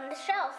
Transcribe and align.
on 0.00 0.08
the 0.08 0.14
shelf. 0.14 0.56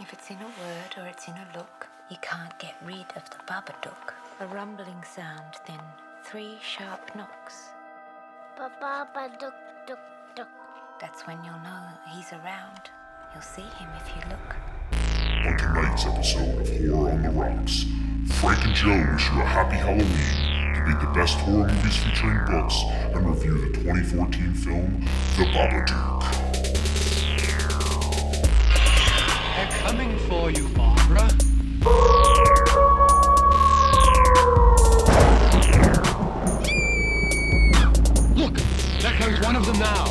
If 0.00 0.12
it's 0.12 0.30
in 0.30 0.36
a 0.36 0.46
word 0.46 0.92
or 0.96 1.06
it's 1.06 1.28
in 1.28 1.34
a 1.34 1.46
look, 1.56 1.88
you 2.10 2.16
can't 2.22 2.58
get 2.58 2.74
rid 2.84 3.06
of 3.16 3.28
the 3.30 3.36
Babadook. 3.46 4.14
A 4.40 4.46
rumbling 4.46 5.02
sound, 5.04 5.54
then 5.66 5.80
three 6.24 6.56
sharp 6.62 7.14
knocks. 7.14 7.70
Ba 8.56 8.70
ba 8.80 9.08
ba 9.12 9.30
duk 9.38 9.54
duk 9.86 9.98
duk. 10.34 10.48
That's 11.00 11.26
when 11.26 11.42
you'll 11.44 11.64
know 11.64 11.84
he's 12.14 12.32
around. 12.32 12.90
You'll 13.32 13.42
see 13.42 13.68
him 13.78 13.88
if 14.00 14.08
you 14.14 14.22
look. 14.30 14.56
On 15.46 15.58
tonight's 15.58 16.06
episode 16.06 16.60
of 16.60 16.68
Horror 16.68 17.10
on 17.10 17.22
the 17.22 17.30
Rocks, 17.30 17.84
Frank 18.40 18.64
and 18.64 18.74
Joe 18.74 19.12
wish 19.12 19.30
you 19.30 19.40
a 19.40 19.44
happy 19.44 19.76
Halloween, 19.76 20.74
debate 20.74 21.00
the 21.00 21.12
best 21.14 21.36
horror 21.40 21.68
movies 21.68 21.96
featuring 21.96 22.44
books, 22.46 22.76
and 23.12 23.28
review 23.28 23.58
the 23.68 23.78
2014 23.78 24.54
film 24.54 25.00
The 25.36 25.44
Babadook. 25.44 26.45
Coming 29.86 30.18
for 30.28 30.50
you, 30.50 30.66
Barbara. 30.70 31.28
Look, 38.34 38.54
there 39.00 39.12
comes 39.12 39.40
one 39.42 39.54
of 39.54 39.64
them 39.64 39.78
now. 39.78 40.06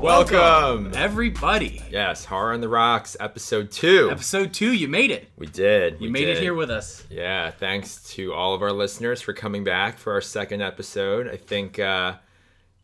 Welcome. 0.00 0.92
everybody. 0.94 1.82
Yes, 1.90 2.24
Horror 2.24 2.54
on 2.54 2.62
the 2.62 2.70
Rocks, 2.70 3.18
episode 3.20 3.70
two. 3.70 4.08
Episode 4.10 4.54
two, 4.54 4.72
you 4.72 4.88
made 4.88 5.10
it. 5.10 5.28
we 5.36 5.48
did. 5.48 6.00
You 6.00 6.06
we 6.06 6.08
made 6.08 6.28
it 6.28 6.38
here 6.38 6.54
with 6.54 6.70
us. 6.70 7.04
Yeah, 7.10 7.50
thanks 7.50 8.02
to 8.14 8.32
all 8.32 8.54
of 8.54 8.62
our 8.62 8.72
listeners 8.72 9.20
for 9.20 9.34
coming 9.34 9.62
back 9.62 9.98
for 9.98 10.14
our 10.14 10.22
second 10.22 10.62
episode. 10.62 11.28
I 11.28 11.36
think 11.36 11.78
uh, 11.78 12.14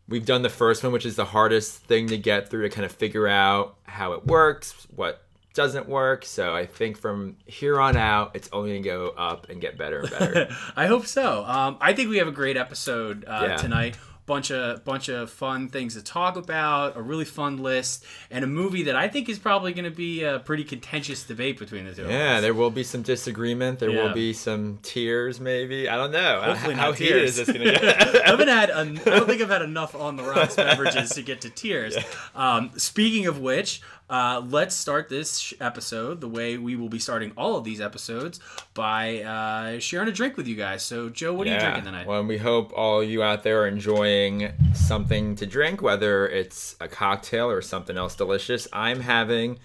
we've 0.09 0.25
done 0.25 0.41
the 0.41 0.49
first 0.49 0.83
one, 0.83 0.91
which 0.91 1.05
is 1.05 1.15
the 1.15 1.25
hardest 1.25 1.77
thing 1.83 2.07
to 2.07 2.17
get 2.17 2.49
through 2.49 2.63
to 2.63 2.69
kind 2.69 2.85
of 2.85 2.91
figure 2.91 3.27
out 3.27 3.75
how 3.83 4.13
it 4.13 4.25
works, 4.25 4.87
what 4.95 5.23
doesn't 5.53 5.87
work. 5.87 6.25
So 6.25 6.55
I 6.55 6.65
think 6.65 6.97
from 6.97 7.35
here 7.45 7.79
on 7.79 7.95
out, 7.97 8.31
it's 8.35 8.49
only 8.51 8.69
going 8.71 8.83
to 8.83 8.89
go 8.89 9.07
up 9.17 9.49
and 9.49 9.59
get 9.61 9.77
better 9.77 9.99
and 10.01 10.09
better. 10.11 10.49
I 10.75 10.87
hope 10.87 11.05
so. 11.05 11.43
Um, 11.45 11.77
I 11.81 11.93
think 11.93 12.09
we 12.09 12.17
have 12.17 12.27
a 12.27 12.31
great 12.31 12.57
episode 12.57 13.25
uh, 13.25 13.45
Yeah. 13.49 13.55
tonight. 13.57 13.97
Bunch 14.29 14.51
of 14.51 14.85
bunch 14.85 15.09
of 15.09 15.31
fun 15.31 15.69
things 15.69 15.95
to 15.95 16.03
talk 16.03 16.35
about. 16.37 16.95
A 16.95 17.01
really 17.01 17.25
fun 17.25 17.57
list 17.57 18.05
and 18.29 18.43
a 18.43 18.47
movie 18.47 18.83
that 18.83 18.95
I 18.95 19.07
think 19.07 19.27
is 19.27 19.39
probably 19.39 19.73
going 19.73 19.85
to 19.85 19.89
be 19.89 20.21
a 20.23 20.37
pretty 20.37 20.63
contentious 20.63 21.23
debate 21.23 21.57
between 21.57 21.85
the 21.85 21.95
two. 21.95 22.03
of 22.05 22.11
yeah, 22.11 22.39
there 22.39 22.53
will 22.53 22.69
be 22.69 22.83
some 22.83 23.01
disagreement. 23.01 23.79
There 23.79 23.89
Yeah. 23.89 24.03
will 24.03 24.13
be 24.13 24.33
some 24.33 24.77
tears, 24.83 25.39
maybe. 25.39 25.89
I 25.89 25.95
don't 25.97 26.11
know. 26.11 26.41
Hopefully 26.43 26.75
how 26.75 26.89
not 26.89 26.97
heated 26.99 27.13
tears. 27.13 27.39
is 27.39 27.47
this 27.47 27.57
going 27.57 27.65
to 27.73 27.79
get? 27.79 28.15
I 28.27 28.29
haven't 28.29 28.49
had. 28.49 28.69
an- 28.69 28.99
I 28.99 29.03
don't 29.17 29.25
think 29.27 29.41
I've 29.41 29.49
had 29.49 29.63
enough 29.63 29.95
on 29.95 30.15
the 30.15 30.21
rocks 30.23 30.55
beverages 30.55 31.09
to 31.15 31.23
get 31.23 31.41
to 31.41 31.49
tears. 31.49 31.97
Um, 32.35 32.69
speaking 32.77 33.25
of 33.25 33.39
which, 33.39 33.81
uh, 34.09 34.41
let's 34.49 34.75
start 34.75 35.07
this 35.09 35.37
sh- 35.37 35.53
episode 35.61 36.19
the 36.19 36.27
way 36.27 36.57
we 36.57 36.75
will 36.75 36.89
be 36.89 36.99
starting 36.99 37.31
all 37.37 37.55
of 37.55 37.63
these 37.63 37.79
episodes 37.79 38.39
by 38.73 39.21
uh, 39.21 39.79
sharing 39.79 40.07
a 40.07 40.11
drink 40.11 40.35
with 40.35 40.47
you 40.47 40.55
guys. 40.55 40.83
So, 40.83 41.09
Joe, 41.09 41.33
what 41.33 41.47
are 41.47 41.53
you 41.53 41.59
drinking 41.59 41.83
tonight? 41.83 42.07
Well, 42.07 42.23
we 42.23 42.37
hope 42.37 42.71
all 42.75 43.03
you 43.03 43.21
out 43.21 43.43
there 43.43 43.61
are 43.61 43.67
enjoying 43.67 44.51
something 44.73 45.35
to 45.35 45.45
drink, 45.45 45.81
whether 45.81 46.27
it's 46.27 46.75
a 46.81 46.87
cocktail 46.87 47.49
or 47.49 47.61
something 47.61 47.97
else 47.97 48.15
delicious. 48.15 48.67
I'm 48.73 49.01
having 49.01 49.59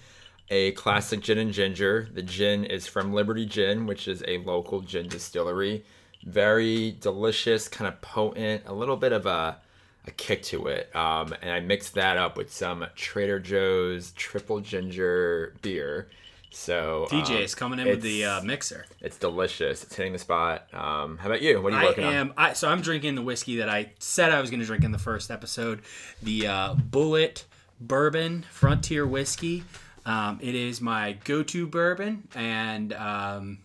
a 0.49 0.71
classic 0.73 1.21
gin 1.21 1.39
and 1.39 1.51
ginger. 1.51 2.07
The 2.13 2.21
gin 2.21 2.65
is 2.65 2.85
from 2.85 3.13
Liberty 3.13 3.45
Gin, 3.47 3.87
which 3.87 4.07
is 4.07 4.23
a 4.27 4.37
local 4.39 4.81
gin 4.81 5.07
distillery. 5.07 5.83
Very 6.23 6.91
delicious, 6.99 7.67
kind 7.67 7.87
of 7.87 7.99
potent, 8.01 8.63
a 8.65 8.73
little 8.73 8.97
bit 8.97 9.11
of 9.11 9.25
a 9.25 9.57
a 10.07 10.11
kick 10.11 10.43
to 10.43 10.67
it. 10.67 10.95
Um, 10.95 11.33
and 11.41 11.51
I 11.51 11.59
mixed 11.59 11.95
that 11.95 12.17
up 12.17 12.37
with 12.37 12.51
some 12.51 12.85
Trader 12.95 13.39
Joe's 13.39 14.11
triple 14.11 14.59
ginger 14.59 15.55
beer. 15.61 16.09
So 16.51 17.05
um, 17.11 17.21
is 17.33 17.53
coming 17.53 17.79
in 17.79 17.87
with 17.87 18.01
the 18.01 18.23
uh, 18.23 18.41
mixer. 18.41 18.85
it's 19.01 19.17
delicious. 19.17 19.83
It's 19.83 19.93
hitting 19.93 20.13
the 20.13 20.19
spot. 20.19 20.73
Um, 20.73 21.17
how 21.17 21.27
about 21.27 21.41
you? 21.41 21.61
What 21.61 21.73
are 21.73 21.81
you 21.81 21.87
working 21.87 22.05
on? 22.05 22.13
I 22.13 22.15
am. 22.15 22.33
I, 22.37 22.53
so 22.53 22.69
I'm 22.69 22.79
drinking 22.79 23.15
the 23.15 23.21
whiskey 23.21 23.57
that 23.57 23.67
I 23.67 23.91
said 23.99 24.31
I 24.31 24.39
was 24.39 24.49
going 24.49 24.61
to 24.61 24.65
drink 24.65 24.85
in 24.85 24.93
the 24.93 24.97
first 24.97 25.31
episode, 25.31 25.81
the 26.23 26.47
uh, 26.47 26.75
Bulleit 26.75 27.43
Bourbon 27.81 28.45
Frontier 28.49 29.05
Whiskey. 29.05 29.65
Um, 30.05 30.39
it 30.41 30.55
is 30.55 30.79
my 30.79 31.17
go-to 31.25 31.67
bourbon, 31.67 32.29
and 32.35 32.93
um, 32.93 33.59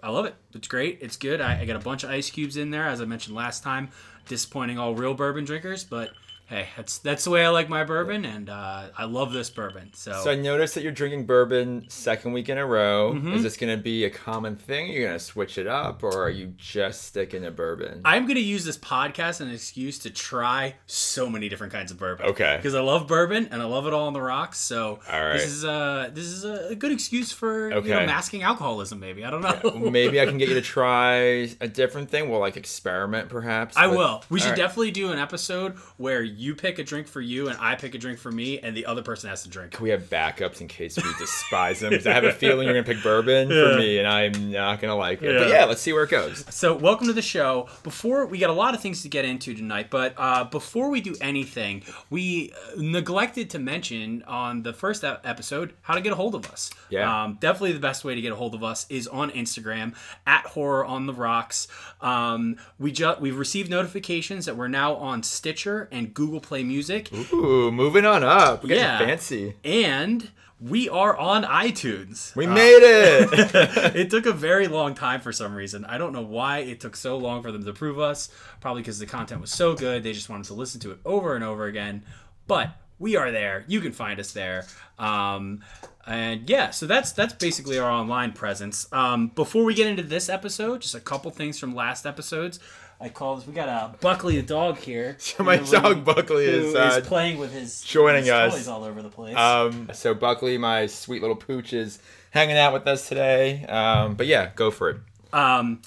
I 0.00 0.10
love 0.10 0.26
it. 0.26 0.36
It's 0.54 0.68
great. 0.68 0.98
It's 1.00 1.16
good. 1.16 1.40
I, 1.40 1.62
I 1.62 1.64
got 1.64 1.74
a 1.74 1.80
bunch 1.80 2.04
of 2.04 2.10
ice 2.10 2.30
cubes 2.30 2.56
in 2.56 2.70
there, 2.70 2.86
as 2.86 3.00
I 3.00 3.04
mentioned 3.04 3.34
last 3.34 3.64
time. 3.64 3.88
Disappointing 4.28 4.78
all 4.78 4.94
real 4.94 5.14
bourbon 5.14 5.44
drinkers, 5.44 5.84
but 5.84 6.12
hey, 6.48 6.68
that's 6.76 6.98
that's 6.98 7.24
the 7.24 7.30
way 7.30 7.44
I 7.44 7.48
like 7.50 7.68
my 7.68 7.84
bourbon, 7.84 8.24
and 8.24 8.50
uh, 8.50 8.88
I 8.96 9.04
love 9.04 9.32
this 9.32 9.48
bourbon. 9.50 9.90
So. 9.94 10.12
So 10.24 10.30
I 10.30 10.34
noticed 10.34 10.74
that 10.74 10.82
you're 10.82 10.92
drinking 10.92 11.26
bourbon 11.26 11.86
second 11.88 12.32
week 12.32 12.48
in 12.48 12.58
a 12.58 12.66
row. 12.66 13.14
Mm-hmm. 13.14 13.34
Is 13.34 13.42
this 13.42 13.56
going 13.56 13.74
to 13.76 13.82
be 13.82 14.04
a 14.04 14.10
common 14.10 14.56
thing? 14.56 14.92
You're 14.92 15.06
going 15.06 15.18
to 15.18 15.24
switch 15.24 15.56
it 15.58 15.66
up, 15.66 16.02
or 16.02 16.22
are 16.24 16.30
you 16.30 16.54
just 16.56 17.02
sticking 17.04 17.42
to 17.42 17.50
bourbon? 17.50 18.00
I'm 18.04 18.24
going 18.24 18.34
to 18.36 18.40
use 18.42 18.64
this 18.64 18.76
podcast 18.76 19.28
as 19.28 19.40
an 19.42 19.50
excuse 19.50 19.98
to 20.00 20.10
try 20.10 20.74
so 20.86 21.28
many 21.28 21.48
different 21.48 21.72
kinds 21.72 21.90
of 21.90 21.98
bourbon. 21.98 22.26
Okay. 22.26 22.56
Because 22.56 22.74
I 22.74 22.80
love 22.80 23.06
bourbon 23.06 23.48
and 23.50 23.60
I 23.60 23.66
love 23.66 23.86
it 23.86 23.92
all 23.92 24.06
on 24.06 24.12
the 24.14 24.20
rocks. 24.22 24.58
So 24.58 25.00
All 25.10 25.20
right. 25.24 25.34
this 25.34 25.44
is 25.46 25.64
uh 25.64 26.10
this 26.12 26.24
is 26.24 26.44
a 26.44 26.74
good 26.74 26.90
excuse 26.92 27.30
for 27.30 27.70
you 27.70 27.90
know 27.90 28.06
masking 28.06 28.42
alcoholism. 28.42 28.98
Maybe 29.00 29.24
I 29.24 29.30
don't 29.30 29.42
know. 29.42 29.78
Maybe 29.90 30.20
I 30.20 30.24
can 30.26 30.38
get 30.38 30.48
you 30.48 30.54
to 30.54 30.62
try 30.78 31.14
a 31.60 31.68
different 31.68 32.10
thing. 32.10 32.30
We'll 32.30 32.40
like 32.40 32.56
experiment, 32.56 33.28
perhaps. 33.28 33.76
I 33.76 33.86
with- 33.88 33.98
will. 33.98 34.24
We 34.30 34.40
should 34.40 34.46
All 34.46 34.52
right. 34.52 34.56
definitely 34.58 34.90
do 34.92 35.12
an 35.12 35.18
episode 35.18 35.76
where 35.98 36.22
you 36.38 36.54
pick 36.54 36.78
a 36.78 36.84
drink 36.84 37.08
for 37.08 37.20
you 37.20 37.48
and 37.48 37.58
I 37.60 37.74
pick 37.74 37.94
a 37.96 37.98
drink 37.98 38.18
for 38.20 38.30
me, 38.30 38.60
and 38.60 38.76
the 38.76 38.86
other 38.86 39.02
person 39.02 39.28
has 39.28 39.42
to 39.42 39.48
drink. 39.48 39.80
We 39.80 39.90
have 39.90 40.02
backups 40.04 40.60
in 40.60 40.68
case 40.68 40.96
we 40.96 41.02
despise 41.18 41.80
them. 41.80 41.92
'cause 41.92 42.06
I 42.06 42.12
have 42.12 42.22
a 42.22 42.32
feeling 42.32 42.66
you're 42.68 42.74
gonna 42.80 42.86
pick 42.94 43.02
bourbon 43.02 43.48
for 43.48 43.76
me, 43.76 43.98
and 43.98 44.06
I'm 44.06 44.52
not 44.52 44.80
gonna 44.80 44.94
like 44.96 45.20
it. 45.20 45.36
But 45.36 45.48
Yeah. 45.48 45.54
yeah, 45.60 45.64
let's 45.64 45.80
see 45.82 45.92
where 45.92 46.04
it 46.04 46.10
goes. 46.10 46.44
So, 46.50 46.74
welcome 46.74 47.08
to 47.08 47.12
the 47.12 47.22
show. 47.22 47.68
Before 47.82 48.24
we 48.26 48.38
got 48.38 48.50
a 48.50 48.52
lot 48.52 48.72
of 48.74 48.80
things 48.80 49.02
to 49.02 49.08
get 49.08 49.24
into 49.24 49.52
tonight, 49.52 49.88
but 49.90 50.14
uh, 50.16 50.44
before 50.44 50.90
we 50.90 51.00
do 51.00 51.16
anything, 51.20 51.82
we 52.08 52.52
uh, 52.52 52.80
neglected 52.80 53.50
to 53.50 53.58
mention 53.58 54.22
on 54.28 54.62
the 54.62 54.72
first 54.72 55.02
episode 55.02 55.72
how 55.82 55.94
to 55.94 56.00
get 56.00 56.12
a 56.12 56.16
hold 56.16 56.36
of 56.36 56.46
us. 56.52 56.70
Yeah. 56.88 57.24
Um, 57.24 57.38
definitely 57.40 57.72
the 57.72 57.80
best 57.80 58.04
way 58.04 58.14
to 58.14 58.20
get 58.20 58.30
a 58.32 58.36
hold 58.36 58.54
of 58.54 58.62
us 58.62 58.86
is 58.88 59.08
on 59.08 59.30
Instagram 59.32 59.94
at 60.26 60.46
Horror 60.46 60.84
on 60.84 61.06
the 61.06 61.14
Rocks. 61.14 61.66
Um, 62.00 62.56
we 62.78 62.92
just 62.92 63.20
we've 63.20 63.36
received 63.38 63.70
notifications 63.70 64.46
that 64.46 64.56
we're 64.56 64.68
now 64.68 64.94
on 64.94 65.22
Stitcher 65.24 65.88
and 65.90 66.14
Google 66.14 66.27
Play 66.40 66.62
Music, 66.62 67.10
Ooh, 67.32 67.70
moving 67.72 68.04
on 68.04 68.22
up. 68.22 68.62
We're 68.62 68.68
getting 68.68 68.84
Yeah. 68.84 68.98
fancy. 68.98 69.56
and 69.64 70.30
we 70.60 70.88
are 70.88 71.16
on 71.16 71.44
iTunes. 71.44 72.34
We 72.34 72.46
made 72.46 72.80
it. 72.82 73.28
it 73.96 74.10
took 74.10 74.26
a 74.26 74.32
very 74.32 74.66
long 74.66 74.94
time 74.94 75.20
for 75.20 75.30
some 75.32 75.54
reason. 75.54 75.84
I 75.84 75.98
don't 75.98 76.12
know 76.12 76.22
why 76.22 76.58
it 76.58 76.80
took 76.80 76.96
so 76.96 77.16
long 77.16 77.42
for 77.42 77.52
them 77.52 77.62
to 77.62 77.70
approve 77.70 78.00
us. 78.00 78.28
Probably 78.60 78.82
because 78.82 78.98
the 78.98 79.06
content 79.06 79.40
was 79.40 79.52
so 79.52 79.74
good, 79.76 80.02
they 80.02 80.12
just 80.12 80.28
wanted 80.28 80.46
to 80.46 80.54
listen 80.54 80.80
to 80.80 80.90
it 80.90 80.98
over 81.04 81.36
and 81.36 81.44
over 81.44 81.66
again. 81.66 82.02
But 82.48 82.70
we 82.98 83.14
are 83.14 83.30
there. 83.30 83.64
You 83.68 83.80
can 83.80 83.92
find 83.92 84.18
us 84.18 84.32
there. 84.32 84.66
Um, 84.98 85.60
and 86.04 86.48
yeah, 86.50 86.70
so 86.70 86.86
that's 86.86 87.12
that's 87.12 87.34
basically 87.34 87.78
our 87.78 87.88
online 87.90 88.32
presence. 88.32 88.88
Um, 88.92 89.28
before 89.28 89.62
we 89.62 89.74
get 89.74 89.86
into 89.86 90.02
this 90.02 90.28
episode, 90.28 90.80
just 90.80 90.94
a 90.96 91.00
couple 91.00 91.30
things 91.30 91.58
from 91.60 91.72
last 91.74 92.04
episodes. 92.06 92.58
I 93.00 93.08
call 93.08 93.36
this. 93.36 93.46
We 93.46 93.52
got 93.52 93.68
a 93.68 93.96
Buckley 93.98 94.36
the 94.36 94.42
dog 94.42 94.78
here. 94.78 95.16
So 95.38 95.44
my 95.44 95.56
dog 95.58 96.04
Buckley 96.04 96.46
who 96.46 96.68
is, 96.68 96.74
uh, 96.74 97.00
playing 97.04 97.38
with 97.38 97.52
his 97.52 97.80
joining 97.82 98.22
his 98.24 98.30
us. 98.32 98.54
toys 98.54 98.68
all 98.68 98.82
over 98.84 99.02
the 99.02 99.08
place. 99.08 99.36
Um, 99.36 99.88
so 99.92 100.14
Buckley, 100.14 100.58
my 100.58 100.86
sweet 100.86 101.20
little 101.20 101.36
pooch, 101.36 101.72
is 101.72 102.00
hanging 102.30 102.56
out 102.56 102.72
with 102.72 102.86
us 102.86 103.08
today. 103.08 103.64
Um, 103.66 104.14
but 104.14 104.26
yeah, 104.26 104.50
go 104.56 104.70
for 104.72 104.90
it. 104.90 104.96
Um, 105.32 105.80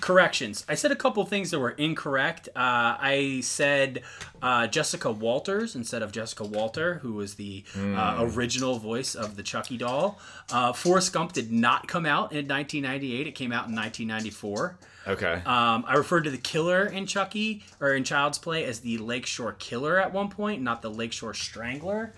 corrections. 0.00 0.64
I 0.68 0.74
said 0.76 0.92
a 0.92 0.96
couple 0.96 1.24
things 1.24 1.50
that 1.50 1.58
were 1.58 1.70
incorrect. 1.70 2.48
Uh, 2.54 2.94
I 3.00 3.40
said 3.42 4.02
uh, 4.40 4.66
Jessica 4.68 5.10
Walters 5.10 5.74
instead 5.74 6.02
of 6.02 6.12
Jessica 6.12 6.44
Walter, 6.44 6.96
who 7.02 7.14
was 7.14 7.34
the 7.34 7.64
uh, 7.76 8.18
original 8.20 8.78
voice 8.78 9.14
of 9.16 9.36
the 9.36 9.42
Chucky 9.42 9.76
doll. 9.76 10.20
Uh, 10.52 10.72
Forrest 10.72 11.12
Gump 11.12 11.32
did 11.32 11.50
not 11.50 11.88
come 11.88 12.06
out 12.06 12.30
in 12.32 12.46
1998. 12.46 13.26
It 13.26 13.32
came 13.32 13.50
out 13.52 13.66
in 13.68 13.74
1994. 13.74 14.78
Okay. 15.06 15.42
Um, 15.44 15.84
I 15.86 15.94
referred 15.96 16.24
to 16.24 16.30
the 16.30 16.38
killer 16.38 16.86
in 16.86 17.06
Chucky 17.06 17.64
or 17.80 17.94
in 17.94 18.04
Child's 18.04 18.38
Play 18.38 18.64
as 18.64 18.80
the 18.80 18.98
Lakeshore 18.98 19.54
Killer 19.54 19.98
at 19.98 20.12
one 20.12 20.28
point, 20.28 20.62
not 20.62 20.82
the 20.82 20.90
Lakeshore 20.90 21.34
Strangler. 21.34 22.12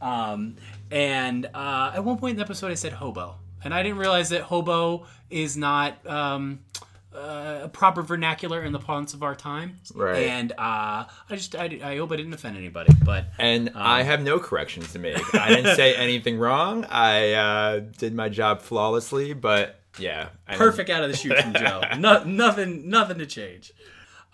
Um, 0.00 0.56
and 0.90 1.48
uh, 1.54 1.92
at 1.94 2.04
one 2.04 2.18
point 2.18 2.32
in 2.32 2.36
the 2.36 2.42
episode, 2.42 2.70
I 2.70 2.74
said 2.74 2.92
hobo, 2.92 3.36
and 3.62 3.72
I 3.72 3.82
didn't 3.82 3.98
realize 3.98 4.30
that 4.30 4.42
hobo 4.42 5.06
is 5.30 5.56
not 5.56 6.04
um, 6.06 6.60
uh, 7.14 7.60
a 7.62 7.68
proper 7.68 8.02
vernacular 8.02 8.62
in 8.62 8.72
the 8.72 8.78
parlance 8.78 9.14
of 9.14 9.22
our 9.22 9.34
time. 9.34 9.76
Right. 9.94 10.24
And 10.24 10.52
uh, 10.52 11.04
I 11.04 11.06
just 11.30 11.54
I, 11.54 11.78
I 11.82 11.96
hope 11.98 12.10
I 12.12 12.16
didn't 12.16 12.32
offend 12.32 12.56
anybody, 12.56 12.92
but 13.04 13.26
and 13.38 13.70
I 13.74 14.02
have 14.02 14.22
no 14.22 14.38
corrections 14.38 14.92
to 14.92 14.98
make. 14.98 15.34
I 15.34 15.48
didn't 15.48 15.76
say 15.76 15.94
anything 15.94 16.38
wrong. 16.38 16.84
I 16.86 17.32
uh, 17.32 17.80
did 17.96 18.14
my 18.14 18.28
job 18.28 18.60
flawlessly. 18.60 19.34
But 19.34 19.81
yeah, 19.98 20.28
I 20.46 20.56
perfect 20.56 20.90
out 20.90 21.02
of 21.02 21.10
the 21.10 21.16
chute 21.16 21.36
from 21.38 21.54
Joe. 21.54 21.82
no, 21.98 22.24
nothing, 22.24 22.88
nothing 22.88 23.18
to 23.18 23.26
change. 23.26 23.72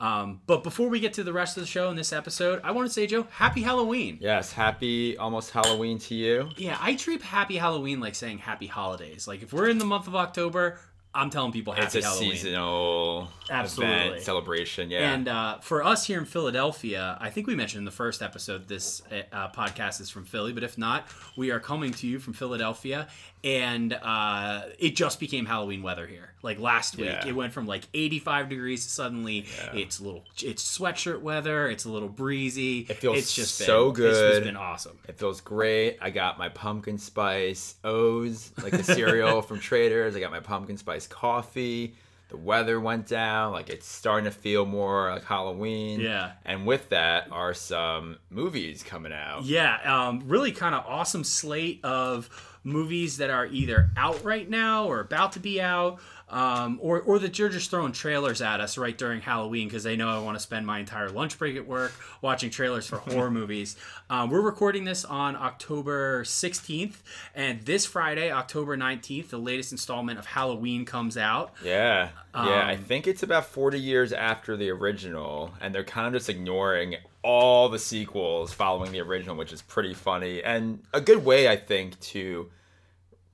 Um, 0.01 0.41
but 0.47 0.63
before 0.63 0.89
we 0.89 1.01
get 1.01 1.15
to 1.15 1.25
the 1.25 1.33
rest 1.33 1.57
of 1.57 1.63
the 1.63 1.67
show 1.67 1.91
in 1.91 1.97
this 1.97 2.13
episode, 2.13 2.61
I 2.63 2.71
want 2.71 2.87
to 2.87 2.93
say, 2.93 3.07
Joe, 3.09 3.27
happy 3.31 3.63
Halloween. 3.63 4.19
Yes, 4.21 4.53
happy 4.53 5.17
almost 5.17 5.51
Halloween 5.51 5.99
to 6.01 6.15
you. 6.15 6.51
Yeah, 6.57 6.79
I 6.81 6.95
treat 6.95 7.21
happy 7.23 7.57
Halloween 7.57 7.99
like 7.99 8.15
saying 8.15 8.39
happy 8.39 8.69
holidays. 8.69 9.27
Like 9.27 9.43
if 9.43 9.53
we're 9.53 9.69
in 9.69 9.79
the 9.79 9.85
month 9.85 10.07
of 10.07 10.15
October, 10.15 10.79
I'm 11.15 11.31
telling 11.31 11.51
people 11.51 11.73
happy 11.73 11.87
It's 11.87 12.07
a 12.07 12.09
Halloween. 12.09 12.31
seasonal 12.33 13.29
Absolutely. 13.51 13.97
event 13.97 14.23
celebration. 14.23 14.91
Yeah. 14.91 15.13
And 15.13 15.29
uh, 15.29 15.59
for 15.61 15.83
us 15.85 16.07
here 16.07 16.19
in 16.19 16.25
Philadelphia, 16.25 17.17
I 17.21 17.31
think 17.31 17.47
we 17.47 17.55
mentioned 17.55 17.81
in 17.81 17.85
the 17.85 17.91
first 17.91 18.23
episode 18.23 18.69
this 18.69 19.03
uh, 19.33 19.49
podcast 19.51 20.01
is 20.01 20.11
from 20.11 20.25
Philly, 20.25 20.53
but 20.53 20.63
if 20.63 20.77
not, 20.79 21.07
we 21.37 21.51
are 21.51 21.61
coming 21.61 21.93
to 21.93 22.07
you 22.07 22.19
from 22.19 22.33
Philadelphia, 22.33 23.09
and 23.45 23.93
uh, 23.93 24.63
it 24.79 24.97
just 24.97 25.21
became 25.21 25.47
Halloween 25.47 25.83
weather 25.83 26.07
here. 26.07 26.33
Like 26.43 26.59
last 26.61 26.97
week, 26.97 27.07
Yeah. 27.07 27.27
it 27.27 27.33
went 27.35 27.53
from 27.53 27.67
like 27.67 27.85
85 27.95 28.49
degrees 28.49 28.83
suddenly 28.85 29.47
it's 29.73 29.99
a 29.99 30.05
little, 30.05 30.25
it's 30.43 30.79
sweatshirt 30.79 31.21
weather, 31.21 31.69
it's 31.69 31.85
a 31.85 31.91
little 31.91 32.09
breezy. 32.09 32.81
It 32.89 32.99
feels 32.99 33.19
it's 33.19 33.35
just 33.35 33.57
so 33.57 33.91
been, 33.93 34.07
It's, 34.07 34.19
it's 34.19 34.37
good. 34.39 34.45
been 34.45 34.57
awesome. 34.57 34.99
It 35.09 35.19
feels 35.19 35.41
great. 35.41 35.99
I 36.01 36.11
got 36.11 36.39
my 36.39 36.49
pumpkin 36.49 36.99
spice 36.99 37.75
O's, 37.85 38.53
like 38.63 38.73
the 38.73 38.85
cereal 38.85 39.43
from 39.49 39.59
Traders. 39.61 40.15
I 40.17 40.21
got 40.21 40.31
my 40.31 40.41
pumpkin 40.41 40.77
spice 40.77 41.07
coffee. 41.07 41.95
The 42.29 42.37
weather 42.37 42.79
went 42.79 43.07
down. 43.07 43.53
Like 43.53 43.71
it's 43.71 43.87
starting 43.87 44.25
to 44.25 44.31
feel 44.31 44.67
more 44.67 45.11
like 45.11 45.25
Halloween. 45.25 46.01
Yeah. 46.01 46.33
And 46.45 46.67
with 46.67 46.91
that 46.91 47.29
are 47.31 47.55
some 47.55 48.19
movies 48.31 48.83
coming 48.83 49.13
out. 49.13 49.45
Yeah, 49.45 49.79
um, 49.85 50.23
really 50.27 50.53
kind 50.53 50.75
of 50.75 50.85
awesome 50.87 51.25
slate 51.25 51.81
of 51.85 52.29
movies 52.65 53.17
that 53.17 53.31
are 53.31 53.47
either 53.47 53.91
out 53.97 54.23
right 54.25 54.49
now 54.49 54.85
or 54.85 55.01
about 55.01 55.33
to 55.33 55.41
be 55.41 55.61
out, 55.61 56.01
um, 56.31 56.79
or 56.83 57.01
or 57.01 57.19
that 57.19 57.39
you're 57.39 57.49
just 57.49 57.71
throwing 57.71 57.93
trailers 57.93 58.43
at 58.43 58.61
us 58.61 58.77
right 58.79 58.97
during 58.97 59.21
Halloween 59.21 59.69
because 59.69 59.83
they 59.83 59.97
know 59.97 60.09
I 60.09 60.19
want 60.21 60.37
to 60.37 60.43
spend 60.43 60.67
my 60.67 60.79
entire 60.79 61.09
lunch 61.11 61.39
break 61.39 61.57
at 61.57 61.67
work 61.67 61.93
watching 62.23 62.51
trailers 62.51 62.87
for 62.87 62.97
horror 62.99 63.31
movies. 63.31 63.77
Um, 64.11 64.31
we're 64.31 64.41
recording 64.41 64.85
this 64.85 65.05
on 65.05 65.37
October 65.37 66.25
16th, 66.25 66.95
and 67.35 67.63
this 67.63 67.87
Friday, 67.87 68.31
October 68.31 68.77
19th, 68.77 69.29
the 69.29 69.39
latest 69.39 69.73
installment 69.73 70.19
of 70.19 70.27
Halloween 70.27 70.85
comes 70.85 71.17
out. 71.17 71.53
Yeah. 71.65 72.11
Yeah. 72.35 72.67
I 72.67 72.75
Um, 72.75 72.83
think 72.85 73.07
it's 73.07 73.23
about 73.23 73.47
40 73.47 73.81
years 73.81 74.13
after 74.13 74.57
the 74.57 74.71
original, 74.71 75.53
and 75.61 75.75
they're 75.75 75.83
kind 75.83 76.07
of 76.07 76.13
just 76.13 76.29
ignoring 76.29 76.97
all 77.23 77.69
the 77.69 77.79
sequels 77.79 78.53
following 78.53 78.93
the 78.93 79.01
original, 79.01 79.35
which 79.35 79.53
is 79.53 79.61
pretty 79.63 79.93
funny 79.93 80.43
and 80.43 80.81
a 80.95 81.01
good 81.01 81.25
way, 81.25 81.49
I 81.49 81.57
think, 81.57 81.99
to 82.01 82.49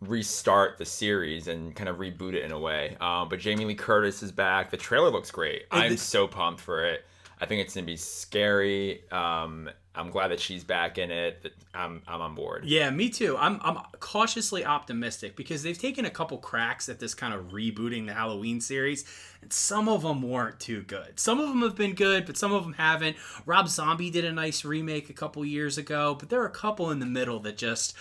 restart 0.00 0.78
the 0.78 0.84
series 0.84 1.48
and 1.48 1.74
kind 1.74 1.88
of 1.88 1.96
reboot 1.96 2.34
it 2.34 2.44
in 2.44 2.52
a 2.52 2.58
way. 2.58 2.96
Um, 3.00 3.28
but 3.28 3.38
Jamie 3.38 3.64
Lee 3.64 3.74
Curtis 3.74 4.22
is 4.22 4.32
back. 4.32 4.70
The 4.70 4.76
trailer 4.76 5.10
looks 5.10 5.30
great. 5.30 5.64
I'm 5.70 5.92
the- 5.92 5.96
so 5.98 6.26
pumped 6.28 6.60
for 6.60 6.84
it. 6.84 7.04
I 7.40 7.46
think 7.46 7.62
it's 7.62 7.74
gonna 7.74 7.86
be 7.86 7.96
scary. 7.96 9.02
Um, 9.10 9.70
I'm 9.96 10.10
glad 10.10 10.28
that 10.28 10.40
she's 10.40 10.64
back 10.64 10.98
in 10.98 11.10
it. 11.10 11.52
I'm 11.72 12.02
I'm 12.08 12.20
on 12.20 12.34
board. 12.34 12.64
Yeah, 12.64 12.90
me 12.90 13.10
too. 13.10 13.36
I'm 13.38 13.60
I'm 13.62 13.78
cautiously 14.00 14.64
optimistic 14.64 15.36
because 15.36 15.62
they've 15.62 15.78
taken 15.78 16.04
a 16.04 16.10
couple 16.10 16.38
cracks 16.38 16.88
at 16.88 16.98
this 16.98 17.14
kind 17.14 17.32
of 17.32 17.52
rebooting 17.52 18.06
the 18.06 18.14
Halloween 18.14 18.60
series, 18.60 19.04
and 19.40 19.52
some 19.52 19.88
of 19.88 20.02
them 20.02 20.22
weren't 20.22 20.58
too 20.58 20.82
good. 20.82 21.20
Some 21.20 21.38
of 21.38 21.48
them 21.48 21.62
have 21.62 21.76
been 21.76 21.94
good, 21.94 22.26
but 22.26 22.36
some 22.36 22.52
of 22.52 22.64
them 22.64 22.72
haven't. 22.72 23.16
Rob 23.46 23.68
Zombie 23.68 24.10
did 24.10 24.24
a 24.24 24.32
nice 24.32 24.64
remake 24.64 25.10
a 25.10 25.14
couple 25.14 25.44
years 25.44 25.78
ago, 25.78 26.16
but 26.18 26.28
there 26.28 26.40
are 26.42 26.46
a 26.46 26.50
couple 26.50 26.90
in 26.90 26.98
the 26.98 27.06
middle 27.06 27.38
that 27.40 27.56
just 27.56 27.94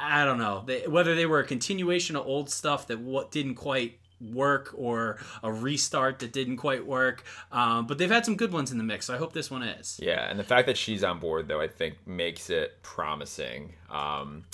I 0.00 0.24
don't 0.24 0.38
know 0.38 0.62
they, 0.64 0.86
whether 0.86 1.16
they 1.16 1.26
were 1.26 1.40
a 1.40 1.46
continuation 1.46 2.14
of 2.14 2.24
old 2.24 2.50
stuff 2.50 2.86
that 2.86 3.00
what 3.00 3.32
didn't 3.32 3.56
quite 3.56 3.98
work 4.22 4.74
or 4.76 5.18
a 5.42 5.52
restart 5.52 6.18
that 6.20 6.32
didn't 6.32 6.58
quite 6.58 6.86
work. 6.86 7.24
Um, 7.50 7.86
but 7.86 7.98
they've 7.98 8.10
had 8.10 8.24
some 8.24 8.36
good 8.36 8.52
ones 8.52 8.70
in 8.70 8.78
the 8.78 8.84
mix. 8.84 9.06
So 9.06 9.14
I 9.14 9.18
hope 9.18 9.32
this 9.32 9.50
one 9.50 9.62
is. 9.62 9.98
Yeah, 10.02 10.28
and 10.28 10.38
the 10.38 10.44
fact 10.44 10.66
that 10.66 10.76
she's 10.76 11.02
on 11.04 11.18
board 11.18 11.48
though, 11.48 11.60
I 11.60 11.68
think 11.68 11.96
makes 12.06 12.50
it 12.50 12.82
promising. 12.82 13.74
Um, 13.90 14.44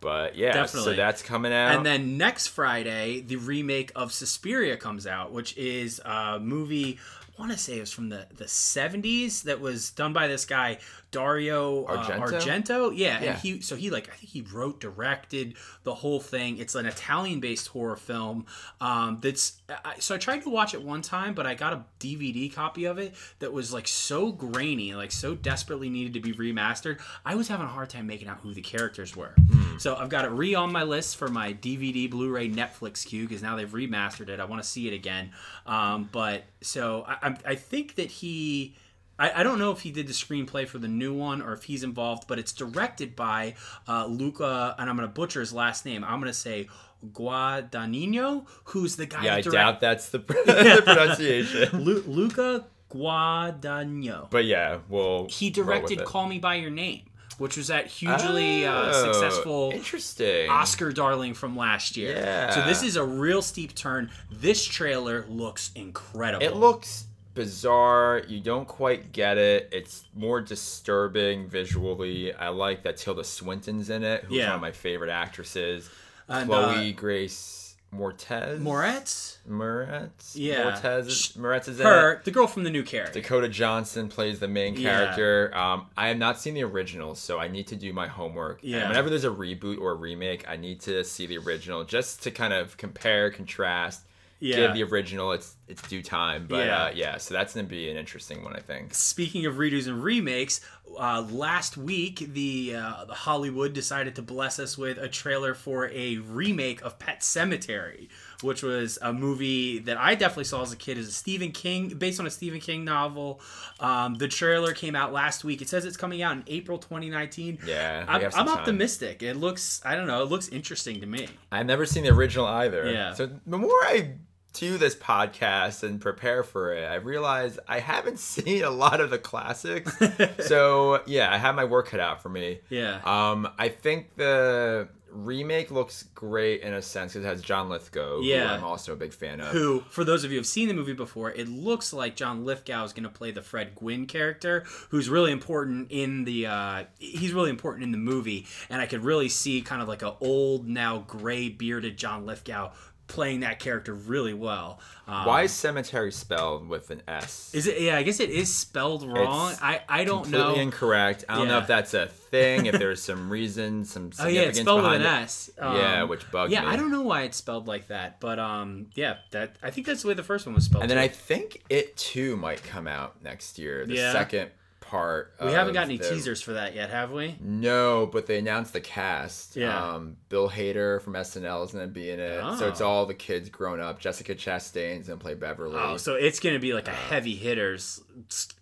but 0.00 0.36
yeah, 0.36 0.52
Definitely. 0.52 0.92
so 0.92 0.96
that's 0.96 1.22
coming 1.22 1.52
out. 1.52 1.74
And 1.74 1.84
then 1.86 2.16
next 2.16 2.48
Friday, 2.48 3.20
the 3.22 3.36
remake 3.36 3.92
of 3.96 4.12
Suspiria 4.12 4.76
comes 4.76 5.06
out, 5.06 5.32
which 5.32 5.56
is 5.56 6.00
a 6.04 6.38
movie. 6.38 6.98
I 7.36 7.40
want 7.42 7.52
to 7.52 7.58
say 7.58 7.76
it 7.78 7.80
was 7.80 7.92
from 7.92 8.08
the, 8.08 8.26
the 8.36 8.44
70s 8.44 9.42
that 9.42 9.60
was 9.60 9.90
done 9.90 10.12
by 10.12 10.26
this 10.26 10.44
guy 10.44 10.78
Dario 11.10 11.84
uh, 11.84 12.04
Argento? 12.04 12.40
Argento. 12.40 12.92
Yeah, 12.96 13.20
Yeah. 13.22 13.30
and 13.30 13.38
he 13.38 13.60
so 13.60 13.76
he 13.76 13.90
like 13.90 14.08
I 14.08 14.12
think 14.16 14.30
he 14.30 14.42
wrote, 14.42 14.80
directed 14.80 15.54
the 15.84 15.94
whole 15.94 16.20
thing. 16.20 16.58
It's 16.58 16.74
an 16.74 16.86
Italian-based 16.86 17.68
horror 17.68 17.96
film. 17.96 18.46
Um, 18.80 19.18
that's 19.22 19.60
I, 19.84 19.94
so 19.98 20.14
I 20.14 20.18
tried 20.18 20.42
to 20.42 20.50
watch 20.50 20.74
it 20.74 20.82
one 20.82 21.02
time, 21.02 21.34
but 21.34 21.46
I 21.46 21.54
got 21.54 21.72
a 21.72 21.84
DVD 22.00 22.52
copy 22.52 22.84
of 22.84 22.98
it 22.98 23.14
that 23.38 23.52
was 23.52 23.72
like 23.72 23.88
so 23.88 24.32
grainy, 24.32 24.94
like 24.94 25.12
so 25.12 25.34
desperately 25.34 25.88
needed 25.88 26.14
to 26.14 26.20
be 26.20 26.32
remastered. 26.32 27.00
I 27.24 27.34
was 27.34 27.48
having 27.48 27.66
a 27.66 27.70
hard 27.70 27.90
time 27.90 28.06
making 28.06 28.28
out 28.28 28.40
who 28.40 28.52
the 28.52 28.62
characters 28.62 29.16
were. 29.16 29.34
So 29.78 29.94
I've 29.96 30.08
got 30.08 30.24
it 30.24 30.30
re 30.30 30.54
on 30.54 30.72
my 30.72 30.82
list 30.84 31.16
for 31.16 31.28
my 31.28 31.52
DVD, 31.52 32.10
Blu-ray, 32.10 32.48
Netflix 32.50 33.04
queue 33.04 33.26
because 33.28 33.42
now 33.42 33.56
they've 33.56 33.70
remastered 33.70 34.28
it. 34.28 34.40
I 34.40 34.44
want 34.46 34.62
to 34.62 34.68
see 34.68 34.88
it 34.88 34.94
again. 34.94 35.32
Um, 35.66 36.08
but 36.12 36.44
so 36.62 37.04
I, 37.06 37.28
I, 37.28 37.36
I 37.46 37.54
think 37.56 37.96
that 37.96 38.10
he. 38.10 38.74
I, 39.18 39.40
I 39.40 39.42
don't 39.42 39.58
know 39.58 39.70
if 39.70 39.80
he 39.80 39.90
did 39.90 40.06
the 40.06 40.12
screenplay 40.12 40.66
for 40.68 40.78
the 40.78 40.88
new 40.88 41.14
one 41.14 41.40
or 41.42 41.52
if 41.52 41.64
he's 41.64 41.82
involved, 41.82 42.26
but 42.28 42.38
it's 42.38 42.52
directed 42.52 43.16
by 43.16 43.54
uh, 43.88 44.06
Luca, 44.06 44.74
and 44.78 44.90
I'm 44.90 44.96
going 44.96 45.08
to 45.08 45.14
butcher 45.14 45.40
his 45.40 45.52
last 45.52 45.84
name. 45.86 46.04
I'm 46.04 46.20
going 46.20 46.32
to 46.32 46.38
say 46.38 46.68
Guadagnino, 47.04 48.46
who's 48.64 48.96
the 48.96 49.06
guy 49.06 49.24
yeah, 49.24 49.34
I 49.36 49.40
direct- 49.40 49.52
doubt 49.54 49.80
that's 49.80 50.08
the, 50.10 50.18
the 50.18 50.82
pronunciation. 50.84 51.80
Lu- 51.82 52.02
Luca 52.06 52.66
Guadagnino. 52.90 54.30
But 54.30 54.44
yeah, 54.44 54.78
we'll. 54.88 55.26
He 55.28 55.50
directed. 55.50 56.04
Call 56.04 56.28
Me 56.28 56.38
by 56.38 56.56
Your 56.56 56.70
Name, 56.70 57.02
which 57.38 57.56
was 57.56 57.68
that 57.68 57.86
hugely 57.86 58.66
uh, 58.66 58.90
Oh, 58.92 59.12
successful 59.12 59.70
Interesting. 59.74 60.48
Oscar 60.50 60.92
darling 60.92 61.34
from 61.34 61.56
last 61.56 61.96
year. 61.96 62.16
Yeah. 62.16 62.50
So 62.50 62.64
this 62.66 62.82
is 62.82 62.96
a 62.96 63.04
real 63.04 63.42
steep 63.42 63.74
turn. 63.74 64.10
This 64.30 64.64
trailer 64.64 65.26
looks 65.28 65.70
incredible. 65.74 66.44
It 66.44 66.54
looks 66.56 67.06
bizarre. 67.36 68.22
You 68.26 68.40
don't 68.40 68.66
quite 68.66 69.12
get 69.12 69.38
it. 69.38 69.68
It's 69.70 70.04
more 70.14 70.40
disturbing 70.40 71.46
visually. 71.48 72.34
I 72.34 72.48
like 72.48 72.82
that 72.82 72.96
Tilda 72.96 73.22
Swinton's 73.22 73.90
in 73.90 74.02
it, 74.02 74.24
who's 74.24 74.38
Yeah. 74.38 74.46
one 74.46 74.54
of 74.56 74.60
my 74.62 74.72
favorite 74.72 75.10
actresses. 75.10 75.88
And, 76.28 76.48
Chloe 76.48 76.92
Grace 76.92 77.76
Mortez. 77.94 78.60
Moretz, 78.60 79.36
Moretz. 79.48 80.32
Yeah. 80.34 80.72
Mortez. 80.72 81.06
Is, 81.06 81.32
Moretz 81.38 81.68
is 81.68 81.78
in 81.80 81.86
it. 81.86 81.88
her, 81.88 82.20
the 82.24 82.30
girl 82.32 82.46
from 82.48 82.64
the 82.64 82.70
new 82.70 82.82
character. 82.82 83.20
Dakota 83.20 83.48
Johnson 83.48 84.08
plays 84.08 84.40
the 84.40 84.48
main 84.48 84.74
Yeah. 84.74 84.90
character. 84.90 85.56
Um, 85.56 85.86
I 85.96 86.08
have 86.08 86.18
not 86.18 86.40
seen 86.40 86.54
the 86.54 86.64
original, 86.64 87.14
so 87.14 87.38
I 87.38 87.46
need 87.48 87.68
to 87.68 87.76
do 87.76 87.92
my 87.92 88.08
homework. 88.08 88.62
And 88.62 88.72
Yeah. 88.72 88.88
whenever 88.88 89.08
there's 89.08 89.24
a 89.24 89.28
reboot 89.30 89.78
or 89.80 89.92
a 89.92 89.94
remake, 89.94 90.44
I 90.48 90.56
need 90.56 90.80
to 90.80 91.04
see 91.04 91.26
the 91.26 91.38
original 91.38 91.84
just 91.84 92.22
to 92.24 92.30
kind 92.32 92.52
of 92.52 92.76
compare, 92.76 93.30
contrast, 93.30 94.02
Yeah. 94.40 94.56
give 94.56 94.74
the 94.74 94.82
original 94.82 95.32
its 95.32 95.54
its 95.68 95.82
due 95.88 96.02
time. 96.02 96.46
But 96.48 96.66
Yeah. 96.66 96.84
uh, 96.84 96.90
yeah, 96.94 97.16
so 97.16 97.34
that's 97.34 97.54
gonna 97.54 97.66
be 97.66 97.90
an 97.90 97.96
interesting 97.96 98.44
one, 98.44 98.54
I 98.54 98.60
think. 98.60 98.94
Speaking 98.94 99.46
of 99.46 99.54
redos 99.56 99.86
and 99.88 100.02
remakes, 100.02 100.60
uh, 100.98 101.22
last 101.30 101.76
week 101.76 102.32
the, 102.32 102.76
uh, 102.76 103.04
the 103.06 103.14
Hollywood 103.14 103.72
decided 103.72 104.14
to 104.16 104.22
bless 104.22 104.58
us 104.60 104.78
with 104.78 104.98
a 104.98 105.08
trailer 105.08 105.54
for 105.54 105.88
a 105.88 106.18
remake 106.18 106.80
of 106.82 106.98
Pet 107.00 107.20
Sematary, 107.20 108.08
which 108.42 108.62
was 108.62 108.96
a 109.02 109.12
movie 109.12 109.80
that 109.80 109.96
I 109.98 110.14
definitely 110.14 110.44
saw 110.44 110.62
as 110.62 110.72
a 110.72 110.76
kid 110.76 110.98
as 110.98 111.08
a 111.08 111.12
Stephen 111.12 111.50
King, 111.50 111.88
based 111.88 112.20
on 112.20 112.26
a 112.26 112.30
Stephen 112.30 112.60
King 112.60 112.84
novel. 112.84 113.40
Um, 113.80 114.14
the 114.14 114.28
trailer 114.28 114.72
came 114.72 114.94
out 114.94 115.12
last 115.12 115.42
week. 115.42 115.60
It 115.60 115.68
says 115.68 115.84
it's 115.84 115.96
coming 115.96 116.22
out 116.22 116.36
in 116.36 116.44
April 116.46 116.78
2019. 116.78 117.58
Yeah, 117.66 118.04
I'm, 118.06 118.24
I'm 118.34 118.48
optimistic. 118.48 119.22
It 119.24 119.34
looks, 119.36 119.80
I 119.84 119.96
don't 119.96 120.06
know, 120.06 120.22
it 120.22 120.30
looks 120.30 120.48
interesting 120.48 121.00
to 121.00 121.06
me. 121.06 121.26
I've 121.50 121.66
never 121.66 121.84
seen 121.86 122.04
the 122.04 122.10
original 122.10 122.46
either. 122.46 122.88
Yeah. 122.90 123.12
So 123.14 123.26
the 123.46 123.58
more 123.58 123.70
I 123.84 124.14
do 124.58 124.78
this 124.78 124.94
podcast 124.94 125.82
and 125.82 126.00
prepare 126.00 126.42
for 126.42 126.72
it, 126.74 126.84
I 126.84 126.96
realize 126.96 127.58
I 127.68 127.78
haven't 127.80 128.18
seen 128.32 128.62
a 128.64 128.70
lot 128.70 129.00
of 129.00 129.10
the 129.10 129.18
classics. 129.18 129.96
so 130.46 131.02
yeah, 131.06 131.32
I 131.32 131.38
have 131.38 131.54
my 131.54 131.64
work 131.64 131.88
cut 131.88 132.00
out 132.00 132.22
for 132.22 132.28
me. 132.28 132.60
Yeah. 132.70 133.00
Um, 133.04 133.48
I 133.58 133.68
think 133.68 134.16
the 134.16 134.88
remake 135.12 135.70
looks 135.70 136.02
great 136.14 136.60
in 136.60 136.74
a 136.74 136.82
sense 136.82 137.12
because 137.14 137.24
it 137.24 137.28
has 137.28 137.40
John 137.40 137.70
Lithgow, 137.70 138.20
Yeah. 138.20 138.48
who 138.48 138.54
I'm 138.54 138.64
also 138.64 138.92
a 138.92 138.96
big 138.96 139.14
fan 139.14 139.40
of. 139.40 139.48
who, 139.48 139.80
for 139.88 140.04
those 140.04 140.24
of 140.24 140.30
you 140.30 140.36
who 140.36 140.40
have 140.40 140.46
seen 140.46 140.68
the 140.68 140.74
movie 140.74 140.92
before, 140.92 141.30
it 141.30 141.48
looks 141.48 141.94
like 141.94 142.16
John 142.16 142.44
Lithgow 142.44 142.84
is 142.84 142.92
going 142.92 143.04
to 143.04 143.08
play 143.08 143.30
the 143.30 143.40
Fred 143.40 143.74
Gwynne 143.76 144.04
character, 144.06 144.64
who's 144.90 145.08
really 145.08 145.32
important 145.32 145.86
in 145.90 146.24
the. 146.24 146.46
Uh, 146.46 146.84
he's 146.98 147.32
really 147.32 147.48
important 147.50 147.84
in 147.84 147.92
the 147.92 147.98
movie, 147.98 148.46
and 148.68 148.82
I 148.82 148.86
could 148.86 149.04
really 149.04 149.30
see 149.30 149.62
kind 149.62 149.80
of 149.80 149.88
like 149.88 150.02
a 150.02 150.16
old, 150.20 150.68
now 150.68 150.98
gray 151.06 151.48
bearded 151.48 151.96
John 151.96 152.26
Lithgow 152.26 152.72
playing 153.06 153.40
that 153.40 153.58
character 153.60 153.94
really 153.94 154.34
well. 154.34 154.80
Um, 155.06 155.24
Why 155.26 155.42
is 155.42 155.52
cemetery 155.52 156.10
spelled 156.10 156.68
with 156.68 156.90
an 156.90 157.02
S? 157.06 157.52
is 157.54 157.66
it? 157.68 157.80
Yeah, 157.80 157.96
I 157.96 158.02
guess 158.02 158.18
it 158.18 158.30
is 158.30 158.52
spelled 158.52 159.06
wrong. 159.06 159.52
It's 159.52 159.62
I 159.62 159.82
I 159.88 160.04
don't 160.04 160.24
completely 160.24 160.54
know. 160.56 160.60
incorrect. 160.60 161.24
I 161.28 161.36
don't 161.36 161.46
know 161.48 161.58
if 161.58 161.66
that's 161.68 161.94
a 161.94 162.06
thing. 162.06 162.66
if 162.66 162.76
there's 162.78 163.00
some 163.10 163.30
reason, 163.30 163.84
some 163.84 164.10
Oh 164.18 164.26
yeah, 164.26 164.42
it's 164.42 164.58
spelled 164.58 164.82
with 164.82 164.94
an 164.94 165.02
it. 165.02 165.06
S. 165.06 165.50
Yeah, 165.56 166.02
Um, 166.02 166.08
which 166.08 166.28
bugged 166.32 166.52
yeah, 166.52 166.62
me. 166.62 166.66
Yeah, 166.66 166.72
I 166.72 166.76
don't 166.76 166.90
know 166.90 167.02
why 167.02 167.22
it's 167.22 167.36
spelled 167.36 167.68
like 167.68 167.88
that, 167.88 168.18
but 168.20 168.38
um, 168.40 168.86
yeah, 168.94 169.18
that 169.30 169.56
I 169.62 169.70
think 169.70 169.86
that's 169.86 170.02
the 170.02 170.08
way 170.08 170.14
the 170.14 170.22
first 170.24 170.44
one 170.46 170.54
was 170.54 170.64
spelled. 170.64 170.82
And 170.82 170.90
then 170.90 170.98
too. 170.98 171.02
I 171.04 171.08
think 171.08 171.62
it 171.70 171.96
too 171.96 172.36
might 172.36 172.62
come 172.64 172.88
out 172.88 173.22
next 173.22 173.58
year. 173.58 173.86
The 173.86 173.94
Yeah. 173.94 174.12
second 174.12 174.50
part. 174.88 175.34
we 175.42 175.52
haven't 175.52 175.74
got 175.74 175.84
any 175.84 175.96
the- 175.98 176.08
teasers 176.08 176.40
for 176.42 176.52
that 176.54 176.74
yet, 176.74 176.90
have 176.90 177.10
we? 177.12 177.36
No, 177.40 178.06
but 178.06 178.26
they 178.26 178.38
announced 178.38 178.72
the 178.72 178.80
cast. 178.80 179.56
Yeah. 179.56 179.94
Um, 179.94 180.16
Bill 180.28 180.48
Hader 180.48 181.00
from 181.02 181.14
SNL 181.14 181.64
is 181.64 181.72
going 181.72 181.86
to 181.86 181.92
be 181.92 182.10
in 182.10 182.20
it. 182.20 182.40
So 182.58 182.68
it's 182.68 182.80
Oh. 182.80 182.88
all 182.88 183.06
the 183.06 183.14
kids 183.14 183.48
grown 183.48 183.80
up. 183.80 183.98
Jessica 184.00 184.34
Chastain's 184.34 185.06
going 185.08 185.18
to 185.18 185.22
play 185.22 185.34
Beverly. 185.34 185.76
Oh, 185.78 185.96
so 185.96 186.14
it's 186.14 186.40
gonna 186.40 186.58
be 186.58 186.72
like 186.72 186.88
a 186.88 186.92
heavy 186.92 187.34
hitters 187.34 188.00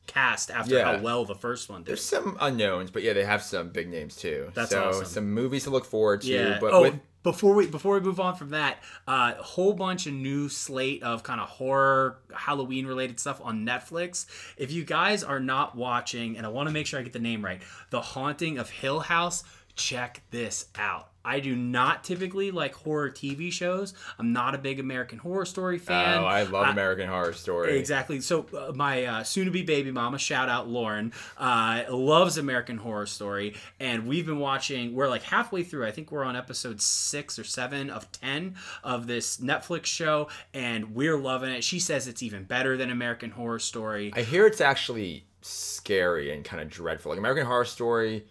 cast 0.06 0.50
after 0.50 0.74
Yeah. 0.76 0.96
how 0.96 1.02
well 1.02 1.24
the 1.24 1.34
first 1.34 1.68
one 1.68 1.82
did. 1.82 1.86
There's 1.88 2.04
some 2.04 2.36
unknowns, 2.40 2.90
but 2.90 3.02
yeah, 3.02 3.12
they 3.12 3.24
have 3.24 3.42
some 3.42 3.68
big 3.70 3.88
names 3.88 4.16
too. 4.16 4.50
That's 4.54 4.70
so 4.70 4.88
awesome. 4.90 5.04
some 5.06 5.30
movies 5.32 5.64
to 5.64 5.70
look 5.70 5.84
forward 5.84 6.22
to. 6.22 6.28
Yeah. 6.28 6.58
But 6.60 6.72
oh, 6.72 6.82
with 6.82 6.94
before 7.24 7.54
we 7.54 7.66
before 7.66 7.94
we 7.94 8.00
move 8.00 8.20
on 8.20 8.36
from 8.36 8.50
that, 8.50 8.78
uh, 9.08 9.34
a 9.36 9.42
whole 9.42 9.72
bunch 9.72 10.06
of 10.06 10.12
new 10.12 10.48
slate 10.48 11.02
of 11.02 11.24
kind 11.24 11.40
of 11.40 11.48
horror 11.48 12.18
Halloween 12.32 12.86
related 12.86 13.18
stuff 13.18 13.40
on 13.42 13.66
Netflix. 13.66 14.26
If 14.56 14.70
you 14.70 14.84
guys 14.84 15.24
are 15.24 15.40
not 15.40 15.74
watching, 15.74 16.36
and 16.36 16.46
I 16.46 16.50
want 16.50 16.68
to 16.68 16.72
make 16.72 16.86
sure 16.86 17.00
I 17.00 17.02
get 17.02 17.12
the 17.12 17.18
name 17.18 17.44
right, 17.44 17.60
The 17.90 18.00
Haunting 18.00 18.58
of 18.58 18.70
Hill 18.70 19.00
House, 19.00 19.42
check 19.74 20.22
this 20.30 20.66
out. 20.76 21.13
I 21.24 21.40
do 21.40 21.56
not 21.56 22.04
typically 22.04 22.50
like 22.50 22.74
horror 22.74 23.10
TV 23.10 23.50
shows. 23.52 23.94
I'm 24.18 24.32
not 24.32 24.54
a 24.54 24.58
big 24.58 24.78
American 24.80 25.18
Horror 25.18 25.46
Story 25.46 25.78
fan. 25.78 26.18
oh, 26.18 26.24
I 26.26 26.42
love 26.42 26.66
I- 26.66 26.70
American 26.72 27.08
Horror 27.08 27.32
Story. 27.32 27.78
Exactly. 27.78 28.20
So 28.20 28.46
uh, 28.56 28.72
my 28.74 29.04
uh, 29.04 29.22
soon-to-be 29.22 29.62
baby 29.62 29.90
mama, 29.90 30.18
shout 30.18 30.48
out 30.48 30.68
Lauren, 30.68 31.12
uh, 31.38 31.84
loves 31.90 32.36
American 32.38 32.76
Horror 32.76 33.06
Story, 33.06 33.54
and 33.80 34.06
we've 34.06 34.26
been 34.26 34.38
watching. 34.38 34.94
We're 34.94 35.08
like 35.08 35.22
halfway 35.22 35.62
through. 35.62 35.86
I 35.86 35.90
think 35.90 36.12
we're 36.12 36.24
on 36.24 36.36
episode 36.36 36.80
six 36.80 37.38
or 37.38 37.44
seven 37.44 37.90
of 37.90 38.10
ten 38.12 38.56
of 38.82 39.06
this 39.06 39.38
Netflix 39.38 39.86
show, 39.86 40.28
and 40.52 40.94
we're 40.94 41.16
loving 41.16 41.50
it. 41.50 41.64
She 41.64 41.78
says 41.80 42.06
it's 42.06 42.22
even 42.22 42.44
better 42.44 42.76
than 42.76 42.90
American 42.90 43.30
Horror 43.30 43.58
Story. 43.58 44.12
I 44.14 44.22
hear 44.22 44.46
it's 44.46 44.60
actually 44.60 45.26
scary 45.42 46.32
and 46.32 46.44
kind 46.44 46.62
of 46.62 46.68
dreadful. 46.68 47.10
Like 47.10 47.18
American 47.18 47.46
Horror 47.46 47.64
Story 47.64 48.24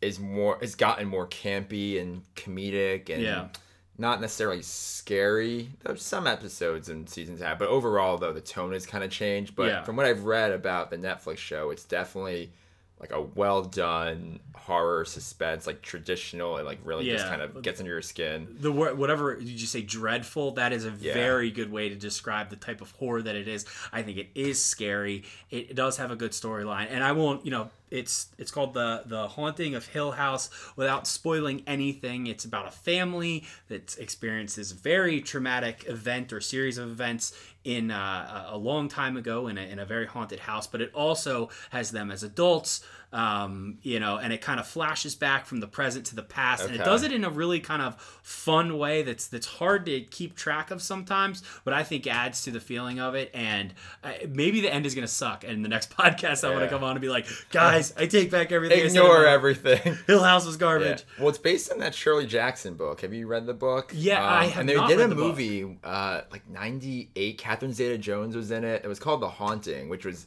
is 0.00 0.18
more 0.20 0.58
has 0.60 0.74
gotten 0.74 1.08
more 1.08 1.26
campy 1.26 2.00
and 2.00 2.22
comedic 2.34 3.10
and 3.10 3.22
Yeah. 3.22 3.48
not 3.96 4.20
necessarily 4.20 4.62
scary. 4.62 5.70
There's 5.84 6.02
some 6.02 6.26
episodes 6.26 6.88
and 6.88 7.08
seasons 7.08 7.40
have, 7.40 7.58
but 7.58 7.68
overall 7.68 8.16
though 8.18 8.32
the 8.32 8.40
tone 8.40 8.72
has 8.72 8.86
kind 8.86 9.02
of 9.02 9.10
changed. 9.10 9.56
But 9.56 9.66
Yeah. 9.68 9.82
from 9.84 9.96
what 9.96 10.06
I've 10.06 10.24
read 10.24 10.52
about 10.52 10.90
the 10.90 10.96
Netflix 10.98 11.38
show, 11.38 11.70
it's 11.70 11.84
definitely 11.84 12.52
like 13.00 13.12
a 13.12 13.20
well 13.20 13.62
done 13.62 14.40
horror 14.56 15.04
suspense, 15.04 15.66
like 15.68 15.82
traditional 15.82 16.56
and 16.56 16.66
like 16.66 16.78
really 16.84 17.04
just 17.06 17.26
kind 17.26 17.40
of 17.40 17.62
gets 17.62 17.78
under 17.80 17.92
your 17.92 18.02
skin. 18.02 18.56
the 18.60 18.72
word 18.72 18.98
whatever 18.98 19.36
did 19.36 19.48
you 19.48 19.66
say 19.68 19.80
dreadful 19.82 20.50
that 20.52 20.72
is 20.72 20.84
a 20.84 20.90
Yeah. 20.90 21.14
very 21.14 21.50
good 21.52 21.70
way 21.70 21.88
to 21.88 21.94
describe 21.94 22.50
the 22.50 22.56
type 22.56 22.80
of 22.80 22.90
horror 22.92 23.22
that 23.22 23.36
it 23.36 23.46
is 23.48 23.64
i 23.92 24.02
think 24.02 24.18
it 24.18 24.28
is 24.34 24.62
scary 24.62 25.22
it, 25.50 25.74
does 25.76 25.96
have 25.98 26.10
a 26.10 26.16
good 26.16 26.32
storyline 26.32 26.88
and 26.90 27.04
i 27.04 27.12
won't 27.12 27.44
you 27.44 27.52
know 27.52 27.70
it's 27.90 28.28
it's 28.38 28.50
called 28.50 28.74
the 28.74 29.02
the 29.06 29.28
haunting 29.28 29.74
of 29.74 29.86
hill 29.86 30.12
house. 30.12 30.50
Without 30.76 31.06
spoiling 31.06 31.62
anything 31.66 32.26
it's 32.26 32.44
about 32.44 32.66
a 32.66 32.70
family 32.70 33.44
that 33.68 33.96
experiences 33.98 34.72
a 34.72 34.74
very 34.74 35.20
traumatic 35.20 35.84
event 35.88 36.32
or 36.32 36.40
series 36.40 36.78
of 36.78 36.88
events 36.90 37.32
in 37.64 37.90
uh, 37.90 38.46
a 38.48 38.56
long 38.56 38.88
time 38.88 39.16
ago 39.16 39.48
in 39.48 39.58
a, 39.58 39.60
in 39.60 39.78
a 39.78 39.84
very 39.84 40.06
haunted 40.06 40.40
house 40.40 40.66
but 40.66 40.80
it 40.80 40.92
also 40.94 41.48
has 41.70 41.90
them 41.90 42.10
as 42.10 42.22
adults 42.22 42.84
um, 43.12 43.78
you 43.82 43.98
know 43.98 44.16
and 44.18 44.32
it 44.32 44.40
kind 44.42 44.60
of 44.60 44.66
flashes 44.66 45.14
back 45.14 45.46
from 45.46 45.60
the 45.60 45.66
present 45.66 46.04
to 46.06 46.14
the 46.14 46.22
past 46.22 46.64
and 46.66 46.74
it 46.74 46.84
does 46.84 47.02
it 47.02 47.10
in 47.12 47.24
a 47.24 47.30
really 47.30 47.58
kind 47.58 47.80
of 47.80 47.98
fun 48.22 48.76
way 48.76 49.02
that's 49.02 49.28
that's 49.28 49.46
hard 49.46 49.86
to 49.86 50.00
keep 50.02 50.36
track 50.36 50.70
of 50.70 50.82
sometimes 50.82 51.42
but 51.64 51.72
i 51.72 51.82
think 51.82 52.06
adds 52.06 52.42
to 52.42 52.50
the 52.50 52.60
feeling 52.60 53.00
of 53.00 53.14
it 53.14 53.30
and 53.32 53.72
uh, 54.04 54.12
maybe 54.28 54.60
the 54.60 54.72
end 54.72 54.84
is 54.84 54.94
going 54.94 55.06
to 55.06 55.12
suck 55.12 55.42
and 55.42 55.64
the 55.64 55.68
next 55.70 55.90
podcast 55.96 56.46
i 56.46 56.50
want 56.50 56.62
to 56.62 56.68
come 56.68 56.84
on 56.84 56.90
and 56.90 57.00
be 57.00 57.08
like 57.08 57.26
guys 57.50 57.94
i 57.96 58.04
take 58.06 58.30
back 58.30 58.52
everything 58.52 58.84
Ignore 58.84 59.24
everything. 59.26 59.96
hill 60.06 60.22
house 60.22 60.44
was 60.44 60.56
Yeah. 60.56 60.60
garbage 60.60 61.04
Well, 61.18 61.30
it's 61.30 61.38
based 61.38 61.72
on 61.72 61.78
that 61.78 61.94
Shirley 61.94 62.26
Jackson 62.26 62.74
book. 62.74 63.00
Have 63.00 63.14
you 63.14 63.26
read 63.26 63.46
the 63.46 63.54
book? 63.54 63.92
Yeah, 63.94 64.22
I 64.22 64.44
have 64.46 64.60
And 64.60 64.68
they 64.68 64.74
did 64.86 65.00
a 65.00 65.08
the 65.08 65.14
movie, 65.14 65.78
uh, 65.82 66.22
like 66.30 66.48
'98. 66.48 67.38
Catherine 67.38 67.72
Zeta-Jones 67.72 68.36
was 68.36 68.50
in 68.50 68.64
it. 68.64 68.82
It 68.84 68.88
was 68.88 68.98
called 68.98 69.20
The 69.22 69.28
Haunting, 69.28 69.88
which 69.88 70.04
was 70.04 70.26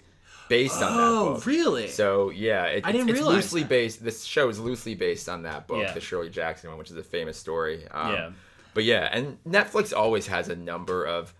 based 0.52 0.82
on 0.82 0.94
that 0.96 1.04
oh 1.04 1.34
book. 1.36 1.46
really 1.46 1.88
So 1.88 2.30
yeah, 2.30 2.66
it, 2.66 2.86
I 2.86 2.92
didn't 2.92 3.10
it's, 3.10 3.20
it's 3.20 3.28
loosely 3.28 3.62
that. 3.62 3.70
based. 3.70 4.04
This 4.04 4.24
show 4.24 4.50
is 4.50 4.60
loosely 4.60 4.94
based 4.96 5.28
on 5.30 5.44
that 5.44 5.66
book, 5.68 5.82
Yeah. 5.82 5.94
the 5.94 6.02
Shirley 6.02 6.30
Jackson 6.30 6.70
one, 6.70 6.78
which 6.78 6.92
is 6.92 6.98
a 6.98 7.04
famous 7.04 7.38
story. 7.38 7.88
Um, 7.90 8.12
Yeah. 8.14 8.30
But 8.74 8.84
yeah, 8.86 9.10
and 9.12 9.38
Netflix 9.46 9.96
always 9.96 10.28
has 10.28 10.48
a 10.50 10.56
number 10.56 11.06
of. 11.06 11.34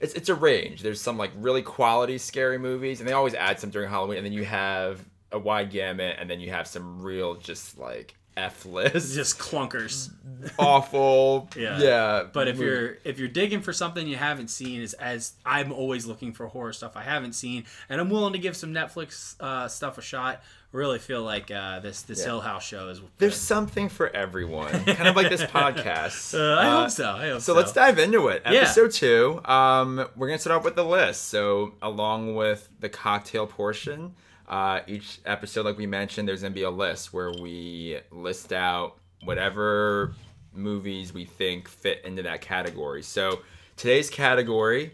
It's 0.00 0.14
it's 0.14 0.28
a 0.28 0.34
range. 0.34 0.82
There's 0.82 1.00
some 1.00 1.16
like 1.18 1.30
really 1.36 1.62
quality 1.62 2.18
scary 2.18 2.58
movies, 2.58 3.00
and 3.00 3.08
they 3.08 3.12
always 3.12 3.34
add 3.34 3.60
some 3.60 3.70
during 3.70 3.88
Halloween, 3.90 4.16
and 4.18 4.26
then 4.26 4.32
you 4.32 4.44
have 4.44 5.04
a 5.30 5.38
wide 5.38 5.70
gamut, 5.70 6.16
and 6.18 6.28
then 6.30 6.40
you 6.40 6.50
have 6.50 6.66
some 6.66 7.00
real 7.02 7.34
just 7.34 7.78
like 7.78 8.14
f 8.36 8.64
list, 8.64 9.14
just 9.14 9.38
clunkers 9.38 10.10
awful. 10.58 11.48
Yeah. 11.56 11.78
yeah. 11.78 12.24
But 12.32 12.48
if 12.48 12.58
you're 12.58 12.96
if 13.04 13.18
you're 13.18 13.28
digging 13.28 13.60
for 13.60 13.72
something 13.72 14.06
you 14.06 14.16
haven't 14.16 14.48
seen, 14.48 14.80
is 14.80 14.94
as 14.94 15.32
I'm 15.44 15.72
always 15.72 16.06
looking 16.06 16.32
for 16.32 16.46
horror 16.46 16.72
stuff 16.72 16.96
I 16.96 17.02
haven't 17.02 17.34
seen, 17.34 17.64
and 17.88 18.00
I'm 18.00 18.10
willing 18.10 18.32
to 18.32 18.38
give 18.38 18.56
some 18.56 18.72
Netflix 18.72 19.40
uh, 19.40 19.68
stuff 19.68 19.98
a 19.98 20.02
shot. 20.02 20.42
Really 20.72 20.98
feel 20.98 21.22
like 21.22 21.50
uh, 21.50 21.80
this 21.80 22.00
this 22.02 22.20
Yeah. 22.20 22.24
Hill 22.26 22.40
House 22.40 22.64
show 22.64 22.88
is. 22.88 23.02
there's 23.18 23.36
something 23.36 23.90
for 23.90 24.08
everyone, 24.16 24.72
kind 24.86 25.06
of 25.06 25.16
like 25.16 25.28
this 25.28 25.42
podcast. 25.42 26.32
Uh, 26.38 26.54
I 26.54 26.66
Uh, 26.66 26.80
hope 26.82 26.90
so. 26.90 27.10
I 27.10 27.28
hope 27.28 27.42
So 27.42 27.52
so. 27.52 27.54
let's 27.54 27.72
dive 27.74 27.98
into 27.98 28.28
it. 28.28 28.40
Yeah. 28.46 28.60
Episode 28.62 28.92
two. 28.92 29.40
Um, 29.44 30.06
we're 30.16 30.28
gonna 30.28 30.38
start 30.38 30.56
off 30.58 30.64
with 30.64 30.76
the 30.76 30.84
list. 30.84 31.28
So 31.28 31.74
along 31.82 32.34
with 32.36 32.70
the 32.80 32.88
cocktail 32.88 33.46
portion, 33.46 34.14
uh, 34.48 34.80
each 34.86 35.20
episode, 35.24 35.64
like 35.64 35.78
we 35.78 35.86
mentioned, 35.86 36.28
there's 36.28 36.42
gonna 36.42 36.54
be 36.54 36.62
a 36.62 36.70
list 36.70 37.12
where 37.12 37.30
we 37.32 37.98
list 38.10 38.52
out 38.52 38.96
whatever 39.24 40.14
movies 40.52 41.12
we 41.14 41.24
think 41.24 41.68
fit 41.68 42.02
into 42.04 42.22
that 42.22 42.40
category. 42.40 43.02
So 43.02 43.40
today's 43.76 44.10
category 44.10 44.92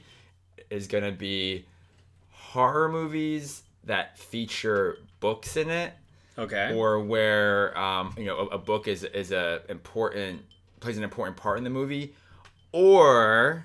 is 0.71 0.87
gonna 0.87 1.12
be 1.12 1.64
horror 2.31 2.88
movies 2.88 3.62
that 3.85 4.19
feature 4.19 4.99
books 5.21 5.57
in 5.57 5.71
it 5.71 5.93
Okay. 6.37 6.73
or 6.75 7.00
where 7.00 7.76
um, 7.76 8.14
you 8.17 8.25
know 8.26 8.38
a, 8.38 8.47
a 8.47 8.59
book 8.59 8.87
is 8.87 9.02
is 9.02 9.33
a 9.33 9.62
important 9.69 10.43
plays 10.81 10.97
an 10.97 11.02
important 11.02 11.37
part 11.37 11.59
in 11.59 11.64
the 11.64 11.71
movie, 11.71 12.14
or 12.71 13.64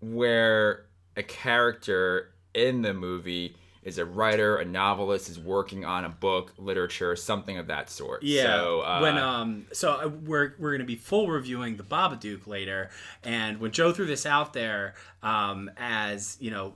where 0.00 0.84
a 1.16 1.22
character 1.22 2.30
in 2.54 2.82
the 2.82 2.94
movie 2.94 3.56
is 3.86 3.98
a 3.98 4.04
writer, 4.04 4.56
a 4.56 4.64
novelist, 4.64 5.30
is 5.30 5.38
working 5.38 5.84
on 5.84 6.04
a 6.04 6.08
book, 6.08 6.52
literature, 6.58 7.14
something 7.14 7.56
of 7.56 7.68
that 7.68 7.88
sort. 7.88 8.24
Yeah. 8.24 8.42
So, 8.42 8.80
uh, 8.80 8.98
when 9.00 9.16
um, 9.16 9.66
so 9.72 9.92
uh, 9.92 10.08
we're 10.08 10.54
we're 10.58 10.72
gonna 10.72 10.84
be 10.84 10.96
full 10.96 11.28
reviewing 11.28 11.76
the 11.76 11.84
Babadook 11.84 12.48
later, 12.48 12.90
and 13.22 13.60
when 13.60 13.70
Joe 13.70 13.92
threw 13.92 14.06
this 14.06 14.26
out 14.26 14.52
there, 14.52 14.94
um, 15.22 15.70
as 15.78 16.36
you 16.40 16.50
know. 16.50 16.74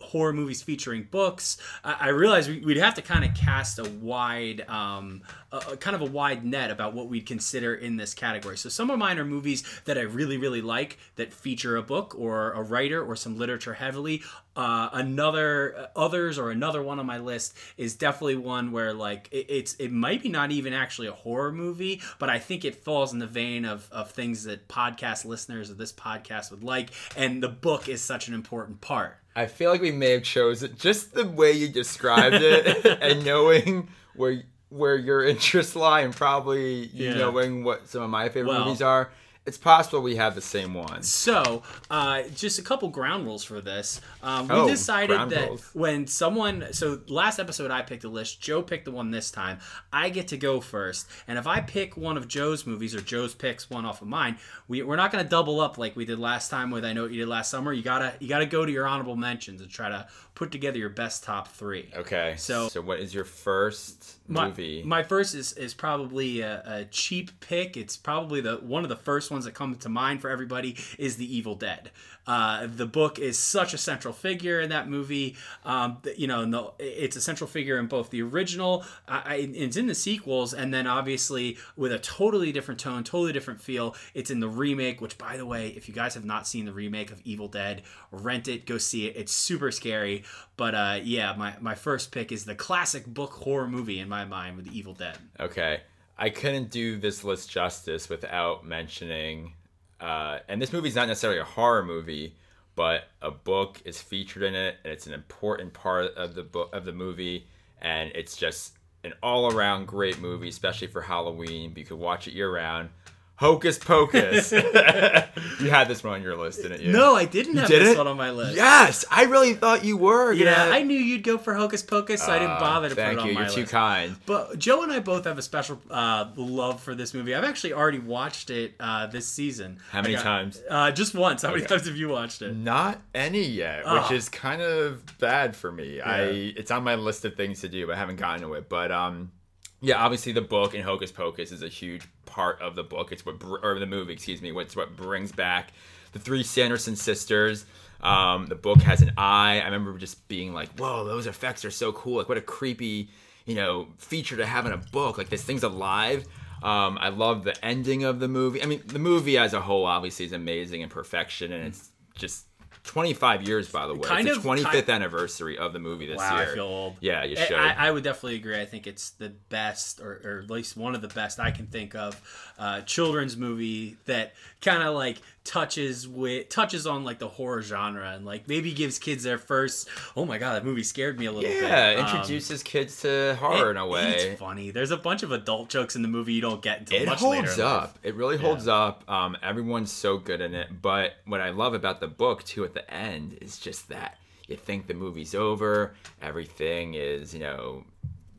Horror 0.00 0.32
movies 0.32 0.62
featuring 0.62 1.08
books. 1.10 1.56
I, 1.84 2.08
realized 2.08 2.50
we, 2.50 2.58
we'd 2.60 2.76
have 2.76 2.94
to 2.94 3.02
kind 3.02 3.24
of 3.24 3.34
cast 3.34 3.78
a 3.78 3.88
wide, 3.88 4.68
um, 4.68 5.22
a 5.52 5.76
kind 5.76 5.94
of 5.94 6.02
a 6.02 6.06
wide 6.06 6.44
net 6.44 6.70
about 6.70 6.94
what 6.94 7.08
we'd 7.08 7.26
consider 7.26 7.74
in 7.74 7.96
this 7.96 8.12
category. 8.12 8.56
So 8.56 8.68
some 8.68 8.90
of 8.90 8.98
mine 8.98 9.18
are 9.18 9.24
movies 9.24 9.62
that 9.84 9.96
I 9.96 10.02
really, 10.02 10.36
really 10.36 10.62
like 10.62 10.98
that 11.16 11.32
feature 11.32 11.76
a 11.76 11.82
book 11.82 12.14
or 12.18 12.52
a 12.52 12.62
writer 12.62 13.02
or 13.02 13.16
some 13.16 13.38
literature 13.38 13.74
heavily. 13.74 14.22
Uh, 14.56 14.90
another 14.92 15.76
uh, 15.78 15.86
others 15.96 16.36
or 16.36 16.50
another 16.50 16.82
one 16.82 16.98
on 16.98 17.06
my 17.06 17.18
list 17.18 17.56
is 17.76 17.94
definitely 17.94 18.34
one 18.34 18.72
where 18.72 18.92
like 18.92 19.28
it, 19.30 19.46
it's 19.48 19.74
it 19.74 19.92
might 19.92 20.22
be 20.22 20.28
not 20.28 20.50
even 20.50 20.72
actually 20.72 21.06
a 21.06 21.12
horror 21.12 21.52
movie, 21.52 22.02
but 22.18 22.28
I 22.28 22.40
think 22.40 22.64
it 22.64 22.74
falls 22.74 23.12
in 23.12 23.20
the 23.20 23.28
vein 23.28 23.64
of 23.64 23.88
of 23.92 24.10
things 24.10 24.44
that 24.44 24.66
podcast 24.66 25.24
listeners 25.24 25.70
of 25.70 25.78
this 25.78 25.92
podcast 25.92 26.50
would 26.50 26.64
like, 26.64 26.90
and 27.16 27.40
the 27.40 27.48
book 27.48 27.88
is 27.88 28.02
such 28.02 28.26
an 28.26 28.34
important 28.34 28.80
part. 28.80 29.19
I 29.36 29.46
feel 29.46 29.70
like 29.70 29.80
we 29.80 29.92
may 29.92 30.10
have 30.10 30.22
chosen 30.22 30.74
just 30.76 31.14
the 31.14 31.24
way 31.26 31.52
you 31.52 31.68
described 31.68 32.36
it, 32.36 32.84
and 33.02 33.24
knowing 33.24 33.88
where 34.14 34.42
where 34.70 34.96
your 34.96 35.24
interests 35.24 35.74
lie, 35.74 36.00
and 36.02 36.14
probably 36.14 36.86
you 36.86 37.08
Yeah. 37.08 37.14
knowing 37.14 37.64
what 37.64 37.88
some 37.88 38.02
of 38.02 38.10
my 38.10 38.28
favorite 38.28 38.50
Well- 38.52 38.64
movies 38.66 38.82
are. 38.82 39.10
It's 39.50 39.58
possible 39.58 40.00
we 40.00 40.16
have 40.16 40.34
the 40.34 40.40
same 40.40 40.72
one. 40.74 41.02
So, 41.02 41.62
uh, 41.90 42.22
just 42.34 42.58
a 42.58 42.62
couple 42.62 42.88
ground 42.88 43.26
rules 43.26 43.44
for 43.44 43.60
this. 43.60 44.00
Um, 44.22 44.48
we 44.48 44.54
Oh, 44.54 44.68
decided 44.68 45.28
that 45.30 45.48
rules. 45.48 45.68
when 45.74 46.06
someone, 46.06 46.72
so 46.72 47.00
last 47.08 47.38
episode 47.38 47.70
I 47.70 47.82
picked 47.82 48.04
a 48.04 48.08
list, 48.08 48.40
Joe 48.40 48.62
picked 48.62 48.84
the 48.84 48.90
one 48.92 49.10
this 49.10 49.30
time. 49.30 49.58
I 49.92 50.08
get 50.08 50.28
to 50.28 50.36
go 50.36 50.60
first, 50.60 51.08
and 51.28 51.38
if 51.38 51.46
I 51.46 51.60
pick 51.60 51.96
one 51.96 52.16
of 52.16 52.28
Joe's 52.28 52.64
movies 52.66 52.94
or 52.94 53.00
Joe's 53.00 53.34
picks 53.34 53.68
one 53.68 53.84
off 53.84 54.00
of 54.02 54.08
mine, 54.08 54.38
we, 54.68 54.82
we're 54.82 54.96
not 54.96 55.10
going 55.12 55.22
to 55.24 55.28
double 55.28 55.60
up 55.60 55.76
like 55.78 55.96
we 55.96 56.04
did 56.04 56.18
last 56.18 56.48
time 56.50 56.70
with 56.70 56.84
I 56.84 56.92
know 56.92 57.02
what 57.02 57.10
you 57.10 57.18
did 57.20 57.28
last 57.28 57.50
summer. 57.50 57.72
You 57.72 57.82
gotta 57.82 58.14
you 58.20 58.28
gotta 58.28 58.46
go 58.46 58.64
to 58.64 58.70
your 58.72 58.86
honorable 58.86 59.16
mentions 59.16 59.60
and 59.60 59.68
try 59.70 59.88
to 59.88 60.06
put 60.34 60.52
together 60.52 60.78
your 60.78 60.88
best 60.88 61.24
top 61.24 61.48
three. 61.48 61.90
Okay. 61.96 62.34
So- 62.38 62.68
so 62.68 62.80
what 62.80 63.00
is 63.00 63.12
your 63.12 63.24
first 63.24 64.16
My, 64.28 64.46
movie? 64.48 64.82
my 64.84 65.02
first 65.02 65.34
is, 65.34 65.52
is 65.54 65.74
probably 65.74 66.40
a, 66.40 66.62
a 66.64 66.84
cheap 66.86 67.30
pick. 67.40 67.76
It's 67.76 67.96
probably 67.96 68.40
the 68.40 68.56
one 68.56 68.84
of 68.84 68.88
the 68.88 68.96
first 68.96 69.30
ones 69.30 69.39
that 69.44 69.54
comes 69.54 69.78
to 69.78 69.88
mind 69.88 70.20
for 70.20 70.30
everybody 70.30 70.76
is 70.98 71.16
The 71.16 71.36
Evil 71.36 71.54
Dead. 71.54 71.90
Uh, 72.26 72.66
the 72.66 72.86
book 72.86 73.18
is 73.18 73.38
such 73.38 73.74
a 73.74 73.78
central 73.78 74.14
figure 74.14 74.60
in 74.60 74.68
that 74.70 74.88
movie. 74.88 75.36
Um, 75.64 75.98
you 76.16 76.26
know, 76.26 76.44
the, 76.44 76.72
it's 76.78 77.16
a 77.16 77.20
central 77.20 77.48
figure 77.48 77.78
in 77.78 77.86
both 77.86 78.10
the 78.10 78.22
original, 78.22 78.84
uh, 79.08 79.22
it's 79.28 79.76
in 79.76 79.86
the 79.86 79.94
sequels, 79.94 80.54
and 80.54 80.72
then 80.72 80.86
obviously 80.86 81.58
with 81.76 81.92
a 81.92 81.98
totally 81.98 82.52
different 82.52 82.78
tone, 82.78 83.02
totally 83.02 83.32
different 83.32 83.60
feel. 83.60 83.96
It's 84.14 84.30
in 84.30 84.40
the 84.40 84.48
remake. 84.48 85.00
Which, 85.00 85.18
by 85.18 85.36
the 85.36 85.46
way, 85.46 85.68
if 85.68 85.88
you 85.88 85.94
guys 85.94 86.14
have 86.14 86.24
not 86.24 86.46
seen 86.46 86.66
the 86.66 86.72
remake 86.72 87.10
of 87.10 87.20
Evil 87.24 87.48
Dead, 87.48 87.82
rent 88.12 88.48
it, 88.48 88.66
go 88.66 88.78
see 88.78 89.06
it. 89.06 89.16
It's 89.16 89.32
super 89.32 89.70
scary. 89.70 90.24
But 90.56 90.74
uh, 90.74 91.00
yeah, 91.02 91.34
my, 91.36 91.54
my 91.60 91.74
first 91.74 92.12
pick 92.12 92.32
is 92.32 92.44
the 92.44 92.54
classic 92.54 93.06
book 93.06 93.32
horror 93.32 93.68
movie 93.68 93.98
in 93.98 94.08
my 94.08 94.24
mind 94.24 94.56
with 94.56 94.66
The 94.66 94.78
Evil 94.78 94.94
Dead. 94.94 95.16
Okay. 95.38 95.80
I 96.22 96.28
couldn't 96.28 96.70
do 96.70 96.98
this 96.98 97.24
list 97.24 97.50
justice 97.50 98.10
without 98.10 98.66
mentioning, 98.66 99.54
uh, 99.98 100.40
and 100.48 100.60
this 100.60 100.70
movie's 100.70 100.94
not 100.94 101.08
necessarily 101.08 101.40
a 101.40 101.44
horror 101.44 101.82
movie, 101.82 102.34
but 102.76 103.04
a 103.22 103.30
book 103.30 103.80
is 103.86 104.02
featured 104.02 104.42
in 104.42 104.54
it, 104.54 104.76
and 104.84 104.92
it's 104.92 105.06
an 105.06 105.14
important 105.14 105.72
part 105.72 106.14
of 106.16 106.34
the 106.34 106.42
book 106.42 106.74
of 106.74 106.84
the 106.84 106.92
movie, 106.92 107.46
and 107.80 108.12
it's 108.14 108.36
just 108.36 108.74
an 109.02 109.14
all-around 109.22 109.86
great 109.86 110.20
movie, 110.20 110.50
especially 110.50 110.88
for 110.88 111.00
Halloween. 111.00 111.72
You 111.74 111.84
could 111.86 111.98
watch 111.98 112.28
it 112.28 112.34
year-round. 112.34 112.90
Hocus 113.40 113.78
Pocus. 113.78 114.52
you 115.60 115.70
had 115.70 115.88
this 115.88 116.04
one 116.04 116.12
on 116.12 116.22
your 116.22 116.36
list, 116.36 116.60
didn't 116.62 116.82
you? 116.82 116.92
No, 116.92 117.16
I 117.16 117.24
didn't 117.24 117.56
have 117.56 117.68
did 117.68 117.80
this 117.80 117.96
one 117.96 118.06
on 118.06 118.18
my 118.18 118.30
list. 118.30 118.54
Yes, 118.54 119.04
I 119.10 119.24
really 119.24 119.54
thought 119.54 119.82
you 119.82 119.96
were. 119.96 120.30
Yeah, 120.32 120.54
gonna- 120.66 120.76
I 120.76 120.82
knew 120.82 120.98
you'd 120.98 121.22
go 121.24 121.38
for 121.38 121.54
Hocus 121.54 121.82
Pocus, 121.82 122.20
so 122.22 122.30
I 122.32 122.38
didn't 122.38 122.56
Uh, 122.56 122.60
bother 122.60 122.90
to 122.90 122.94
put 122.94 123.00
Thank 123.02 123.18
it 123.18 123.22
on 123.22 123.28
you. 123.28 123.34
my 123.34 123.40
You're 123.46 123.50
too 123.50 123.64
kind. 123.64 124.16
But 124.26 124.58
Joe 124.58 124.82
and 124.82 124.92
I 124.92 125.00
both 125.00 125.24
have 125.24 125.38
a 125.38 125.42
special 125.42 125.80
uh, 125.90 126.26
love 126.36 126.82
for 126.82 126.94
this 126.94 127.14
movie. 127.14 127.34
I've 127.34 127.44
actually 127.44 127.72
already 127.72 127.98
watched 127.98 128.50
it 128.50 128.74
uh, 128.78 129.06
this 129.06 129.26
season. 129.26 129.78
How 129.90 130.02
many 130.02 130.14
got- 130.14 130.22
times? 130.22 130.62
Uh, 130.68 130.90
just 130.90 131.14
once. 131.14 131.40
How 131.40 131.52
many 131.52 131.64
times 131.64 131.86
have 131.86 131.96
you 131.96 132.10
watched 132.10 132.42
it? 132.42 132.54
Not 132.54 133.00
any 133.14 133.42
yet, 133.42 133.84
Oh. 133.86 134.02
which 134.02 134.10
is 134.12 134.28
kind 134.28 134.60
of 134.60 135.02
bad 135.18 135.56
for 135.56 135.72
me. 135.72 136.00
I 136.02 136.20
it's 136.56 136.70
on 136.70 136.84
my 136.84 136.94
list 136.96 137.24
of 137.24 137.36
things 137.36 137.62
to 137.62 137.68
do, 137.70 137.86
but 137.86 137.96
I 137.96 137.98
haven't 137.98 138.16
gotten 138.16 138.42
to 138.46 138.52
it. 138.54 138.68
But 138.68 138.92
um, 138.92 139.32
yeah, 139.80 139.96
obviously 140.04 140.32
the 140.32 140.42
book 140.42 140.74
in 140.74 140.82
Hocus 140.82 141.10
Pocus 141.10 141.52
is 141.52 141.62
a 141.62 141.68
huge 141.68 142.02
part 142.30 142.60
of 142.62 142.74
the 142.74 142.82
book. 142.82 143.12
It's 143.12 143.26
what 143.26 143.36
or 143.62 143.78
the 143.78 143.86
movie, 143.86 144.12
excuse 144.12 144.40
me. 144.40 144.52
What's 144.52 144.76
what 144.76 144.96
brings 144.96 145.32
back 145.32 145.72
the 146.12 146.18
three 146.18 146.42
Sanderson 146.42 146.96
sisters. 146.96 147.66
Um, 148.00 148.46
the 148.46 148.54
book 148.54 148.80
has 148.82 149.02
an 149.02 149.12
eye. 149.16 149.60
I 149.60 149.64
remember 149.64 149.96
just 149.98 150.26
being 150.28 150.54
like, 150.54 150.70
"Whoa, 150.78 151.04
those 151.04 151.26
effects 151.26 151.64
are 151.64 151.70
so 151.70 151.92
cool! 151.92 152.16
Like, 152.16 152.28
what 152.28 152.38
a 152.38 152.42
creepy, 152.42 153.10
you 153.44 153.54
know, 153.54 153.88
feature 153.98 154.36
to 154.36 154.46
have 154.46 154.66
in 154.66 154.72
a 154.72 154.78
book. 154.78 155.18
Like, 155.18 155.28
this 155.28 155.44
thing's 155.44 155.62
alive." 155.62 156.24
Um, 156.62 156.98
I 157.00 157.08
love 157.08 157.44
the 157.44 157.62
ending 157.64 158.04
of 158.04 158.20
the 158.20 158.28
movie. 158.28 158.62
I 158.62 158.66
mean, 158.66 158.82
the 158.86 158.98
movie 158.98 159.38
as 159.38 159.54
a 159.54 159.60
whole 159.60 159.86
obviously 159.86 160.26
is 160.26 160.32
amazing 160.32 160.82
and 160.82 160.90
perfection, 160.90 161.52
and 161.52 161.66
it's 161.66 161.90
just 162.14 162.46
25 162.84 163.42
years, 163.42 163.70
by 163.70 163.86
the 163.86 163.94
way. 163.94 164.08
Kind 164.08 164.26
it's 164.26 164.36
of- 164.38 164.42
the 164.42 164.48
25th 164.48 164.88
anniversary 164.88 165.58
of 165.58 165.72
the 165.72 165.78
movie 165.78 166.06
this 166.06 166.16
Wow, 166.18 166.36
year. 166.38 166.50
I 166.50 166.54
feel 166.54 166.64
old. 166.64 166.96
Yeah, 167.00 167.24
you 167.24 167.36
should. 167.36 167.52
I, 167.52 167.74
I 167.88 167.90
would 167.90 168.02
definitely 168.04 168.36
agree. 168.36 168.60
I 168.60 168.64
think 168.64 168.86
it's 168.86 169.10
the 169.10 169.28
best, 169.48 170.00
or, 170.00 170.20
or 170.24 170.40
at 170.42 170.50
least 170.50 170.76
one 170.76 170.94
of 170.94 171.02
the 171.02 171.08
best 171.08 171.38
I 171.38 171.50
can 171.50 171.66
think 171.66 171.94
of, 171.94 172.49
uh, 172.60 172.82
children's 172.82 173.36
movie 173.38 173.96
that 174.04 174.34
kind 174.60 174.82
of 174.82 174.94
like 174.94 175.16
touches 175.44 176.06
with 176.06 176.48
touches 176.50 176.86
on 176.86 177.02
like 177.02 177.18
the 177.18 177.26
horror 177.26 177.62
genre 177.62 178.12
and 178.12 178.26
like 178.26 178.46
maybe 178.46 178.72
gives 178.74 178.98
kids 178.98 179.22
their 179.24 179.38
first. 179.38 179.88
Oh 180.14 180.26
my 180.26 180.36
god, 180.36 180.54
that 180.54 180.64
movie 180.66 180.82
scared 180.82 181.18
me 181.18 181.24
a 181.24 181.32
little 181.32 181.48
bit. 181.50 181.62
yeah, 181.62 181.94
Um, 181.98 182.06
introduces 182.06 182.62
kids 182.62 183.00
to 183.00 183.34
horror 183.40 183.70
in 183.70 183.78
a 183.78 183.86
way. 183.86 184.12
It's 184.14 184.38
funny. 184.38 184.70
There's 184.70 184.90
a 184.90 184.98
bunch 184.98 185.22
of 185.22 185.32
adult 185.32 185.70
jokes 185.70 185.96
in 185.96 186.02
the 186.02 186.08
movie 186.08 186.34
you 186.34 186.42
don't 186.42 186.60
get 186.60 186.80
until 186.80 187.02
it 187.02 187.06
much 187.06 187.18
holds 187.18 187.56
life. 187.56 187.66
up. 187.66 187.98
It 188.02 188.14
really 188.14 188.36
holds 188.36 188.68
up. 188.68 189.10
Um, 189.10 189.36
everyone's 189.42 189.90
so 189.90 190.18
good 190.18 190.42
in 190.42 190.54
it. 190.54 190.68
But 190.82 191.14
what 191.24 191.40
I 191.40 191.50
love 191.50 191.72
about 191.72 192.00
the 192.00 192.08
book 192.08 192.44
too 192.44 192.64
at 192.64 192.74
the 192.74 192.88
end 192.92 193.38
is 193.40 193.58
just 193.58 193.88
that 193.88 194.18
you 194.48 194.56
think 194.56 194.86
the 194.86 194.94
movie's 194.94 195.34
over, 195.34 195.94
everything 196.20 196.92
is 196.94 197.32
you 197.32 197.40
know 197.40 197.84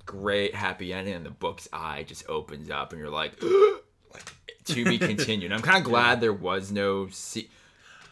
great, 0.05 0.53
happy 0.53 0.93
ending, 0.93 1.13
and 1.15 1.25
the 1.25 1.29
book's 1.31 1.67
eye 1.73 2.03
just 2.03 2.27
opens 2.29 2.69
up, 2.69 2.91
and 2.91 2.99
you're 2.99 3.10
like, 3.10 3.41
like 3.41 3.51
to 4.65 4.84
be 4.86 4.97
continued. 5.12 5.52
I'm 5.52 5.62
kind 5.62 5.78
of 5.78 5.84
glad 5.84 6.21
there 6.21 6.34
was 6.34 6.71
no 6.71 7.08
se- 7.10 7.50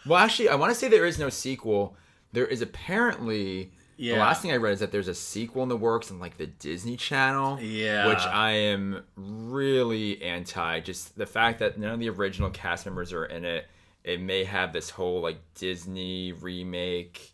Well, 0.05 0.17
actually, 0.19 0.49
I 0.49 0.55
want 0.55 0.71
to 0.73 0.75
say 0.79 0.87
there 0.87 1.05
is 1.05 1.19
no 1.19 1.29
sequel. 1.29 1.95
There 2.33 2.45
is 2.45 2.61
apparently. 2.61 3.71
The 4.15 4.19
last 4.19 4.41
thing 4.41 4.51
I 4.53 4.55
read 4.55 4.71
is 4.71 4.79
that 4.79 4.93
there's 4.93 5.09
a 5.09 5.13
sequel 5.13 5.61
in 5.63 5.67
the 5.67 5.75
works 5.75 6.09
on 6.09 6.19
like 6.19 6.37
the 6.37 6.47
Disney 6.47 6.95
Channel. 6.95 7.59
Yeah. 7.61 8.07
Which 8.07 8.19
I 8.19 8.51
am 8.51 9.03
really 9.17 10.21
anti. 10.23 10.79
Just 10.79 11.17
the 11.17 11.25
fact 11.25 11.59
that 11.59 11.77
none 11.77 11.91
of 11.91 11.99
the 11.99 12.09
original 12.09 12.49
cast 12.49 12.85
members 12.85 13.11
are 13.11 13.25
in 13.25 13.43
it. 13.43 13.67
It 14.05 14.21
may 14.21 14.45
have 14.45 14.71
this 14.71 14.89
whole 14.89 15.19
like 15.19 15.39
Disney 15.55 16.31
remake 16.31 17.33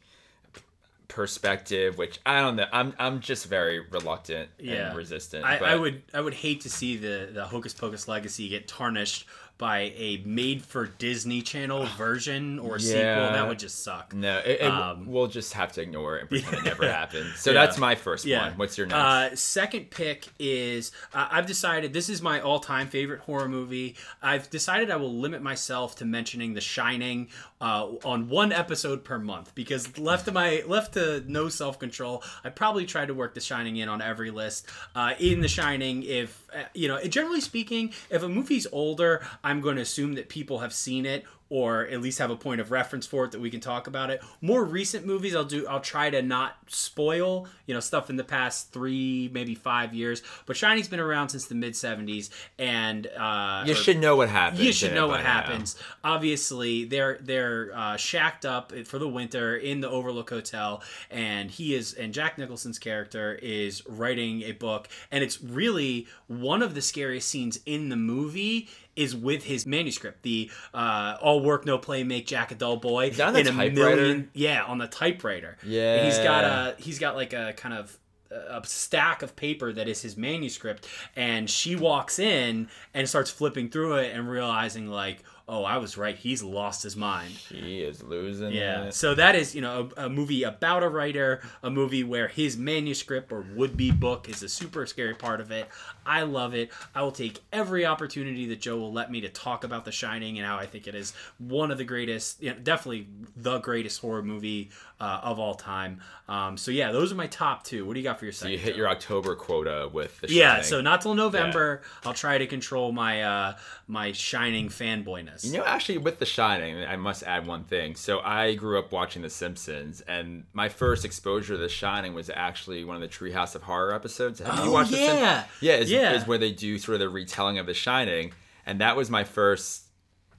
perspective, 1.07 1.97
which 1.97 2.19
I 2.25 2.41
don't 2.41 2.55
know. 2.55 2.67
I'm 2.71 2.93
I'm 2.99 3.19
just 3.19 3.47
very 3.47 3.79
reluctant 3.79 4.49
Yeah. 4.59 4.89
and 4.89 4.97
resistant. 4.97 5.45
I, 5.45 5.59
but 5.59 5.69
I 5.69 5.75
would 5.75 6.03
I 6.13 6.21
would 6.21 6.33
hate 6.33 6.61
to 6.61 6.69
see 6.69 6.97
the 6.97 7.29
the 7.33 7.45
Hocus 7.45 7.73
Pocus 7.73 8.07
legacy 8.07 8.47
get 8.49 8.67
tarnished 8.67 9.27
by 9.57 9.93
a 9.95 10.21
made 10.25 10.61
for 10.61 10.85
Disney 10.85 11.41
Channel 11.41 11.85
version 11.97 12.59
or 12.59 12.77
sequel. 12.77 13.01
That 13.03 13.47
would 13.47 13.57
just 13.57 13.83
suck. 13.85 14.13
No, 14.13 14.39
it, 14.39 14.59
it- 14.59 14.63
Um, 14.63 15.05
we'll 15.07 15.27
just 15.27 15.53
have 15.53 15.71
to 15.73 15.81
ignore 15.81 16.17
it 16.17 16.21
and 16.21 16.29
pretend 16.29 16.55
it 16.57 16.65
never 16.65 16.91
happened. 16.91 17.31
So 17.37 17.51
Yeah. 17.51 17.65
that's 17.65 17.77
my 17.77 17.95
first 17.95 18.29
one. 18.29 18.51
What's 18.57 18.77
your 18.77 18.85
next? 18.87 18.97
Uh, 18.99 19.35
second 19.37 19.91
pick 19.91 20.27
is 20.39 20.91
uh, 21.13 21.29
I've 21.31 21.45
decided 21.45 21.93
this 21.93 22.09
is 22.09 22.21
my 22.21 22.41
all-time 22.41 22.87
favorite 22.89 23.21
horror 23.21 23.47
movie. 23.47 23.95
I've 24.21 24.49
decided 24.49 24.91
I 24.91 24.97
will 24.97 25.13
limit 25.15 25.41
myself 25.41 25.95
to 25.97 26.05
mentioning 26.05 26.53
The 26.53 26.59
Shining 26.61 27.29
uh, 27.61 27.87
on 28.03 28.29
one 28.29 28.51
episode 28.51 29.03
per 29.03 29.17
month 29.17 29.55
because 29.55 29.97
left 29.97 30.25
to 30.25 30.31
my 30.31 30.63
left 30.67 30.93
to 30.95 31.23
no 31.27 31.49
self-control, 31.49 32.23
I 32.43 32.49
probably 32.49 32.85
try 32.85 33.05
to 33.05 33.13
work 33.13 33.33
The 33.33 33.41
Shining 33.41 33.77
in 33.77 33.89
on 33.89 34.01
every 34.01 34.31
list. 34.31 34.67
Uh, 34.93 35.13
in 35.19 35.41
The 35.41 35.47
Shining, 35.47 36.03
if 36.03 36.45
uh, 36.53 36.63
you 36.73 36.87
know, 36.87 37.01
generally 37.03 37.41
speaking, 37.41 37.93
if 38.09 38.23
a 38.23 38.29
movie's 38.29 38.67
older, 38.71 39.25
I'm 39.43 39.61
going 39.61 39.77
to 39.77 39.81
assume 39.81 40.13
that 40.15 40.29
people 40.29 40.59
have 40.59 40.73
seen 40.73 41.05
it 41.05 41.25
or 41.49 41.86
at 41.88 42.01
least 42.01 42.19
have 42.19 42.31
a 42.31 42.36
point 42.36 42.60
of 42.60 42.71
reference 42.71 43.05
for 43.05 43.25
it 43.25 43.31
that 43.31 43.39
we 43.39 43.49
can 43.49 43.60
talk 43.60 43.88
about 43.88 44.10
it. 44.10 44.21
More 44.41 44.63
recent 44.63 45.05
movies, 45.05 45.36
I'll 45.36 45.45
do. 45.45 45.67
I'll 45.67 45.79
try 45.79 46.10
to 46.10 46.21
not 46.21 46.58
spoil, 46.67 47.47
you 47.67 47.73
know, 47.73 47.79
stuff 47.79 48.10
in 48.10 48.15
the 48.15 48.23
past 48.23 48.71
three, 48.73 49.29
maybe 49.34 49.53
five 49.55 49.93
years. 49.93 50.23
But 50.45 50.58
Shining's 50.58 50.88
been 50.88 50.99
around 50.99 51.29
since 51.29 51.45
the 51.45 51.55
mid 51.55 51.73
'70s, 51.73 52.29
and 52.58 53.08
uh, 53.08 53.63
you 53.65 53.73
or- 53.73 53.75
should 53.75 53.99
know 53.99 54.15
what 54.15 54.29
happens. 54.29 54.62
you 54.62 54.73
should 54.73 54.93
know 54.93 55.08
what 55.08 55.21
now. 55.21 55.25
happens. 55.31 55.75
Obviously, 56.03 56.86
they're 56.86 57.19
they're 57.21 57.71
uh, 57.75 57.97
shacked 57.97 58.45
up 58.45 58.71
for 58.86 58.97
the 58.97 59.08
winter 59.08 59.55
in 59.55 59.81
the 59.81 59.89
Overlook 59.89 60.29
Hotel, 60.29 60.81
and 61.12 61.51
he 61.51 61.75
is 61.75 61.93
and 61.93 62.13
Jack 62.13 62.38
Nicholson's 62.38 62.79
character 62.79 63.34
is 63.36 63.86
writing 63.88 64.41
a 64.43 64.53
book, 64.53 64.88
and 65.12 65.23
it's 65.23 65.41
really 65.43 66.08
one 66.27 66.62
of 66.62 66.73
the 66.73 66.81
scariest 66.81 67.27
scenes 67.27 67.60
in 67.65 67.89
the 67.89 67.95
movie 67.95 68.67
is 68.95 69.15
with 69.15 69.43
his 69.43 69.65
manuscript. 69.65 70.23
The 70.23 70.49
uh, 70.73 71.17
all 71.21 71.41
work 71.41 71.65
no 71.65 71.77
play 71.77 72.03
make 72.03 72.27
Jack 72.27 72.51
a 72.51 72.55
dull 72.55 72.77
boy 72.77 73.12
that 73.12 73.27
on 73.27 73.34
the 73.34 73.39
in 73.41 73.47
a 73.47 73.51
typewriter? 73.51 73.95
million 73.95 74.31
yeah 74.34 74.63
on 74.63 74.77
the 74.77 74.88
typewriter. 74.88 75.58
And 75.97 76.05
he's 76.08 76.17
got 76.19 76.43
a 76.43 76.75
he's 76.77 76.99
got 76.99 77.15
like 77.15 77.34
a 77.34 77.53
kind 77.53 77.75
of 77.75 77.97
a 78.31 78.62
stack 78.65 79.21
of 79.21 79.36
paper 79.36 79.71
that 79.71 79.88
is 79.88 80.01
his 80.01 80.17
manuscript 80.17 80.88
and 81.15 81.49
she 81.49 81.75
walks 81.75 82.19
in 82.19 82.67
and 82.93 83.08
starts 83.08 83.31
flipping 83.31 83.69
through 83.69 83.95
it 83.95 84.13
and 84.13 84.29
realizing 84.29 84.88
like 84.88 85.23
oh 85.47 85.63
i 85.63 85.77
was 85.77 85.97
right 85.97 86.17
he's 86.17 86.41
lost 86.41 86.81
his 86.84 86.95
mind 86.95 87.31
He 87.31 87.81
is 87.81 88.01
losing 88.03 88.51
yeah 88.51 88.86
it. 88.86 88.93
so 88.93 89.13
that 89.15 89.36
is 89.36 89.53
you 89.53 89.62
know 89.62 89.89
a, 89.97 90.05
a 90.05 90.10
movie 90.10 90.43
about 90.43 90.81
a 90.84 90.89
writer 90.89 91.41
a 91.62 91.69
movie 91.69 92.03
where 92.03 92.27
his 92.27 92.58
manuscript 92.58 93.31
or 93.31 93.45
would-be 93.55 93.91
book 93.91 94.27
is 94.27 94.41
a 94.41 94.49
super 94.49 94.86
scary 94.86 95.13
part 95.13 95.39
of 95.41 95.51
it 95.51 95.67
i 96.05 96.23
love 96.23 96.53
it 96.55 96.71
i 96.95 97.01
will 97.01 97.12
take 97.12 97.41
every 97.53 97.86
opportunity 97.86 98.47
that 98.47 98.60
joe 98.60 98.77
will 98.77 98.91
let 98.93 99.12
me 99.12 99.21
to 99.21 99.29
talk 99.29 99.63
about 99.63 99.86
the 99.86 99.91
shining 99.91 100.38
and 100.39 100.47
how 100.47 100.58
i 100.58 100.65
think 100.65 100.88
it 100.88 100.95
is 100.95 101.13
one 101.38 101.69
of 101.71 101.77
the 101.77 101.84
greatest 101.86 102.41
you 102.41 102.49
know, 102.51 102.58
definitely 102.63 103.08
the 103.36 103.60
greatest 103.60 104.01
horror 104.01 104.23
movie 104.23 104.69
uh, 104.99 105.19
of 105.23 105.39
all 105.39 105.55
time. 105.55 105.99
Um, 106.29 106.55
so 106.55 106.71
yeah, 106.71 106.93
those 106.93 107.12
are 107.12 107.15
my 107.15 107.27
top 107.27 107.63
two. 107.65 107.86
What 107.86 107.95
do 107.95 107.99
you 107.99 108.03
got 108.05 108.17
for 108.17 108.23
your 108.23 108.31
second? 108.31 108.47
So 108.47 108.51
You 108.53 108.58
hit 108.58 108.71
Joe? 108.75 108.77
your 108.77 108.88
October 108.89 109.36
quota 109.36 109.89
with 109.91 110.21
the 110.21 110.31
yeah. 110.31 110.62
So 110.62 110.79
not 110.79 111.01
till 111.01 111.15
November. 111.15 111.81
I'll 112.05 112.13
try 112.13 112.38
to 112.38 112.47
control 112.47 112.93
my 112.93 113.21
uh, 113.23 113.55
my 113.88 114.13
Shining 114.13 114.69
fanboyness. 114.69 115.34
You 115.43 115.53
know, 115.57 115.63
actually, 115.65 115.97
with 115.99 116.19
The 116.19 116.25
Shining, 116.25 116.83
I 116.85 116.95
must 116.95 117.23
add 117.23 117.45
one 117.47 117.63
thing. 117.63 117.95
So 117.95 118.19
I 118.19 118.55
grew 118.55 118.79
up 118.79 118.91
watching 118.91 119.21
The 119.21 119.29
Simpsons, 119.29 120.01
and 120.01 120.45
my 120.53 120.69
first 120.69 121.03
exposure 121.05 121.55
to 121.55 121.57
The 121.57 121.69
Shining 121.69 122.13
was 122.13 122.29
actually 122.33 122.83
one 122.83 122.95
of 122.95 123.01
the 123.01 123.07
Treehouse 123.07 123.55
of 123.55 123.63
Horror 123.63 123.93
episodes. 123.93 124.39
Have 124.39 124.57
you 124.59 124.65
Oh, 124.65 124.71
watched 124.71 124.91
The 124.91 124.97
Sim- 124.97 125.17
yeah. 125.17 125.43
yeah, 125.61 125.73
is, 125.75 125.91
Yeah. 125.91 126.13
is 126.13 126.25
where 126.27 126.37
they 126.37 126.51
do 126.51 126.77
sort 126.77 126.93
of 126.95 126.99
the 126.99 127.09
retelling 127.09 127.57
of 127.59 127.65
The 127.65 127.73
Shining, 127.73 128.33
and 128.65 128.79
that 128.81 128.95
was 128.95 129.09
my 129.09 129.23
first, 129.23 129.83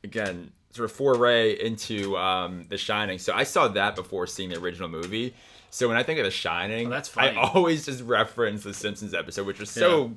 again, 0.04 0.52
sort 0.70 0.90
of 0.90 0.96
foray 0.96 1.52
into 1.52 2.16
um, 2.16 2.66
The 2.68 2.76
Shining. 2.78 3.18
So 3.18 3.32
I 3.34 3.44
saw 3.44 3.68
that 3.68 3.96
before 3.96 4.26
seeing 4.26 4.50
the 4.50 4.58
original 4.58 4.88
movie. 4.88 5.34
So 5.70 5.88
when 5.88 5.96
I 5.96 6.02
think 6.02 6.18
of 6.18 6.24
The 6.24 6.30
Shining, 6.30 6.86
Oh, 6.86 6.90
that's 6.90 7.14
I 7.16 7.34
always 7.34 7.84
just 7.86 8.02
reference 8.02 8.62
The 8.62 8.72
Simpsons 8.74 9.14
episode, 9.14 9.46
which 9.46 9.58
was 9.60 9.70
so 9.70 10.12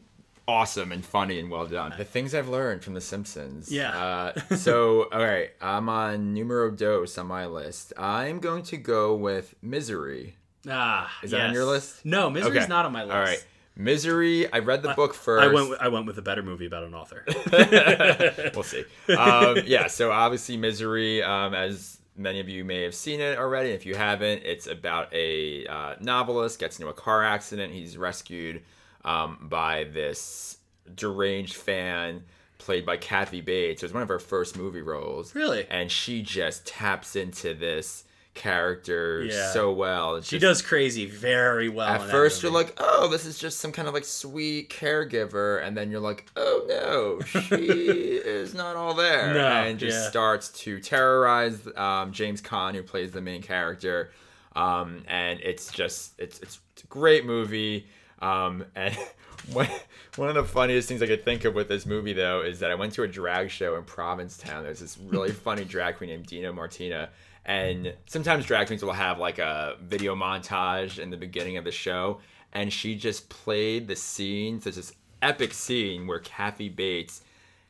awesome 0.49 0.91
and 0.91 1.05
funny 1.05 1.39
and 1.39 1.49
well 1.49 1.65
done. 1.65 1.93
The 1.97 2.03
things 2.05 2.33
I've 2.33 2.49
learned 2.49 2.83
from 2.83 2.93
The 2.95 3.01
Simpsons. 3.01 3.71
Yeah. 3.71 3.97
Uh, 3.97 4.55
so, 4.55 5.07
all 5.11 5.19
right, 5.23 5.51
I'm 5.61 5.87
on 5.89 6.33
numero 6.33 6.71
dos 6.71 7.17
on 7.17 7.27
my 7.27 7.45
list. 7.45 7.93
I'm 7.97 8.39
going 8.39 8.63
to 8.63 8.77
go 8.77 9.15
with 9.15 9.55
Misery. 9.61 10.35
Ah, 10.67 11.09
Is 11.23 11.31
that 11.31 11.41
on 11.47 11.53
your 11.53 11.65
list? 11.65 12.03
No, 12.05 12.29
Misery's 12.29 12.57
Okay. 12.63 12.67
not 12.67 12.85
on 12.85 12.91
my 12.91 13.03
list. 13.03 13.15
All 13.15 13.21
right. 13.21 13.45
Misery, 13.75 14.51
I 14.51 14.59
read 14.59 14.81
the 14.81 14.93
book 14.93 15.13
first. 15.13 15.41
I 15.41 15.53
went. 15.53 15.69
With, 15.69 15.79
I 15.79 15.87
went 15.87 16.05
with 16.05 16.17
a 16.17 16.21
better 16.21 16.43
movie 16.43 16.65
about 16.65 16.83
an 16.83 16.93
author. 16.93 17.23
we'll 18.53 18.63
see. 18.63 18.83
Um, 19.15 19.59
yeah, 19.65 19.87
so 19.87 20.11
obviously, 20.11 20.57
Misery, 20.57 21.23
um, 21.23 21.53
as 21.53 21.97
many 22.17 22.41
of 22.41 22.49
you 22.49 22.65
may 22.65 22.81
have 22.83 22.93
seen 22.93 23.21
it 23.21 23.37
already. 23.37 23.69
If 23.69 23.85
you 23.85 23.95
haven't, 23.95 24.43
it's 24.43 24.67
about 24.67 25.13
a 25.13 25.65
uh, 25.67 25.95
novelist 26.01 26.59
gets 26.59 26.77
into 26.77 26.89
a 26.89 26.93
car 26.93 27.23
accident. 27.23 27.71
He's 27.71 27.97
rescued 27.97 28.63
um, 29.05 29.47
by 29.49 29.85
this 29.85 30.57
deranged 30.95 31.55
fan 31.55 32.23
played 32.57 32.85
by 32.85 32.97
Kathy 32.97 33.41
Bates. 33.41 33.81
It 33.83 33.85
was 33.85 33.93
one 33.93 34.03
of 34.03 34.09
her 34.09 34.19
first 34.19 34.57
movie 34.57 34.81
roles. 34.81 35.33
Really? 35.33 35.65
And 35.69 35.89
she 35.91 36.21
just 36.21 36.65
taps 36.67 37.15
into 37.15 37.53
this 37.53 38.03
character 38.35 39.23
Yeah. 39.23 39.51
so 39.51 39.71
well. 39.71 40.15
It's 40.15 40.27
she 40.27 40.39
just- 40.39 40.61
does 40.61 40.67
crazy 40.67 41.05
very 41.05 41.69
well. 41.69 41.87
at 41.87 42.09
first, 42.09 42.41
you're 42.43 42.51
like, 42.51 42.73
oh, 42.77 43.07
this 43.09 43.25
is 43.25 43.37
just 43.37 43.59
some 43.59 43.71
kind 43.71 43.87
of 43.87 43.93
like 43.93 44.05
sweet 44.05 44.69
caregiver, 44.69 45.63
and 45.65 45.75
then 45.75 45.91
you're 45.91 45.99
like, 45.99 46.25
oh 46.35 46.65
no, 46.67 47.19
she 47.25 47.55
is 47.57 48.53
not 48.53 48.75
all 48.75 48.93
there, 48.93 49.33
No, 49.33 49.45
and 49.47 49.77
just 49.79 49.97
yeah. 50.03 50.09
starts 50.09 50.49
to 50.63 50.79
terrorize 50.79 51.59
um, 51.75 52.11
James 52.11 52.41
Caan, 52.41 52.75
who 52.75 52.83
plays 52.83 53.11
the 53.11 53.21
main 53.21 53.41
character, 53.41 54.11
um, 54.55 55.03
and 55.07 55.39
it's 55.41 55.71
just 55.71 56.13
it's 56.19 56.39
it's 56.39 56.59
a 56.83 56.87
great 56.87 57.25
movie, 57.25 57.87
um, 58.21 58.65
and. 58.75 58.97
One, 59.53 59.67
one 60.15 60.29
of 60.29 60.35
the 60.35 60.43
funniest 60.43 60.87
things 60.87 61.01
I 61.01 61.07
could 61.07 61.25
think 61.25 61.43
of 61.43 61.55
with 61.55 61.69
this 61.69 61.85
movie, 61.85 62.13
though, 62.13 62.41
is 62.41 62.59
that 62.59 62.69
I 62.69 62.75
went 62.75 62.93
to 62.93 63.03
a 63.03 63.07
drag 63.07 63.49
show 63.49 63.77
in 63.77 63.83
Provincetown. 63.83 64.63
There's 64.63 64.81
this 64.81 64.97
really 64.97 65.31
funny 65.45 65.65
drag 65.65 65.97
queen 65.97 66.11
named 66.11 66.27
Dina 66.27 66.53
Martina, 66.53 67.09
and 67.45 67.95
sometimes 68.05 68.45
drag 68.45 68.67
queens 68.67 68.83
will 68.83 68.91
have 68.91 69.17
like 69.17 69.39
a 69.39 69.77
video 69.81 70.13
montage 70.13 70.99
in 70.99 71.09
the 71.09 71.17
beginning 71.17 71.57
of 71.57 71.63
the 71.63 71.71
show, 71.71 72.19
and 72.53 72.71
she 72.71 72.95
just 72.95 73.29
played 73.29 73.87
the 73.87 73.95
scene. 73.95 74.59
There's 74.59 74.75
this 74.75 74.93
epic 75.21 75.53
scene 75.53 76.05
where 76.05 76.19
Kathy 76.19 76.69
Bates 76.69 77.21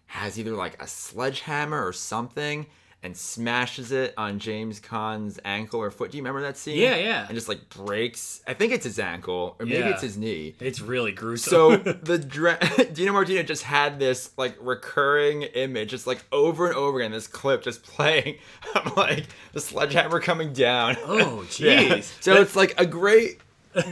has 0.07 0.39
either 0.39 0.51
like 0.51 0.81
a 0.81 0.87
sledgehammer 0.87 1.85
or 1.85 1.93
something 1.93 2.65
and 3.01 3.15
smashes 3.15 3.93
it 3.93 4.13
on 4.17 4.39
James 4.39 4.79
Caan's 4.81 5.39
ankle 5.45 5.79
or 5.79 5.89
foot. 5.89 6.11
Do 6.11 6.17
you 6.17 6.23
remember 6.23 6.41
that 6.41 6.57
scene? 6.57 6.77
Yeah, 6.77 6.97
yeah. 6.97 7.25
And 7.27 7.33
just 7.33 7.47
like 7.47 7.69
breaks. 7.69 8.41
I 8.45 8.53
think 8.53 8.73
it's 8.73 8.83
his 8.83 8.99
ankle, 8.99 9.55
or 9.59 9.65
maybe 9.65 9.79
Yeah. 9.79 9.89
it's 9.91 10.01
his 10.01 10.17
knee. 10.17 10.55
it's 10.59 10.81
really 10.81 11.13
gruesome. 11.13 11.49
So 11.49 11.75
the 11.77 12.17
dra- 12.17 12.59
Dina 12.93 13.13
Martina 13.13 13.43
just 13.43 13.63
had 13.63 13.99
this 13.99 14.31
like 14.37 14.57
recurring 14.59 15.43
image, 15.43 15.91
just 15.91 16.07
like 16.07 16.23
over 16.31 16.67
and 16.67 16.75
over 16.75 16.99
again. 16.99 17.11
This 17.11 17.27
clip 17.27 17.63
just 17.63 17.83
playing, 17.95 18.35
of 18.75 18.97
like 18.97 19.27
the 19.53 19.61
sledgehammer 19.61 20.19
coming 20.19 20.51
down. 20.51 20.97
oh 21.05 21.45
Yeah. 21.57 21.83
jeez. 21.99 22.11
So 22.21 22.33
it's 22.41 22.55
like 22.55 22.73
a 22.77 22.85
great 22.85 23.39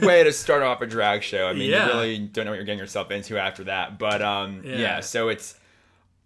way 0.02 0.22
to 0.24 0.32
start 0.32 0.62
off 0.62 0.82
a 0.82 0.86
drag 0.86 1.22
show. 1.22 1.46
I 1.48 1.54
mean, 1.54 1.70
Yeah. 1.70 1.86
you 1.86 1.92
really 1.92 2.18
don't 2.18 2.44
know 2.44 2.50
what 2.50 2.56
you're 2.56 2.64
getting 2.64 2.78
yourself 2.80 3.10
into 3.10 3.38
after 3.38 3.64
that. 3.64 3.98
But 3.98 4.20
um, 4.20 4.60
yeah. 4.64 4.76
Yeah. 4.76 5.00
so 5.00 5.28
it's 5.28 5.54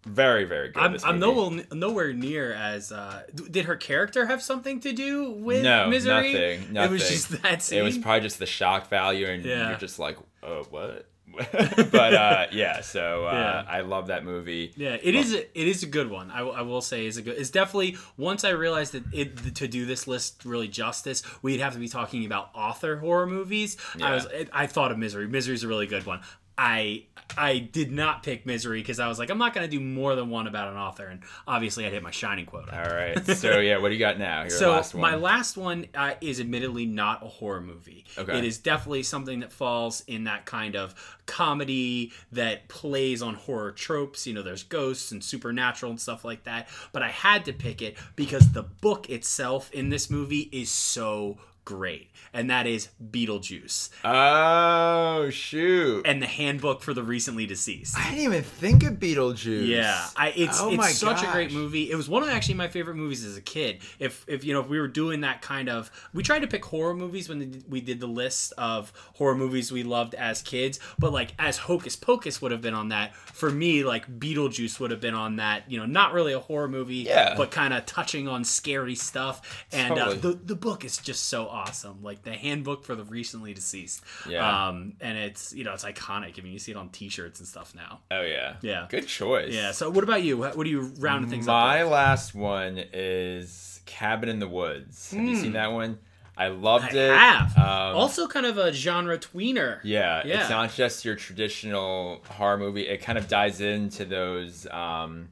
very, 0.04 0.44
very 0.44 0.70
good. 0.70 0.82
I'm, 0.82 0.96
I'm 1.04 1.18
movie. 1.20 1.64
no, 1.70 1.76
nowhere 1.88 2.12
near 2.12 2.52
as. 2.52 2.90
Uh, 2.92 3.22
d- 3.34 3.44
did 3.50 3.64
her 3.66 3.76
character 3.76 4.26
have 4.26 4.42
something 4.42 4.80
to 4.80 4.92
do 4.92 5.30
with 5.30 5.62
no, 5.62 5.88
misery? 5.88 6.32
nothing, 6.32 6.72
nothing. 6.72 6.90
It 6.90 6.92
was 6.92 7.08
just 7.08 7.42
that 7.42 7.62
scene. 7.62 7.78
It 7.78 7.82
was 7.82 7.98
probably 7.98 8.20
just 8.22 8.38
the 8.38 8.46
shock 8.46 8.88
value, 8.88 9.26
and 9.26 9.44
Yeah. 9.44 9.68
you're 9.70 9.78
just 9.78 9.98
like, 9.98 10.18
oh, 10.42 10.64
what? 10.70 11.06
but 11.90 12.12
uh, 12.14 12.46
yeah, 12.52 12.82
so 12.82 13.26
uh, 13.26 13.32
Yeah. 13.32 13.64
I 13.72 13.80
love 13.80 14.08
that 14.08 14.22
movie. 14.22 14.72
Yeah, 14.76 14.98
it 15.02 15.14
is. 15.14 15.32
A, 15.32 15.38
it 15.58 15.66
is 15.66 15.82
a 15.82 15.86
good 15.86 16.10
one. 16.10 16.30
I, 16.30 16.42
will- 16.42 16.52
I 16.52 16.60
will 16.60 16.82
say 16.82 17.06
is 17.06 17.16
a 17.16 17.22
good. 17.22 17.38
It's 17.38 17.48
definitely 17.48 17.96
once 18.18 18.44
I 18.44 18.50
realized 18.50 18.92
that 18.92 19.04
it 19.14 19.54
to 19.54 19.66
do 19.66 19.86
this 19.86 20.06
list 20.06 20.44
really 20.44 20.68
justice, 20.68 21.22
we'd 21.40 21.60
have 21.60 21.72
to 21.72 21.78
be 21.78 21.88
talking 21.88 22.26
about 22.26 22.50
author 22.54 22.96
horror 22.96 23.26
movies. 23.26 23.78
Yeah. 23.96 24.08
I 24.08 24.14
was. 24.14 24.26
I 24.52 24.66
thought 24.66 24.92
of 24.92 24.98
Misery. 24.98 25.26
Misery's 25.26 25.62
a 25.64 25.68
really 25.68 25.86
good 25.86 26.04
one. 26.04 26.20
I 26.56 27.04
I 27.36 27.58
did 27.58 27.90
not 27.90 28.22
pick 28.22 28.44
Misery 28.44 28.80
because 28.80 29.00
I 29.00 29.08
was 29.08 29.18
like, 29.18 29.30
I'm 29.30 29.38
not 29.38 29.54
gonna 29.54 29.68
do 29.68 29.80
more 29.80 30.14
than 30.14 30.30
one 30.30 30.46
about 30.46 30.68
an 30.68 30.76
author, 30.76 31.06
and 31.06 31.20
obviously 31.46 31.86
I 31.86 31.90
hit 31.90 32.02
my 32.02 32.10
shining 32.10 32.46
quota. 32.46 32.76
All 32.76 32.94
right, 32.94 33.24
so 33.36 33.58
yeah, 33.60 33.78
what 33.78 33.88
do 33.88 33.94
you 33.94 34.00
got 34.00 34.18
now? 34.18 34.42
Your 34.42 34.50
so 34.50 34.72
last 34.72 34.94
one. 34.94 35.00
my 35.00 35.14
last 35.16 35.56
one 35.56 35.86
uh, 35.94 36.14
is 36.20 36.40
admittedly 36.40 36.86
not 36.86 37.24
a 37.24 37.28
horror 37.28 37.60
movie. 37.60 38.04
Okay. 38.18 38.38
It 38.38 38.44
is 38.44 38.58
definitely 38.58 39.02
something 39.02 39.40
that 39.40 39.52
falls 39.52 40.02
in 40.06 40.24
that 40.24 40.44
kind 40.44 40.76
of 40.76 40.94
comedy 41.26 42.12
that 42.32 42.68
plays 42.68 43.22
on 43.22 43.34
horror 43.34 43.72
tropes. 43.72 44.26
You 44.26 44.34
know, 44.34 44.42
there's 44.42 44.62
ghosts 44.62 45.12
and 45.12 45.22
supernatural 45.24 45.90
and 45.90 46.00
stuff 46.00 46.24
like 46.24 46.44
that. 46.44 46.68
But 46.92 47.02
I 47.02 47.08
had 47.08 47.44
to 47.46 47.52
pick 47.52 47.80
it 47.80 47.96
because 48.16 48.52
the 48.52 48.62
book 48.62 49.08
itself 49.08 49.70
in 49.72 49.88
this 49.88 50.10
movie 50.10 50.48
is 50.52 50.70
so 50.70 51.38
great, 51.64 52.10
and 52.32 52.50
that 52.50 52.66
is 52.66 52.88
Beetlejuice 53.02 53.90
oh 54.04 55.30
shoot! 55.30 56.06
and 56.06 56.22
the 56.22 56.26
Handbook 56.26 56.82
for 56.82 56.94
the 56.94 57.02
Recently 57.02 57.46
Deceased. 57.46 57.96
I 57.98 58.10
didn't 58.10 58.24
even 58.24 58.42
think 58.42 58.82
of 58.84 58.94
Beetlejuice. 58.94 59.66
Yeah, 59.66 60.06
I, 60.16 60.32
it's 60.36 60.60
Oh 60.60 60.72
it's 60.72 60.98
such 60.98 61.22
a 61.22 61.30
great 61.30 61.52
movie. 61.52 61.90
It 61.90 61.96
was 61.96 62.08
one 62.08 62.22
of 62.22 62.28
actually 62.28 62.54
my 62.54 62.68
favorite 62.68 62.96
movies 62.96 63.24
as 63.24 63.36
a 63.36 63.40
kid. 63.40 63.80
If 63.98 64.24
if 64.28 64.44
you 64.44 64.52
know 64.52 64.60
if 64.60 64.68
we 64.68 64.80
were 64.80 64.88
doing 64.88 65.20
that 65.22 65.42
kind 65.42 65.68
of, 65.68 65.90
we 66.12 66.22
tried 66.22 66.40
to 66.40 66.46
pick 66.48 66.64
horror 66.64 66.94
movies 66.94 67.28
when 67.28 67.62
we 67.68 67.80
did 67.80 68.00
the 68.00 68.06
list 68.06 68.52
of 68.58 68.92
horror 69.14 69.34
movies 69.36 69.72
we 69.72 69.82
loved 69.82 70.14
as 70.14 70.42
kids. 70.42 70.78
But 70.98 71.12
like 71.12 71.34
as 71.38 71.58
Hocus 71.58 71.96
Pocus 71.96 72.40
would 72.42 72.52
have 72.52 72.62
been 72.62 72.74
on 72.74 72.88
that. 72.90 73.14
For 73.14 73.50
me, 73.50 73.84
like 73.84 74.06
Beetlejuice 74.18 74.78
would 74.80 74.90
have 74.90 75.00
been 75.00 75.14
on 75.14 75.36
that. 75.36 75.70
You 75.70 75.78
know, 75.78 75.86
not 75.86 76.12
really 76.12 76.32
a 76.32 76.38
horror 76.40 76.68
movie, 76.68 76.96
Yeah. 76.96 77.34
but 77.36 77.50
kind 77.50 77.74
of 77.74 77.86
touching 77.86 78.28
on 78.28 78.44
scary 78.44 78.94
stuff. 78.94 79.66
And 79.72 79.98
uh, 79.98 80.14
the 80.14 80.32
the 80.32 80.54
book 80.56 80.84
is 80.84 80.98
just 80.98 81.24
so 81.28 81.48
awesome. 81.52 82.02
Like 82.02 82.22
the 82.22 82.32
Handbook 82.32 82.84
for 82.84 82.94
the 82.94 83.04
Recently 83.04 83.52
Deceased. 83.54 84.02
Yeah. 84.28 84.68
Um, 84.68 84.94
and 85.00 85.18
it's 85.18 85.52
you 85.52 85.64
know 85.64 85.74
it's 85.74 85.84
iconic. 85.84 86.38
I 86.38 86.42
mean, 86.42 86.52
you 86.52 86.58
see 86.58 86.72
it 86.72 86.76
on 86.78 86.88
T-shirts 86.88 87.38
and 87.40 87.48
stuff 87.48 87.74
now. 87.74 88.00
Oh 88.10 88.22
yeah. 88.22 88.54
Yeah. 88.62 88.86
Good 88.88 89.06
choice. 89.06 89.52
Yeah. 89.52 89.72
So, 89.72 89.90
what 89.90 90.02
about 90.04 90.22
you? 90.22 90.36
What 90.38 90.56
what 90.56 90.64
do 90.64 90.70
you 90.70 90.80
round 90.98 91.28
things 91.30 91.46
My 91.46 91.52
up? 91.52 91.66
My 91.88 91.92
last 91.92 92.34
one 92.34 92.82
is 92.92 93.80
Cabin 93.86 94.28
in 94.28 94.38
the 94.38 94.48
Woods. 94.48 95.10
Have 95.12 95.22
you 95.22 95.36
seen 95.36 95.52
that 95.52 95.72
one? 95.72 95.98
I 96.34 96.48
loved 96.48 96.92
Hmm. 96.92 96.96
I 96.96 97.00
it. 97.00 97.14
have. 97.14 97.58
Um, 97.58 97.96
also, 97.96 98.26
kind 98.26 98.46
of 98.46 98.56
a 98.56 98.72
genre 98.72 99.18
tweener. 99.18 99.80
Yeah, 99.84 100.22
Yeah. 100.24 100.40
it's 100.40 100.48
not 100.50 100.72
just 100.72 101.04
your 101.04 101.14
traditional 101.14 102.22
horror 102.26 102.56
movie. 102.56 102.88
It 102.88 103.02
kind 103.02 103.18
of 103.18 103.28
dives 103.28 103.60
into 103.60 104.06
those 104.06 104.66
um, 104.70 105.28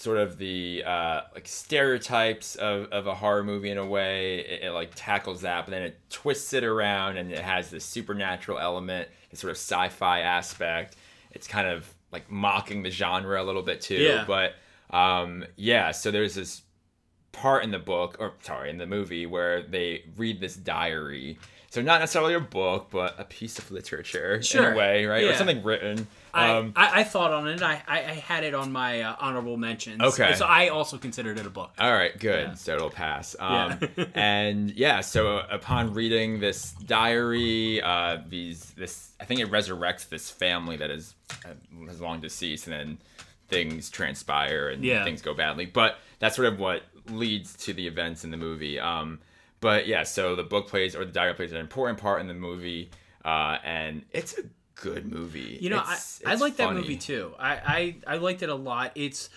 sort 0.00 0.16
of 0.16 0.38
the 0.38 0.82
uh, 0.86 1.20
like 1.34 1.46
stereotypes 1.46 2.56
of, 2.56 2.86
of 2.90 3.06
a 3.06 3.14
horror 3.14 3.44
movie 3.44 3.70
in 3.70 3.76
a 3.76 3.84
way. 3.84 4.38
It, 4.38 4.64
it 4.64 4.70
like 4.70 4.92
tackles 4.94 5.42
that, 5.42 5.66
but 5.66 5.72
then 5.72 5.82
it 5.82 6.00
twists 6.08 6.54
it 6.54 6.64
around 6.64 7.18
and 7.18 7.30
it 7.30 7.38
has 7.38 7.70
this 7.70 7.84
supernatural 7.84 8.58
element, 8.58 9.08
this 9.30 9.40
sort 9.40 9.50
of 9.50 9.58
sci-fi 9.58 10.20
aspect. 10.20 10.96
It's 11.32 11.46
kind 11.46 11.68
of 11.68 11.86
like 12.12 12.30
mocking 12.30 12.82
the 12.82 12.90
genre 12.90 13.42
a 13.42 13.44
little 13.44 13.60
bit 13.60 13.82
too. 13.82 13.96
Yeah. 13.96 14.24
But 14.26 14.54
um, 14.88 15.44
yeah, 15.56 15.90
so 15.90 16.10
there's 16.10 16.34
this 16.34 16.62
part 17.32 17.62
in 17.62 17.70
the 17.70 17.78
book, 17.78 18.16
or 18.18 18.32
sorry, 18.40 18.70
in 18.70 18.78
the 18.78 18.86
movie, 18.86 19.26
where 19.26 19.62
they 19.62 20.04
read 20.16 20.40
this 20.40 20.56
diary. 20.56 21.38
So 21.68 21.82
not 21.82 22.00
necessarily 22.00 22.32
a 22.32 22.40
book, 22.40 22.88
but 22.90 23.20
a 23.20 23.24
piece 23.24 23.58
of 23.58 23.70
literature 23.70 24.42
sure. 24.42 24.68
in 24.68 24.72
a 24.72 24.76
way, 24.76 25.04
right? 25.04 25.24
Yeah. 25.24 25.32
Or 25.32 25.34
something 25.34 25.62
written. 25.62 26.08
I, 26.32 26.50
Um, 26.50 26.72
I, 26.76 27.00
I 27.00 27.04
thought 27.04 27.32
on 27.32 27.48
it. 27.48 27.62
I, 27.62 27.82
I, 27.86 27.98
I 27.98 28.14
had 28.14 28.44
it 28.44 28.54
on 28.54 28.70
my 28.72 29.02
uh, 29.02 29.16
honorable 29.18 29.56
mentions. 29.56 30.00
Okay. 30.00 30.34
So 30.34 30.44
I 30.46 30.68
also 30.68 30.96
considered 30.98 31.38
it 31.38 31.46
a 31.46 31.50
book. 31.50 31.72
all 31.78 31.92
right, 31.92 32.16
good. 32.18 32.48
Yeah. 32.48 32.54
So 32.54 32.74
it'll 32.76 32.90
pass. 32.90 33.34
Um, 33.38 33.78
and 34.14 34.70
yeah, 34.72 35.00
so 35.00 35.38
upon 35.50 35.94
reading 35.94 36.40
this 36.40 36.72
diary, 36.72 37.82
uh, 37.82 38.18
these 38.28 38.70
this 38.76 39.12
I 39.20 39.24
think 39.24 39.40
it 39.40 39.50
resurrects 39.50 40.08
this 40.08 40.30
family 40.30 40.76
that 40.76 40.90
is 40.90 41.14
uh, 41.44 41.48
has 41.88 42.00
long 42.00 42.20
deceased, 42.20 42.66
and 42.66 42.74
then 42.74 42.98
things 43.48 43.90
transpire 43.90 44.68
and 44.68 44.84
Yeah. 44.84 45.04
things 45.04 45.22
go 45.22 45.34
badly. 45.34 45.66
But 45.66 45.98
that's 46.20 46.36
sort 46.36 46.46
of 46.52 46.60
what 46.60 46.82
leads 47.08 47.54
to 47.64 47.72
the 47.72 47.86
events 47.88 48.22
in 48.24 48.30
the 48.30 48.36
movie. 48.36 48.78
Um, 48.78 49.18
but 49.60 49.86
yeah, 49.88 50.04
so 50.04 50.36
the 50.36 50.42
book 50.44 50.68
plays 50.68 50.94
or 50.94 51.04
the 51.04 51.12
diary 51.12 51.34
plays 51.34 51.50
an 51.52 51.58
important 51.58 51.98
part 51.98 52.20
in 52.20 52.28
the 52.28 52.34
movie, 52.34 52.90
uh, 53.24 53.58
and 53.64 54.04
it's 54.12 54.38
a 54.38 54.42
good 54.74 55.10
movie. 55.10 55.58
You 55.60 55.70
know, 55.70 55.78
It's- 55.80 56.20
I, 56.24 56.30
I 56.30 56.32
it's 56.32 56.42
like 56.42 56.56
that 56.56 56.72
movie 56.74 56.96
too. 56.96 57.34
I, 57.38 57.52
I 58.06 58.14
I 58.14 58.16
liked 58.16 58.42
it 58.42 58.48
a 58.48 58.54
lot. 58.54 58.92
It's 58.94 59.28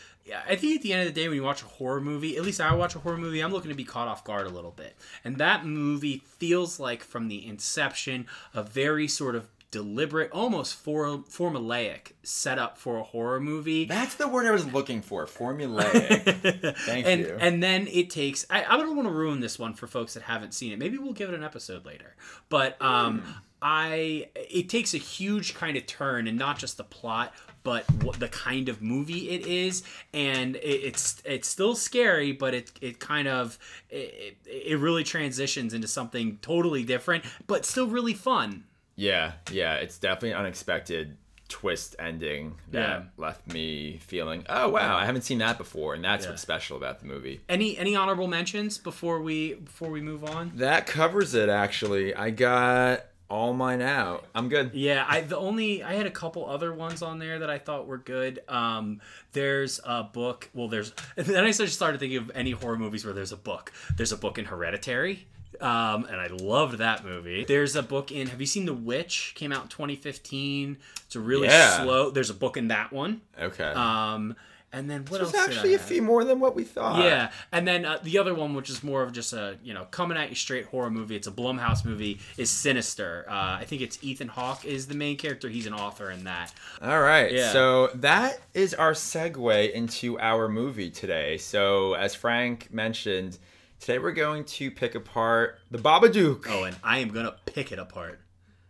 I 0.48 0.56
think 0.56 0.78
at 0.78 0.82
the 0.84 0.94
end 0.94 1.06
of 1.08 1.14
the 1.14 1.22
day, 1.22 1.28
when 1.28 1.36
you 1.36 1.44
watch 1.44 1.64
a 1.64 1.66
horror 1.66 2.00
movie, 2.00 2.38
at 2.38 2.44
least 2.44 2.62
I 2.62 2.74
watch 2.76 2.96
a 2.96 3.00
horror 3.00 3.18
movie, 3.18 3.42
I'm 3.42 3.52
looking 3.52 3.70
to 3.72 3.76
be 3.76 3.84
caught 3.84 4.08
off 4.08 4.24
guard 4.24 4.48
a 4.48 4.50
little 4.50 4.72
bit. 4.72 4.96
And 5.26 5.38
that 5.40 5.66
movie 5.66 6.22
feels 6.38 6.80
like 6.80 7.04
from 7.04 7.28
the 7.28 7.46
inception 7.46 8.28
a 8.54 8.64
very 8.64 9.10
sort 9.10 9.36
of 9.36 9.48
deliberate, 9.70 10.32
almost 10.32 10.76
for, 10.76 11.08
formulaic 11.30 12.12
setup 12.22 12.78
for 12.78 12.98
a 13.00 13.04
horror 13.04 13.40
movie. 13.42 13.84
That's 13.86 14.16
the 14.16 14.28
word 14.30 14.46
I 14.46 14.52
was 14.52 14.66
looking 14.72 15.02
for. 15.02 15.26
Formulaic. 15.26 16.78
Thank 16.86 17.06
and 17.06 17.22
you. 17.22 17.38
and 17.42 17.62
then 17.62 17.88
it 17.88 18.10
takes 18.10 18.46
I, 18.50 18.64
I 18.64 18.78
don't 18.78 18.96
want 18.96 19.08
to 19.10 19.14
ruin 19.14 19.40
this 19.42 19.60
one 19.60 19.74
for 19.74 19.88
folks 19.88 20.14
that 20.14 20.24
haven't 20.24 20.54
seen 20.54 20.72
it 20.72 20.80
maybe 20.80 20.98
we'll 20.98 21.14
give 21.14 21.30
it 21.30 21.36
an 21.36 21.44
episode 21.44 21.86
later 21.86 22.16
but 22.50 22.82
um 22.82 23.20
Hmm. 23.22 23.32
I 23.64 24.28
it 24.36 24.68
takes 24.70 24.94
a 24.94 24.98
huge 24.98 25.56
kind 25.56 25.78
of 25.78 25.86
turn 25.88 26.28
and 26.28 26.38
not 26.38 26.60
just 26.60 26.76
the 26.78 26.84
plot 26.84 27.34
but 27.64 27.90
what 28.04 28.20
the 28.20 28.28
kind 28.28 28.68
of 28.68 28.82
movie 28.82 29.30
it 29.30 29.48
is 29.48 29.84
and 30.14 30.58
it, 30.58 30.60
it's 30.60 31.22
it's 31.24 31.48
still 31.48 31.74
scary 31.76 32.34
but 32.34 32.54
it 32.54 32.72
it 32.82 33.00
kind 33.00 33.28
of 33.28 33.58
it, 33.90 34.36
it 34.46 34.78
really 34.80 35.04
transitions 35.06 35.74
into 35.74 35.88
something 35.88 36.38
totally 36.42 36.84
different 36.84 37.24
but 37.48 37.66
still 37.66 37.88
really 37.88 38.14
fun 38.14 38.66
Yeah, 38.98 39.32
yeah, 39.52 39.76
it's 39.76 39.98
definitely 39.98 40.32
an 40.32 40.40
unexpected 40.40 41.16
twist 41.48 41.96
ending 42.00 42.56
that 42.72 42.80
Yeah. 43.00 43.04
left 43.18 43.48
me 43.54 43.98
feeling, 44.06 44.46
oh 44.50 44.70
wow, 44.70 44.98
I 44.98 45.06
haven't 45.06 45.22
seen 45.22 45.38
that 45.40 45.58
before, 45.58 45.94
and 45.94 46.04
that's 46.04 46.26
Yeah. 46.26 46.32
what's 46.32 46.42
special 46.42 46.76
about 46.78 47.00
the 47.00 47.06
movie. 47.06 47.42
any 47.48 47.78
any 47.78 47.96
honorable 47.96 48.28
mentions 48.28 48.78
before 48.78 49.22
we 49.22 49.54
before 49.54 49.90
we 49.90 50.02
move 50.02 50.24
on 50.26 50.52
That 50.56 50.86
covers 50.86 51.34
it. 51.34 51.48
Actually, 51.50 52.14
I 52.16 52.30
got 52.32 53.06
all 53.34 53.54
mine 53.54 53.82
out. 53.82 54.26
I'm 54.36 54.48
good. 54.48 54.72
Yeah, 54.74 55.06
I 55.08 55.22
the 55.22 55.38
only 55.38 55.84
I 55.84 55.94
had 55.94 56.06
a 56.06 56.12
couple 56.12 56.48
other 56.48 56.72
ones 56.74 57.02
on 57.02 57.18
there 57.18 57.40
that 57.40 57.50
I 57.50 57.58
thought 57.58 57.88
were 57.88 57.98
good. 57.98 58.42
Um, 58.48 59.02
there's 59.32 59.80
a 59.84 60.04
book. 60.04 60.50
Well, 60.54 60.68
there's 60.68 60.94
then 61.16 61.44
I 61.44 61.52
just 61.52 61.74
started 61.74 62.00
thinking 62.00 62.20
of 62.20 62.32
any 62.36 62.52
horror 62.52 62.78
movies 62.78 63.04
where 63.04 63.14
there's 63.14 63.32
a 63.32 63.38
book. 63.38 63.74
There's 63.98 64.12
a 64.12 64.18
book 64.18 64.38
in 64.38 64.46
Hereditary. 64.46 65.26
Um, 65.62 66.06
and 66.06 66.16
I 66.20 66.28
loved 66.28 66.80
that 66.80 67.06
movie. 67.06 67.46
There's 67.46 67.76
a 67.76 67.84
book 67.84 68.12
in. 68.12 68.28
Have 68.28 68.42
you 68.42 68.48
seen 68.48 68.66
The 68.66 68.74
Witch? 68.74 69.34
Came 69.36 69.52
out 69.52 69.64
in 69.64 69.68
2015. 69.70 70.78
It's 71.06 71.16
a 71.16 71.20
really 71.20 71.48
Yeah. 71.48 71.84
slow. 71.84 72.10
There's 72.10 72.30
a 72.30 72.34
book 72.34 72.58
in 72.58 72.68
that 72.70 72.92
one. 72.92 73.22
Okay. 73.40 73.64
Um, 73.72 74.36
and 74.74 74.90
then 74.90 75.06
what 75.06 75.20
There's 75.20 75.34
else? 75.34 75.48
did 75.48 75.54
I 75.54 75.56
actually 75.56 75.74
a 75.76 75.80
few 75.80 76.02
more 76.02 76.24
than 76.26 76.40
what 76.40 76.56
we 76.56 76.64
thought. 76.64 77.04
Yeah, 77.04 77.32
and 77.52 77.68
then 77.68 77.86
uh, 77.86 78.00
the 78.02 78.18
other 78.18 78.34
one, 78.34 78.56
which 78.56 78.70
is 78.70 78.84
more 78.84 79.04
of 79.04 79.14
just 79.14 79.32
a 79.32 79.58
you 79.64 79.74
know 79.74 79.86
coming 79.92 80.18
at 80.18 80.30
you 80.30 80.36
straight 80.36 80.66
horror 80.66 80.90
movie. 80.90 81.16
It's 81.16 81.28
a 81.28 81.32
Blumhouse 81.32 81.86
movie. 81.86 82.20
Is 82.38 82.50
Sinister. 82.50 83.26
Uh, 83.30 83.58
I 83.60 83.66
think 83.66 83.82
it's 83.82 84.04
Ethan 84.04 84.28
Hawke 84.28 84.66
is 84.66 84.88
the 84.88 84.96
main 84.96 85.16
character. 85.16 85.48
He's 85.48 85.68
an 85.68 85.74
author 85.74 86.10
in 86.10 86.24
that. 86.26 86.54
All 86.82 87.02
right. 87.02 87.32
Yeah. 87.32 87.52
So 87.52 87.88
that 87.96 88.40
is 88.54 88.74
our 88.74 88.94
segue 88.94 89.72
into 89.72 90.20
our 90.20 90.50
movie 90.50 90.90
today. 90.90 91.38
So 91.38 91.94
as 91.94 92.16
Frank 92.16 92.74
mentioned, 92.74 93.38
today 93.80 94.00
we're 94.00 94.12
going 94.12 94.44
to 94.46 94.72
pick 94.72 94.96
apart 94.96 95.60
the 95.70 95.78
Babadook. 95.78 96.48
Oh, 96.50 96.64
and 96.64 96.76
I 96.84 97.00
am 97.00 97.10
gonna 97.10 97.36
pick 97.46 97.72
it 97.72 97.80
apart. 97.80 98.20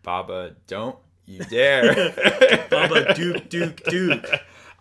Baba, 0.04 0.56
don't 0.68 0.98
you 1.26 1.40
dare. 1.46 1.94
Bubba 2.70 3.16
Duke 3.16 3.50
Duke 3.50 3.84
Duke. 3.86 4.26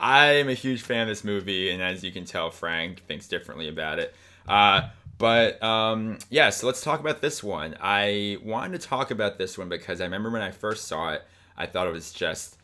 I 0.03 0.33
am 0.33 0.49
a 0.49 0.55
huge 0.55 0.83
fan 0.83 1.03
of 1.03 1.09
this 1.09 1.23
movie, 1.23 1.71
and 1.71 1.81
as 1.81 2.03
you 2.03 2.11
can 2.11 2.25
tell, 2.25 2.51
Frank 2.51 3.05
thinks 3.07 3.29
differently 3.29 3.69
about 3.69 4.01
it. 4.01 4.13
Uh, 4.49 4.89
but 5.17 5.63
um, 5.63 6.19
yeah, 6.29 6.51
so 6.51 6.67
let's 6.67 6.83
talk 6.83 6.99
about 6.99 7.21
this 7.21 7.41
one. 7.41 7.77
I 7.81 8.39
wanted 8.43 8.81
to 8.81 8.89
talk 8.89 9.13
about 9.13 9.39
this 9.39 9.57
one 9.57 9.69
because 9.69 10.01
I 10.01 10.05
remember 10.05 10.29
when 10.31 10.43
I 10.43 10.51
first 10.51 10.89
saw 10.89 11.13
it, 11.13 11.23
I 11.57 11.67
thought 11.67 11.87
it 11.87 11.93
was 11.93 12.13
just, 12.13 12.57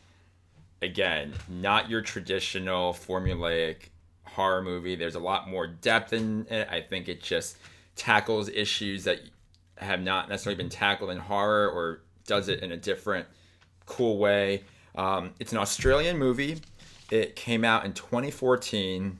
again, 0.81 1.33
not 1.47 1.89
your 1.89 2.01
traditional 2.01 2.93
formulaic 2.93 3.83
horror 4.25 4.61
movie. 4.61 4.95
There's 4.95 5.15
a 5.15 5.19
lot 5.19 5.47
more 5.47 5.65
depth 5.65 6.11
in 6.11 6.45
it. 6.49 6.67
I 6.69 6.81
think 6.81 7.07
it 7.07 7.23
just 7.23 7.57
tackles 7.95 8.49
issues 8.49 9.05
that 9.05 9.21
have 9.77 10.01
not 10.01 10.27
necessarily 10.27 10.61
been 10.61 10.69
tackled 10.69 11.11
in 11.11 11.17
horror 11.17 11.69
or 11.69 12.01
does 12.27 12.49
it 12.49 12.61
in 12.61 12.73
a 12.73 12.77
different, 12.77 13.27
cool 13.85 14.17
way. 14.17 14.63
Um, 14.95 15.31
it's 15.39 15.53
an 15.53 15.59
Australian 15.59 16.17
movie. 16.17 16.59
It 17.11 17.35
came 17.35 17.63
out 17.63 17.85
in 17.85 17.93
2014, 17.93 19.19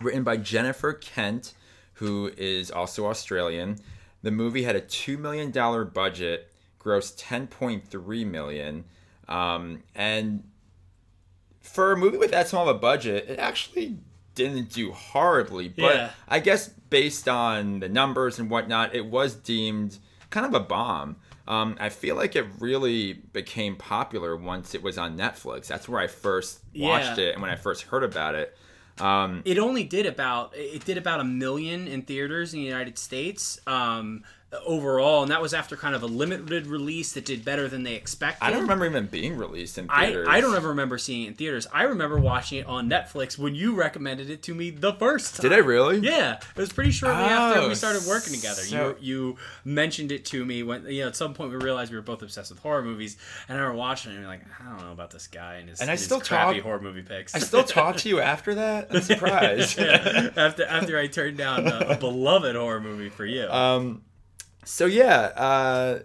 written 0.00 0.22
by 0.22 0.36
Jennifer 0.36 0.92
Kent, 0.92 1.54
who 1.94 2.30
is 2.36 2.70
also 2.70 3.06
Australian. 3.06 3.78
The 4.22 4.30
movie 4.30 4.62
had 4.64 4.76
a 4.76 4.80
$2 4.80 5.18
million 5.18 5.50
budget, 5.50 6.52
grossed 6.80 7.18
10.3 7.20 8.26
million. 8.26 8.84
Um, 9.28 9.82
and 9.94 10.44
for 11.60 11.92
a 11.92 11.96
movie 11.96 12.18
with 12.18 12.30
that 12.32 12.48
small 12.48 12.68
of 12.68 12.76
a 12.76 12.78
budget, 12.78 13.28
it 13.28 13.38
actually 13.38 13.98
didn't 14.34 14.70
do 14.72 14.92
horribly. 14.92 15.68
But 15.68 15.94
Yeah. 15.94 16.10
I 16.28 16.40
guess 16.40 16.68
based 16.68 17.28
on 17.28 17.80
the 17.80 17.88
numbers 17.88 18.38
and 18.38 18.50
whatnot, 18.50 18.94
it 18.94 19.06
was 19.06 19.34
deemed 19.34 19.98
kind 20.30 20.44
of 20.46 20.54
a 20.54 20.64
bomb. 20.64 21.16
Um, 21.48 21.76
I 21.80 21.88
feel 21.88 22.14
like 22.16 22.36
it 22.36 22.46
really 22.60 23.14
became 23.14 23.76
popular 23.76 24.36
once 24.36 24.74
it 24.74 24.82
was 24.82 24.96
on 24.98 25.16
Netflix. 25.18 25.66
That's 25.66 25.88
where 25.88 26.00
I 26.00 26.06
first 26.06 26.60
watched 26.76 27.18
Yeah. 27.18 27.24
it 27.26 27.32
and 27.34 27.42
when 27.42 27.50
I 27.50 27.56
first 27.56 27.82
heard 27.82 28.04
about 28.04 28.34
it. 28.34 28.56
Um, 29.00 29.42
It 29.44 29.58
only 29.58 29.84
did 29.84 30.06
about 30.06 30.52
it 30.54 30.84
did 30.84 30.98
about 30.98 31.18
a 31.20 31.24
million 31.24 31.88
in 31.88 32.02
theaters 32.02 32.52
in 32.54 32.60
the 32.60 32.66
United 32.66 32.98
States. 32.98 33.58
Um, 33.66 34.22
overall, 34.66 35.22
and 35.22 35.30
that 35.30 35.40
was 35.40 35.54
after 35.54 35.76
kind 35.76 35.94
of 35.94 36.02
a 36.02 36.06
limited 36.06 36.66
release 36.66 37.12
that 37.12 37.24
did 37.24 37.44
better 37.44 37.68
than 37.68 37.82
they 37.82 37.94
expected. 37.94 38.44
I 38.44 38.50
don't 38.50 38.62
remember 38.62 38.84
even 38.86 39.06
being 39.06 39.36
released 39.36 39.78
in 39.78 39.86
I, 39.88 40.06
theaters. 40.06 40.26
I 40.30 40.40
don't 40.40 40.54
ever 40.54 40.68
remember 40.68 40.98
seeing 40.98 41.24
it 41.24 41.28
in 41.28 41.34
theaters. 41.34 41.66
I 41.72 41.84
remember 41.84 42.18
watching 42.18 42.58
it 42.58 42.66
on 42.66 42.88
Netflix 42.90 43.38
when 43.38 43.54
you 43.54 43.74
recommended 43.74 44.28
it 44.30 44.42
to 44.44 44.54
me 44.54 44.70
the 44.70 44.92
first 44.92 45.36
time. 45.36 45.42
Did 45.50 45.52
I 45.54 45.60
really? 45.60 45.98
Yeah, 46.00 46.34
it 46.34 46.60
was 46.60 46.72
pretty 46.72 46.90
shortly 46.90 47.22
after 47.22 47.60
Oh, 47.60 47.68
we 47.68 47.74
started 47.74 48.02
working 48.06 48.34
together. 48.34 48.62
so- 48.62 48.96
you 49.00 49.12
you 49.22 49.36
mentioned 49.64 50.12
it 50.12 50.24
to 50.26 50.44
me 50.44 50.62
when 50.62 50.84
you 50.86 51.02
know 51.02 51.08
at 51.08 51.16
some 51.16 51.34
point 51.34 51.50
we 51.50 51.56
realized 51.56 51.90
we 51.90 51.96
were 51.96 52.02
both 52.02 52.22
obsessed 52.22 52.50
with 52.50 52.60
horror 52.60 52.82
movies, 52.82 53.16
and 53.48 53.58
I 53.58 53.64
were 53.64 53.72
watching 53.72 54.12
it 54.12 54.16
and 54.16 54.26
like, 54.26 54.42
I 54.60 54.68
don't 54.68 54.80
know 54.84 54.92
about 54.92 55.10
this 55.10 55.26
guy 55.26 55.54
and 55.56 55.68
his, 55.68 55.80
And 55.80 55.88
I 55.90 55.94
his 55.94 56.04
still 56.04 56.20
crappy 56.20 56.56
talk- 56.56 56.62
horror 56.64 56.80
movie 56.80 57.02
picks. 57.02 57.34
I 57.34 57.38
still 57.38 57.64
talk 57.64 57.96
to 57.98 58.08
you 58.08 58.20
after 58.32 58.54
that. 58.56 58.88
I'm 58.90 59.00
surprised. 59.00 59.78
Yeah, 59.82 60.30
after 60.36 60.64
after 60.64 60.98
I 60.98 61.06
turned 61.06 61.36
down 61.38 61.66
a, 61.66 61.86
a 61.90 61.96
beloved 61.96 62.54
horror 62.56 62.80
movie 62.80 63.08
for 63.08 63.24
you. 63.24 63.48
Um, 63.48 64.02
so 64.64 64.86
yeah, 64.86 65.32
uh, 65.36 65.98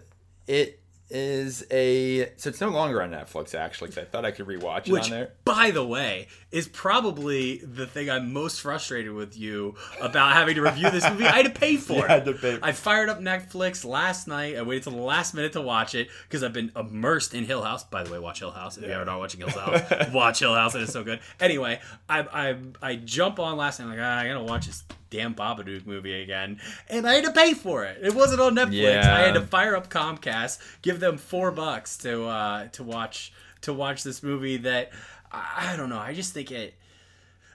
it 0.46 0.80
is 1.10 1.64
a 1.70 2.32
so 2.36 2.50
it's 2.50 2.60
no 2.60 2.68
longer 2.68 3.02
on 3.02 3.10
Netflix 3.10 3.54
actually 3.54 3.88
because 3.88 4.04
I 4.04 4.06
thought 4.06 4.24
I 4.24 4.30
could 4.30 4.46
rewatch 4.46 4.88
it 4.88 4.92
which, 4.92 5.04
on 5.04 5.10
there. 5.10 5.32
by 5.44 5.70
the 5.70 5.84
way, 5.84 6.28
is 6.50 6.66
probably 6.66 7.58
the 7.58 7.86
thing 7.86 8.08
I'm 8.08 8.32
most 8.32 8.62
frustrated 8.62 9.12
with 9.12 9.36
you 9.36 9.74
about 10.00 10.32
having 10.32 10.54
to 10.54 10.62
review 10.62 10.90
this 10.90 11.08
movie. 11.08 11.26
I 11.26 11.36
had 11.42 11.54
to 11.54 11.60
pay 11.60 11.76
for 11.88 12.06
it. 12.08 12.40
pay. 12.40 12.58
I 12.62 12.72
fired 12.72 13.08
up 13.10 13.20
Netflix 13.20 13.84
last 13.84 14.26
night. 14.26 14.56
I 14.56 14.62
waited 14.62 14.84
till 14.84 14.92
the 14.92 15.02
last 15.02 15.34
minute 15.34 15.52
to 15.52 15.60
watch 15.60 15.94
it 15.94 16.08
because 16.26 16.42
I've 16.42 16.54
been 16.54 16.72
immersed 16.74 17.34
in 17.34 17.44
Hill 17.44 17.62
House. 17.62 17.84
By 17.84 18.02
the 18.02 18.10
way, 18.10 18.18
watch 18.18 18.38
Hill 18.38 18.50
House 18.50 18.78
if 18.78 18.84
you 18.84 18.92
are 18.94 19.04
not 19.04 19.18
watching 19.18 19.40
Hill 19.40 19.50
House. 19.58 20.10
watch 20.12 20.38
Hill 20.38 20.54
House. 20.54 20.74
It 20.74 20.82
is 20.82 20.92
so 20.92 21.04
good. 21.04 21.20
Anyway, 21.38 21.80
I 22.08 22.20
I 22.20 22.56
I 22.82 22.96
jump 22.96 23.38
on 23.38 23.56
last 23.58 23.78
night. 23.80 23.84
I'm 23.86 23.90
like 23.90 24.00
ah, 24.00 24.18
I 24.18 24.26
gotta 24.28 24.42
watch 24.42 24.66
this 24.66 24.84
damn 25.10 25.34
Babadook 25.34 25.86
movie 25.86 26.22
again, 26.22 26.60
and 26.88 27.06
I 27.06 27.14
had 27.14 27.24
to 27.24 27.32
pay 27.32 27.52
for 27.54 27.84
it. 27.84 27.98
It 28.02 28.14
wasn't 28.14 28.40
on 28.40 28.54
Netflix. 28.54 28.82
Yeah. 28.82 29.14
I 29.16 29.20
had 29.20 29.34
to 29.34 29.42
fire 29.42 29.76
up 29.76 29.90
Comcast, 29.90 30.58
give 30.82 31.00
them 31.00 31.18
four 31.18 31.50
bucks 31.50 31.98
to 31.98 32.24
uh, 32.24 32.68
to 32.68 32.82
watch 32.84 33.32
to 33.62 33.72
watch 33.74 34.02
this 34.02 34.22
movie 34.22 34.56
that 34.58 34.92
I, 35.32 35.72
I 35.72 35.76
don't 35.76 35.88
know. 35.88 35.98
I 35.98 36.14
just 36.14 36.32
think 36.32 36.50
it. 36.50 36.74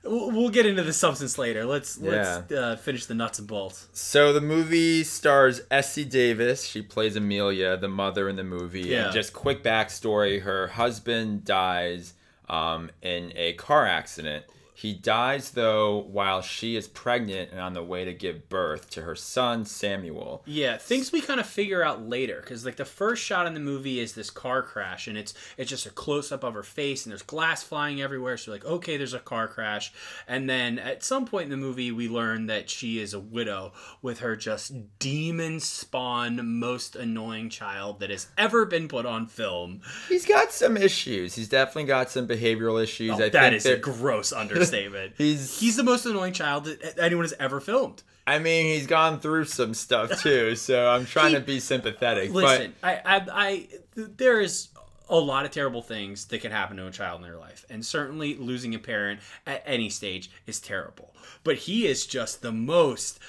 We'll 0.06 0.50
get 0.50 0.66
into 0.66 0.84
the 0.84 0.92
substance 0.92 1.38
later. 1.38 1.64
Let's 1.64 1.98
let's 1.98 2.52
uh, 2.52 2.76
finish 2.76 3.06
the 3.06 3.14
nuts 3.14 3.40
and 3.40 3.48
bolts. 3.48 3.88
So 3.94 4.34
the 4.34 4.42
movie 4.42 5.04
stars 5.06 5.62
Essie 5.72 6.04
Davis. 6.04 6.66
She 6.66 6.82
plays 6.82 7.16
Amelia, 7.16 7.78
the 7.78 7.88
mother 7.88 8.28
in 8.28 8.36
the 8.36 8.44
movie. 8.44 8.82
Yeah. 8.82 9.06
And 9.06 9.14
just 9.14 9.32
quick 9.32 9.64
backstory: 9.64 10.42
her 10.42 10.68
husband 10.68 11.46
dies 11.46 12.16
um, 12.50 12.90
in 13.02 13.32
a 13.38 13.54
car 13.54 13.86
accident. 13.86 14.44
He 14.84 14.94
dies 14.94 15.52
though 15.52 15.98
while 15.98 16.42
she 16.42 16.76
is 16.76 16.90
pregnant 16.90 17.52
and 17.52 17.62
on 17.62 17.72
the 17.72 17.82
way 17.82 18.04
to 18.04 18.12
give 18.12 18.50
birth 18.50 18.90
to 18.90 19.04
her 19.04 19.16
son 19.16 19.64
Samuel. 19.64 20.44
Yeah, 20.46 20.76
things 20.76 21.10
we 21.10 21.22
kind 21.22 21.40
of 21.40 21.46
figure 21.46 21.82
out 21.82 22.06
later 22.06 22.42
because 22.42 22.66
like 22.66 22.76
the 22.76 22.84
first 22.84 23.24
shot 23.24 23.48
in 23.48 23.54
the 23.54 23.62
movie 23.62 24.02
is 24.02 24.14
this 24.14 24.30
car 24.30 24.62
crash 24.62 25.08
and 25.08 25.18
it's 25.18 25.34
it's 25.56 25.70
just 25.70 25.86
a 25.86 25.90
close 25.90 26.34
up 26.34 26.44
of 26.44 26.54
her 26.54 26.64
face 26.64 27.06
and 27.06 27.12
there's 27.12 27.22
glass 27.22 27.64
flying 27.64 28.02
everywhere. 28.02 28.36
So 28.36 28.52
like, 28.52 28.66
okay, 28.66 28.98
there's 28.98 29.14
a 29.14 29.20
car 29.20 29.48
crash, 29.48 29.94
and 30.28 30.50
then 30.50 30.78
at 30.78 31.02
some 31.02 31.26
point 31.26 31.46
in 31.46 31.52
the 31.52 31.56
movie 31.56 31.94
we 31.94 32.10
learn 32.10 32.48
that 32.48 32.70
she 32.70 33.00
is 33.00 33.14
a 33.14 33.22
widow 33.22 33.72
with 34.02 34.20
her 34.20 34.36
just 34.36 35.00
demon 35.00 35.62
spawn 35.62 36.60
most 36.60 36.98
annoying 36.98 37.50
child 37.50 38.02
that 38.02 38.10
has 38.10 38.28
ever 38.38 38.66
been 38.66 38.90
put 38.90 39.06
on 39.06 39.28
film. 39.28 39.80
He's 40.10 40.26
got 40.26 40.52
some 40.52 40.76
issues. 40.76 41.36
He's 41.36 41.48
definitely 41.48 41.86
got 41.86 42.12
some 42.12 42.28
behavioral 42.28 42.84
issues. 42.84 43.12
Oh, 43.12 43.24
I 43.24 43.30
that 43.30 43.54
is 43.54 43.66
a 43.66 43.78
gross 43.78 44.34
understatement. 44.34 44.73
He's- 45.18 45.60
he's 45.60 45.76
the 45.76 45.84
most 45.84 46.06
annoying 46.06 46.34
child 46.34 46.66
that 46.66 46.98
anyone 47.00 47.24
has 47.26 47.34
ever 47.40 47.60
filmed. 47.60 48.04
I 48.26 48.40
mean, 48.40 48.66
he's 48.68 48.88
gone 48.88 49.20
through 49.20 49.46
some 49.46 49.74
stuff 49.74 50.22
too, 50.22 50.56
so 50.68 50.88
I'm 50.90 51.06
trying 51.06 51.30
He- 51.32 51.36
to 51.36 51.42
be 51.42 51.60
sympathetic. 51.60 52.32
Listen, 52.32 52.74
I, 52.84 52.94
I, 53.06 53.26
I, 53.32 53.68
there 53.96 54.40
is 54.40 54.70
a 55.10 55.18
lot 55.20 55.44
of 55.46 55.52
terrible 55.52 55.82
things 55.82 56.26
that 56.26 56.40
can 56.40 56.52
happen 56.52 56.78
to 56.78 56.88
a 56.88 56.92
child 56.92 57.22
in 57.22 57.28
their 57.28 57.38
life, 57.38 57.66
and 57.70 57.86
certainly 57.86 58.36
losing 58.36 58.74
a 58.76 58.80
parent 58.80 59.20
at 59.46 59.62
any 59.66 59.90
stage 59.90 60.32
is 60.48 60.60
terrible. 60.62 61.14
But 61.44 61.58
he 61.58 61.86
is 61.88 62.06
just 62.06 62.42
the 62.42 62.52
most. 62.54 63.20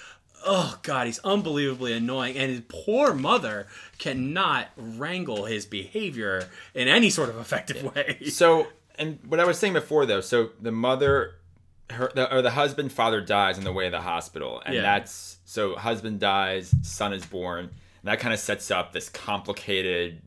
Oh 0.47 0.79
God, 0.83 1.07
he's 1.07 1.19
unbelievably 1.21 1.93
annoying, 1.95 2.37
and 2.37 2.51
his 2.51 2.61
poor 2.69 3.15
mother 3.15 3.67
cannot 3.99 4.69
wrangle 4.77 5.47
his 5.47 5.67
behavior 5.67 6.49
in 6.75 6.87
any 6.87 7.11
sort 7.11 7.31
of 7.31 7.39
effective 7.39 7.83
way. 7.95 8.19
so, 8.31 8.69
and 8.99 9.19
what 9.27 9.41
I 9.41 9.45
was 9.45 9.59
saying 9.59 9.73
before 9.75 10.07
though, 10.07 10.21
so 10.21 10.51
the 10.61 10.73
mother, 10.73 11.35
her, 11.91 12.11
the, 12.15 12.33
or 12.35 12.43
the 12.43 12.51
husband, 12.51 12.93
father 12.93 13.21
dies 13.21 13.59
on 13.59 13.65
the 13.65 13.73
way 13.73 13.85
to 13.85 13.91
the 13.91 14.01
hospital, 14.01 14.63
and 14.65 14.75
Yeah. 14.75 14.83
that's 14.83 15.39
so 15.45 15.77
husband 15.77 16.21
dies, 16.21 16.75
son 16.83 17.13
is 17.13 17.25
born, 17.27 17.61
and 17.67 17.71
that 18.05 18.21
kind 18.21 18.33
of 18.35 18.41
sets 18.41 18.71
up 18.71 18.93
this 18.93 19.09
complicated 19.09 20.21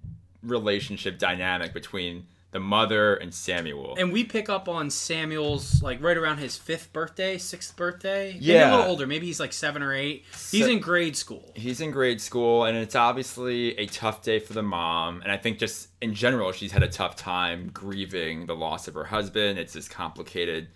relationship 0.44 1.18
dynamic 1.18 1.74
between 1.74 2.28
the 2.58 2.64
mother 2.64 3.14
and 3.16 3.32
Samuel. 3.32 3.96
And 4.00 4.12
we 4.12 4.24
pick 4.24 4.50
up 4.50 4.68
on 4.68 4.90
Samuel's 4.90 5.84
like 5.84 6.02
right 6.02 6.18
around 6.18 6.40
his 6.40 6.58
fifth 6.58 6.92
birthday, 6.92 7.38
sixth 7.38 7.76
birthday. 7.76 8.34
Maybe 8.34 8.46
Yeah. 8.46 8.72
a 8.72 8.78
little 8.78 8.92
older. 8.92 9.06
Maybe 9.06 9.28
he's 9.28 9.40
like 9.40 9.54
seven 9.54 9.84
or 9.84 9.94
eight. 9.94 10.26
He's 10.52 10.66
So- 10.66 10.72
in 10.72 10.80
grade 10.80 11.16
school. 11.16 11.52
he's 11.56 11.80
in 11.82 11.92
grade 11.92 12.20
school 12.20 12.64
and 12.66 12.76
it's 12.76 12.96
obviously 12.96 13.78
a 13.78 13.86
tough 13.86 14.24
day 14.24 14.40
for 14.40 14.54
the 14.54 14.64
mom 14.64 15.22
and 15.22 15.32
i 15.32 15.38
think 15.38 15.58
just 15.60 15.90
in 16.02 16.14
general 16.14 16.52
she's 16.52 16.72
had 16.72 16.82
a 16.84 16.88
tough 16.88 17.16
time 17.16 17.70
grieving 17.74 18.46
the 18.48 18.56
loss 18.56 18.88
of 18.88 18.94
her 18.94 19.06
husband 19.06 19.58
it's 19.60 19.74
this 19.74 19.88
complicated 19.88 20.68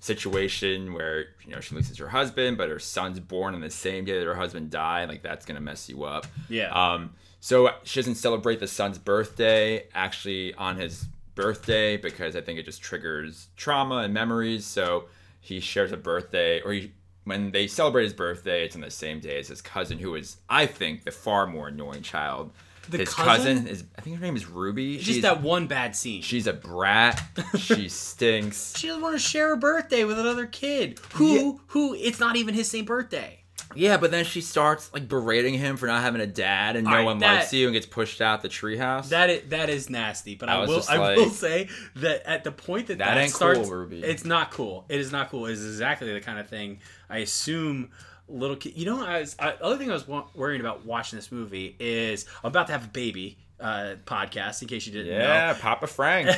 situation 0.00 0.92
where 0.92 1.26
you 1.44 1.54
know 1.54 1.60
she 1.60 1.74
loses 1.74 1.96
her 1.98 2.08
husband 2.08 2.56
but 2.58 2.68
her 2.68 2.78
son's 2.80 3.20
born 3.20 3.54
on 3.54 3.60
the 3.60 3.70
same 3.70 4.04
day 4.04 4.18
that 4.18 4.26
her 4.26 4.34
husband 4.34 4.70
died 4.70 5.08
like 5.08 5.22
that's 5.22 5.46
gonna 5.46 5.60
mess 5.60 5.88
you 5.88 6.02
up 6.04 6.26
Yeah. 6.48 6.70
um 6.72 7.10
so 7.40 7.70
she 7.84 8.00
doesn't 8.00 8.16
celebrate 8.16 8.58
the 8.60 8.66
son's 8.68 8.98
birthday 8.98 9.84
actually 9.94 10.54
on 10.54 10.76
his 10.76 11.06
birthday 11.34 11.96
because 11.96 12.36
i 12.36 12.40
think 12.40 12.58
it 12.58 12.64
just 12.64 12.82
triggers 12.82 13.48
trauma 13.56 13.98
and 13.98 14.12
memories 14.12 14.64
so 14.64 15.04
he 15.40 15.60
shares 15.60 15.92
a 15.92 15.96
birthday 15.96 16.60
or 16.60 16.72
he 16.72 16.92
when 17.24 17.52
they 17.52 17.66
celebrate 17.66 18.04
his 18.04 18.12
birthday, 18.12 18.64
it's 18.64 18.74
on 18.74 18.80
the 18.80 18.90
same 18.90 19.20
day 19.20 19.38
as 19.38 19.48
his 19.48 19.62
cousin, 19.62 19.98
who 19.98 20.14
is, 20.14 20.38
I 20.48 20.66
think, 20.66 21.04
the 21.04 21.10
far 21.10 21.46
more 21.46 21.68
annoying 21.68 22.02
child. 22.02 22.52
The 22.88 22.98
his 22.98 23.14
cousin? 23.14 23.68
is, 23.68 23.84
I 23.96 24.00
think 24.00 24.16
her 24.16 24.22
name 24.22 24.34
is 24.34 24.48
Ruby. 24.48 24.96
Just 24.96 25.06
she's, 25.06 25.22
that 25.22 25.40
one 25.40 25.68
bad 25.68 25.94
scene. 25.94 26.22
she's 26.22 26.48
a 26.48 26.52
brat. 26.52 27.22
she 27.56 27.88
stinks. 27.88 28.76
She 28.76 28.88
doesn't 28.88 29.02
want 29.02 29.14
to 29.14 29.20
share 29.20 29.52
a 29.52 29.56
birthday 29.56 30.04
with 30.04 30.18
another 30.18 30.46
kid 30.46 30.98
who 31.14 31.60
who 31.68 31.94
it's 31.94 32.18
not 32.18 32.34
even 32.34 32.54
his 32.54 32.68
same 32.68 32.84
birthday. 32.84 33.41
Yeah, 33.74 33.96
but 33.96 34.10
then 34.10 34.24
she 34.24 34.40
starts 34.40 34.92
like 34.92 35.08
berating 35.08 35.54
him 35.54 35.76
for 35.76 35.86
not 35.86 36.02
having 36.02 36.20
a 36.20 36.26
dad, 36.26 36.76
and 36.76 36.86
no 36.86 37.04
one 37.04 37.18
that- 37.18 37.34
likes 37.40 37.52
you, 37.52 37.66
and 37.66 37.74
gets 37.74 37.86
pushed 37.86 38.20
out 38.20 38.42
the 38.42 38.48
treehouse. 38.48 39.08
That 39.10 39.30
is 39.30 39.48
that 39.50 39.68
is 39.70 39.88
nasty. 39.90 40.34
But 40.34 40.48
I 40.48 40.54
I, 40.56 40.58
will 40.66 40.76
just 40.76 40.90
I 40.90 40.98
like- 40.98 41.16
will 41.16 41.30
say 41.30 41.68
that 41.96 42.26
at 42.28 42.44
the 42.44 42.52
point 42.52 42.88
that 42.88 42.98
That 42.98 43.14
that, 43.14 43.18
ain't 43.18 43.32
cool, 43.32 43.54
starts, 43.54 43.68
Ruby. 43.68 44.02
it's 44.02 44.24
not 44.24 44.50
cool. 44.50 44.84
It 44.88 45.00
is 45.00 45.12
not 45.12 45.30
cool. 45.30 45.46
It 45.46 45.52
is 45.52 45.64
exactly 45.64 46.12
the 46.12 46.20
kind 46.20 46.38
of 46.38 46.48
thing 46.48 46.80
I 47.10 47.18
assume 47.18 47.90
little 48.28 48.56
kid. 48.56 48.76
You 48.76 48.86
know, 48.86 49.04
I 49.04 49.20
was 49.20 49.36
I, 49.38 49.50
other 49.60 49.76
thing 49.76 49.90
I 49.90 49.94
was 49.94 50.06
wa- 50.08 50.26
worrying 50.34 50.60
about 50.60 50.86
watching 50.86 51.18
this 51.18 51.30
movie 51.32 51.76
is 51.78 52.24
I'm 52.42 52.48
about 52.48 52.66
to 52.68 52.72
have 52.72 52.84
a 52.84 52.88
baby. 52.88 53.36
Uh, 53.62 53.94
podcast 54.06 54.60
in 54.60 54.68
case 54.68 54.86
you 54.86 54.92
didn't 54.92 55.12
know. 55.12 55.18
yeah, 55.18 55.56
Papa 55.58 55.86
Frank. 55.86 56.28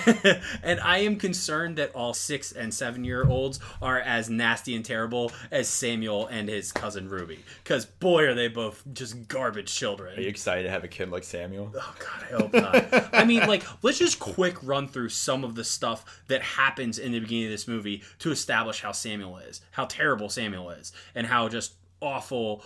and 0.63 0.79
I 0.81 0.99
am 0.99 1.17
concerned 1.17 1.79
that 1.79 1.95
all 1.95 2.13
six 2.13 2.53
and 2.53 2.73
seven 2.73 3.03
year 3.03 3.27
olds 3.27 3.61
are 3.81 3.99
as 3.99 4.29
nasty 4.29 4.77
and 4.77 4.85
terrible 4.85 5.33
as 5.51 5.67
Samuel 5.69 6.27
and 6.27 6.49
his 6.49 6.71
cousin 6.71 7.09
Ruby. 7.09 7.39
Because 7.63 7.87
boy, 7.87 8.27
are 8.27 8.35
they 8.35 8.49
both 8.49 8.83
just 8.93 9.27
garbage 9.29 9.75
children. 9.75 10.19
Are 10.19 10.21
you 10.21 10.29
excited 10.29 10.65
to 10.65 10.71
have 10.71 10.85
a 10.85 10.89
kid 10.89 11.11
like 11.11 11.25
Samuel? 11.25 11.73
Oh 11.75 11.95
God, 11.99 12.25
I 12.31 12.37
hope 12.37 12.53
not. 12.53 13.15
I 13.15 13.25
mean, 13.25 13.41
like, 13.47 13.65
let's 13.83 13.99
just 13.99 14.19
quick 14.19 14.57
run 14.63 14.89
through 14.89 15.09
some 15.09 15.45
of 15.45 15.55
the 15.55 15.65
stuff 15.65 16.23
that 16.29 16.43
happens 16.43 16.99
in 16.99 17.13
the 17.13 17.21
beginning 17.21 17.47
of 17.47 17.51
this 17.51 17.69
movie 17.69 18.03
to 18.21 18.31
establish 18.31 18.81
how 18.81 18.93
Samuel 18.93 19.39
is, 19.39 19.61
how 19.73 19.87
terrible 19.87 20.29
Samuel 20.29 20.71
is, 20.71 20.93
and 21.15 21.27
how 21.27 21.49
just 21.49 21.75
awful. 22.05 22.63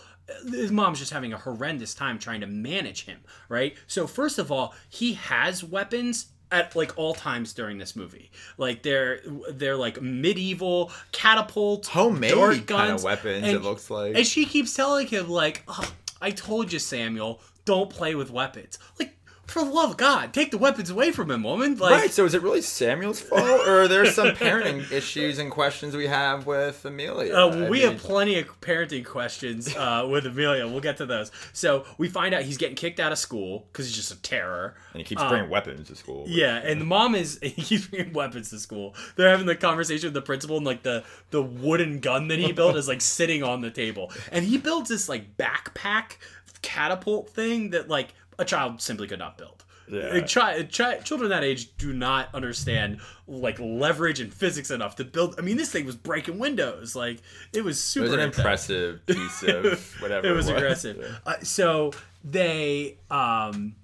His 0.51 0.71
mom's 0.71 0.99
just 0.99 1.13
having 1.13 1.33
a 1.33 1.39
horrendous 1.39 1.95
time 1.95 2.19
trying 2.19 2.43
to 2.43 2.47
manage 2.47 3.05
him, 3.07 3.21
right? 3.49 3.75
So 3.87 4.07
first 4.07 4.39
of 4.39 4.53
all, 4.53 4.75
he 4.91 5.15
has 5.15 5.65
weapons 5.65 6.27
at 6.51 6.75
like 6.77 6.97
all 6.99 7.15
times 7.15 7.53
during 7.55 7.79
this 7.79 7.95
movie. 7.97 8.31
Like 8.59 8.83
they're 8.83 9.21
they're 9.53 9.77
like 9.77 10.01
medieval 10.03 10.91
catapults, 11.13 11.89
Homemade 11.89 12.33
dart 12.35 12.67
kind 12.67 12.93
of 12.93 13.03
weapons, 13.05 13.45
and- 13.47 13.57
it 13.57 13.63
looks 13.63 13.91
like. 13.91 14.17
and 14.17 14.27
she 14.27 14.45
keeps 14.45 14.75
telling 14.75 15.07
him, 15.07 15.29
like, 15.29 15.63
oh, 15.69 15.93
I 16.21 16.31
told 16.31 16.73
you, 16.73 16.79
Samuel, 16.79 17.41
don't 17.65 17.91
play 17.91 18.15
with 18.15 18.31
weapons. 18.31 18.79
Like, 18.99 19.15
for 19.49 19.65
the 19.65 19.71
love 19.71 19.91
of 19.93 19.97
God, 19.97 20.35
take 20.35 20.51
the 20.51 20.59
weapons 20.59 20.91
away 20.91 21.11
from 21.11 21.31
him, 21.31 21.43
woman. 21.43 21.77
Like, 21.77 21.91
right, 21.91 22.11
so 22.13 22.25
is 22.27 22.35
it 22.35 22.43
really 22.43 22.61
Samuel's 22.61 23.19
fault, 23.21 23.41
or 23.67 23.83
are 23.83 23.89
there 23.89 24.05
some 24.07 24.29
parenting 24.29 24.93
issues 24.93 25.39
and 25.39 25.51
questions 25.51 25.97
we 25.97 26.07
have 26.07 26.47
with 26.47 26.85
Amelia? 26.85 27.35
Uh, 27.35 27.49
we 27.71 27.79
mean- 27.81 27.83
have 27.93 27.97
plenty 27.99 28.39
of 28.39 28.61
parenting 28.61 29.05
questions 29.07 29.75
uh, 29.75 30.07
with 30.11 30.27
Amelia. 30.27 30.69
We'll 30.69 30.81
get 30.83 30.99
to 30.99 31.07
those. 31.07 31.31
So 31.55 31.87
we 31.97 32.09
find 32.09 32.35
out 32.35 32.43
he's 32.43 32.59
getting 32.59 32.77
kicked 32.77 33.01
out 33.01 33.11
of 33.11 33.17
school 33.19 33.67
because 33.73 33.87
he's 33.87 33.97
just 33.97 34.13
a 34.13 34.21
terror. 34.21 34.75
and 34.93 35.01
he 35.01 35.05
keeps 35.05 35.25
bringing 35.25 35.49
weapons 35.49 35.89
to 35.89 35.97
school. 35.97 36.25
Um, 36.25 36.31
Yeah, 36.31 36.57
and 36.59 36.79
the 36.81 36.85
mom 36.85 37.15
is 37.15 37.39
he 37.43 37.51
keeps 37.63 37.87
bringing 37.87 38.13
weapons 38.13 38.51
to 38.51 38.59
school. 38.59 38.95
They're 39.17 39.31
having 39.31 39.47
the 39.47 39.57
conversation 39.57 40.09
with 40.09 40.15
the 40.15 40.23
principal, 40.23 40.59
and 40.59 40.67
like 40.67 40.83
the 40.83 41.05
the 41.31 41.43
wooden 41.43 42.01
gun 42.01 42.29
that 42.29 42.39
he 42.39 42.53
built 42.53 42.77
is 42.77 42.87
like 42.87 43.01
sitting 43.01 43.43
on 43.43 43.63
the 43.63 43.71
table, 43.71 44.13
and 44.31 44.45
he 44.45 44.59
builds 44.59 44.91
this 44.91 45.09
like 45.09 45.37
backpack 45.39 46.17
catapult 46.61 47.31
thing 47.31 47.71
that 47.71 47.89
like 47.89 48.15
a 48.39 48.45
child 48.45 48.81
simply 48.81 49.07
could 49.09 49.19
not 49.19 49.37
build. 49.39 49.65
Yeah. 49.91 50.11
Like, 50.13 50.31
chi- 50.31 50.65
chi- 50.65 50.99
children 50.99 51.31
that 51.31 51.43
age 51.43 51.75
do 51.79 51.95
not 51.95 52.29
understand 52.35 53.01
like 53.27 53.59
leverage 53.59 54.21
and 54.21 54.33
physics 54.33 54.71
enough 54.71 54.97
to 54.97 55.05
build. 55.05 55.37
I 55.39 55.41
mean, 55.43 55.57
this 55.57 55.73
thing 55.73 55.87
was 55.87 55.97
breaking 55.97 56.39
windows. 56.39 56.95
Like 56.95 57.23
it 57.55 57.65
was 57.65 57.79
It 57.79 57.81
super. 57.81 58.05
was 58.05 58.13
an 58.13 58.21
impressive 58.21 59.05
piece 59.07 59.43
of 59.45 59.97
whatever. 60.01 60.27
it 60.27 60.33
was 60.33 60.47
was. 60.47 60.57
aggressive. 60.57 61.21
Uh, 61.25 61.35
so 61.43 61.93
they, 62.23 62.99
um, 63.11 63.77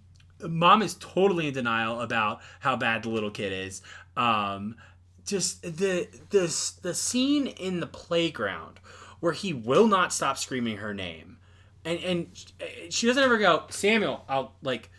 mom 0.43 0.83
is 0.83 0.95
totally 1.01 1.49
in 1.49 1.55
denial 1.55 2.01
about 2.03 2.41
how 2.61 2.77
bad 2.77 3.05
the 3.05 3.09
little 3.09 3.31
kid 3.31 3.53
is. 3.53 3.81
Um, 4.17 4.77
just 5.25 5.63
the 5.63 6.07
this 6.29 6.73
the 6.73 6.93
scene 6.93 7.47
in 7.47 7.81
the 7.81 7.87
playground 7.87 8.79
where 9.21 9.33
he 9.33 9.55
will 9.55 9.87
not 9.87 10.13
stop 10.13 10.37
screaming 10.37 10.77
her 10.77 10.93
name, 10.93 11.39
and 11.85 11.99
and 12.01 12.27
she 12.91 13.07
doesn't 13.07 13.23
ever 13.23 13.39
go 13.39 13.65
Samuel. 13.71 14.25
I'll 14.29 14.55
like 14.63 14.91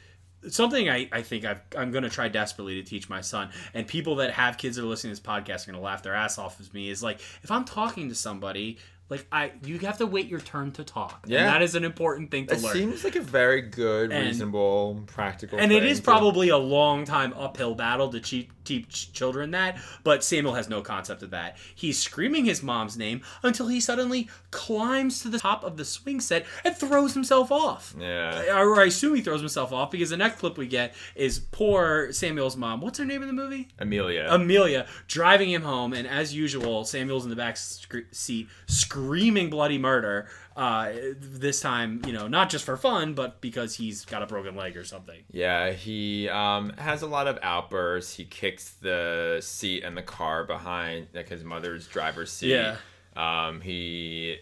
something 0.49 0.89
I, 0.89 1.09
I 1.11 1.21
think 1.21 1.43
I've, 1.43 1.61
I'm 1.75 1.91
going 1.91 2.03
to 2.03 2.09
try 2.09 2.27
desperately 2.27 2.75
to 2.75 2.83
teach 2.83 3.09
my 3.09 3.21
son, 3.21 3.49
and 3.73 3.87
people 3.87 4.17
that 4.17 4.31
have 4.31 4.57
kids 4.57 4.75
that 4.75 4.83
are 4.83 4.87
listening 4.87 5.15
to 5.15 5.21
this 5.21 5.27
podcast 5.27 5.63
are 5.63 5.71
going 5.71 5.81
to 5.81 5.85
laugh 5.85 6.03
their 6.03 6.13
ass 6.13 6.37
off 6.37 6.59
of 6.59 6.73
me, 6.73 6.89
is 6.89 7.01
like, 7.01 7.19
if 7.41 7.49
I'm 7.49 7.65
talking 7.65 8.09
to 8.09 8.15
somebody, 8.15 8.77
like, 9.09 9.25
I 9.31 9.51
you 9.63 9.77
have 9.79 9.97
to 9.99 10.05
wait 10.07 10.27
your 10.27 10.39
turn 10.39 10.71
to 10.73 10.83
talk. 10.83 11.25
Yeah. 11.27 11.39
And 11.39 11.47
that 11.47 11.61
is 11.61 11.75
an 11.75 11.83
important 11.83 12.31
thing 12.31 12.47
to 12.47 12.55
learn. 12.55 12.63
It 12.63 12.67
learn. 12.67 12.73
seems 12.75 13.03
like 13.03 13.15
a 13.15 13.21
very 13.21 13.61
good, 13.61 14.11
And- 14.11 14.25
reasonable, 14.27 15.03
practical. 15.07 15.59
and 15.59 15.71
it 15.71 15.83
is 15.85 15.97
to- 15.99 16.03
probably 16.03 16.49
a 16.49 16.57
long 16.57 17.05
time 17.05 17.33
uphill 17.37 17.75
battle 17.75 18.09
to 18.09 18.19
cheat, 18.19 18.49
teach 18.63 19.13
children 19.13 19.51
that, 19.51 19.77
but 20.03 20.23
Samuel 20.23 20.55
has 20.55 20.67
no 20.69 20.81
concept 20.81 21.21
of 21.21 21.29
that. 21.29 21.55
He's 21.75 21.99
screaming 22.01 22.45
his 22.45 22.63
mom's 22.63 22.97
name 22.97 23.21
until 23.43 23.67
he 23.67 23.79
suddenly 23.79 24.27
climbs 24.49 25.21
to 25.21 25.29
the 25.29 25.37
top 25.37 25.63
of 25.63 25.77
the 25.77 25.85
swing 25.85 26.19
set 26.19 26.45
and 26.63 26.75
throws 26.75 27.13
himself 27.13 27.51
off. 27.51 27.93
Yeah. 27.99 28.57
Or 28.59 28.81
I 28.81 28.85
assume 28.85 29.13
he 29.15 29.21
throws 29.21 29.39
himself 29.41 29.71
off 29.71 29.91
because 29.91 30.09
the 30.09 30.17
next 30.17 30.39
clip 30.39 30.57
we 30.57 30.65
get 30.65 30.95
is 31.13 31.37
poor 31.39 32.11
Samuel's 32.11 32.57
mom. 32.57 32.81
What's 32.81 32.97
her 32.97 33.05
name 33.05 33.21
in 33.21 33.27
the 33.27 33.33
movie? 33.33 33.67
Amelia. 33.77 34.25
Amelia 34.29 34.87
driving 35.07 35.51
him 35.51 35.61
home, 35.61 35.93
and 35.93 36.07
as 36.07 36.33
usual, 36.33 36.85
Samuel's 36.85 37.23
in 37.23 37.29
the 37.29 37.35
back 37.35 37.57
sc- 37.57 37.93
seat 38.11 38.47
screaming 38.95 39.49
bloody 39.49 39.77
murder. 39.77 40.27
Uh, 40.55 40.89
this 41.19 41.59
time, 41.59 42.01
you 42.05 42.13
know, 42.13 42.27
not 42.27 42.49
just 42.49 42.63
for 42.63 42.77
fun, 42.77 43.13
but 43.13 43.41
because 43.41 43.75
he's 43.75 44.05
got 44.05 44.23
a 44.23 44.25
broken 44.25 44.55
leg 44.55 44.77
or 44.77 44.85
something. 44.85 45.21
Yeah, 45.29 45.71
he 45.71 46.29
um, 46.29 46.71
has 46.77 47.01
a 47.01 47.07
lot 47.07 47.27
of 47.27 47.37
outbursts. 47.41 48.15
He 48.15 48.23
kicks 48.23 48.71
the 48.81 49.39
seat 49.41 49.83
in 49.83 49.95
the 49.95 50.01
car 50.01 50.45
behind, 50.45 51.07
like 51.13 51.27
his 51.27 51.43
mother's 51.43 51.87
driver's 51.87 52.31
seat. 52.31 52.51
Yeah. 52.51 52.77
Um, 53.17 53.59
he, 53.59 54.37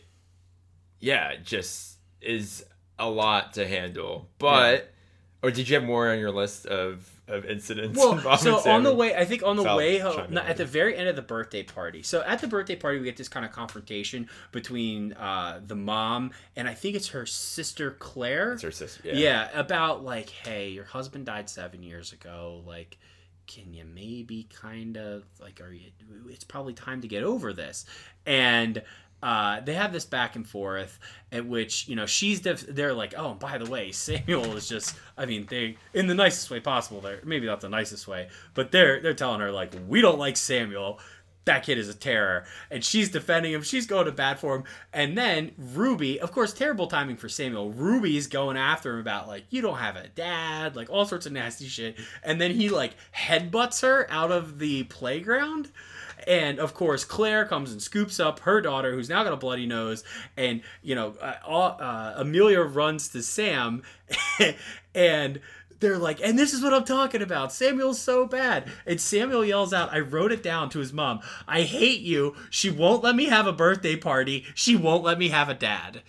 yeah, 0.99 1.35
just 1.43 1.97
is 2.21 2.63
a 2.99 3.09
lot 3.09 3.53
to 3.53 3.67
handle. 3.67 4.29
But, 4.37 4.93
or 5.43 5.51
did 5.51 5.67
you 5.67 5.75
have 5.75 5.84
more 5.84 6.10
on 6.10 6.19
your 6.19 6.32
list 6.32 6.65
of, 6.65 7.08
of 7.27 7.43
incidents? 7.45 7.99
Well, 7.99 8.38
so 8.38 8.60
on 8.71 8.84
the 8.84 8.93
way, 8.93 9.13
I 9.13 9.25
think 9.25 9.43
on 9.43 9.58
the 9.58 9.63
So 9.63 9.69
I'll 9.69 9.77
way 9.77 9.99
home, 9.99 10.38
at 10.38 10.56
the 10.56 10.65
very 10.65 10.95
end 10.95 11.10
of 11.10 11.17
the 11.17 11.21
birthday 11.21 11.63
party. 11.63 12.01
So 12.01 12.23
at 12.23 12.39
the 12.39 12.47
birthday 12.47 12.77
party, 12.77 12.99
we 12.99 13.03
get 13.03 13.17
this 13.17 13.27
kind 13.27 13.45
of 13.45 13.51
confrontation 13.51 14.29
between 14.53 15.12
uh, 15.13 15.60
the 15.65 15.75
mom 15.75 16.32
and 16.56 16.67
I 16.67 16.73
think 16.73 16.95
it's 16.95 17.10
her 17.10 17.25
sister 17.25 17.91
Claire. 17.91 18.53
It's 18.53 18.63
her 18.63 18.71
sister. 18.71 19.01
Yeah. 19.03 19.13
yeah. 19.13 19.60
about 19.60 20.03
like, 20.03 20.29
hey, 20.29 20.69
your 20.69 20.86
husband 20.86 21.25
died 21.25 21.49
seven 21.49 21.84
years 21.84 22.13
ago. 22.13 22.63
Like, 22.65 22.97
can 23.45 23.73
you 23.73 23.84
maybe 23.84 24.47
kind 24.62 24.97
of 24.97 25.25
like, 25.41 25.60
are 25.60 25.73
you? 25.73 25.91
It's 26.30 26.45
probably 26.45 26.74
time 26.74 27.01
to 27.01 27.07
get 27.09 27.24
over 27.24 27.51
this. 27.51 27.86
And 28.26 28.82
uh, 29.24 29.61
they 29.61 29.74
have 29.74 29.93
this 29.93 30.03
back 30.03 30.36
and 30.36 30.45
forth 30.45 30.99
at 31.32 31.45
which 31.45 31.88
you 31.88 31.95
know 31.95 32.05
she's 32.05 32.41
def- 32.41 32.67
they're 32.67 32.93
like 32.93 33.13
oh 33.17 33.34
by 33.36 33.57
the 33.57 33.65
way 33.65 33.89
Samuel 33.93 34.57
is 34.57 34.67
just 34.67 34.95
I 35.17 35.26
mean 35.26 35.47
they 35.49 35.78
in 35.93 36.07
the 36.07 36.13
nicest 36.13 36.51
way 36.51 36.59
possible 36.59 36.99
they're 36.99 37.21
maybe 37.24 37.47
not 37.47 37.61
the 37.61 37.69
nicest 37.69 38.05
way 38.05 38.28
but 38.53 38.71
they're 38.71 39.01
they're 39.01 39.13
telling 39.13 39.39
her 39.39 39.51
like 39.51 39.74
we 39.88 40.01
don't 40.01 40.19
like 40.19 40.36
Samuel. 40.36 40.99
That 41.45 41.63
kid 41.63 41.78
is 41.78 41.89
a 41.89 41.93
terror. 41.93 42.45
And 42.71 42.86
she's 42.86 43.09
defending 43.09 43.51
him 43.53 43.63
she's 43.63 43.86
going 43.86 44.05
to 44.05 44.11
bat 44.11 44.39
for 44.39 44.57
him 44.57 44.63
and 44.91 45.17
then 45.17 45.51
ruby 45.57 46.19
of 46.19 46.32
course 46.34 46.51
terrible 46.53 46.88
timing 46.88 47.15
for 47.15 47.30
samuel. 47.30 47.71
Ruby's 47.71 48.28
going 48.28 48.57
after 48.57 48.93
him 48.93 48.99
about 48.99 49.30
like 49.30 49.45
you 49.49 49.61
don't 49.61 49.78
have 49.78 49.95
a 49.95 50.09
dad 50.09 50.76
like 50.76 50.89
all 50.89 51.05
sorts 51.05 51.26
of 51.26 51.32
nasty 51.32 51.67
shit 51.67 51.97
and 52.24 52.41
then 52.41 52.51
he 52.51 52.67
like 52.67 52.95
headbutts 53.15 53.82
her 53.82 54.05
out 54.09 54.34
of 54.34 54.59
the 54.59 54.84
playground 54.84 55.71
and 56.28 56.59
of 56.59 56.74
course 56.74 57.03
claire 57.03 57.45
comes 57.45 57.71
and 57.71 57.82
scoops 57.82 58.19
up 58.19 58.39
her 58.41 58.61
daughter 58.61 58.93
who's 58.93 59.09
now 59.09 59.24
got 59.24 59.34
a 59.34 59.38
bloody 59.38 59.65
nose 59.65 60.03
and 60.38 60.61
you 60.82 60.95
know 60.95 61.15
uh, 61.21 61.36
uh, 61.49 62.13
amelia 62.17 62.61
runs 62.61 63.09
to 63.09 63.21
sam 63.21 63.84
and 64.95 65.39
they're 65.84 65.97
like, 65.97 66.21
and 66.21 66.39
this 66.39 66.53
is 66.53 66.63
what 66.63 66.74
I'm 66.74 66.86
talking 66.86 67.21
about. 67.21 67.51
Samuel's 67.51 67.99
so 67.99 68.26
bad. 68.26 68.71
And 68.88 69.01
Samuel 69.01 69.43
yells 69.43 69.74
out, 69.74 69.93
I 69.93 69.99
wrote 69.99 70.32
it 70.32 70.41
down 70.41 70.69
to 70.69 70.80
his 70.80 70.93
mom. 70.93 71.19
I 71.45 71.63
hate 71.63 71.99
you. 71.99 72.36
She 72.49 72.71
won't 72.71 73.03
let 73.03 73.15
me 73.15 73.26
have 73.26 73.47
a 73.47 73.51
birthday 73.51 73.97
party. 73.97 74.45
She 74.55 74.78
won't 74.78 75.03
let 75.03 75.19
me 75.19 75.28
have 75.30 75.49
a 75.49 75.53
dad. 75.53 76.01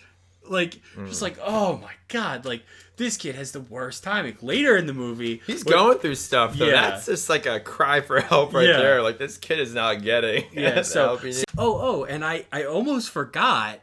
Like, 0.48 0.80
just 1.06 1.22
like, 1.22 1.38
oh 1.42 1.78
my 1.78 1.92
God. 2.06 2.44
Like, 2.44 2.62
this 2.96 3.16
kid 3.16 3.34
has 3.34 3.52
the 3.52 3.60
worst 3.60 4.02
timing. 4.04 4.36
Later 4.42 4.76
in 4.76 4.86
the 4.86 4.94
movie, 4.94 5.42
He's 5.46 5.64
when- 5.64 5.74
going 5.74 5.98
through 5.98 6.14
stuff 6.16 6.54
though. 6.56 6.66
Yeah. 6.66 6.90
That's 6.90 7.06
just 7.06 7.28
like 7.28 7.46
a 7.46 7.60
cry 7.60 8.00
for 8.00 8.20
help 8.20 8.54
right 8.54 8.66
Yeah. 8.68 8.78
there. 8.78 9.02
Like 9.02 9.18
this 9.18 9.36
kid 9.38 9.58
is 9.60 9.74
not 9.74 10.02
getting 10.02 10.44
Yeah, 10.52 10.82
so, 10.82 11.18
needs. 11.22 11.44
oh, 11.58 11.78
oh, 11.80 12.04
and 12.04 12.24
I, 12.24 12.44
I 12.52 12.64
almost 12.64 13.10
forgot 13.10 13.80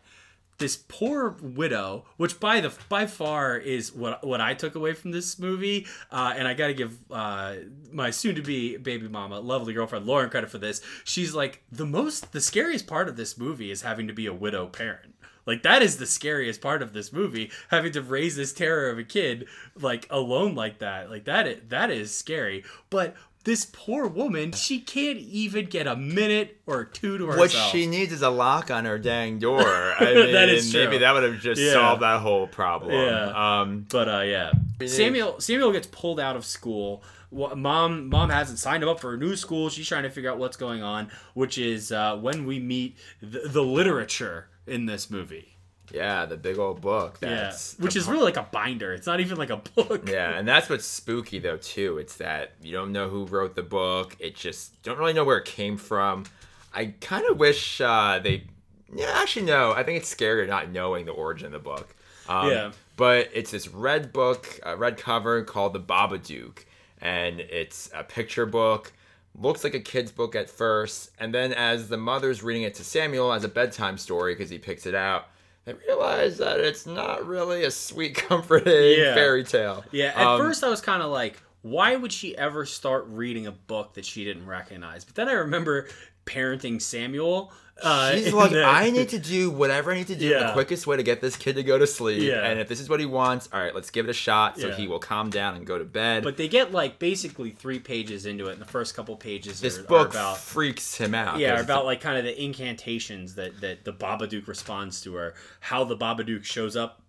this 0.58 0.78
poor 0.88 1.36
widow, 1.42 2.06
which 2.18 2.40
by 2.40 2.62
the 2.62 2.72
by 2.88 3.08
far 3.08 3.58
is 3.58 3.92
what 3.92 4.24
what 4.26 4.40
I 4.40 4.54
took 4.54 4.76
away 4.76 4.94
from 4.94 5.10
this 5.10 5.40
movie, 5.40 5.88
uh, 6.12 6.34
and 6.38 6.48
I 6.48 6.54
got 6.54 6.68
to 6.68 6.76
give 6.76 6.96
uh, 7.10 7.56
my 7.92 8.12
soon-to-be 8.12 8.78
baby 8.78 9.08
mama, 9.08 9.40
lovely 9.40 9.74
girlfriend 9.74 10.06
Lauren, 10.06 10.30
credit 10.30 10.52
for 10.52 10.60
this. 10.60 10.82
She's 11.04 11.34
like 11.34 11.64
the 11.72 11.88
most, 11.88 12.32
the 12.32 12.40
scariest 12.42 12.86
part 12.86 13.10
of 13.10 13.16
this 13.18 13.40
movie 13.40 13.72
is 13.72 13.82
having 13.82 14.06
to 14.08 14.14
be 14.14 14.28
a 14.28 14.34
widow 14.36 14.68
parent. 14.68 15.16
Like 15.46 15.64
that 15.64 15.82
is 15.82 15.98
the 15.98 16.06
scariest 16.06 16.62
part 16.62 16.82
of 16.82 16.94
this 16.94 17.12
movie, 17.12 17.52
having 17.70 17.92
to 17.94 18.02
raise 18.02 18.36
this 18.36 18.54
terror 18.54 18.90
of 18.90 18.98
a 19.00 19.04
kid 19.04 19.48
like 19.80 20.06
alone 20.10 20.56
like 20.56 20.80
that. 20.80 21.10
Like 21.10 21.26
that 21.26 21.48
is, 21.48 21.60
that 21.70 21.90
is 21.90 22.16
scary. 22.16 22.64
But 22.90 23.16
this 23.44 23.66
poor 23.66 24.06
woman, 24.06 24.52
she 24.52 24.80
can't 24.80 25.18
even 25.18 25.66
get 25.66 25.88
a 25.88 25.96
minute 25.96 26.60
or 26.68 26.86
two 26.86 27.18
to 27.18 27.26
herself. 27.26 27.40
What 27.40 27.52
she 27.52 27.88
needs 27.88 28.14
is 28.14 28.22
a 28.22 28.30
lock 28.30 28.70
on 28.70 28.86
her 28.86 29.00
dang 29.00 29.40
door. 29.40 29.62
I 29.66 30.14
mean, 30.14 30.32
That 30.34 30.48
is 30.50 30.72
maybe 30.72 31.00
that 31.00 31.12
would 31.14 31.24
have 31.24 31.40
just 31.40 31.60
Yeah. 31.60 31.74
solved 31.74 32.04
that 32.04 32.20
whole 32.22 32.46
problem. 32.46 32.92
Yeah. 32.92 33.62
Um, 33.62 33.88
But 33.90 34.08
uh, 34.08 34.22
yeah, 34.22 34.52
Samuel 34.86 35.40
Samuel 35.40 35.72
gets 35.72 35.88
pulled 35.88 36.20
out 36.20 36.36
of 36.36 36.46
school. 36.46 37.04
Mom 37.32 38.10
mom 38.10 38.30
hasn't 38.30 38.60
signed 38.60 38.84
him 38.84 38.90
up 38.90 39.00
for 39.00 39.14
a 39.14 39.18
new 39.18 39.36
school. 39.36 39.70
She's 39.70 39.88
trying 39.88 40.04
to 40.04 40.10
figure 40.10 40.30
out 40.30 40.38
what's 40.38 40.58
going 40.58 40.84
on, 40.84 41.10
which 41.34 41.58
is 41.58 41.92
uh, 41.92 42.18
when 42.18 42.46
we 42.46 42.60
meet 42.60 42.98
the, 43.22 43.48
the 43.48 43.64
literature 43.64 44.50
in 44.72 44.86
this 44.86 45.10
movie. 45.10 45.58
yeah, 45.94 46.26
the 46.26 46.38
big 46.38 46.58
old 46.58 46.80
book. 46.82 47.20
Yeah, 47.22 47.30
That's 47.30 47.78
which 47.78 47.96
is 47.96 48.08
really 48.08 48.24
like 48.24 48.38
a 48.38 48.48
binder. 48.52 48.94
It's 48.94 49.08
not 49.08 49.20
even 49.20 49.38
like 49.38 49.50
a 49.50 49.58
book. 49.76 50.10
Yeah, 50.10 50.38
and 50.38 50.48
that's 50.48 50.70
what's 50.70 50.86
spooky 50.86 51.40
though 51.40 51.58
too. 51.58 51.98
It's 51.98 52.16
that 52.18 52.54
you 52.62 52.72
don't 52.72 52.92
know 52.92 53.10
who 53.10 53.26
wrote 53.26 53.56
the 53.56 53.64
book. 53.64 54.16
It 54.20 54.36
just 54.36 54.82
don't 54.84 54.98
really 54.98 55.14
know 55.14 55.26
where 55.26 55.38
it 55.38 55.46
came 55.46 55.78
from. 55.78 56.26
I 56.74 56.94
kind 57.02 57.26
of 57.30 57.38
wish 57.38 57.82
uh, 57.82 58.20
they. 58.20 58.46
Yeah, 58.94 59.12
actually 59.16 59.46
no. 59.46 59.72
I 59.74 59.84
think 59.84 59.98
it's 60.00 60.10
scary 60.10 60.48
not 60.48 60.72
knowing 60.72 61.06
the 61.06 61.12
origin 61.12 61.48
of 61.48 61.52
the 61.52 61.60
book. 61.60 61.96
Um, 62.28 62.50
Yeah. 62.50 62.72
But 62.98 63.30
it's 63.34 63.52
this 63.52 63.68
red 63.68 64.14
book, 64.14 64.60
a 64.64 64.78
red 64.78 64.98
cover 64.98 65.44
called 65.44 65.74
the 65.74 65.80
Babadook, 65.80 66.66
and 67.00 67.40
it's 67.40 67.90
a 67.96 68.04
picture 68.04 68.46
book. 68.46 68.94
Looks 69.40 69.64
like 69.64 69.74
a 69.74 69.80
kid's 69.80 70.12
book 70.12 70.36
at 70.36 70.50
first, 70.50 71.12
and 71.18 71.34
then 71.34 71.54
as 71.54 71.88
the 71.88 71.98
mother's 71.98 72.44
reading 72.44 72.64
it 72.64 72.76
to 72.76 72.84
Samuel 72.84 73.32
as 73.32 73.44
a 73.44 73.48
bedtime 73.48 73.98
story 73.98 74.34
because 74.36 74.50
he 74.50 74.60
picks 74.60 74.86
it 74.86 74.94
out, 74.94 75.28
they 75.66 75.74
realize 75.74 76.38
that 76.40 76.60
it's 76.60 76.86
not 76.86 77.26
really 77.26 77.64
a 77.64 77.72
sweet, 77.72 78.16
comforting 78.30 79.00
Yeah. 79.00 79.14
fairy 79.14 79.44
tale. 79.44 79.86
Yeah, 79.92 80.08
at 80.16 80.28
Um, 80.28 80.40
first 80.40 80.64
I 80.64 80.70
was 80.70 80.82
kind 80.82 81.02
of 81.02 81.12
like, 81.12 81.42
why 81.62 81.96
would 81.96 82.12
she 82.12 82.38
ever 82.38 82.66
start 82.66 83.06
reading 83.08 83.48
a 83.48 83.52
book 83.52 83.94
that 83.94 84.04
she 84.06 84.26
didn't 84.26 84.46
recognize? 84.48 85.06
But 85.06 85.16
then 85.16 85.30
I 85.30 85.34
remember 85.34 85.88
parenting 86.26 86.82
Samuel. 86.82 87.54
Uh, 87.84 88.14
She's 88.14 88.34
like, 88.34 88.52
the- 88.52 88.64
I 88.64 88.90
need 88.90 89.10
to 89.10 89.20
do 89.20 89.50
whatever 89.50 89.92
I 89.92 89.96
need 89.96 90.08
to 90.08 90.16
do. 90.16 90.30
The 90.30 90.52
quickest 90.54 90.88
way 90.88 90.98
to 90.98 91.04
get 91.04 91.22
this 91.22 91.36
kid 91.36 91.56
to 91.56 91.64
go 91.64 91.78
to 91.78 91.88
sleep. 91.88 92.22
Yeah. 92.24 92.46
And 92.46 92.60
if 92.60 92.68
this 92.68 92.80
is 92.80 92.90
what 92.90 93.00
he 93.00 93.06
wants, 93.06 93.50
all 93.52 93.60
right, 93.60 93.74
let's 93.74 93.90
give 93.90 94.06
it 94.08 94.10
a 94.10 94.14
shot 94.14 94.60
so 94.60 94.68
Yeah. 94.68 94.76
he 94.76 94.88
will 94.88 95.00
calm 95.00 95.30
down 95.30 95.56
and 95.56 95.66
go 95.66 95.78
to 95.78 95.84
bed. 95.86 96.24
But 96.24 96.38
they 96.38 96.48
get 96.48 96.72
like 96.72 97.00
basically 97.00 97.52
three 97.52 97.80
pages 97.80 98.26
into 98.26 98.48
it, 98.48 98.54
and 98.54 98.62
the 98.62 98.66
first 98.66 98.96
couple 98.96 99.16
pages 99.16 99.60
this 99.62 99.78
are, 99.78 99.82
are 99.82 99.86
book 99.86 100.10
about 100.12 100.38
freaks 100.38 100.96
him 100.98 101.14
out. 101.16 101.40
Yeah, 101.40 101.58
are 101.58 101.62
about 101.64 101.86
like 101.86 102.02
kind 102.02 102.18
of 102.18 102.24
the 102.24 102.42
incantations 102.42 103.36
that 103.36 103.62
that 103.62 103.84
the 103.86 103.94
Babadook 103.94 104.48
responds 104.48 105.02
to, 105.02 105.16
or 105.16 105.34
how 105.60 105.84
the 105.84 105.98
Babadook 105.98 106.44
shows 106.44 106.76
up 106.76 107.02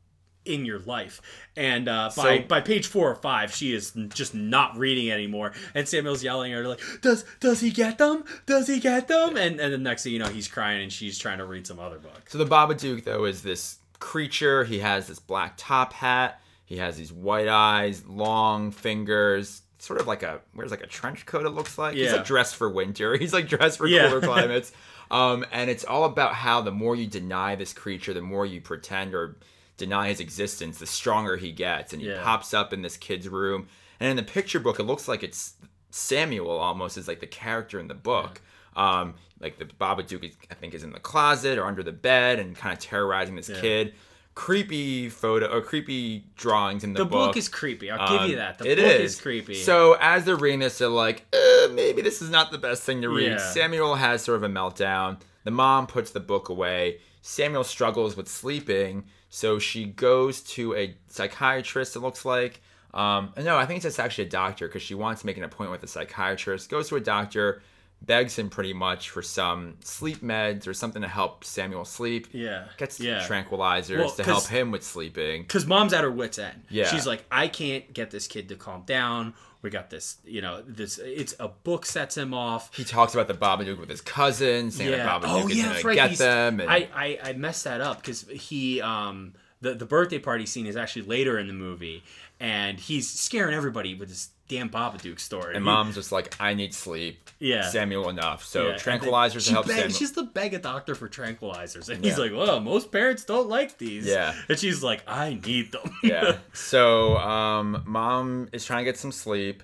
in 0.44 0.64
your 0.64 0.78
life. 0.80 1.20
And 1.56 1.88
uh, 1.88 2.10
by 2.16 2.38
So- 2.38 2.44
by 2.48 2.60
page 2.60 2.86
four 2.86 3.10
or 3.10 3.14
five, 3.14 3.54
she 3.54 3.74
is 3.74 3.92
just 4.14 4.34
not 4.34 4.76
reading 4.76 5.10
anymore, 5.10 5.52
and 5.74 5.88
Samuel's 5.88 6.22
yelling 6.24 6.52
at 6.52 6.58
her 6.58 6.68
like, 6.68 6.80
"Does 7.00 7.24
does 7.40 7.60
he 7.60 7.70
get 7.70 7.98
them? 7.98 8.24
Does 8.46 8.66
he 8.68 8.80
get 8.80 9.08
them?" 9.08 9.36
And 9.36 9.60
and 9.60 9.72
the 9.72 9.78
next 9.78 10.04
thing 10.04 10.12
you 10.12 10.18
know, 10.18 10.26
he's 10.28 10.48
crying, 10.48 10.82
and 10.82 10.92
she's 10.92 11.18
trying 11.18 11.38
to 11.38 11.44
read 11.44 11.66
some 11.66 11.78
other 11.78 11.98
book. 11.98 12.28
So 12.28 12.38
the 12.38 12.46
Babadook 12.46 13.04
though 13.04 13.24
is 13.24 13.42
this 13.42 13.78
creature. 13.98 14.64
He 14.64 14.80
has 14.80 15.06
this 15.06 15.18
black 15.20 15.54
top 15.56 15.92
hat. 15.92 16.40
He 16.64 16.78
has 16.78 16.96
these 16.96 17.12
white 17.12 17.48
eyes, 17.48 18.04
long 18.06 18.70
fingers, 18.70 19.62
sort 19.78 20.00
of 20.00 20.06
like 20.06 20.22
a 20.22 20.40
wears 20.54 20.70
like 20.70 20.82
a 20.82 20.86
trench 20.86 21.26
coat. 21.26 21.44
It 21.46 21.50
looks 21.50 21.76
like 21.78 21.94
he's 21.94 22.12
like 22.12 22.24
dressed 22.24 22.56
for 22.56 22.68
winter. 22.70 23.16
He's 23.18 23.32
like 23.32 23.46
dressed 23.48 23.78
for 23.78 23.86
Yeah. 23.86 24.08
cooler 24.08 24.20
climates. 24.22 24.72
Um, 25.10 25.44
and 25.52 25.68
it's 25.68 25.84
all 25.84 26.04
about 26.04 26.32
how 26.34 26.62
the 26.62 26.70
more 26.70 26.96
you 26.96 27.06
deny 27.06 27.54
this 27.54 27.74
creature, 27.74 28.14
the 28.14 28.22
more 28.22 28.46
you 28.46 28.62
pretend 28.62 29.14
or 29.14 29.36
deny 29.76 30.08
his 30.08 30.20
existence, 30.20 30.78
the 30.78 30.86
stronger 30.86 31.36
he 31.36 31.52
gets. 31.52 31.92
And 31.92 32.02
he 32.02 32.08
Yeah. 32.08 32.22
pops 32.22 32.52
up 32.54 32.72
in 32.72 32.82
this 32.82 32.96
kid's 32.96 33.28
room. 33.28 33.68
And 34.00 34.10
in 34.10 34.16
the 34.16 34.22
picture 34.22 34.60
book, 34.60 34.78
it 34.78 34.84
looks 34.84 35.08
like 35.08 35.22
it's 35.22 35.54
Samuel 35.90 36.50
almost 36.58 36.96
is 36.96 37.06
like 37.08 37.20
the 37.20 37.26
character 37.26 37.78
in 37.78 37.88
the 37.88 37.94
book. 37.94 38.40
Um, 38.74 39.14
like 39.40 39.58
the 39.58 39.66
Babadook, 39.66 40.24
is, 40.24 40.36
I 40.50 40.54
think, 40.54 40.72
is 40.72 40.82
in 40.82 40.92
the 40.92 41.00
closet 41.00 41.58
or 41.58 41.66
under 41.66 41.82
the 41.82 41.92
bed 41.92 42.38
and 42.38 42.56
kind 42.56 42.72
of 42.72 42.78
terrorizing 42.78 43.36
this 43.36 43.48
kid. 43.60 43.94
Creepy 44.34 45.10
photo 45.10 45.46
or 45.54 45.60
creepy 45.60 46.24
drawings 46.36 46.84
in 46.84 46.94
the, 46.94 47.00
The 47.00 47.04
book 47.10 47.36
is 47.36 47.48
creepy. 47.50 47.90
I'll 47.90 48.18
give 48.18 48.28
you 48.28 48.34
um, 48.36 48.38
that. 48.38 48.58
The 48.58 48.70
it 48.72 48.76
book 48.76 48.86
is. 48.86 49.14
is 49.14 49.20
creepy. 49.20 49.54
So 49.56 49.98
as 50.00 50.24
they're 50.24 50.36
reading 50.36 50.60
this, 50.60 50.78
they're 50.78 50.88
like, 50.88 51.26
eh, 51.34 51.68
maybe 51.72 52.00
this 52.00 52.22
is 52.22 52.30
not 52.30 52.50
the 52.50 52.56
best 52.56 52.82
thing 52.82 53.02
to 53.02 53.10
read. 53.10 53.32
Yeah. 53.32 53.36
Samuel 53.52 53.96
has 53.96 54.22
sort 54.22 54.36
of 54.36 54.42
a 54.44 54.48
meltdown. 54.48 55.18
The 55.44 55.50
mom 55.50 55.86
puts 55.86 56.12
the 56.12 56.20
book 56.20 56.48
away. 56.48 57.00
Samuel 57.20 57.62
struggles 57.62 58.16
with 58.16 58.26
sleeping, 58.26 59.04
so 59.34 59.58
she 59.58 59.86
goes 59.86 60.42
to 60.42 60.74
a 60.76 60.94
psychiatrist. 61.08 61.96
It 61.96 62.00
looks 62.00 62.24
like. 62.26 62.60
Um, 62.92 63.32
no, 63.42 63.56
I 63.56 63.64
think 63.64 63.78
it's 63.78 63.84
just 63.84 63.98
actually 63.98 64.26
a 64.26 64.30
doctor 64.30 64.68
because 64.68 64.82
she 64.82 64.94
wants 64.94 65.22
to 65.22 65.26
make 65.26 65.38
an 65.38 65.44
appointment 65.44 65.80
with 65.80 65.88
a 65.88 65.90
psychiatrist. 65.90 66.68
Goes 66.68 66.90
to 66.90 66.96
a 66.96 67.00
doctor, 67.00 67.62
begs 68.02 68.38
him 68.38 68.50
pretty 68.50 68.74
much 68.74 69.08
for 69.08 69.22
some 69.22 69.76
sleep 69.82 70.18
meds 70.18 70.66
or 70.66 70.74
something 70.74 71.00
to 71.00 71.08
help 71.08 71.42
Samuel 71.44 71.86
sleep. 71.86 72.26
Yeah. 72.32 72.66
Gets 72.76 73.00
Yeah. 73.00 73.20
tranquilizers 73.26 73.98
Well, 73.98 74.10
to 74.10 74.22
help 74.24 74.46
him 74.48 74.70
with 74.70 74.82
sleeping. 74.82 75.42
because 75.44 75.64
mom's 75.66 75.94
at 75.94 76.04
her 76.04 76.10
wits 76.10 76.38
end. 76.38 76.64
Yeah. 76.68 76.84
she's 76.88 77.06
like, 77.06 77.24
I 77.32 77.48
can't 77.48 77.90
get 77.94 78.10
this 78.10 78.26
kid 78.26 78.50
to 78.50 78.56
calm 78.56 78.82
down. 78.84 79.32
We 79.62 79.70
got 79.70 79.90
this, 79.90 80.16
you 80.24 80.42
know, 80.42 80.60
this. 80.66 80.98
It's 80.98 81.34
a 81.38 81.46
book 81.48 81.86
sets 81.86 82.16
him 82.16 82.34
off. 82.34 82.76
he 82.76 82.82
talks 82.84 83.14
about 83.14 83.28
the 83.28 83.34
Babadook 83.34 83.78
with 83.78 83.88
his 83.88 84.00
cousin, 84.00 84.70
saying 84.72 84.90
yeah. 84.90 84.96
that 84.98 85.22
Babadook 85.22 85.44
Oh 85.44 85.48
is 85.48 85.56
yeah, 85.56 85.64
gonna 85.72 85.80
right. 85.82 85.94
get 85.94 86.08
He's- 86.10 86.18
them. 86.18 86.58
And 86.60 86.68
I, 86.68 86.88
I 86.94 87.18
I 87.22 87.32
messed 87.34 87.62
that 87.64 87.80
up 87.80 87.98
because 87.98 88.22
he 88.28 88.80
um 88.80 89.34
the 89.60 89.74
the 89.74 89.86
birthday 89.86 90.18
party 90.18 90.46
scene 90.46 90.66
is 90.66 90.76
actually 90.76 91.02
later 91.02 91.38
in 91.38 91.46
the 91.46 91.52
movie, 91.52 92.02
and 92.40 92.80
he's 92.80 93.08
scaring 93.08 93.54
everybody 93.54 93.94
with 93.94 94.08
this 94.08 94.30
damn 94.48 94.68
Babadook 94.68 95.18
story. 95.18 95.54
and 95.54 95.64
mom's 95.64 95.94
just 95.94 96.12
like, 96.12 96.34
I 96.40 96.54
need 96.54 96.74
sleep. 96.74 97.30
Yeah. 97.38 97.62
Samuel 97.70 98.08
enough. 98.10 98.44
So 98.44 98.68
yeah, 98.68 98.74
tranquilizers 98.74 99.50
help 99.50 99.66
beg- 99.66 99.76
Samuel. 99.76 99.92
She's 99.98 100.12
the 100.12 100.24
beg 100.24 100.54
a 100.54 100.58
doctor 100.58 100.94
for 100.94 101.08
tranquilizers, 101.08 101.88
and 101.88 102.04
he's 102.04 102.18
Yeah. 102.18 102.24
like, 102.24 102.32
"Well, 102.32 102.60
most 102.60 102.92
parents 102.92 103.24
don't 103.24 103.48
like 103.48 103.78
these." 103.78 104.06
Yeah. 104.06 104.34
and 104.48 104.58
she's 104.58 104.82
like, 104.82 105.02
"I 105.06 105.40
need 105.44 105.72
them." 105.72 105.90
yeah. 106.02 106.36
So 106.52 107.16
um, 107.18 107.82
mom 107.86 108.48
is 108.52 108.64
trying 108.64 108.80
to 108.80 108.84
get 108.84 108.96
some 108.98 109.10
sleep, 109.12 109.62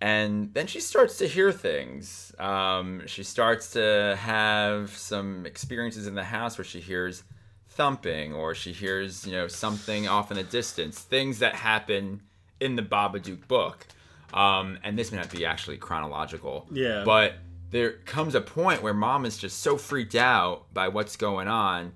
and 0.00 0.52
then 0.54 0.66
she 0.66 0.80
starts 0.80 1.18
to 1.18 1.26
hear 1.28 1.52
things. 1.52 2.34
Um, 2.38 3.02
she 3.06 3.22
starts 3.22 3.72
to 3.72 4.16
have 4.18 4.96
some 4.96 5.44
experiences 5.46 6.06
in 6.06 6.14
the 6.14 6.24
house 6.24 6.56
where 6.56 6.64
she 6.64 6.80
hears 6.80 7.22
thumping 7.68 8.32
or 8.34 8.54
she 8.54 8.72
hears 8.72 9.26
you 9.26 9.32
know 9.32 9.46
something 9.46 10.08
off 10.08 10.30
in 10.30 10.36
the 10.36 10.42
distance. 10.42 10.98
Things 10.98 11.38
that 11.40 11.54
happen 11.54 12.22
in 12.58 12.76
the 12.76 12.82
Babadook 12.82 13.46
book. 13.46 13.86
Um, 14.32 14.78
and 14.82 14.98
this 14.98 15.10
may 15.10 15.18
not 15.18 15.30
be 15.30 15.44
actually 15.44 15.76
chronological. 15.76 16.66
Yeah. 16.70 17.02
But 17.04 17.34
there 17.70 17.92
comes 17.92 18.34
a 18.34 18.40
point 18.40 18.82
where 18.82 18.94
mom 18.94 19.24
is 19.24 19.38
just 19.38 19.60
so 19.60 19.76
freaked 19.76 20.14
out 20.14 20.72
by 20.72 20.88
what's 20.88 21.16
going 21.16 21.48
on. 21.48 21.92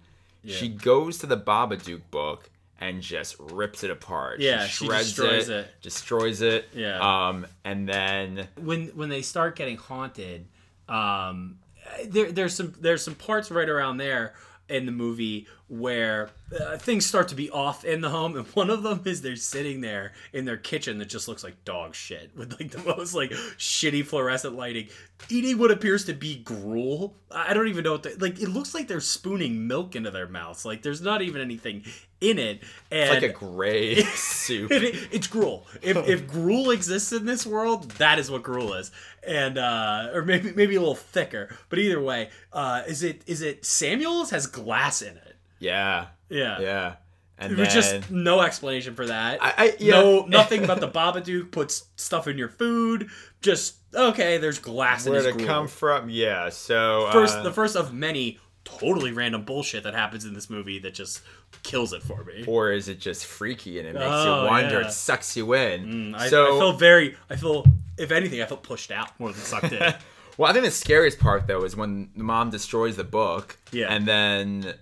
She 0.46 0.68
goes 0.68 1.18
to 1.18 1.26
the 1.26 1.38
Babadook 1.38 2.02
book 2.10 2.50
and 2.78 3.00
just 3.00 3.36
rips 3.38 3.82
it 3.82 3.90
apart. 3.90 4.40
Yeah, 4.40 4.66
she 4.66 4.86
destroys 4.86 5.48
it. 5.48 5.68
destroys 5.80 6.42
it. 6.42 6.68
Yeah. 6.74 6.98
Um, 7.00 7.46
and 7.64 7.88
then 7.88 8.48
when 8.60 8.88
when 8.88 9.08
they 9.08 9.22
start 9.22 9.56
getting 9.56 9.78
haunted, 9.78 10.46
um, 10.88 11.58
there 12.06 12.30
there's 12.30 12.54
some 12.54 12.74
there's 12.78 13.02
some 13.02 13.14
parts 13.14 13.50
right 13.50 13.68
around 13.68 13.96
there 13.96 14.34
in 14.68 14.86
the 14.86 14.92
movie 14.92 15.46
where 15.68 16.30
uh, 16.60 16.76
things 16.76 17.06
start 17.06 17.28
to 17.28 17.34
be 17.34 17.50
off 17.50 17.84
in 17.84 18.02
the 18.02 18.10
home, 18.10 18.36
and 18.36 18.46
one 18.48 18.68
of 18.68 18.82
them 18.82 19.00
is 19.06 19.22
they're 19.22 19.34
sitting 19.34 19.80
there 19.80 20.12
in 20.32 20.44
their 20.44 20.58
kitchen 20.58 20.98
that 20.98 21.08
just 21.08 21.26
looks 21.26 21.42
like 21.42 21.64
dog 21.64 21.94
shit 21.94 22.30
with 22.36 22.52
like 22.60 22.70
the 22.70 22.78
most 22.96 23.14
like 23.14 23.30
shitty 23.30 24.04
fluorescent 24.04 24.54
lighting, 24.54 24.88
eating 25.30 25.58
what 25.58 25.70
appears 25.70 26.04
to 26.04 26.12
be 26.12 26.36
gruel. 26.36 27.16
I 27.30 27.54
don't 27.54 27.68
even 27.68 27.84
know 27.84 27.92
what 27.92 28.02
the, 28.02 28.16
like. 28.18 28.40
It 28.40 28.50
looks 28.50 28.74
like 28.74 28.88
they're 28.88 29.00
spooning 29.00 29.66
milk 29.66 29.96
into 29.96 30.10
their 30.10 30.28
mouths. 30.28 30.64
Like 30.64 30.82
there's 30.82 31.00
not 31.00 31.22
even 31.22 31.40
anything 31.40 31.84
in 32.20 32.38
it, 32.38 32.62
and 32.90 33.14
it's 33.14 33.22
like 33.22 33.22
a 33.22 33.32
gray 33.32 34.02
soup. 34.14 34.70
it, 34.70 35.08
it's 35.12 35.26
gruel. 35.26 35.66
If, 35.82 35.96
if 36.08 36.26
gruel 36.26 36.70
exists 36.70 37.12
in 37.12 37.24
this 37.24 37.46
world, 37.46 37.90
that 37.92 38.18
is 38.18 38.30
what 38.30 38.42
gruel 38.42 38.74
is, 38.74 38.90
and 39.26 39.56
uh, 39.56 40.10
or 40.12 40.22
maybe 40.22 40.52
maybe 40.52 40.76
a 40.76 40.80
little 40.80 40.94
thicker. 40.94 41.56
But 41.70 41.78
either 41.78 42.00
way, 42.00 42.30
uh, 42.52 42.82
is 42.86 43.02
it 43.02 43.22
is 43.26 43.40
it 43.40 43.64
Samuel's 43.64 44.30
has 44.30 44.46
glass 44.46 45.00
in 45.00 45.16
it? 45.16 45.33
Yeah. 45.58 46.06
Yeah. 46.28 46.60
Yeah. 46.60 46.94
And 47.36 47.52
There 47.56 47.64
was 47.64 47.74
then 47.74 48.00
just 48.00 48.10
no 48.12 48.40
explanation 48.42 48.94
for 48.94 49.06
that. 49.06 49.42
I- 49.42 49.54
I- 49.58 49.76
yeah. 49.80 50.00
No, 50.00 50.24
nothing 50.26 50.62
about 50.64 50.80
the 50.80 50.88
Babadook 50.88 51.50
puts 51.50 51.86
stuff 51.96 52.28
in 52.28 52.38
your 52.38 52.48
food. 52.48 53.08
Just 53.42 53.76
okay. 53.94 54.38
There's 54.38 54.58
glass 54.60 55.04
in 55.06 55.12
where 55.12 55.22
his 55.22 55.36
to 55.36 55.44
come 55.44 55.66
from? 55.68 56.08
Yeah. 56.08 56.48
So 56.50 57.08
First, 57.12 57.38
uh, 57.38 57.42
the 57.42 57.52
first 57.52 57.74
of 57.76 57.92
many 57.92 58.38
totally 58.64 59.12
random 59.12 59.42
bullshit 59.44 59.82
that 59.82 59.94
happens 59.94 60.24
in 60.24 60.32
this 60.32 60.48
movie 60.48 60.78
that 60.78 60.94
just 60.94 61.20
kills 61.64 61.92
it 61.92 62.02
for 62.02 62.24
me. 62.24 62.44
or 62.46 62.72
is 62.72 62.88
it 62.88 62.98
just 62.98 63.26
freaky 63.26 63.78
and 63.78 63.86
it 63.88 63.94
makes 63.94 64.06
Oh, 64.08 64.44
you 64.44 64.48
wonder? 64.50 64.80
yeah. 64.80 64.86
It 64.86 64.92
sucks 64.92 65.36
you 65.36 65.52
in. 65.54 66.14
I, 66.14 66.28
so 66.28 66.56
I 66.56 66.58
feel 66.58 66.72
very. 66.72 67.16
I 67.28 67.36
feel, 67.36 67.66
if 67.98 68.10
anything, 68.12 68.40
I 68.40 68.46
felt 68.46 68.62
pushed 68.62 68.90
out 68.92 69.10
more 69.20 69.32
than 69.32 69.40
sucked 69.42 69.72
in. 69.72 69.94
Well, 70.36 70.50
I 70.50 70.52
think 70.52 70.64
the 70.64 70.72
scariest 70.72 71.20
part 71.20 71.46
though 71.46 71.62
is 71.62 71.76
when 71.76 72.10
the 72.16 72.24
mom 72.24 72.50
destroys 72.50 72.96
the 72.96 73.04
book. 73.04 73.56
Yeah. 73.70 73.86
And 73.88 74.04
then 74.04 74.74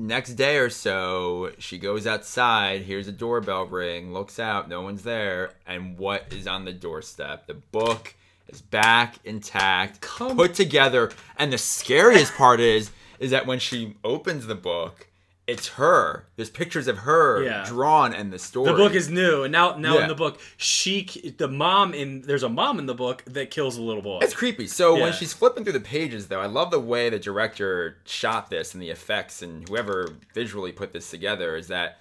next 0.00 0.34
day 0.34 0.56
or 0.58 0.70
so, 0.70 1.52
she 1.58 1.78
goes 1.78 2.06
outside, 2.06 2.82
hears 2.82 3.06
a 3.08 3.12
doorbell 3.12 3.66
ring, 3.66 4.12
looks 4.12 4.38
out, 4.38 4.68
no 4.68 4.80
one's 4.80 5.02
there, 5.02 5.52
and 5.66 5.98
what 5.98 6.32
is 6.32 6.46
on 6.46 6.64
the 6.64 6.72
doorstep? 6.72 7.46
The 7.46 7.54
book 7.54 8.14
is 8.48 8.60
back 8.62 9.16
intact, 9.24 10.00
Come- 10.00 10.36
put 10.36 10.54
together, 10.54 11.10
and 11.36 11.52
the 11.52 11.58
scariest 11.58 12.34
part 12.34 12.60
is 12.60 12.90
is 13.18 13.30
that 13.30 13.46
when 13.46 13.58
she 13.58 13.96
opens 14.02 14.46
the 14.46 14.54
book, 14.54 15.06
it's 15.50 15.68
her. 15.68 16.24
There's 16.36 16.48
pictures 16.50 16.86
of 16.86 16.98
her 16.98 17.42
Yeah. 17.42 17.64
drawn 17.66 18.12
in 18.14 18.30
the 18.30 18.38
story. 18.38 18.70
The 18.70 18.76
book 18.76 18.94
is 18.94 19.08
new, 19.10 19.42
and 19.42 19.52
now 19.52 19.76
now 19.76 19.96
Yeah. 19.96 20.02
in 20.02 20.08
the 20.08 20.14
book, 20.14 20.40
she 20.56 21.02
the 21.36 21.48
mom 21.48 21.92
in 21.92 22.22
there's 22.22 22.42
a 22.42 22.48
mom 22.48 22.78
in 22.78 22.86
the 22.86 22.94
book 22.94 23.22
that 23.26 23.50
kills 23.50 23.76
a 23.76 23.82
little 23.82 24.02
boy. 24.02 24.20
It's 24.22 24.34
creepy. 24.34 24.66
So 24.66 24.96
Yeah. 24.96 25.02
when 25.04 25.12
she's 25.12 25.32
flipping 25.32 25.64
through 25.64 25.74
the 25.74 25.80
pages, 25.80 26.28
though, 26.28 26.40
I 26.40 26.46
love 26.46 26.70
the 26.70 26.80
way 26.80 27.10
the 27.10 27.18
director 27.18 27.96
shot 28.04 28.48
this 28.50 28.74
and 28.74 28.82
the 28.82 28.90
effects 28.90 29.42
and 29.42 29.68
whoever 29.68 30.14
visually 30.34 30.72
put 30.72 30.92
this 30.92 31.10
together 31.10 31.56
is 31.56 31.68
that 31.68 31.98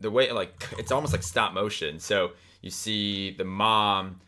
the 0.00 0.10
way 0.10 0.30
like 0.32 0.52
it's 0.78 0.90
almost 0.92 1.12
like 1.12 1.22
stop 1.22 1.52
motion. 1.52 2.00
So 2.00 2.32
you 2.60 2.70
see 2.70 3.30
the 3.30 3.44
mom 3.44 4.20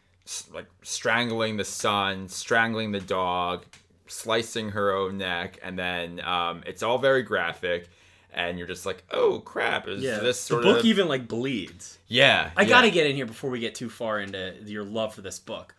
like 0.52 0.66
strangling 0.82 1.56
the 1.56 1.64
son, 1.64 2.28
strangling 2.28 2.92
the 2.92 3.00
dog, 3.00 3.64
slicing 4.08 4.70
her 4.70 4.92
own 4.94 5.18
neck, 5.18 5.58
and 5.62 5.78
then 5.78 6.20
um, 6.20 6.62
it's 6.66 6.82
all 6.82 6.98
very 6.98 7.22
graphic. 7.22 7.88
And 8.36 8.58
you're 8.58 8.68
just 8.68 8.84
like, 8.84 9.02
oh 9.10 9.40
crap! 9.40 9.88
Is 9.88 10.02
yeah, 10.02 10.18
this 10.18 10.36
the 10.42 10.54
sort 10.54 10.62
book 10.62 10.78
of 10.80 10.84
even 10.84 11.08
like 11.08 11.26
bleeds. 11.26 11.98
yeah? 12.06 12.50
I 12.56 12.62
yeah. 12.62 12.68
gotta 12.68 12.90
get 12.90 13.06
in 13.06 13.16
here 13.16 13.26
before 13.26 13.50
we 13.50 13.58
get 13.60 13.74
too 13.74 13.88
far 13.88 14.20
into 14.20 14.54
your 14.64 14.84
love 14.84 15.14
for 15.14 15.22
this 15.22 15.38
book. 15.38 15.74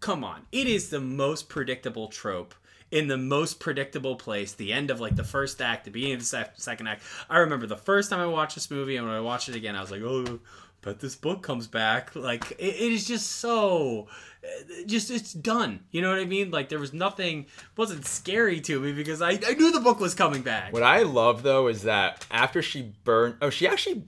Come 0.00 0.24
on, 0.24 0.46
it 0.50 0.66
is 0.66 0.88
the 0.88 0.98
most 0.98 1.50
predictable 1.50 2.08
trope 2.08 2.54
in 2.90 3.06
the 3.06 3.18
most 3.18 3.60
predictable 3.60 4.16
place. 4.16 4.54
The 4.54 4.72
end 4.72 4.90
of 4.90 4.98
like 4.98 5.14
the 5.14 5.24
first 5.24 5.60
act, 5.60 5.84
the 5.84 5.90
beginning 5.90 6.14
of 6.14 6.20
the 6.20 6.26
sec- 6.26 6.54
second 6.56 6.86
act. 6.86 7.02
I 7.28 7.38
remember 7.38 7.66
the 7.66 7.76
first 7.76 8.08
time 8.08 8.18
I 8.18 8.26
watched 8.26 8.54
this 8.54 8.70
movie, 8.70 8.96
and 8.96 9.06
when 9.06 9.14
I 9.14 9.20
watched 9.20 9.50
it 9.50 9.54
again, 9.54 9.76
I 9.76 9.80
was 9.80 9.90
like, 9.90 10.02
oh. 10.02 10.40
But 10.82 11.00
this 11.00 11.14
book 11.16 11.42
comes 11.42 11.66
back. 11.66 12.14
Like 12.14 12.52
it, 12.52 12.74
it 12.74 12.92
is 12.92 13.06
just 13.06 13.26
so, 13.32 14.08
uh, 14.42 14.48
just 14.86 15.10
it's 15.10 15.32
done. 15.32 15.80
You 15.90 16.02
know 16.02 16.10
what 16.10 16.18
I 16.18 16.24
mean? 16.24 16.50
Like 16.50 16.68
there 16.68 16.78
was 16.78 16.92
nothing, 16.92 17.46
wasn't 17.76 18.06
scary 18.06 18.60
to 18.62 18.80
me 18.80 18.92
because 18.92 19.20
I, 19.20 19.32
I 19.46 19.54
knew 19.54 19.72
the 19.72 19.80
book 19.80 20.00
was 20.00 20.14
coming 20.14 20.42
back. 20.42 20.72
What 20.72 20.82
I 20.82 21.02
love 21.02 21.42
though 21.42 21.68
is 21.68 21.82
that 21.82 22.26
after 22.30 22.62
she 22.62 22.92
burned, 23.04 23.36
oh, 23.42 23.50
she 23.50 23.66
actually 23.68 24.04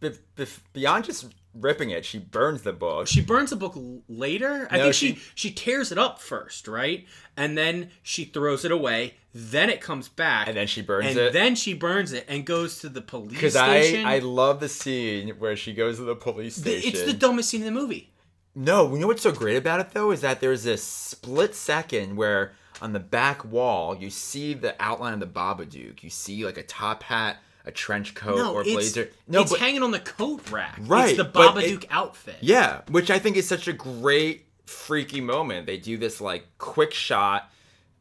be- 0.00 0.10
be- 0.36 0.46
beyond 0.72 1.04
just 1.04 1.32
ripping 1.54 1.90
it, 1.90 2.04
she 2.04 2.18
burns 2.18 2.62
the 2.62 2.72
book. 2.72 3.06
she 3.06 3.20
burns 3.20 3.50
the 3.50 3.56
book 3.56 3.74
later. 4.08 4.66
I 4.70 4.76
No, 4.78 4.82
think 4.84 4.94
she, 4.94 5.14
she- 5.14 5.20
she 5.34 5.50
tears 5.52 5.92
it 5.92 5.98
up 5.98 6.20
first, 6.20 6.66
right? 6.68 7.06
And 7.36 7.56
then 7.56 7.90
she 8.02 8.24
throws 8.24 8.64
it 8.64 8.70
away. 8.72 9.14
Then 9.34 9.68
it 9.70 9.80
comes 9.80 10.08
back, 10.08 10.46
And 10.46 10.56
then 10.56 10.66
she 10.68 10.80
burns 10.82 11.06
and 11.08 11.18
it. 11.18 11.32
then 11.32 11.56
she 11.56 11.74
burns 11.74 12.12
it 12.12 12.24
and 12.28 12.44
goes 12.46 12.78
to 12.80 12.88
the 12.88 13.00
police 13.00 13.32
Because 13.32 13.56
I 13.56 13.80
station. 13.82 14.06
I 14.06 14.18
love 14.20 14.60
the 14.60 14.68
scene 14.68 15.30
where 15.40 15.56
she 15.56 15.72
goes 15.74 15.96
to 15.96 16.04
the 16.04 16.14
police 16.14 16.56
station. 16.56 16.90
it's 16.90 17.02
the 17.04 17.12
dumbest 17.12 17.48
scene 17.50 17.62
in 17.62 17.74
the 17.74 17.80
movie. 17.80 18.10
no, 18.54 18.92
you 18.92 19.00
know 19.00 19.08
what's 19.08 19.22
so 19.22 19.32
great 19.32 19.56
about 19.56 19.80
it 19.80 19.90
though 19.92 20.12
is 20.12 20.20
that 20.20 20.40
there's 20.40 20.62
this 20.62 20.84
split 20.84 21.54
second 21.56 22.14
where 22.16 22.52
on 22.80 22.92
the 22.92 23.00
back 23.00 23.44
wall 23.44 23.96
you 23.96 24.08
see 24.10 24.54
the 24.54 24.76
outline 24.80 25.14
of 25.14 25.20
the 25.20 25.26
Babadook. 25.26 26.02
You 26.04 26.10
see 26.10 26.44
like 26.44 26.58
a 26.58 26.62
top 26.62 27.02
hat, 27.04 27.38
a 27.64 27.70
trench 27.72 28.14
coat, 28.14 28.36
No, 28.36 28.54
or 28.54 28.64
blazer. 28.64 29.10
No, 29.26 29.40
it's 29.42 29.50
but 29.52 29.60
hanging 29.60 29.82
on 29.82 29.90
the 29.90 30.00
coat 30.00 30.50
rack. 30.50 30.78
Right, 30.82 31.08
it's 31.10 31.16
the 31.16 31.24
but 31.24 31.56
it- 31.64 31.80
Babadook 31.80 31.86
outfit. 31.90 32.36
Yeah, 32.40 32.82
which 32.90 33.10
I 33.10 33.18
think 33.18 33.36
is 33.36 33.48
such 33.48 33.68
a 33.68 33.72
great 33.72 34.46
freaky 34.66 35.20
moment. 35.20 35.66
They 35.66 35.76
do 35.78 35.96
this 35.96 36.20
like 36.20 36.46
quick 36.58 36.92
shot 36.92 37.50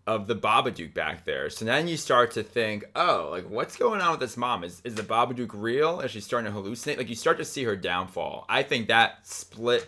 of 0.05 0.28
the 0.28 0.36
Babadook 0.36 0.93
back 0.93 1.24
there. 1.24 1.49
So 1.49 1.64
then 1.64 1.88
you 1.88 1.95
start 1.95 2.32
to 2.32 2.43
think, 2.43 2.84
oh, 2.95 3.30
like 3.32 3.49
what's 3.49 3.78
going 3.78 4.01
on 4.01 4.11
with 4.11 4.20
this 4.20 4.36
mom? 4.36 4.64
Is 4.64 4.82
is 4.84 4.95
the 4.95 5.03
Babadook 5.03 5.51
real? 5.53 6.01
Is 6.01 6.11
she 6.11 6.20
starting 6.20 6.51
to 6.51 6.57
hallucinate? 6.57 6.97
Like 6.97 7.09
you 7.09 7.16
start 7.16 7.38
to 7.38 7.45
see 7.45 7.64
her 7.64 7.76
downfall. 7.76 8.45
I 8.49 8.64
think 8.64 8.88
that 8.89 9.26
split 9.26 9.88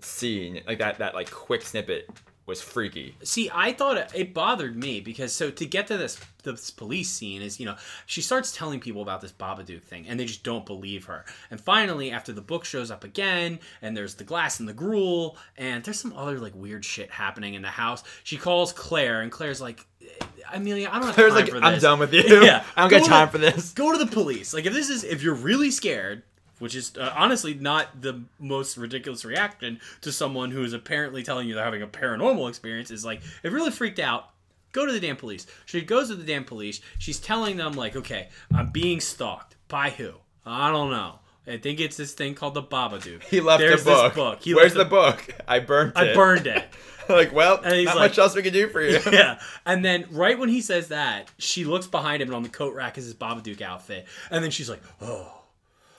scene, 0.00 0.60
like 0.66 0.78
that 0.78 0.98
that 0.98 1.14
like 1.14 1.30
quick 1.30 1.62
snippet 1.62 2.08
was 2.44 2.60
freaky. 2.60 3.14
See, 3.22 3.50
I 3.54 3.72
thought 3.72 3.96
it, 3.96 4.10
it 4.14 4.34
bothered 4.34 4.76
me 4.76 5.00
because 5.00 5.32
so 5.32 5.50
to 5.50 5.64
get 5.66 5.86
to 5.86 5.96
this 5.96 6.18
this 6.42 6.72
police 6.72 7.08
scene 7.08 7.40
is 7.40 7.60
you 7.60 7.66
know 7.66 7.76
she 8.04 8.20
starts 8.20 8.50
telling 8.50 8.80
people 8.80 9.00
about 9.00 9.20
this 9.20 9.30
Babadook 9.30 9.82
thing 9.82 10.06
and 10.08 10.18
they 10.18 10.24
just 10.24 10.42
don't 10.42 10.66
believe 10.66 11.04
her. 11.04 11.24
And 11.50 11.60
finally, 11.60 12.10
after 12.10 12.32
the 12.32 12.40
book 12.40 12.64
shows 12.64 12.90
up 12.90 13.04
again 13.04 13.60
and 13.80 13.96
there's 13.96 14.16
the 14.16 14.24
glass 14.24 14.58
and 14.58 14.68
the 14.68 14.72
gruel 14.74 15.36
and 15.56 15.84
there's 15.84 16.00
some 16.00 16.12
other 16.16 16.38
like 16.38 16.54
weird 16.56 16.84
shit 16.84 17.10
happening 17.10 17.54
in 17.54 17.62
the 17.62 17.68
house, 17.68 18.02
she 18.24 18.36
calls 18.36 18.72
Claire 18.72 19.20
and 19.22 19.30
Claire's 19.30 19.60
like, 19.60 19.86
eh, 20.02 20.24
Amelia, 20.52 20.88
I 20.90 20.98
don't 20.98 21.06
have 21.06 21.14
Claire's 21.14 21.32
time 21.34 21.40
like, 21.42 21.48
for 21.50 21.60
this. 21.60 21.64
I'm 21.64 21.78
done 21.78 21.98
with 22.00 22.12
you. 22.12 22.22
Yeah, 22.42 22.64
I 22.76 22.80
don't 22.82 22.90
Go 22.90 22.98
got 22.98 23.04
to- 23.04 23.10
time 23.10 23.28
for 23.28 23.38
this. 23.38 23.72
Go 23.72 23.92
to 23.96 24.04
the 24.04 24.10
police. 24.10 24.52
Like 24.52 24.66
if 24.66 24.72
this 24.72 24.90
is 24.90 25.04
if 25.04 25.22
you're 25.22 25.34
really 25.34 25.70
scared, 25.70 26.24
which 26.62 26.76
is 26.76 26.96
uh, 26.96 27.12
honestly 27.16 27.54
not 27.54 28.00
the 28.00 28.22
most 28.38 28.76
ridiculous 28.76 29.24
reaction 29.24 29.80
to 30.00 30.12
someone 30.12 30.52
who 30.52 30.62
is 30.62 30.72
apparently 30.72 31.24
telling 31.24 31.48
you 31.48 31.54
they're 31.54 31.64
having 31.64 31.82
a 31.82 31.86
paranormal 31.88 32.48
experience 32.48 32.92
is 32.92 33.04
like 33.04 33.20
it 33.42 33.50
really 33.50 33.72
freaked 33.72 33.98
out, 33.98 34.30
go 34.70 34.86
to 34.86 34.92
the 34.92 35.00
damn 35.00 35.16
police. 35.16 35.44
She 35.66 35.80
goes 35.82 36.08
to 36.08 36.14
the 36.14 36.22
damn 36.22 36.44
police. 36.44 36.80
She's 36.98 37.18
telling 37.18 37.56
them 37.56 37.72
like, 37.72 37.96
"Okay, 37.96 38.28
I'm 38.54 38.70
being 38.70 39.00
stalked 39.00 39.56
by 39.66 39.90
who? 39.90 40.12
I 40.46 40.70
don't 40.70 40.92
know. 40.92 41.18
I 41.48 41.56
think 41.56 41.80
it's 41.80 41.96
this 41.96 42.12
thing 42.14 42.34
called 42.36 42.54
the 42.54 42.62
Babadook. 42.62 43.24
He 43.28 43.40
left 43.40 43.58
There's 43.60 43.82
the 43.82 43.90
book. 43.90 44.12
This 44.12 44.16
book. 44.16 44.42
He 44.42 44.54
Where's 44.54 44.74
the 44.74 44.84
book? 44.84 45.26
I 45.48 45.58
burned 45.58 45.94
it. 45.96 45.98
I 45.98 46.14
burned 46.14 46.46
it. 46.46 46.64
like, 47.08 47.32
well, 47.32 47.60
And 47.64 47.74
he's 47.74 47.86
not 47.86 47.96
like- 47.96 48.10
much 48.12 48.18
else 48.18 48.36
we 48.36 48.42
can 48.42 48.52
do 48.52 48.68
for 48.68 48.80
you. 48.80 49.00
yeah. 49.12 49.40
And 49.66 49.84
then 49.84 50.06
right 50.12 50.38
when 50.38 50.48
he 50.48 50.60
says 50.60 50.88
that, 50.88 51.28
she 51.38 51.64
looks 51.64 51.88
behind 51.88 52.22
him 52.22 52.28
and 52.28 52.36
on 52.36 52.42
the 52.44 52.48
coat 52.48 52.74
rack 52.74 52.96
is 52.98 53.04
his 53.06 53.14
Babadook 53.14 53.60
outfit. 53.60 54.06
And 54.30 54.44
then 54.44 54.52
she's 54.52 54.70
like, 54.70 54.82
oh, 55.00 55.41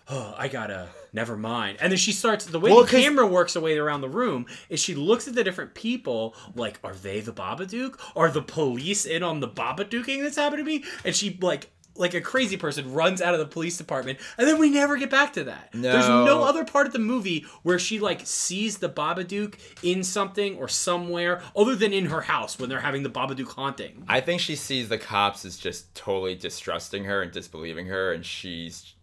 oh, 0.10 0.36
I 0.38 0.48
gotta, 0.48 0.90
never 1.14 1.38
mind. 1.38 1.78
And 1.82 1.92
then 1.92 1.98
she 1.98 2.12
starts, 2.12 2.46
the 2.46 2.60
way 2.60 2.72
Well, 2.72 2.84
the 2.84 2.90
camera 2.90 3.26
works 3.26 3.56
away 3.56 3.78
around 3.78 4.02
the 4.02 4.10
room 4.10 4.46
is 4.70 4.82
she 4.82 4.96
looks 4.96 5.28
at 5.28 5.36
the 5.36 5.44
different 5.44 5.74
people 5.74 6.36
like, 6.56 6.80
are 6.84 6.94
they 6.94 7.20
the 7.22 7.32
Babadook? 7.34 8.00
Are 8.16 8.30
the 8.30 8.42
police 8.42 9.06
in 9.06 9.24
on 9.24 9.40
the 9.40 9.48
Babadooking 9.48 10.22
that's 10.22 10.36
happening 10.38 10.66
to 10.66 10.72
me? 10.72 10.84
And 11.06 11.16
she 11.16 11.38
like, 11.42 11.70
like 11.96 12.16
a 12.16 12.22
crazy 12.22 12.58
person 12.58 12.92
runs 12.92 13.22
out 13.22 13.36
of 13.36 13.40
the 13.40 13.46
police 13.46 13.78
department 13.78 14.18
and 14.40 14.48
then 14.48 14.58
we 14.58 14.68
never 14.68 14.98
get 14.98 15.12
back 15.12 15.32
to 15.34 15.44
that. 15.44 15.70
There's 15.74 16.08
no 16.08 16.26
No. 16.26 16.44
other 16.44 16.66
part 16.66 16.88
of 16.88 16.92
the 16.94 16.98
movie 16.98 17.46
where 17.62 17.78
she 17.78 18.00
like 18.00 18.22
sees 18.24 18.80
the 18.80 18.90
Babadook 18.90 19.54
in 19.84 20.04
something 20.04 20.58
or 20.58 20.68
somewhere 20.68 21.44
other 21.56 21.76
than 21.76 21.94
in 21.94 22.08
her 22.08 22.22
house 22.22 22.58
when 22.58 22.68
they're 22.68 22.80
having 22.80 23.04
the 23.04 23.12
Babadook 23.12 23.50
haunting. 23.54 24.04
I 24.10 24.22
think 24.22 24.42
she 24.42 24.56
sees 24.56 24.90
the 24.90 24.98
cops 24.98 25.46
as 25.46 25.56
just 25.56 25.94
totally 25.94 26.34
distrusting 26.34 27.04
her 27.04 27.22
and 27.22 27.32
disbelieving 27.32 27.86
her, 27.86 28.12
and 28.12 28.26
she's 28.26 28.96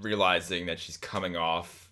realizing 0.00 0.66
that 0.66 0.78
she's 0.78 0.96
coming 0.96 1.36
off 1.36 1.90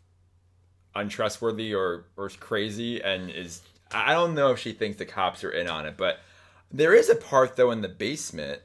untrustworthy 0.95 1.75
or, 1.75 2.05
or 2.17 2.29
crazy 2.29 3.03
and 3.03 3.31
is 3.31 3.63
I 3.93 4.13
don't 4.13 4.35
know 4.35 4.51
if 4.53 4.59
she 4.59 4.73
thinks 4.73 4.99
the 4.99 5.05
cops 5.05 5.45
are 5.45 5.51
in 5.51 5.69
on 5.69 5.87
it, 5.87 5.97
but 5.97 6.19
there 6.73 6.95
is 6.95 7.09
a 7.09 7.15
part 7.15 7.57
though 7.57 7.71
in 7.71 7.81
the 7.83 7.89
basement. 7.89 8.61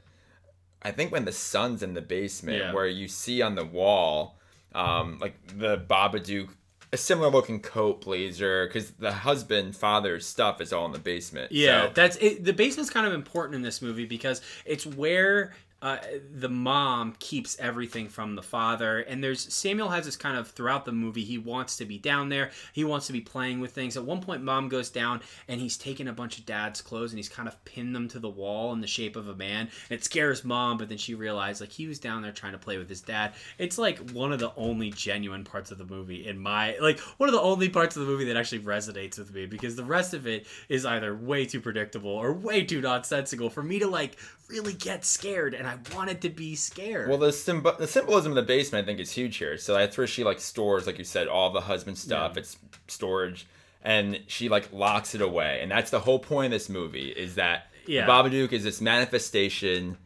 I 0.82 0.90
think 0.92 1.12
when 1.12 1.24
the 1.24 1.32
sun's 1.32 1.82
in 1.82 1.94
the 1.94 2.00
basement, 2.00 2.58
Yeah. 2.58 2.72
where 2.72 2.86
you 2.86 3.06
see 3.06 3.42
on 3.42 3.54
the 3.54 3.64
wall, 3.64 4.38
um, 4.74 5.18
like 5.20 5.34
the 5.58 5.76
Babadook, 5.78 6.48
a 6.92 6.96
similar 6.96 7.28
looking 7.30 7.60
coat, 7.60 8.00
blazer, 8.00 8.66
because 8.66 8.92
the 8.92 9.12
husband, 9.12 9.76
father's 9.76 10.26
stuff 10.26 10.60
is 10.60 10.72
all 10.72 10.86
in 10.86 10.92
the 10.92 10.98
basement. 10.98 11.52
Yeah, 11.52 11.86
So- 11.88 11.92
that's 11.94 12.16
it. 12.16 12.44
The 12.44 12.52
basement's 12.52 12.90
kind 12.90 13.06
of 13.06 13.12
important 13.12 13.54
in 13.56 13.62
this 13.62 13.80
movie 13.82 14.06
because 14.06 14.40
it's 14.64 14.86
where 14.86 15.52
uh, 15.82 15.98
the 16.34 16.48
mom 16.48 17.14
keeps 17.18 17.58
everything 17.58 18.08
from 18.08 18.34
the 18.34 18.42
father. 18.42 19.00
And 19.00 19.24
there's 19.24 19.52
Samuel 19.52 19.88
has 19.88 20.04
this 20.04 20.16
kind 20.16 20.36
of 20.36 20.48
throughout 20.48 20.84
the 20.84 20.92
movie. 20.92 21.24
He 21.24 21.38
wants 21.38 21.76
to 21.78 21.86
be 21.86 21.98
down 21.98 22.28
there. 22.28 22.50
He 22.72 22.84
wants 22.84 23.06
to 23.06 23.12
be 23.12 23.20
playing 23.20 23.60
with 23.60 23.72
things. 23.72 23.96
At 23.96 24.04
one 24.04 24.20
point, 24.20 24.42
mom 24.42 24.68
goes 24.68 24.90
down 24.90 25.20
and 25.48 25.60
he's 25.60 25.78
taking 25.78 26.08
a 26.08 26.12
bunch 26.12 26.38
of 26.38 26.44
dad's 26.44 26.82
clothes 26.82 27.12
and 27.12 27.18
he's 27.18 27.28
kind 27.28 27.48
of 27.48 27.64
pinned 27.64 27.94
them 27.94 28.08
to 28.08 28.18
the 28.18 28.28
wall 28.28 28.72
in 28.72 28.80
the 28.80 28.86
shape 28.86 29.16
of 29.16 29.28
a 29.28 29.34
man. 29.34 29.68
And 29.88 29.98
it 29.98 30.04
scares 30.04 30.44
mom, 30.44 30.76
but 30.76 30.88
then 30.90 30.98
she 30.98 31.14
realized 31.14 31.60
like 31.60 31.72
he 31.72 31.86
was 31.86 31.98
down 31.98 32.22
there 32.22 32.32
trying 32.32 32.52
to 32.52 32.58
play 32.58 32.76
with 32.76 32.88
his 32.88 33.00
dad. 33.00 33.32
It's 33.56 33.78
like 33.78 34.10
one 34.10 34.32
of 34.32 34.38
the 34.38 34.52
only 34.56 34.90
genuine 34.90 35.44
parts 35.44 35.70
of 35.70 35.78
the 35.78 35.84
movie 35.86 36.26
in 36.26 36.38
my 36.38 36.76
like 36.80 36.98
one 37.16 37.28
of 37.28 37.34
the 37.34 37.40
only 37.40 37.70
parts 37.70 37.96
of 37.96 38.04
the 38.04 38.08
movie 38.08 38.26
that 38.26 38.36
actually 38.36 38.60
resonates 38.60 39.18
with 39.18 39.32
me 39.32 39.46
because 39.46 39.76
the 39.76 39.84
rest 39.84 40.12
of 40.12 40.26
it 40.26 40.46
is 40.68 40.84
either 40.84 41.16
way 41.16 41.46
too 41.46 41.60
predictable 41.60 42.10
or 42.10 42.32
way 42.32 42.64
too 42.64 42.82
nonsensical 42.82 43.48
for 43.48 43.62
me 43.62 43.78
to 43.78 43.86
like 43.86 44.16
really 44.50 44.72
get 44.72 45.04
scared 45.04 45.54
and 45.54 45.66
I 45.70 45.94
wanted 45.96 46.20
to 46.22 46.28
be 46.30 46.54
scared. 46.56 47.08
Well, 47.08 47.18
the 47.18 47.28
symb- 47.28 47.78
the 47.78 47.86
symbolism 47.86 48.32
of 48.32 48.36
the 48.36 48.42
basement, 48.42 48.84
I 48.84 48.86
think, 48.86 49.00
is 49.00 49.12
huge 49.12 49.36
here. 49.36 49.56
So 49.58 49.74
that's 49.74 49.96
where 49.96 50.06
she 50.06 50.24
like 50.24 50.40
stores, 50.40 50.86
like 50.86 50.98
you 50.98 51.04
said, 51.04 51.28
all 51.28 51.50
the 51.50 51.60
husband 51.60 51.96
stuff. 51.98 52.36
It's 52.36 52.56
storage, 52.88 53.46
and 53.82 54.20
she 54.26 54.48
like 54.48 54.72
locks 54.72 55.14
it 55.14 55.20
away, 55.20 55.60
and 55.62 55.70
that's 55.70 55.90
the 55.90 56.00
whole 56.00 56.18
point 56.18 56.46
of 56.46 56.52
this 56.52 56.68
movie 56.68 57.08
is 57.10 57.36
that 57.36 57.66
Yeah. 57.86 58.06
Babadook 58.06 58.52
is 58.52 58.64
this 58.64 58.80
manifestation 58.80 59.96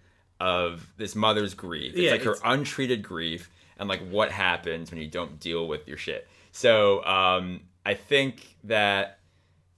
of 0.41 0.93
this 0.97 1.15
mother's 1.15 1.55
grief. 1.55 1.93
It's 1.93 2.01
Yeah, 2.03 2.11
like 2.13 2.23
her 2.23 2.33
it's- 2.33 2.43
untreated 2.45 3.03
grief, 3.03 3.49
and 3.79 3.89
like 3.89 4.07
what 4.09 4.31
happens 4.31 4.91
when 4.91 5.01
you 5.01 5.09
don't 5.09 5.39
deal 5.41 5.67
with 5.69 5.87
your 5.89 5.97
shit. 5.97 6.29
So 6.53 7.05
um, 7.05 7.61
I 7.87 7.95
think 7.95 8.57
that 8.65 9.19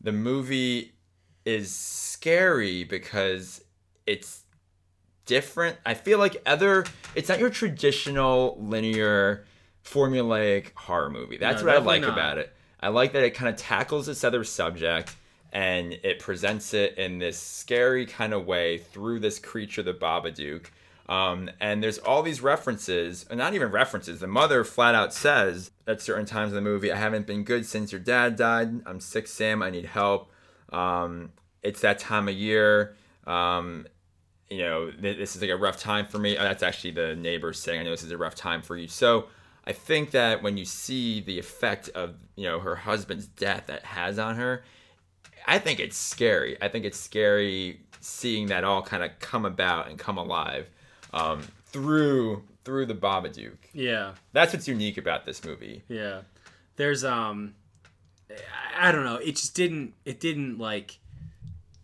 the 0.01 0.13
movie 0.13 0.93
is 1.45 1.75
scary 1.75 2.85
because 2.85 3.63
it's 4.07 4.43
different. 5.27 5.77
I 5.85 5.95
feel 5.95 6.19
like 6.19 6.41
other 6.47 6.85
it's 7.15 7.29
not 7.29 7.39
your 7.39 7.51
traditional 7.51 8.57
linear 8.61 9.45
formulaic 9.85 10.73
horror 10.75 11.11
movie. 11.11 11.37
That's 11.37 11.63
No, 11.63 11.69
what 11.69 11.77
I 11.77 11.79
like 11.79 12.03
not. 12.03 12.13
about 12.13 12.39
it. 12.39 12.53
I 12.81 12.89
like 12.89 13.13
that 13.13 13.23
it 13.23 13.31
kind 13.35 13.49
of 13.49 13.57
tackles 13.57 14.07
this 14.07 14.25
other 14.25 14.45
subject 14.45 15.15
and 15.53 15.93
it 16.03 16.19
presents 16.19 16.75
it 16.75 16.99
in 16.99 17.19
this 17.19 17.39
scary 17.39 18.05
kind 18.07 18.35
of 18.35 18.47
way 18.47 18.79
through 18.79 19.21
this 19.21 19.39
creature, 19.39 19.83
the 19.83 19.95
Babadook. 19.95 20.67
Um, 21.09 21.49
and 21.61 21.83
there's 21.83 21.99
all 21.99 22.23
these 22.23 22.41
references, 22.41 23.25
and 23.31 23.39
not 23.39 23.55
even 23.55 23.71
references. 23.71 24.19
The 24.19 24.27
mother 24.27 24.65
flat 24.65 24.97
out 24.97 25.15
says 25.15 25.71
at 25.87 26.03
certain 26.03 26.27
times 26.27 26.51
in 26.51 26.57
the 26.57 26.61
movie, 26.61 26.91
"I 26.91 26.97
haven't 26.97 27.29
been 27.29 27.45
good 27.45 27.65
since 27.65 27.93
your 27.93 28.01
dad 28.01 28.35
died. 28.35 28.81
I'm 28.85 28.99
sick, 28.99 29.29
Sam. 29.29 29.63
I 29.63 29.71
need 29.71 29.85
help. 29.85 30.29
Um, 30.73 31.31
it's 31.63 31.81
that 31.83 32.01
time 32.01 32.27
of 32.29 32.35
year. 32.35 32.97
Um, 33.25 33.87
you 34.51 34.59
know, 34.59 34.91
th- 34.91 35.17
this 35.19 35.35
is 35.37 35.43
like 35.43 35.51
a 35.51 35.57
rough 35.57 35.79
time 35.79 36.07
for 36.07 36.19
me. 36.19 36.37
Oh, 36.39 36.43
that's 36.43 36.63
actually 36.63 36.93
the 36.93 37.17
neighbor 37.17 37.53
saying, 37.53 37.81
I 37.81 37.83
know 37.85 37.91
this 37.91 38.03
is 38.05 38.11
a 38.13 38.17
rough 38.19 38.35
time 38.35 38.63
for 38.63 38.77
you. 38.77 38.89
So 38.89 39.27
I 39.65 39.73
think 39.73 40.13
that 40.13 40.43
when 40.43 40.57
you 40.57 40.65
see 40.65 41.21
the 41.21 41.39
effect 41.39 41.89
of, 41.91 42.15
you 42.37 42.45
know, 42.45 42.61
her 42.61 42.77
husband's 42.77 43.27
death 43.27 43.65
that 43.67 43.85
has 43.85 44.19
on 44.19 44.37
her, 44.37 44.63
I 45.47 45.59
think 45.59 45.81
it's 45.81 45.97
scary. 45.97 46.57
I 46.63 46.69
think 46.69 46.85
it's 46.85 46.99
scary 46.99 47.81
seeing 48.01 48.47
that 48.49 48.63
all 48.65 48.83
kind 48.83 49.03
of 49.03 49.19
come 49.19 49.45
about 49.45 49.89
and 49.89 49.99
come 49.99 50.19
alive 50.19 50.69
um, 51.13 51.43
through 51.67 52.43
through 52.65 52.87
the 52.87 52.95
Babadook. 52.95 53.57
yeah. 53.73 54.13
That's 54.33 54.53
what's 54.53 54.67
unique 54.67 54.99
about 54.99 55.25
this 55.25 55.45
movie. 55.45 55.83
Yeah. 55.89 56.23
There's 56.77 57.05
um 57.05 57.55
I- 58.31 58.89
I 58.89 58.93
don't 58.93 59.05
know. 59.05 59.17
It 59.17 59.37
just 59.37 59.55
didn't 59.55 59.95
it 60.05 60.19
didn't 60.21 60.59
like 60.59 60.99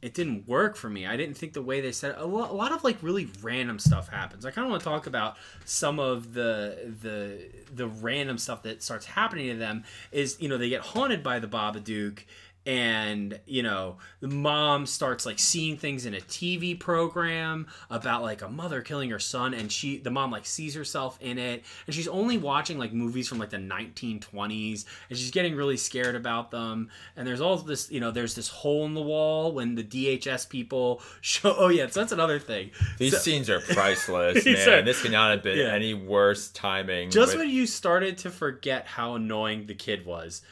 it 0.02 0.14
didn't 0.14 0.48
work 0.48 0.74
for 0.74 0.90
me. 0.90 1.06
I 1.06 1.16
didn't 1.16 1.36
think 1.36 1.52
the 1.52 1.62
way 1.62 1.80
they 1.80 1.92
said 1.92 2.10
it, 2.10 2.16
a 2.18 2.26
lot, 2.26 2.50
a 2.50 2.54
lot 2.54 2.72
of 2.72 2.82
like 2.82 2.98
really 3.02 3.28
random 3.40 3.78
stuff 3.78 4.08
happens. 4.08 4.44
I 4.44 4.50
kind 4.50 4.66
of 4.66 4.70
want 4.70 4.82
to 4.82 4.88
talk 4.88 5.06
about 5.06 5.36
some 5.64 6.00
of 6.00 6.34
the 6.34 6.92
the 7.00 7.38
the 7.72 7.86
random 7.86 8.36
stuff 8.36 8.64
that 8.64 8.82
starts 8.82 9.06
happening 9.06 9.48
to 9.48 9.56
them 9.56 9.84
is, 10.10 10.36
you 10.40 10.48
know, 10.48 10.58
they 10.58 10.68
get 10.68 10.80
haunted 10.80 11.22
by 11.22 11.38
the 11.38 11.46
Babadook 11.46 12.18
and 12.64 13.40
you 13.44 13.62
know 13.62 13.96
the 14.20 14.28
mom 14.28 14.86
starts 14.86 15.26
like 15.26 15.38
seeing 15.38 15.76
things 15.76 16.06
in 16.06 16.14
a 16.14 16.20
tv 16.20 16.78
program 16.78 17.66
about 17.90 18.22
like 18.22 18.40
a 18.42 18.48
mother 18.48 18.80
killing 18.82 19.10
her 19.10 19.18
son 19.18 19.52
and 19.52 19.72
she 19.72 19.98
the 19.98 20.10
mom 20.10 20.30
like 20.30 20.46
sees 20.46 20.74
herself 20.74 21.18
in 21.20 21.38
it 21.38 21.64
and 21.86 21.94
she's 21.94 22.06
only 22.06 22.38
watching 22.38 22.78
like 22.78 22.92
movies 22.92 23.26
from 23.26 23.38
like 23.38 23.50
the 23.50 23.56
1920s 23.56 24.84
and 25.08 25.18
she's 25.18 25.30
getting 25.30 25.56
really 25.56 25.76
scared 25.76 26.14
about 26.14 26.50
them 26.50 26.88
and 27.16 27.26
there's 27.26 27.40
all 27.40 27.56
this 27.56 27.90
you 27.90 27.98
know 28.00 28.10
there's 28.10 28.34
this 28.34 28.48
hole 28.48 28.84
in 28.86 28.94
the 28.94 29.02
wall 29.02 29.52
when 29.52 29.74
the 29.74 29.82
dhs 29.84 30.48
people 30.48 31.02
show 31.20 31.54
oh 31.58 31.68
yeah 31.68 31.86
so 31.88 32.00
that's 32.00 32.12
another 32.12 32.38
thing 32.38 32.70
These 32.98 33.12
So- 33.14 33.18
scenes 33.18 33.50
are 33.50 33.60
priceless, 33.72 34.44
man. 34.44 34.68
are- 34.68 34.82
this 34.82 35.02
could 35.02 35.12
not 35.12 35.30
have 35.32 35.42
been 35.42 35.58
Yeah. 35.58 35.72
any 35.74 35.94
worse 35.94 36.48
timing. 36.50 37.10
just 37.10 37.32
with- 37.32 37.40
when 37.46 37.50
you 37.50 37.66
started 37.66 38.18
to 38.18 38.30
forget 38.30 38.86
how 38.86 39.14
annoying 39.14 39.66
the 39.66 39.74
kid 39.74 40.04
was, 40.06 40.42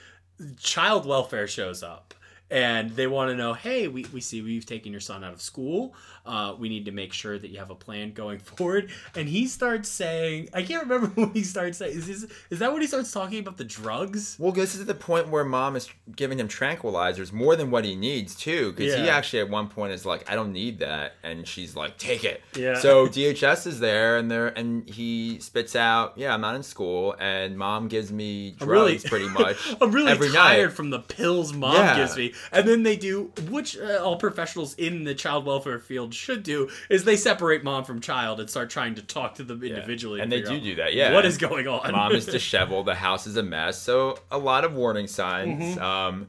child 0.59 1.07
welfare 1.07 1.47
shows 1.47 1.82
up. 1.82 2.14
And 2.51 2.91
they 2.91 3.07
want 3.07 3.30
to 3.30 3.36
know, 3.36 3.53
hey, 3.53 3.86
we, 3.86 4.07
we 4.12 4.20
see 4.20 4.38
you've 4.38 4.66
taken 4.66 4.91
your 4.91 5.01
son 5.01 5.22
out 5.22 5.32
of 5.32 5.41
school. 5.41 5.95
Uh, 6.30 6.54
we 6.54 6.68
need 6.68 6.84
to 6.84 6.92
make 6.92 7.12
sure 7.12 7.38
that 7.38 7.48
you 7.50 7.58
have 7.58 7.70
a 7.70 7.74
plan 7.74 8.12
going 8.12 8.38
forward. 8.50 8.90
And 9.16 9.28
he 9.28 9.46
starts 9.48 9.88
saying, 9.88 10.48
I 10.54 10.62
can't 10.62 10.82
remember 10.84 11.06
what 11.20 11.34
he 11.34 11.42
starts 11.42 11.78
saying. 11.78 11.96
Is, 11.96 12.06
this, 12.06 12.26
is 12.50 12.58
that 12.60 12.72
when 12.72 12.80
he 12.82 12.86
starts 12.86 13.10
talking 13.10 13.40
about 13.40 13.56
the 13.56 13.64
drugs? 13.64 14.36
Well, 14.38 14.52
this 14.52 14.74
is 14.74 14.86
the 14.86 14.94
point 14.94 15.28
where 15.28 15.44
mom 15.44 15.74
is 15.76 15.88
giving 16.14 16.38
him 16.38 16.46
tranquilizers 16.48 17.32
more 17.32 17.56
than 17.56 17.70
what 17.70 17.84
he 17.84 17.96
needs 17.96 18.34
too, 18.36 18.72
because 18.72 18.94
he 18.94 19.08
actually 19.08 19.40
at 19.40 19.50
one 19.50 19.68
point 19.68 19.92
is 19.92 20.06
like, 20.06 20.30
"I 20.30 20.34
don't 20.34 20.52
need 20.52 20.78
that," 20.80 21.14
and 21.22 21.46
she's 21.46 21.74
like, 21.74 21.98
"Take 21.98 22.24
it." 22.24 22.42
Yeah. 22.56 22.78
So 22.78 23.06
DHS 23.08 23.66
is 23.66 23.80
there, 23.80 24.16
and 24.18 24.30
there, 24.30 24.48
and 24.48 24.88
he 24.88 25.38
spits 25.40 25.74
out, 25.74 26.12
"Yeah, 26.16 26.32
I'm 26.34 26.40
not 26.40 26.54
in 26.54 26.62
school," 26.62 27.16
and 27.18 27.56
mom 27.58 27.88
gives 27.88 28.12
me 28.12 28.52
drugs 28.52 28.68
really, 28.70 28.98
pretty 28.98 29.28
much 29.40 29.56
I'm 29.80 29.90
really 29.90 30.12
every 30.12 30.30
tired 30.30 30.66
night. 30.68 30.76
from 30.76 30.90
the 30.90 31.00
pills 31.00 31.52
mom 31.52 31.74
Yeah. 31.74 31.96
gives 31.96 32.16
me. 32.16 32.32
And 32.52 32.68
then 32.68 32.82
they 32.84 32.96
do, 32.96 33.32
which 33.48 33.76
uh, 33.78 33.98
all 34.02 34.16
professionals 34.16 34.74
in 34.74 35.04
the 35.04 35.14
child 35.14 35.44
welfare 35.44 35.78
field 35.78 36.14
should 36.20 36.42
do, 36.42 36.68
is 36.88 37.04
they 37.04 37.16
separate 37.16 37.64
mom 37.64 37.84
from 37.84 38.00
child 38.00 38.38
and 38.40 38.48
start 38.48 38.70
trying 38.70 38.94
to 38.96 39.02
talk 39.02 39.34
to 39.36 39.42
them 39.42 39.62
individually. 39.62 40.20
And 40.20 40.30
to 40.30 40.36
they 40.38 40.42
do 40.48 40.56
out 40.56 40.62
do 40.62 40.74
that, 40.76 40.94
yeah. 40.94 41.12
What 41.14 41.24
is 41.26 41.38
going 41.38 41.66
on? 41.66 41.90
Mom 41.92 42.12
is 42.12 42.26
disheveled. 42.38 42.86
The 42.86 42.94
house 42.94 43.26
is 43.26 43.36
a 43.36 43.42
mess. 43.42 43.80
So 43.80 44.18
a 44.30 44.38
lot 44.38 44.64
of 44.64 44.74
warning 44.74 45.06
signs. 45.06 45.76
Um, 45.78 46.28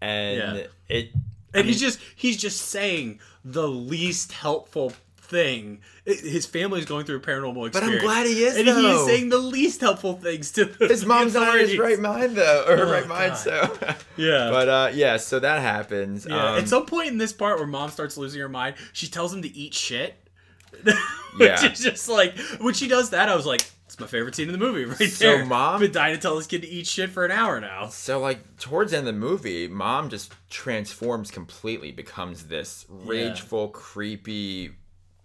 and 0.00 0.38
Mm-hmm. 0.40 0.56
Yeah. 0.56 0.64
it. 0.96 1.10
and 1.54 1.66
he's 1.66 1.80
just 1.80 1.98
he's 2.14 2.36
just 2.36 2.60
saying 2.62 3.20
the 3.44 3.66
least 3.68 4.32
helpful 4.32 4.92
thing. 5.28 5.80
His 6.04 6.46
family 6.46 6.80
is 6.80 6.86
going 6.86 7.04
through 7.04 7.16
a 7.16 7.20
paranormal 7.20 7.68
experience. 7.68 7.72
But 7.74 7.82
I'm 7.84 7.98
glad 7.98 8.26
he 8.26 8.44
is, 8.44 8.56
And 8.56 8.66
though. 8.68 8.80
he's 8.80 9.04
saying 9.06 9.28
the 9.28 9.38
least 9.38 9.80
helpful 9.80 10.14
things 10.14 10.50
to 10.52 10.64
the 10.64 10.88
His 10.88 11.04
mom's 11.04 11.34
not 11.34 11.54
in 11.58 11.68
his 11.68 11.78
right 11.78 11.98
mind 12.00 12.36
though, 12.36 12.64
or 12.66 12.78
Oh, 12.80 12.90
right 12.90 13.06
mind. 13.06 13.36
So 13.36 13.76
Yeah. 14.16 14.50
But 14.50 14.68
uh, 14.68 14.90
yeah, 14.94 15.16
so 15.18 15.38
that 15.38 15.60
happens. 15.60 16.26
Yeah, 16.28 16.52
Um, 16.52 16.58
at 16.58 16.68
some 16.68 16.86
point 16.86 17.08
in 17.08 17.18
this 17.18 17.32
part 17.32 17.58
where 17.58 17.66
mom 17.66 17.90
starts 17.90 18.16
losing 18.16 18.40
her 18.40 18.48
mind, 18.48 18.76
she 18.92 19.06
tells 19.06 19.32
him 19.34 19.42
to 19.42 19.48
eat 19.56 19.74
shit. 19.74 20.14
Yeah. 21.38 21.62
Which 21.62 21.72
is 21.74 21.80
just 21.84 22.08
like 22.08 22.36
when 22.58 22.74
she 22.74 22.88
does 22.88 23.10
that, 23.10 23.28
I 23.28 23.36
was 23.36 23.46
like, 23.46 23.60
it's 23.86 24.00
my 24.00 24.06
favorite 24.08 24.34
scene 24.34 24.48
in 24.48 24.52
the 24.52 24.58
movie 24.58 24.84
right 24.86 25.08
So, 25.08 25.24
there. 25.24 25.44
Mom- 25.44 25.74
I've 25.74 25.80
been 25.80 25.92
dying 25.92 26.16
to 26.16 26.20
tell 26.20 26.34
this 26.36 26.46
kid 26.48 26.62
to 26.62 26.68
eat 26.68 26.86
shit 26.86 27.10
for 27.10 27.24
an 27.24 27.30
hour 27.30 27.60
now. 27.60 27.86
So 27.88 28.18
like 28.18 28.56
towards 28.58 28.90
the 28.90 28.96
end 28.98 29.06
of 29.06 29.14
the 29.14 29.20
movie, 29.20 29.68
mom 29.68 30.08
just 30.08 30.32
transforms 30.50 31.30
completely, 31.30 31.92
becomes 31.92 32.44
this 32.44 32.86
rageful, 32.88 33.68
creepy, 33.68 34.70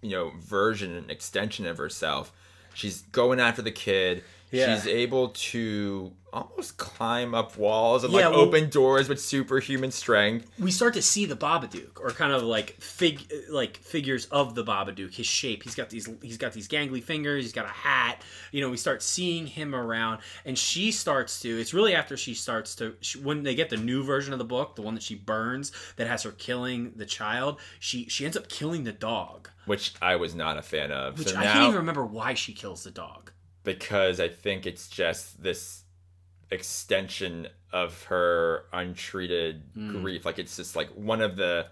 you 0.04 0.10
know, 0.10 0.32
version 0.38 0.94
and 0.94 1.10
extension 1.10 1.66
of 1.66 1.78
herself. 1.78 2.32
She's 2.74 3.02
going 3.12 3.40
after 3.40 3.62
the 3.62 3.70
kid. 3.72 4.22
Yeah. 4.50 4.74
She's 4.76 4.86
able 4.86 5.30
to 5.30 6.12
almost 6.32 6.76
climb 6.76 7.34
up 7.34 7.56
walls 7.56 8.04
and 8.04 8.12
Yeah, 8.12 8.28
like 8.28 8.36
well- 8.36 8.40
open 8.46 8.68
doors 8.68 9.08
with 9.08 9.20
superhuman 9.20 9.90
strength. 9.90 10.48
We 10.60 10.70
start 10.70 10.94
to 10.94 11.02
see 11.02 11.24
the 11.26 11.34
Babadook, 11.34 12.00
or 12.00 12.10
kind 12.10 12.32
of 12.32 12.42
like 12.44 12.80
fig, 12.80 13.32
like 13.50 13.78
figures 13.78 14.26
of 14.26 14.54
the 14.54 14.62
Babadook. 14.64 15.14
His 15.14 15.26
shape. 15.26 15.64
He's 15.64 15.74
got 15.74 15.90
these. 15.90 16.08
He's 16.22 16.36
got 16.36 16.52
these 16.52 16.68
gangly 16.68 17.02
fingers. 17.02 17.42
He's 17.44 17.52
got 17.52 17.64
a 17.64 17.68
hat. 17.68 18.22
You 18.52 18.60
know, 18.60 18.70
we 18.70 18.76
start 18.76 19.02
seeing 19.02 19.46
him 19.48 19.74
around, 19.74 20.20
and 20.44 20.56
she 20.56 20.92
starts 20.92 21.40
to. 21.40 21.58
It's 21.58 21.74
really 21.74 21.94
after 21.94 22.16
she 22.16 22.34
starts 22.34 22.76
to 22.76 22.94
she, 23.00 23.18
when 23.18 23.42
they 23.42 23.56
get 23.56 23.70
the 23.70 23.76
new 23.76 24.04
version 24.04 24.32
of 24.32 24.38
the 24.38 24.44
book, 24.44 24.76
the 24.76 24.82
one 24.82 24.94
that 24.94 25.02
she 25.02 25.16
burns, 25.16 25.72
that 25.96 26.06
has 26.06 26.22
her 26.22 26.30
killing 26.32 26.92
the 26.94 27.06
child. 27.06 27.58
She 27.80 28.08
she 28.08 28.24
ends 28.24 28.36
up 28.36 28.48
killing 28.48 28.84
the 28.84 28.92
dog. 28.92 29.48
Which 29.66 29.94
I 30.02 30.16
was 30.16 30.34
not 30.34 30.58
a 30.58 30.62
fan 30.62 30.90
of. 30.92 31.18
Which 31.18 31.28
so 31.28 31.36
I 31.36 31.44
now, 31.44 31.52
can't 31.52 31.64
even 31.68 31.76
remember 31.76 32.04
why 32.04 32.34
she 32.34 32.52
kills 32.52 32.84
the 32.84 32.90
dog. 32.90 33.30
because 33.62 34.20
I 34.20 34.28
think 34.28 34.66
it's 34.66 34.88
just 34.88 35.42
this 35.42 35.84
extension 36.50 37.48
of 37.72 38.04
her 38.04 38.64
untreated 38.72 39.62
Hmm. 39.74 40.00
grief. 40.02 40.24
Like 40.24 40.38
it's 40.38 40.56
just 40.56 40.76
like 40.76 40.88
one 40.90 41.20
of 41.20 41.36
the 41.36 41.66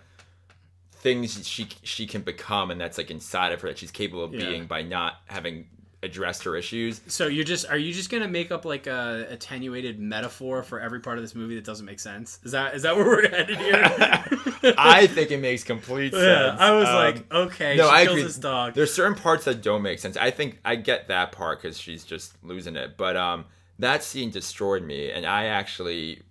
things 0.92 1.46
she 1.46 1.68
she 1.82 2.06
can 2.06 2.22
become, 2.22 2.70
and 2.70 2.80
that's 2.80 2.98
like 2.98 3.10
inside 3.10 3.52
of 3.52 3.60
her 3.60 3.68
that 3.68 3.78
she's 3.78 3.90
capable 3.90 4.24
of 4.24 4.34
Yeah. 4.34 4.46
being 4.48 4.66
by 4.66 4.82
not 4.82 5.20
having 5.26 5.68
addressed 6.04 6.42
her 6.44 6.56
issues. 6.56 7.00
So 7.06 7.28
you're 7.28 7.44
just 7.44 7.68
are 7.68 7.76
you 7.78 7.92
just 7.92 8.10
gonna 8.10 8.26
make 8.28 8.50
up 8.50 8.64
like 8.64 8.86
a 8.88 9.26
attenuated 9.30 10.00
metaphor 10.00 10.62
for 10.62 10.80
every 10.80 10.98
part 11.00 11.16
of 11.18 11.22
this 11.24 11.34
movie 11.34 11.54
that 11.54 11.64
doesn't 11.64 11.86
make 11.86 12.00
sense? 12.00 12.40
Is 12.42 12.52
that 12.52 12.74
is 12.74 12.82
that 12.82 12.96
where 12.96 13.04
we're 13.04 13.28
headed 13.28 13.56
here? 13.56 14.74
I 14.78 15.06
think 15.06 15.30
it 15.30 15.38
makes 15.40 15.62
complete 15.64 16.12
sense. 16.12 16.24
yeah, 16.24 16.56
I 16.58 16.72
was 16.72 16.88
Um, 16.88 16.94
like, 16.94 17.32
okay, 17.32 17.76
no, 17.76 17.88
she 17.88 17.94
I 17.94 18.04
kills 18.04 18.16
agree. 18.16 18.22
this 18.24 18.38
dog. 18.38 18.74
There's 18.74 18.92
certain 18.92 19.14
parts 19.16 19.44
that 19.44 19.62
don't 19.62 19.82
make 19.82 19.98
sense. 20.00 20.16
I 20.16 20.30
think 20.30 20.58
I 20.64 20.76
get 20.76 21.08
that 21.08 21.32
part 21.32 21.62
because 21.62 21.78
she's 21.78 22.04
just 22.04 22.32
losing 22.42 22.74
it. 22.76 22.96
But 22.96 23.16
um, 23.16 23.44
that 23.78 24.02
scene 24.02 24.30
destroyed 24.30 24.82
me, 24.82 25.10
and 25.10 25.24
I 25.26 25.46
actually 25.46 26.22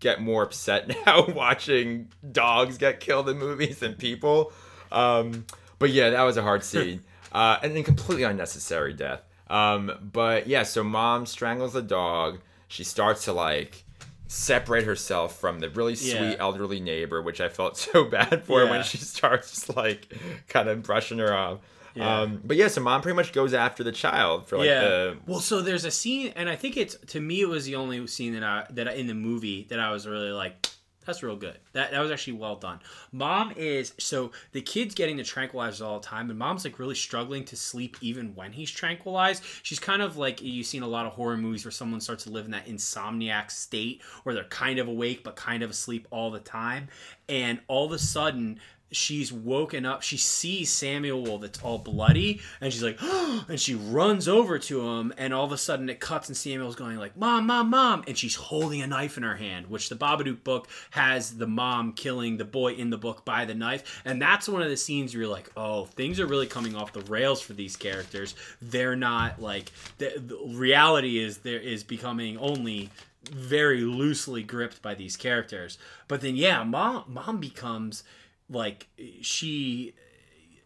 get 0.00 0.20
more 0.20 0.42
upset 0.42 0.88
now 1.06 1.26
watching 1.26 2.08
dogs 2.32 2.78
get 2.78 3.00
killed 3.00 3.28
in 3.28 3.38
movies 3.38 3.78
than 3.80 3.94
people. 3.94 4.52
Um, 4.92 5.46
but 5.78 5.90
yeah, 5.90 6.10
that 6.10 6.22
was 6.22 6.36
a 6.36 6.42
hard 6.42 6.64
scene, 6.64 7.02
uh, 7.32 7.58
and 7.62 7.74
then 7.76 7.82
completely 7.84 8.24
unnecessary 8.24 8.92
death. 8.92 9.22
Um, 9.48 9.92
but 10.12 10.46
yeah, 10.46 10.62
so 10.62 10.84
mom 10.84 11.26
strangles 11.26 11.72
the 11.72 11.82
dog. 11.82 12.38
She 12.68 12.84
starts 12.84 13.24
to 13.24 13.32
like 13.32 13.84
separate 14.28 14.84
herself 14.84 15.40
from 15.40 15.58
the 15.58 15.68
really 15.70 15.96
sweet 15.96 16.14
Yeah. 16.14 16.36
elderly 16.38 16.78
neighbor, 16.80 17.20
which 17.20 17.40
I 17.40 17.48
felt 17.48 17.76
so 17.86 18.04
bad 18.04 18.44
for 18.44 18.62
Yeah. 18.64 18.70
when 18.70 18.82
she 18.84 18.98
starts 18.98 19.68
like 19.76 20.12
kind 20.48 20.68
of 20.68 20.82
brushing 20.82 21.18
her 21.18 21.34
off. 21.34 21.58
Yeah. 21.96 22.20
Um, 22.20 22.40
but 22.44 22.56
yeah, 22.56 22.68
so 22.68 22.80
mom 22.80 23.02
pretty 23.02 23.16
much 23.16 23.32
goes 23.32 23.52
after 23.52 23.82
the 23.82 23.90
child 23.90 24.46
for 24.46 24.58
like 24.58 24.66
yeah. 24.66 24.80
the 24.80 25.16
well, 25.26 25.40
so 25.40 25.60
there's 25.60 25.84
a 25.84 25.90
scene, 25.90 26.32
and 26.36 26.48
I 26.48 26.54
think 26.54 26.76
it's 26.76 26.94
to 27.08 27.20
me 27.20 27.40
it 27.40 27.48
was 27.48 27.64
the 27.64 27.74
only 27.74 28.06
scene 28.06 28.34
that 28.34 28.44
I 28.44 28.66
that 28.70 28.86
I, 28.86 28.92
in 28.92 29.08
the 29.08 29.14
movie 29.14 29.66
that 29.70 29.80
I 29.80 29.90
was 29.90 30.06
really 30.06 30.30
like, 30.30 30.68
that's 31.10 31.22
real 31.22 31.36
good. 31.36 31.58
That 31.72 31.90
that 31.90 32.00
was 32.00 32.10
actually 32.10 32.34
well 32.34 32.56
done. 32.56 32.80
Mom 33.12 33.52
is 33.56 33.92
so 33.98 34.32
the 34.52 34.62
kid's 34.62 34.94
getting 34.94 35.16
the 35.16 35.22
tranquilizers 35.22 35.84
all 35.84 35.98
the 35.98 36.06
time, 36.06 36.30
and 36.30 36.38
mom's 36.38 36.64
like 36.64 36.78
really 36.78 36.94
struggling 36.94 37.44
to 37.46 37.56
sleep 37.56 37.96
even 38.00 38.34
when 38.34 38.52
he's 38.52 38.70
tranquilized. 38.70 39.42
She's 39.62 39.78
kind 39.78 40.02
of 40.02 40.16
like 40.16 40.40
you've 40.40 40.66
seen 40.66 40.82
a 40.82 40.88
lot 40.88 41.06
of 41.06 41.12
horror 41.12 41.36
movies 41.36 41.64
where 41.64 41.72
someone 41.72 42.00
starts 42.00 42.24
to 42.24 42.30
live 42.30 42.44
in 42.44 42.52
that 42.52 42.66
insomniac 42.66 43.50
state 43.50 44.02
where 44.22 44.34
they're 44.34 44.44
kind 44.44 44.78
of 44.78 44.88
awake 44.88 45.24
but 45.24 45.36
kind 45.36 45.62
of 45.62 45.70
asleep 45.70 46.06
all 46.10 46.30
the 46.30 46.40
time, 46.40 46.88
and 47.28 47.60
all 47.68 47.86
of 47.86 47.92
a 47.92 47.98
sudden 47.98 48.58
she's 48.92 49.32
woken 49.32 49.86
up. 49.86 50.02
She 50.02 50.16
sees 50.16 50.70
Samuel 50.70 51.38
that's 51.38 51.60
all 51.62 51.78
bloody, 51.78 52.40
and 52.60 52.72
she's 52.72 52.82
like, 52.82 52.98
and 53.48 53.60
she 53.60 53.74
runs 53.74 54.28
over 54.28 54.58
to 54.58 54.88
him, 54.88 55.12
and 55.16 55.32
all 55.32 55.44
of 55.44 55.52
a 55.52 55.58
sudden 55.58 55.88
it 55.88 56.00
cuts, 56.00 56.28
and 56.28 56.36
Samuel's 56.36 56.76
going 56.76 56.96
like, 56.96 57.16
"Mom, 57.16 57.46
mom, 57.46 57.70
mom," 57.70 58.04
and 58.06 58.16
she's 58.16 58.34
holding 58.34 58.82
a 58.82 58.86
knife 58.86 59.16
in 59.16 59.22
her 59.22 59.36
hand, 59.36 59.68
which 59.68 59.88
the 59.88 59.96
Babadook 59.96 60.42
book 60.44 60.68
has 60.90 61.36
the 61.36 61.46
mom 61.46 61.92
killing 61.92 62.36
the 62.36 62.44
boy 62.44 62.72
in 62.72 62.90
the 62.90 62.98
book 62.98 63.24
by 63.24 63.44
the 63.44 63.54
knife, 63.54 64.02
and 64.04 64.20
that's 64.20 64.48
one 64.48 64.62
of 64.62 64.68
the 64.68 64.76
scenes 64.76 65.14
where 65.14 65.22
you're 65.22 65.32
like, 65.32 65.50
oh, 65.56 65.84
things 65.86 66.20
are 66.20 66.26
really 66.26 66.46
coming 66.46 66.74
off 66.74 66.92
the 66.92 67.02
rails 67.02 67.40
for 67.40 67.52
these 67.52 67.76
characters. 67.76 68.34
They're 68.60 68.96
not 68.96 69.40
like 69.40 69.72
the, 69.98 70.14
the 70.16 70.38
reality 70.56 71.18
is 71.18 71.38
there 71.38 71.60
is 71.60 71.84
becoming 71.84 72.38
only 72.38 72.90
very 73.30 73.82
loosely 73.82 74.42
gripped 74.42 74.80
by 74.82 74.94
these 74.94 75.16
characters. 75.16 75.78
But 76.08 76.20
then 76.20 76.36
yeah, 76.36 76.64
mom 76.64 77.04
mom 77.08 77.38
becomes 77.38 78.02
like 78.50 78.88
she 79.22 79.94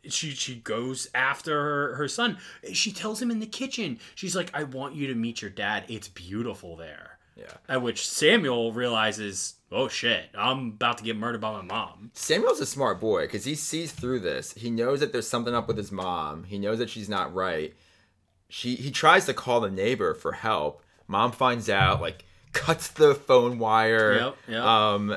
she 0.09 0.31
she 0.31 0.57
goes 0.57 1.09
after 1.15 1.53
her, 1.63 1.95
her 1.97 2.09
son. 2.09 2.39
She 2.73 2.93
tells 2.93 3.21
him 3.23 3.31
in 3.31 3.41
the 3.41 3.47
kitchen. 3.47 3.99
She's 4.15 4.35
like, 4.37 4.51
"I 4.55 4.65
want 4.65 4.95
you 4.95 5.07
to 5.09 5.15
meet 5.15 5.41
your 5.43 5.51
dad. 5.51 5.85
It's 5.89 6.09
beautiful 6.09 6.77
there." 6.77 7.19
yeah. 7.37 7.47
At 7.69 7.83
which 7.83 8.07
Samuel 8.09 8.73
realizes, 8.73 9.55
"Oh 9.73 9.89
shit, 9.89 10.27
I'm 10.37 10.69
about 10.69 10.99
to 10.99 11.05
get 11.05 11.17
murdered 11.17 11.41
by 11.41 11.53
my 11.53 11.63
mom." 11.63 12.11
Samuel's 12.15 12.61
a 12.61 12.67
smart 12.67 13.01
boy 13.01 13.23
because 13.23 13.45
he 13.45 13.55
sees 13.55 13.93
through 13.93 14.21
this. 14.21 14.53
He 14.55 14.71
knows 14.71 15.01
that 15.01 15.13
there's 15.13 15.27
something 15.29 15.55
up 15.55 15.67
with 15.69 15.77
his 15.77 15.91
mom. 15.93 16.45
He 16.45 16.59
knows 16.59 16.79
that 16.79 16.91
she's 16.91 17.09
not 17.09 17.35
right. 17.35 17.75
She 18.49 18.77
he 18.77 18.91
tries 18.91 19.27
to 19.27 19.35
call 19.35 19.61
the 19.61 19.71
neighbor 19.71 20.15
for 20.15 20.33
help. 20.33 20.83
Mom 21.09 21.33
finds 21.33 21.69
out, 21.69 22.01
like 22.01 22.25
cuts 22.53 22.89
the 22.89 23.15
phone 23.15 23.59
wire, 23.59 24.15
Yep, 24.15 24.37
yep. 24.49 24.63
um, 24.63 25.17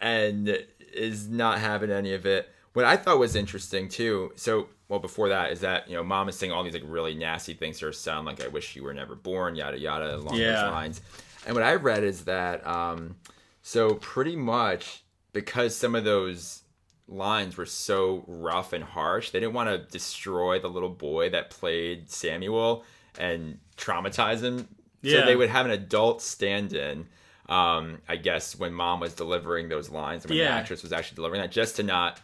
and 0.00 0.64
is 0.94 1.28
not 1.28 1.58
having 1.58 1.90
any 1.90 2.14
of 2.14 2.26
it. 2.26 2.48
What 2.72 2.84
I 2.84 2.96
thought 2.96 3.18
was 3.18 3.36
interesting 3.36 3.88
too. 3.88 4.32
So 4.36 4.68
well 4.88 4.98
before 5.00 5.28
that 5.30 5.52
is 5.52 5.60
that 5.60 5.88
you 5.88 5.96
know 5.96 6.02
mom 6.02 6.28
is 6.28 6.36
saying 6.36 6.52
all 6.52 6.62
these 6.64 6.72
like 6.74 6.82
really 6.86 7.14
nasty 7.14 7.54
things 7.54 7.78
to 7.80 7.86
her 7.86 7.92
son, 7.92 8.24
like 8.24 8.42
I 8.42 8.48
wish 8.48 8.76
you 8.76 8.82
were 8.82 8.94
never 8.94 9.14
born, 9.14 9.54
yada 9.56 9.78
yada, 9.78 10.16
along 10.16 10.36
Yeah. 10.36 10.62
those 10.62 10.70
lines. 10.72 11.00
And 11.46 11.54
what 11.54 11.64
I 11.64 11.74
read 11.74 12.04
is 12.04 12.24
that 12.24 12.66
um, 12.66 13.16
so 13.62 13.94
pretty 13.94 14.36
much 14.36 15.02
because 15.32 15.74
some 15.76 15.94
of 15.94 16.04
those 16.04 16.62
lines 17.08 17.56
were 17.56 17.66
so 17.66 18.24
rough 18.26 18.72
and 18.72 18.84
harsh, 18.84 19.30
they 19.30 19.40
didn't 19.40 19.54
want 19.54 19.68
to 19.68 19.78
destroy 19.90 20.58
the 20.58 20.68
little 20.70 20.88
boy 20.88 21.28
that 21.30 21.50
played 21.50 22.10
Samuel 22.10 22.84
and 23.18 23.58
traumatize 23.76 24.40
him. 24.42 24.68
Yeah. 25.02 25.20
So 25.20 25.26
they 25.26 25.36
would 25.36 25.50
have 25.50 25.66
an 25.66 25.72
adult 25.72 26.22
stand-in. 26.22 27.06
Um, 27.52 27.98
I 28.08 28.16
guess 28.16 28.58
when 28.58 28.72
mom 28.72 29.00
was 29.00 29.12
delivering 29.14 29.68
those 29.68 29.90
lines, 29.90 30.24
and 30.24 30.30
when 30.30 30.38
the 30.38 30.44
actress 30.60 30.82
was 30.82 30.92
actually 30.92 31.16
delivering 31.16 31.40
that, 31.42 31.52
just 31.52 31.76
to 31.76 31.82
not 31.82 32.18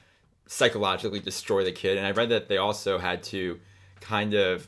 psychologically 0.46 1.20
destroy 1.20 1.64
the 1.64 1.72
kid. 1.72 1.98
And 1.98 2.06
I 2.06 2.12
read 2.12 2.30
that 2.30 2.48
they 2.48 2.56
also 2.56 2.98
had 2.98 3.22
to 3.24 3.60
kind 4.00 4.32
of 4.34 4.66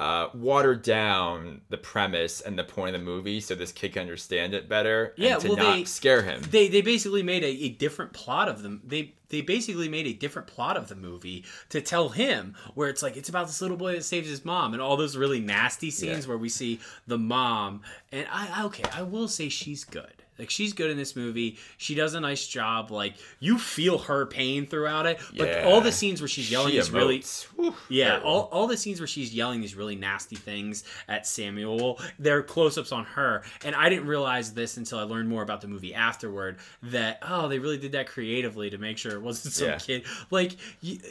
uh, 0.00 0.30
water 0.34 0.74
down 0.74 1.60
the 1.68 1.76
premise 1.76 2.40
and 2.40 2.58
the 2.58 2.64
point 2.64 2.94
of 2.96 3.00
the 3.02 3.04
movie 3.04 3.38
so 3.38 3.54
this 3.54 3.70
kid 3.70 3.92
can 3.92 4.00
understand 4.02 4.54
it 4.54 4.66
better 4.66 5.12
Yeah, 5.16 5.34
and 5.34 5.42
to 5.42 5.48
well, 5.48 5.56
not 5.58 5.74
they- 5.76 5.84
scare 5.84 6.22
him. 6.22 6.40
They 6.50 6.68
they 6.68 6.80
basically 6.80 7.22
made 7.22 7.44
a, 7.44 7.48
a 7.48 7.68
different 7.68 8.12
plot 8.14 8.48
of 8.48 8.62
them. 8.62 8.80
They 8.82 9.12
they 9.28 9.42
basically 9.42 9.88
made 9.88 10.06
a 10.06 10.12
different 10.14 10.48
plot 10.48 10.76
of 10.78 10.88
the 10.88 10.94
movie 10.96 11.44
to 11.68 11.80
tell 11.82 12.08
him 12.08 12.56
where 12.74 12.88
it's 12.88 13.02
like 13.02 13.16
it's 13.16 13.28
about 13.28 13.46
this 13.46 13.60
little 13.60 13.76
boy 13.76 13.92
that 13.94 14.04
saves 14.04 14.28
his 14.28 14.44
mom 14.44 14.72
and 14.72 14.80
all 14.82 14.96
those 14.96 15.16
really 15.18 15.38
nasty 15.40 15.90
scenes 15.90 16.24
Yeah. 16.24 16.28
where 16.30 16.38
we 16.38 16.48
see 16.48 16.80
the 17.06 17.18
mom 17.18 17.82
and 18.10 18.26
I 18.32 18.62
I- 18.62 18.64
okay 18.66 18.84
I 18.92 19.02
will 19.02 19.28
say 19.28 19.48
she's 19.50 19.84
good. 19.84 20.14
Like 20.40 20.50
she's 20.50 20.72
good 20.72 20.90
in 20.90 20.96
this 20.96 21.14
movie. 21.14 21.58
She 21.76 21.94
does 21.94 22.14
a 22.14 22.20
nice 22.20 22.46
job. 22.48 22.90
Like 22.90 23.14
you 23.38 23.58
feel 23.58 23.98
her 23.98 24.26
pain 24.26 24.66
throughout 24.66 25.06
it. 25.06 25.20
But 25.36 25.48
Yeah. 25.48 25.64
all 25.66 25.80
the 25.80 25.92
scenes 25.92 26.20
where 26.20 26.28
she's 26.28 26.50
yelling 26.50 26.72
She 26.72 26.78
is 26.78 26.90
really. 26.90 27.22
Whew, 27.56 27.74
yeah, 27.88 28.18
well. 28.18 28.26
all, 28.26 28.40
all 28.52 28.66
the 28.66 28.76
scenes 28.76 28.98
where 29.00 29.06
she's 29.06 29.32
yelling 29.32 29.60
these 29.60 29.74
really 29.76 29.94
nasty 29.96 30.36
things 30.36 30.82
at 31.08 31.26
Samuel, 31.26 32.00
they're 32.18 32.42
close 32.42 32.76
ups 32.78 32.90
on 32.92 33.04
her. 33.04 33.42
And 33.64 33.74
I 33.74 33.88
didn't 33.88 34.06
realize 34.06 34.52
this 34.54 34.76
until 34.76 34.98
I 34.98 35.02
learned 35.02 35.28
more 35.28 35.42
about 35.42 35.60
the 35.60 35.68
movie 35.68 35.94
afterward 35.94 36.56
that, 36.82 37.18
oh, 37.22 37.46
they 37.48 37.58
really 37.58 37.78
did 37.78 37.92
that 37.92 38.06
creatively 38.08 38.70
to 38.70 38.78
make 38.78 38.98
sure 38.98 39.12
it 39.12 39.22
wasn't 39.22 39.54
some 39.54 39.68
Yeah. 39.68 39.78
kid. 39.78 40.04
Like, 40.30 40.56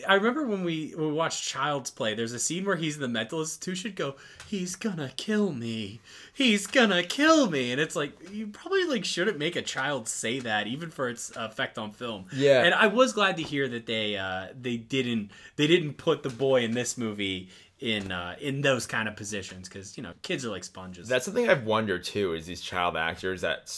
I 0.08 0.16
remember 0.16 0.46
when 0.46 0.64
we, 0.64 0.92
when 0.96 1.08
we 1.08 1.14
watched 1.14 1.44
Child's 1.48 1.92
Play, 1.92 2.14
there's 2.16 2.34
a 2.34 2.40
scene 2.40 2.66
where 2.66 2.76
he's 2.76 2.96
in 2.96 3.02
the 3.02 3.08
mental 3.08 3.40
institution, 3.40 3.80
should 3.80 3.96
go, 3.96 4.16
he's 4.48 4.76
gonna 4.76 5.12
kill 5.16 5.52
me. 5.54 6.00
He's 6.40 6.68
gonna 6.68 7.04
kill 7.04 7.50
me. 7.50 7.74
And 7.74 7.82
it's 7.82 7.98
like, 7.98 8.14
you 8.32 8.48
probably 8.48 8.86
like 8.86 9.04
shouldn't 9.04 9.38
make 9.38 9.58
a 9.58 9.62
child 9.62 10.08
say 10.08 10.40
that, 10.40 10.68
even 10.68 10.90
for 10.90 11.10
its 11.10 11.36
effect 11.36 11.78
on 11.78 11.92
film. 11.92 12.28
Yeah. 12.34 12.64
And 12.64 12.74
I 12.74 12.88
was 12.88 13.12
glad 13.12 13.36
to 13.38 13.44
hear 13.44 13.68
that 13.68 13.86
they 13.86 14.16
uh, 14.16 14.48
they 14.58 14.78
didn't 14.78 15.32
they 15.58 15.68
didn't 15.68 15.96
put 15.96 16.24
the 16.24 16.30
boy 16.30 16.62
in 16.64 16.72
this 16.72 16.98
movie 16.98 17.50
in 17.80 18.14
uh, 18.14 18.36
in 18.40 18.62
those 18.62 18.88
kind 18.88 19.10
of 19.10 19.18
positions 19.18 19.68
because 19.68 19.98
you 19.98 20.04
know 20.04 20.14
kids 20.22 20.46
are 20.46 20.50
like 20.50 20.64
sponges. 20.64 21.10
That's 21.10 21.26
something 21.26 21.50
I've 21.50 21.66
wondered 21.66 22.06
too. 22.06 22.34
Is 22.34 22.46
these 22.46 22.62
child 22.62 22.96
actors 22.96 23.42
that 23.42 23.76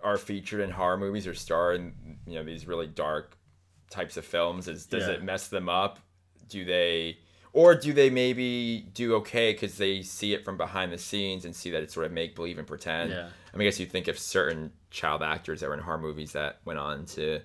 are 0.00 0.16
featured 0.16 0.60
in 0.60 0.70
horror 0.70 0.96
movies 0.96 1.26
or 1.26 1.34
star 1.34 1.74
in 1.74 2.18
you 2.24 2.36
know 2.36 2.44
these 2.44 2.68
really 2.68 2.86
dark 2.86 3.36
types 3.90 4.16
of 4.16 4.24
films? 4.24 4.68
Is 4.68 4.86
does 4.86 5.08
Yeah. 5.08 5.14
it 5.14 5.24
mess 5.24 5.48
them 5.48 5.68
up? 5.68 5.98
Do 6.48 6.64
they, 6.64 7.18
or 7.56 7.74
do 7.74 7.94
they 7.94 8.10
maybe 8.10 8.86
do 8.92 9.14
okay 9.14 9.50
because 9.50 9.78
they 9.78 10.02
see 10.02 10.34
it 10.34 10.44
from 10.44 10.58
behind 10.58 10.92
the 10.92 10.98
scenes 10.98 11.46
and 11.46 11.56
see 11.56 11.70
that 11.70 11.82
it's 11.82 11.94
sort 11.94 12.04
of 12.04 12.12
make 12.12 12.36
believe 12.36 12.58
and 12.58 12.66
pretend? 12.66 13.10
Yeah. 13.10 13.30
I 13.54 13.56
mean, 13.56 13.66
I 13.66 13.70
guess 13.70 13.80
you 13.80 13.86
think 13.86 14.08
of 14.08 14.18
certain 14.18 14.72
child 14.90 15.22
actors 15.22 15.60
that 15.60 15.68
were 15.70 15.74
in 15.74 15.80
horror 15.80 15.96
movies 15.96 16.32
that 16.32 16.58
went 16.66 16.78
on 16.78 17.06
to 17.06 17.40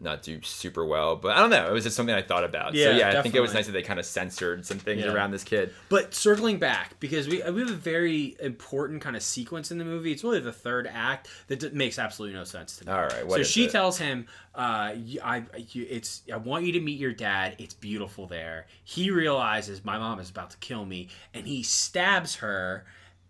not 0.00 0.22
do 0.22 0.42
super 0.42 0.84
well, 0.84 1.14
but 1.16 1.36
I 1.36 1.40
don't 1.40 1.50
know. 1.50 1.68
It 1.68 1.72
was 1.72 1.84
just 1.84 1.94
something 1.96 2.14
I 2.14 2.20
thought 2.20 2.42
about. 2.44 2.74
Yeah, 2.74 2.86
so 2.86 2.90
yeah, 2.96 3.18
I 3.18 3.22
think 3.22 3.34
it 3.36 3.40
was 3.40 3.54
nice 3.54 3.66
that 3.66 3.72
they 3.72 3.82
kind 3.82 4.00
of 4.00 4.04
censored 4.04 4.66
some 4.66 4.78
things 4.78 5.02
Yeah. 5.04 5.12
around 5.12 5.30
this 5.30 5.44
kid. 5.44 5.72
But 5.88 6.14
circling 6.14 6.58
back, 6.58 6.98
because 7.00 7.28
we, 7.28 7.36
we 7.50 7.60
have 7.60 7.70
a 7.70 7.74
very 7.74 8.36
important 8.40 9.00
kind 9.02 9.14
of 9.14 9.22
sequence 9.22 9.70
in 9.70 9.78
the 9.78 9.84
movie. 9.84 10.10
It's 10.10 10.24
really 10.24 10.40
the 10.40 10.52
third 10.52 10.88
act 10.92 11.28
that 11.46 11.60
d- 11.60 11.70
makes 11.72 11.98
absolutely 11.98 12.36
no 12.36 12.44
sense 12.44 12.76
to 12.78 12.86
me. 12.86 12.92
All 12.92 13.02
right, 13.02 13.30
so 13.30 13.42
she 13.44 13.64
it? 13.66 13.70
tells 13.70 13.96
him, 13.96 14.26
uh, 14.54 14.94
I, 15.22 15.44
you, 15.70 15.86
it's, 15.88 16.22
I 16.30 16.36
want 16.38 16.64
you 16.64 16.72
to 16.72 16.80
meet 16.80 16.98
your 16.98 17.12
dad. 17.12 17.54
It's 17.58 17.74
beautiful 17.74 18.26
there. 18.26 18.66
He 18.82 19.10
realizes 19.12 19.84
my 19.84 19.96
mom 19.96 20.18
is 20.18 20.28
about 20.28 20.50
to 20.50 20.56
kill 20.58 20.84
me, 20.84 21.08
and 21.32 21.46
he 21.46 21.62
stabs 21.62 22.36
her, 22.36 22.84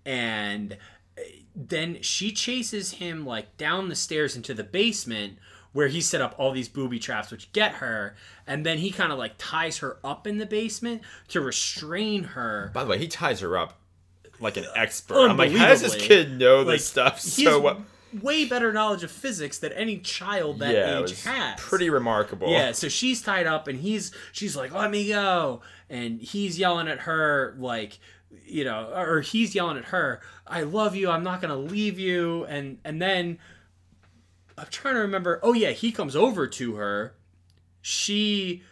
and 0.06 0.78
uh, 1.18 1.22
then 1.54 1.98
she 2.00 2.32
chases 2.32 2.92
him 2.92 3.24
like 3.26 3.56
down 3.58 3.88
the 3.90 3.94
stairs 3.94 4.34
into 4.34 4.54
the 4.54 4.64
basement 4.64 5.38
where 5.74 5.88
he 5.88 6.00
set 6.00 6.22
up 6.22 6.34
all 6.38 6.52
these 6.52 6.68
booby 6.70 6.98
traps 6.98 7.30
which 7.30 7.52
get 7.52 7.72
her 7.74 8.16
and 8.46 8.64
then 8.64 8.78
he 8.78 8.90
kind 8.90 9.12
of 9.12 9.18
like 9.18 9.34
ties 9.36 9.78
her 9.78 9.98
up 10.02 10.26
in 10.26 10.38
the 10.38 10.46
basement 10.46 11.02
to 11.28 11.40
restrain 11.42 12.24
her 12.24 12.70
By 12.72 12.84
the 12.84 12.90
way, 12.90 12.98
he 12.98 13.08
ties 13.08 13.40
her 13.40 13.58
up 13.58 13.78
like 14.40 14.56
an 14.56 14.64
expert. 14.74 15.28
I'm 15.28 15.36
like, 15.36 15.52
how 15.52 15.66
does 15.68 15.82
this 15.82 15.94
kid 15.94 16.38
know 16.38 16.62
Like, 16.62 16.78
this 16.78 16.86
stuff 16.88 17.20
so 17.20 17.60
well? 17.60 17.84
way 18.22 18.44
better 18.44 18.72
knowledge 18.72 19.02
of 19.02 19.10
physics 19.10 19.58
than 19.58 19.72
any 19.72 19.98
child 19.98 20.60
that 20.60 20.72
yeah, 20.72 21.00
age 21.00 21.22
has. 21.24 21.58
pretty 21.60 21.90
remarkable. 21.90 22.48
Yeah, 22.48 22.72
so 22.72 22.88
she's 22.88 23.20
tied 23.22 23.46
up 23.46 23.66
and 23.68 23.80
he's 23.80 24.12
she's 24.32 24.54
like, 24.56 24.72
"Let 24.72 24.90
me 24.90 25.08
go." 25.08 25.62
And 25.90 26.20
he's 26.20 26.58
yelling 26.58 26.86
at 26.88 27.00
her 27.00 27.56
like, 27.58 27.98
you 28.46 28.64
know, 28.64 28.90
or 28.94 29.20
he's 29.20 29.54
yelling 29.54 29.78
at 29.78 29.86
her, 29.86 30.20
"I 30.46 30.62
love 30.62 30.94
you. 30.94 31.10
I'm 31.10 31.24
not 31.24 31.40
going 31.40 31.50
to 31.50 31.72
leave 31.74 31.98
you." 31.98 32.44
And 32.44 32.78
and 32.84 33.02
then 33.02 33.38
I'm 34.56 34.66
trying 34.70 34.94
to 34.94 35.00
remember. 35.00 35.40
Oh 35.42 35.52
yeah, 35.52 35.70
he 35.70 35.90
comes 35.92 36.14
over 36.16 36.46
to 36.46 36.76
her. 36.76 37.14
She 37.82 38.62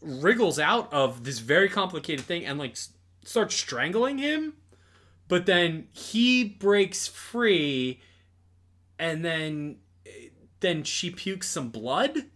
wriggles 0.00 0.58
out 0.58 0.92
of 0.92 1.24
this 1.24 1.38
very 1.40 1.68
complicated 1.68 2.24
thing 2.24 2.44
and 2.44 2.58
like 2.58 2.72
s- 2.72 2.90
starts 3.24 3.54
strangling 3.54 4.18
him. 4.18 4.54
But 5.28 5.46
then 5.46 5.88
he 5.92 6.44
breaks 6.44 7.06
free 7.06 8.00
and 8.98 9.24
then 9.24 9.76
eh, 10.06 10.28
then 10.60 10.82
she 10.84 11.10
pukes 11.10 11.48
some 11.48 11.70
blood. 11.70 12.26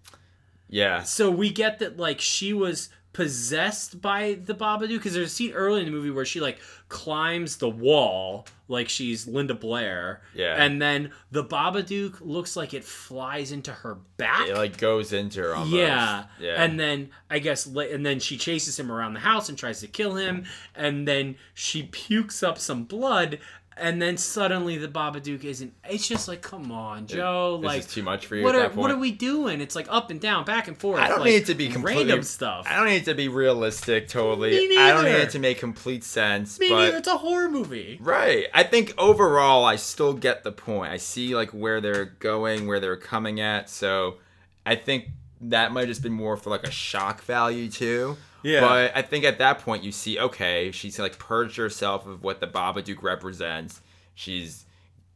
yeah. 0.68 1.02
So 1.02 1.30
we 1.30 1.50
get 1.50 1.78
that 1.80 1.96
like 1.98 2.20
she 2.20 2.52
was 2.52 2.88
possessed 3.15 4.03
by 4.03 4.39
the 4.45 4.55
Babadook 4.55 4.89
because 4.89 5.15
there's 5.15 5.29
a 5.29 5.35
scene 5.35 5.53
early 5.53 5.81
in 5.81 5.87
the 5.87 5.93
movie 5.93 6.11
where 6.11 6.27
she 6.27 6.41
like 6.41 6.59
climbs 6.89 7.57
the 7.57 7.69
wall 7.71 8.45
like 8.69 8.89
she's 8.89 9.27
Linda 9.27 9.55
Blair. 9.55 10.21
Yeah. 10.35 10.62
And 10.62 10.83
then 10.83 11.12
the 11.31 11.45
Babadook 11.45 12.21
looks 12.21 12.57
like 12.57 12.75
it 12.75 12.85
flies 12.85 13.53
into 13.53 13.71
her 13.73 13.99
back. 14.17 14.49
It 14.49 14.57
like 14.57 14.79
goes 14.79 15.12
into 15.12 15.41
her 15.43 15.55
almost. 15.55 15.75
Yeah. 15.75 16.25
Yeah. 16.41 16.62
And 16.62 16.79
then 16.79 17.11
I 17.31 17.39
guess 17.39 17.67
and 17.67 18.05
then 18.05 18.21
she 18.21 18.37
chases 18.37 18.79
him 18.79 18.91
around 18.91 19.15
the 19.15 19.21
house 19.21 19.49
and 19.49 19.57
tries 19.57 19.81
to 19.81 19.87
kill 19.87 20.17
him 20.17 20.45
and 20.75 21.07
then 21.07 21.37
she 21.55 21.85
pukes 21.85 22.43
up 22.43 22.59
some 22.59 22.85
blood 22.85 23.39
and 23.77 24.01
then 24.01 24.16
suddenly 24.16 24.79
the 24.79 24.89
Babadook 24.89 25.45
isn't 25.45 25.72
it's 25.89 26.07
just 26.07 26.29
like 26.29 26.43
come 26.43 26.70
on, 26.70 27.07
Joe, 27.07 27.59
this 27.59 27.66
like 27.66 27.79
is 27.81 27.87
too 27.87 28.03
much 28.03 28.27
for 28.27 28.37
you 28.37 28.45
what 28.45 28.55
at 28.55 28.72
are 28.72 28.75
what 28.75 28.91
are 28.91 28.97
we 28.97 29.11
doing? 29.11 29.61
It's 29.61 29.75
like 29.75 29.87
up 29.91 30.11
and 30.11 30.20
down, 30.20 30.45
back 30.45 30.68
and 30.68 30.79
forth. 30.79 31.01
I 31.01 31.09
don't 31.09 31.20
like, 31.20 31.31
need 31.31 31.37
it 31.37 31.47
to 31.47 31.55
be 31.55 31.68
completely 31.68 32.05
random 32.05 32.22
stuff. 32.22 32.66
I 32.68 32.77
don't 32.77 32.87
need 32.87 32.97
it 32.97 33.05
to 33.07 33.14
be 33.14 33.29
realistic 33.29 34.09
totally. 34.09 34.68
Me 34.68 34.79
I 34.79 34.93
don't 34.93 35.05
need 35.05 35.11
it 35.11 35.31
to 35.31 35.39
make 35.39 35.59
complete 35.59 36.05
sense. 36.05 36.59
Me 36.59 36.68
but 36.68 36.77
neither. 36.77 36.97
It's 36.99 37.09
a 37.09 37.18
horror 37.18 37.51
movie. 37.51 37.99
Right. 38.01 38.47
I 38.55 38.62
think 38.62 38.95
overall, 38.99 39.64
I 39.64 39.77
still 39.77 40.14
get 40.14 40.45
the 40.45 40.53
point. 40.53 40.93
I 40.93 40.97
see 40.97 41.35
like 41.35 41.51
where 41.51 41.81
they're 41.81 42.05
going, 42.05 42.66
where 42.66 42.81
they're 42.81 42.97
coming 42.97 43.41
at. 43.41 43.68
So 43.70 44.18
I 44.64 44.77
think 44.77 45.09
that 45.41 45.72
might 45.72 45.81
have 45.81 45.89
just 45.89 46.03
been 46.03 46.12
more 46.12 46.37
for 46.37 46.51
like 46.51 46.64
a 46.64 46.70
shock 46.70 47.22
value 47.22 47.68
too. 47.68 48.16
Yeah. 48.45 48.61
But 48.61 48.92
I 48.95 49.03
think 49.03 49.24
at 49.24 49.38
that 49.38 49.61
point 49.61 49.82
you 49.82 49.90
see, 49.90 50.18
okay, 50.18 50.70
she's 50.70 50.99
like 50.99 51.18
purged 51.18 51.57
herself 51.57 52.07
of 52.07 52.22
what 52.22 52.40
the 52.40 52.47
Babadook 52.47 53.03
represents. 53.03 53.80
She's 54.14 54.66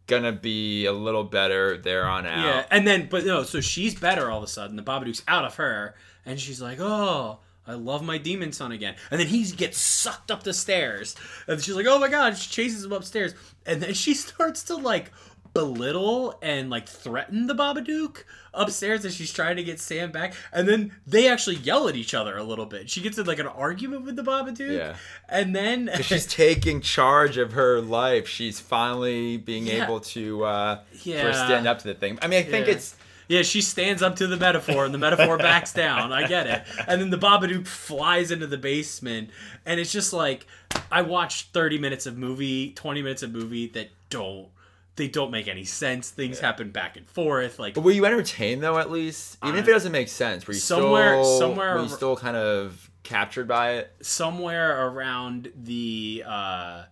gonna 0.06 0.32
be 0.32 0.86
a 0.86 0.92
little 0.92 1.24
better 1.24 1.76
there 1.76 2.06
on 2.06 2.26
out. 2.26 2.44
Yeah, 2.44 2.64
and 2.70 2.86
then 2.86 3.06
but 3.08 3.24
no, 3.24 3.44
so 3.44 3.60
she's 3.60 3.94
better 3.94 4.30
all 4.30 4.38
of 4.38 4.44
a 4.44 4.48
sudden. 4.48 4.76
The 4.76 4.82
Babadook's 4.82 5.22
out 5.28 5.44
of 5.44 5.56
her, 5.56 5.94
and 6.24 6.40
she's 6.40 6.60
like, 6.60 6.80
"Oh, 6.80 7.40
I 7.66 7.74
love 7.74 8.02
my 8.02 8.16
demon 8.16 8.52
son 8.52 8.72
again." 8.72 8.96
And 9.10 9.20
then 9.20 9.28
he 9.28 9.44
gets 9.44 9.78
sucked 9.78 10.30
up 10.30 10.42
the 10.42 10.54
stairs, 10.54 11.14
and 11.46 11.62
she's 11.62 11.76
like, 11.76 11.86
"Oh 11.86 11.98
my 11.98 12.08
god!" 12.08 12.36
She 12.38 12.50
chases 12.50 12.84
him 12.84 12.92
upstairs, 12.92 13.34
and 13.66 13.82
then 13.82 13.92
she 13.92 14.14
starts 14.14 14.62
to 14.64 14.76
like 14.76 15.12
belittle 15.62 16.38
and 16.40 16.70
like 16.70 16.88
threaten 16.88 17.46
the 17.48 17.54
Babadook 17.54 18.24
upstairs 18.54 19.04
as 19.04 19.14
she's 19.16 19.32
trying 19.32 19.56
to 19.56 19.64
get 19.64 19.80
Sam 19.80 20.12
back. 20.12 20.34
And 20.52 20.68
then 20.68 20.92
they 21.06 21.28
actually 21.28 21.56
yell 21.56 21.88
at 21.88 21.96
each 21.96 22.14
other 22.14 22.36
a 22.36 22.42
little 22.44 22.66
bit. 22.66 22.88
She 22.88 23.00
gets 23.00 23.18
in 23.18 23.26
like 23.26 23.38
an 23.40 23.46
argument 23.48 24.04
with 24.04 24.14
the 24.16 24.22
Babadook. 24.22 24.76
Yeah. 24.78 24.96
and 25.28 25.54
then 25.54 25.90
She's 26.02 26.26
taking 26.26 26.80
charge 26.80 27.36
of 27.38 27.52
her 27.52 27.80
life. 27.80 28.28
She's 28.28 28.60
finally 28.60 29.36
being 29.36 29.66
Yeah. 29.66 29.84
able 29.84 30.00
to 30.00 30.44
uh 30.44 30.78
Yeah. 31.02 31.32
stand 31.32 31.66
up 31.66 31.80
to 31.80 31.88
the 31.88 31.94
thing. 31.94 32.18
I 32.22 32.28
mean, 32.28 32.38
I 32.38 32.42
think 32.44 32.66
Yeah. 32.68 32.74
it's 32.74 32.94
Yeah, 33.26 33.42
she 33.42 33.60
stands 33.60 34.00
up 34.00 34.16
to 34.16 34.26
the 34.26 34.38
metaphor 34.38 34.84
and 34.86 34.94
the 34.94 34.98
metaphor 34.98 35.36
backs 35.48 35.72
down. 35.74 36.12
I 36.12 36.26
get 36.26 36.46
it. 36.46 36.62
And 36.86 37.00
then 37.00 37.10
the 37.10 37.18
Babadook 37.18 37.66
flies 37.66 38.30
into 38.30 38.46
the 38.46 38.56
basement 38.58 39.30
and 39.66 39.80
it's 39.80 39.92
just 39.92 40.12
like 40.12 40.46
I 40.92 41.02
watched 41.02 41.52
30 41.52 41.78
minutes 41.78 42.06
of 42.06 42.16
movie, 42.16 42.70
20 42.72 43.02
minutes 43.02 43.22
of 43.22 43.32
movie 43.32 43.66
that 43.68 43.90
don't 44.08 44.48
they 44.98 45.08
don't 45.08 45.30
make 45.30 45.48
any 45.48 45.64
sense. 45.64 46.10
Things 46.10 46.38
happen 46.40 46.70
back 46.70 46.98
and 46.98 47.08
forth 47.08 47.58
like 47.58 47.72
But 47.74 47.80
were 47.80 47.90
you 47.92 48.04
entertained 48.04 48.62
though? 48.62 48.76
At 48.78 48.90
least, 48.90 49.38
even 49.42 49.56
if 49.58 49.66
it 49.66 49.72
doesn't 49.72 49.92
make 49.92 50.08
sense, 50.08 50.46
were 50.46 50.52
you 50.52 50.60
Somewhere- 50.60 51.14
still, 51.24 51.38
somewhere 51.38 51.76
were 51.76 51.82
you 51.82 51.88
still 51.88 52.16
kind 52.16 52.36
of 52.36 52.90
captured 53.02 53.48
by 53.48 53.76
it? 53.76 53.90
somewhere 54.02 54.86
around 54.88 55.50
the 55.56 56.22
uh 56.26 56.82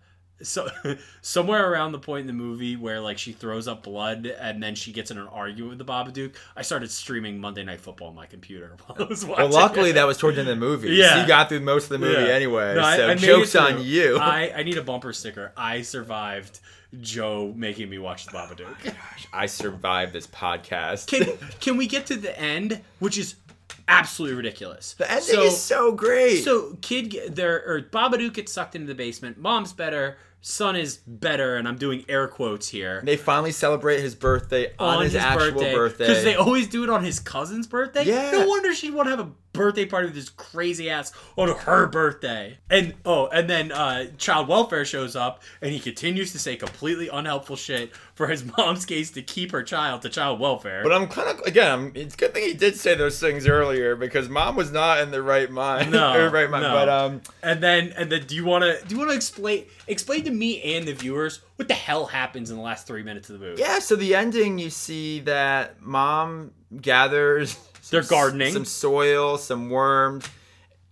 so 0.41 0.67
somewhere 1.21 1.71
around 1.71 1.91
the 1.91 1.99
point 1.99 2.21
in 2.21 2.27
the 2.27 2.33
movie 2.33 2.75
where 2.75 2.99
like 3.01 3.17
she 3.17 3.31
throws 3.31 3.67
up 3.67 3.83
blood 3.83 4.25
and 4.25 4.61
then 4.61 4.75
she 4.75 4.91
gets 4.91 5.09
in 5.11 5.17
an 5.17 5.27
argument 5.27 5.77
with 5.77 5.79
the 5.79 5.91
Babadook, 5.91 6.35
I 6.55 6.61
started 6.61 6.91
streaming 6.91 7.39
Monday 7.39 7.63
Night 7.63 7.81
Football 7.81 8.09
on 8.09 8.15
my 8.15 8.25
computer 8.25 8.75
while 8.85 9.01
I 9.01 9.03
was 9.09 9.25
watching. 9.25 9.45
Well, 9.45 9.53
luckily 9.53 9.89
it. 9.91 9.93
that 9.93 10.05
was 10.05 10.17
towards 10.17 10.35
the 10.35 10.41
end 10.41 10.49
of 10.49 10.59
the 10.59 10.65
movie. 10.65 10.91
Yeah. 10.91 11.15
so 11.15 11.21
you 11.21 11.27
got 11.27 11.49
through 11.49 11.61
most 11.61 11.85
of 11.85 11.89
the 11.89 11.99
movie 11.99 12.27
Yeah. 12.27 12.33
anyway. 12.33 12.75
No, 12.75 12.81
I- 12.81 12.97
so 12.97 13.09
I 13.09 13.15
jokes 13.15 13.55
on 13.55 13.83
you. 13.83 14.17
I, 14.21 14.51
I 14.57 14.63
need 14.63 14.77
a 14.77 14.83
bumper 14.83 15.13
sticker. 15.13 15.51
I 15.57 15.81
survived 15.81 16.59
Joe 17.01 17.53
making 17.55 17.89
me 17.89 17.97
watch 17.97 18.25
the 18.25 18.31
Babadook. 18.31 18.75
Oh 18.87 18.91
I 19.33 19.45
survived 19.47 20.13
this 20.13 20.27
podcast. 20.27 21.07
Can 21.07 21.37
can 21.59 21.77
we 21.77 21.87
get 21.87 22.05
to 22.07 22.15
the 22.15 22.37
end, 22.39 22.81
which 22.99 23.17
is 23.17 23.35
absolutely 23.87 24.37
ridiculous? 24.37 24.93
the 24.93 25.09
ending 25.09 25.25
so, 25.25 25.41
is 25.43 25.61
so 25.61 25.91
great. 25.91 26.43
So 26.43 26.77
kid, 26.81 27.35
there 27.35 27.61
or 27.67 27.81
Babadook 27.81 28.33
gets 28.35 28.53
sucked 28.53 28.75
into 28.75 28.87
the 28.87 28.95
basement. 28.95 29.37
Mom's 29.37 29.73
better. 29.73 30.17
Son 30.41 30.75
is 30.75 30.97
better, 30.97 31.55
and 31.55 31.67
I'm 31.67 31.77
doing 31.77 32.05
air 32.07 32.27
quotes 32.27 32.69
here. 32.69 33.01
they 33.03 33.17
finally 33.17 33.51
celebrate 33.51 33.99
his 33.99 34.15
birthday 34.15 34.73
on, 34.79 35.03
his, 35.03 35.15
actual 35.15 35.59
birthday. 35.59 36.07
because 36.07 36.23
they 36.23 36.35
always 36.35 36.67
do 36.67 36.83
it 36.83 36.89
on 36.89 37.03
his 37.03 37.19
cousin's 37.19 37.67
birthday. 37.67 38.05
Yeah. 38.05 38.31
no 38.31 38.47
wonder 38.47 38.73
she 38.73 38.91
won't 38.91 39.09
have 39.09 39.19
a 39.19 39.31
birthday 39.57 39.85
party 39.85 40.07
with 40.07 40.15
his 40.15 40.29
crazy 40.29 40.89
ass 40.89 41.11
on 41.35 41.49
her 41.49 41.87
birthday. 41.87 42.57
And 42.69 42.93
oh, 43.05 43.27
and 43.27 43.49
then 43.49 43.71
uh, 43.71 44.07
child 44.17 44.47
welfare 44.47 44.85
shows 44.85 45.15
up, 45.15 45.43
and 45.61 45.71
he 45.71 45.79
continues 45.79 46.31
to 46.31 46.39
say 46.39 46.55
completely 46.55 47.09
unhelpful 47.09 47.55
shit 47.55 47.91
for 48.15 48.27
his 48.27 48.45
mom's 48.57 48.85
case 48.85 49.11
to 49.11 49.21
keep 49.21 49.51
her 49.51 49.63
child 49.63 50.01
to 50.03 50.09
child 50.09 50.39
welfare. 50.39 50.83
But 50.83 50.93
I'm 50.93 51.07
kind 51.07 51.29
of 51.29 51.45
again. 51.45 51.91
It's 51.95 52.13
a 52.15 52.17
good 52.17 52.33
thing 52.33 52.43
he 52.43 52.53
did 52.53 52.75
say 52.77 52.95
those 52.95 53.19
things 53.19 53.47
earlier 53.47 53.95
because 53.95 54.29
mom 54.29 54.55
was 54.55 54.71
not 54.71 55.01
in 55.01 55.11
the 55.11 55.21
right 55.21 55.51
mind. 55.51 55.91
No, 55.97 56.29
right 56.29 56.49
mind. 56.49 56.61
no. 56.61 56.73
But 56.73 56.89
um, 56.89 57.21
and 57.41 57.63
then 57.63 57.91
and 57.97 58.11
then 58.11 58.25
do 58.27 58.35
you 58.35 58.45
want 58.45 58.63
to 58.63 58.85
do 58.85 58.93
you 58.93 58.99
want 58.99 59.09
to 59.09 59.15
explain 59.15 59.65
explain 59.87 60.23
to 60.25 60.31
me 60.31 60.61
and 60.75 60.87
the 60.87 60.93
viewers 60.93 61.41
what 61.55 61.67
the 61.67 61.73
hell 61.73 62.05
happens 62.05 62.51
in 62.51 62.57
the 62.57 62.61
last 62.61 62.85
three 62.85 63.03
minutes 63.03 63.29
of 63.29 63.39
the 63.39 63.45
movie? 63.45 63.61
Yeah, 63.61 63.79
so 63.79 63.95
the 63.95 64.13
ending, 64.13 64.59
you 64.59 64.69
see 64.69 65.21
that 65.21 65.81
mom 65.81 66.51
gathers. 66.81 67.57
They're 67.89 68.03
gardening. 68.03 68.53
Some 68.53 68.65
soil, 68.65 69.37
some 69.37 69.69
worms 69.69 70.27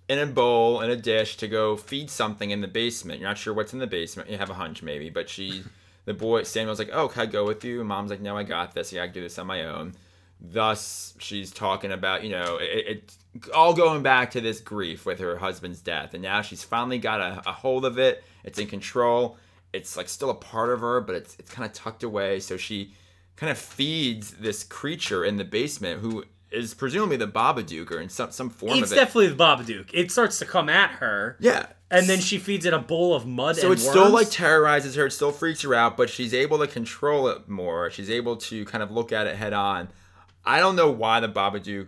in 0.08 0.20
a 0.20 0.26
bowl, 0.26 0.82
in 0.82 0.90
a 0.90 0.96
dish 0.96 1.38
to 1.38 1.48
go 1.48 1.76
feed 1.76 2.10
something 2.10 2.52
in 2.52 2.62
the 2.62 2.68
basement. 2.68 3.20
You're 3.20 3.30
not 3.30 3.38
sure 3.38 3.54
what's 3.54 3.74
in 3.74 3.80
the 3.80 3.88
basement. 3.88 4.30
You 4.30 4.38
have 4.38 4.50
a 4.50 4.54
hunch 4.54 4.84
maybe, 4.84 5.10
but 5.10 5.30
she, 5.30 5.64
the 6.06 6.14
boy, 6.14 6.44
Samuel's 6.44 6.80
like, 6.80 6.92
oh, 6.94 7.08
can 7.08 7.24
I 7.24 7.26
go 7.26 7.46
with 7.46 7.64
you? 7.64 7.80
And 7.80 7.90
mom's 7.90 8.12
like, 8.12 8.22
no, 8.22 8.38
I 8.38 8.44
got 8.44 8.74
this. 8.74 8.94
I 8.94 8.98
gotta 8.98 9.12
do 9.12 9.22
this 9.22 9.40
on 9.40 9.48
my 9.48 9.66
own. 9.66 9.94
Thus, 10.40 11.16
she's 11.18 11.52
talking 11.52 11.92
about, 11.92 12.24
you 12.24 12.30
know, 12.30 12.58
it, 12.62 12.88
it 12.88 13.18
all 13.54 13.74
going 13.74 14.04
back 14.04 14.32
to 14.32 14.42
this 14.42 14.60
grief 14.60 15.06
with 15.06 15.20
her 15.20 15.38
husband's 15.38 15.82
death. 15.82 16.14
And 16.14 16.22
now 16.22 16.42
she's 16.42 16.64
finally 16.64 17.00
got 17.00 17.22
a, 17.22 17.42
a 17.50 17.52
hold 17.52 17.86
of 17.86 17.98
it. 17.98 18.24
It's 18.44 18.60
in 18.60 18.68
control. 18.68 19.38
It's 19.74 19.98
like 19.98 20.08
still 20.08 20.30
a 20.30 20.36
part 20.36 20.70
of 20.70 20.82
her, 20.82 21.02
but 21.02 21.16
it's, 21.16 21.36
it's 21.40 21.50
kind 21.50 21.66
of 21.66 21.74
tucked 21.74 22.04
away. 22.04 22.40
So 22.42 22.58
she 22.58 22.94
kind 23.38 23.50
of 23.50 23.58
feeds 23.58 24.32
this 24.32 24.64
creature 24.64 25.26
in 25.26 25.38
the 25.38 25.44
basement 25.44 26.02
who 26.02 26.24
is 26.56 26.74
presumably 26.74 27.18
the 27.18 27.28
Babadook 27.28 27.92
or 27.92 28.00
in 28.00 28.10
some, 28.10 28.32
some 28.32 28.50
form 28.50 28.80
It's 28.80 28.92
of 28.92 28.98
it. 28.98 29.02
definitely 29.02 29.28
the 29.28 29.36
Babadook. 29.36 29.90
It 29.94 30.12
starts 30.12 30.40
to 30.40 30.46
come 30.46 30.70
at 30.70 30.92
her. 30.92 31.38
yeah. 31.40 31.68
And 31.92 32.08
then 32.08 32.20
she 32.20 32.40
feeds 32.40 32.66
it 32.66 32.74
a 32.74 32.80
bowl 32.80 33.14
of 33.14 33.28
mud 33.28 33.58
So 33.58 33.72
it 33.72 33.78
still 33.80 34.10
like 34.10 34.30
terrorizes 34.32 34.96
her. 34.96 35.06
It 35.06 35.12
still 35.12 35.32
freaks 35.32 35.62
her 35.62 35.76
out, 35.76 35.96
but 35.96 36.10
she's 36.10 36.34
able 36.34 36.58
to 36.58 36.68
control 36.68 37.28
it 37.28 37.48
more. 37.48 37.92
She's 37.92 38.10
able 38.10 38.38
to 38.38 38.66
kind 38.66 38.82
of 38.84 38.90
look 38.90 39.12
at 39.12 39.28
it 39.28 39.36
head 39.36 39.54
on. 39.54 39.90
I 40.44 40.60
don't 40.60 40.76
know 40.76 40.90
why 40.90 41.20
the 41.20 41.30
Babadook 41.30 41.88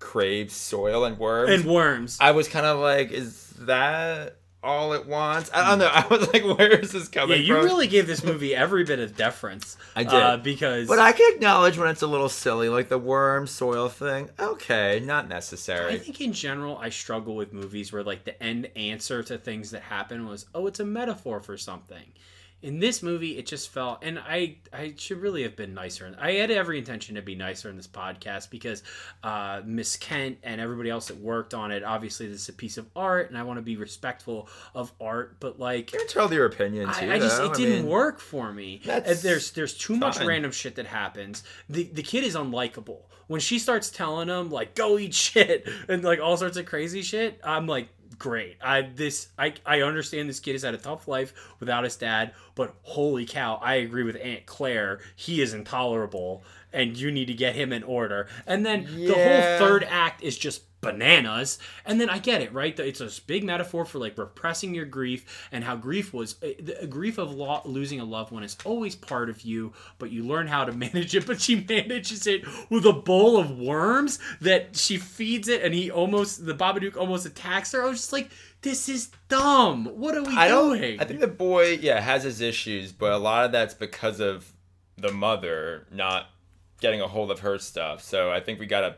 craves 0.00 0.52
soil 0.54 1.04
and 1.04 1.16
worms. 1.18 1.50
and 1.50 1.64
worms. 1.64 2.18
I 2.20 2.32
was 2.32 2.48
kind 2.48 2.66
of 2.66 2.80
like, 2.80 3.12
is 3.12 3.50
that 3.60 4.36
all 4.66 4.92
at 4.92 5.06
once. 5.06 5.50
I 5.54 5.68
don't 5.68 5.78
know. 5.78 5.86
I 5.92 6.06
was 6.08 6.30
like, 6.32 6.44
where 6.58 6.72
is 6.72 6.92
this 6.92 7.08
coming 7.08 7.38
yeah, 7.38 7.42
you 7.42 7.54
from? 7.54 7.64
really 7.64 7.86
gave 7.86 8.06
this 8.06 8.24
movie 8.24 8.54
every 8.54 8.84
bit 8.84 8.98
of 8.98 9.16
deference. 9.16 9.76
I 9.94 10.02
did. 10.04 10.12
uh, 10.12 10.36
because 10.38 10.88
But 10.88 10.98
I 10.98 11.12
can 11.12 11.34
acknowledge 11.34 11.78
when 11.78 11.88
it's 11.88 12.02
a 12.02 12.06
little 12.06 12.28
silly, 12.28 12.68
like 12.68 12.88
the 12.88 12.98
worm 12.98 13.46
soil 13.46 13.88
thing. 13.88 14.28
Okay, 14.38 15.00
not 15.04 15.28
necessary. 15.28 15.94
I 15.94 15.98
think 15.98 16.20
in 16.20 16.32
general 16.32 16.76
I 16.78 16.90
struggle 16.90 17.36
with 17.36 17.52
movies 17.52 17.92
where 17.92 18.02
like 18.02 18.24
the 18.24 18.40
end 18.42 18.68
answer 18.76 19.22
to 19.22 19.38
things 19.38 19.70
that 19.70 19.82
happen 19.82 20.26
was, 20.26 20.46
oh, 20.54 20.66
it's 20.66 20.80
a 20.80 20.84
metaphor 20.84 21.40
for 21.40 21.56
something. 21.56 22.04
In 22.66 22.80
this 22.80 23.02
movie 23.02 23.38
it 23.38 23.46
just 23.46 23.70
felt 23.70 23.98
and 24.02 24.18
i 24.18 24.56
i 24.72 24.92
should 24.96 25.20
really 25.20 25.42
have 25.44 25.54
been 25.54 25.72
nicer 25.72 26.12
i 26.20 26.32
had 26.32 26.50
every 26.50 26.78
intention 26.78 27.14
to 27.14 27.22
be 27.22 27.34
nicer 27.34 27.70
in 27.70 27.76
this 27.76 27.86
podcast 27.86 28.50
because 28.50 28.82
uh 29.22 29.62
miss 29.64 29.96
kent 29.96 30.36
and 30.42 30.60
everybody 30.60 30.90
else 30.90 31.06
that 31.06 31.16
worked 31.18 31.54
on 31.54 31.70
it 31.70 31.84
obviously 31.84 32.26
this 32.26 32.42
is 32.42 32.48
a 32.48 32.52
piece 32.52 32.76
of 32.76 32.86
art 32.96 33.28
and 33.28 33.38
i 33.38 33.42
want 33.42 33.56
to 33.56 33.62
be 33.62 33.76
respectful 33.76 34.48
of 34.74 34.92
art 35.00 35.36
but 35.38 35.60
like 35.60 35.92
You 35.92 36.00
can 36.00 36.08
tell 36.08 36.32
your 36.32 36.46
opinion 36.46 36.92
too. 36.92 37.10
I, 37.10 37.14
I 37.14 37.18
just 37.18 37.40
it 37.40 37.54
didn't 37.54 37.84
mean, 37.84 37.86
work 37.86 38.18
for 38.20 38.52
me. 38.52 38.80
That's 38.84 39.22
there's 39.22 39.52
there's 39.52 39.74
too 39.74 39.96
much 39.96 40.20
random 40.20 40.50
shit 40.50 40.74
that 40.76 40.86
happens. 40.86 41.44
The 41.68 41.84
the 41.84 42.02
kid 42.02 42.24
is 42.24 42.34
unlikable. 42.34 43.02
When 43.28 43.40
she 43.40 43.58
starts 43.58 43.90
telling 43.90 44.28
him 44.28 44.50
like 44.50 44.74
go 44.74 44.98
eat 44.98 45.14
shit 45.14 45.68
and 45.88 46.02
like 46.02 46.20
all 46.20 46.36
sorts 46.36 46.56
of 46.56 46.66
crazy 46.66 47.02
shit, 47.02 47.40
I'm 47.44 47.66
like 47.66 47.88
great. 48.18 48.56
I 48.62 48.82
this 48.82 49.28
I 49.38 49.54
I 49.64 49.82
understand 49.82 50.28
this 50.28 50.40
kid 50.40 50.52
has 50.52 50.62
had 50.62 50.74
a 50.74 50.78
tough 50.78 51.08
life 51.08 51.34
without 51.60 51.84
his 51.84 51.96
dad, 51.96 52.32
but 52.54 52.74
holy 52.82 53.26
cow, 53.26 53.58
I 53.62 53.74
agree 53.76 54.02
with 54.02 54.16
Aunt 54.22 54.46
Claire. 54.46 55.00
He 55.14 55.40
is 55.40 55.54
intolerable 55.54 56.42
and 56.72 56.96
you 56.96 57.10
need 57.10 57.26
to 57.26 57.34
get 57.34 57.54
him 57.54 57.72
in 57.72 57.82
order. 57.82 58.28
And 58.46 58.64
then 58.64 58.84
the 58.84 59.14
whole 59.14 59.58
third 59.66 59.84
act 59.88 60.22
is 60.22 60.36
just 60.36 60.75
bananas. 60.92 61.58
And 61.84 62.00
then 62.00 62.08
i 62.10 62.18
get 62.18 62.42
it 62.42 62.52
right? 62.52 62.78
It's 62.78 62.98
this 62.98 63.18
big 63.20 63.44
metaphor 63.44 63.84
for 63.84 63.98
like 63.98 64.16
repressing 64.18 64.74
your 64.74 64.84
grief 64.84 65.48
and 65.52 65.64
how 65.64 65.76
grief 65.76 66.12
was 66.12 66.36
uh, 66.42 66.48
the 66.58 66.86
grief 66.86 67.18
of 67.18 67.32
lo- 67.32 67.62
losing 67.64 68.00
a 68.00 68.04
loved 68.04 68.32
one 68.32 68.42
is 68.42 68.56
always 68.64 68.94
part 68.94 69.28
of 69.30 69.42
you 69.42 69.72
but 69.98 70.10
you 70.10 70.24
learn 70.24 70.46
how 70.46 70.64
to 70.64 70.72
manage 70.84 71.14
it. 71.14 71.26
But 71.26 71.40
she 71.40 71.56
manages 71.56 72.26
it 72.26 72.44
with 72.70 72.86
a 72.86 72.92
bowl 72.92 73.38
of 73.38 73.58
worms 73.58 74.18
that 74.40 74.76
she 74.76 74.98
feeds 74.98 75.48
it 75.48 75.62
and 75.62 75.74
he 75.74 75.90
almost 75.90 76.44
the 76.46 76.54
babadook 76.54 76.96
almost 76.96 77.26
attacks 77.26 77.72
her. 77.72 77.82
I 77.82 77.88
was 77.88 77.98
just 77.98 78.12
like 78.12 78.30
this 78.62 78.88
is 78.88 79.10
dumb. 79.28 79.86
What 79.86 80.16
are 80.16 80.22
we 80.22 80.36
I 80.36 80.48
doing? 80.48 81.00
I 81.00 81.04
think 81.04 81.20
the 81.20 81.28
boy, 81.28 81.78
yeah, 81.80 82.00
has 82.00 82.24
his 82.24 82.40
issues, 82.40 82.92
but 82.92 83.12
a 83.12 83.18
lot 83.18 83.44
of 83.44 83.52
that's 83.52 83.74
because 83.74 84.18
of 84.18 84.52
the 84.96 85.12
mother 85.12 85.86
not 85.92 86.26
getting 86.80 87.00
a 87.00 87.08
hold 87.08 87.30
of 87.30 87.40
her 87.40 87.58
stuff. 87.58 88.02
So 88.02 88.30
I 88.30 88.40
think 88.40 88.58
we 88.58 88.66
gotta 88.66 88.96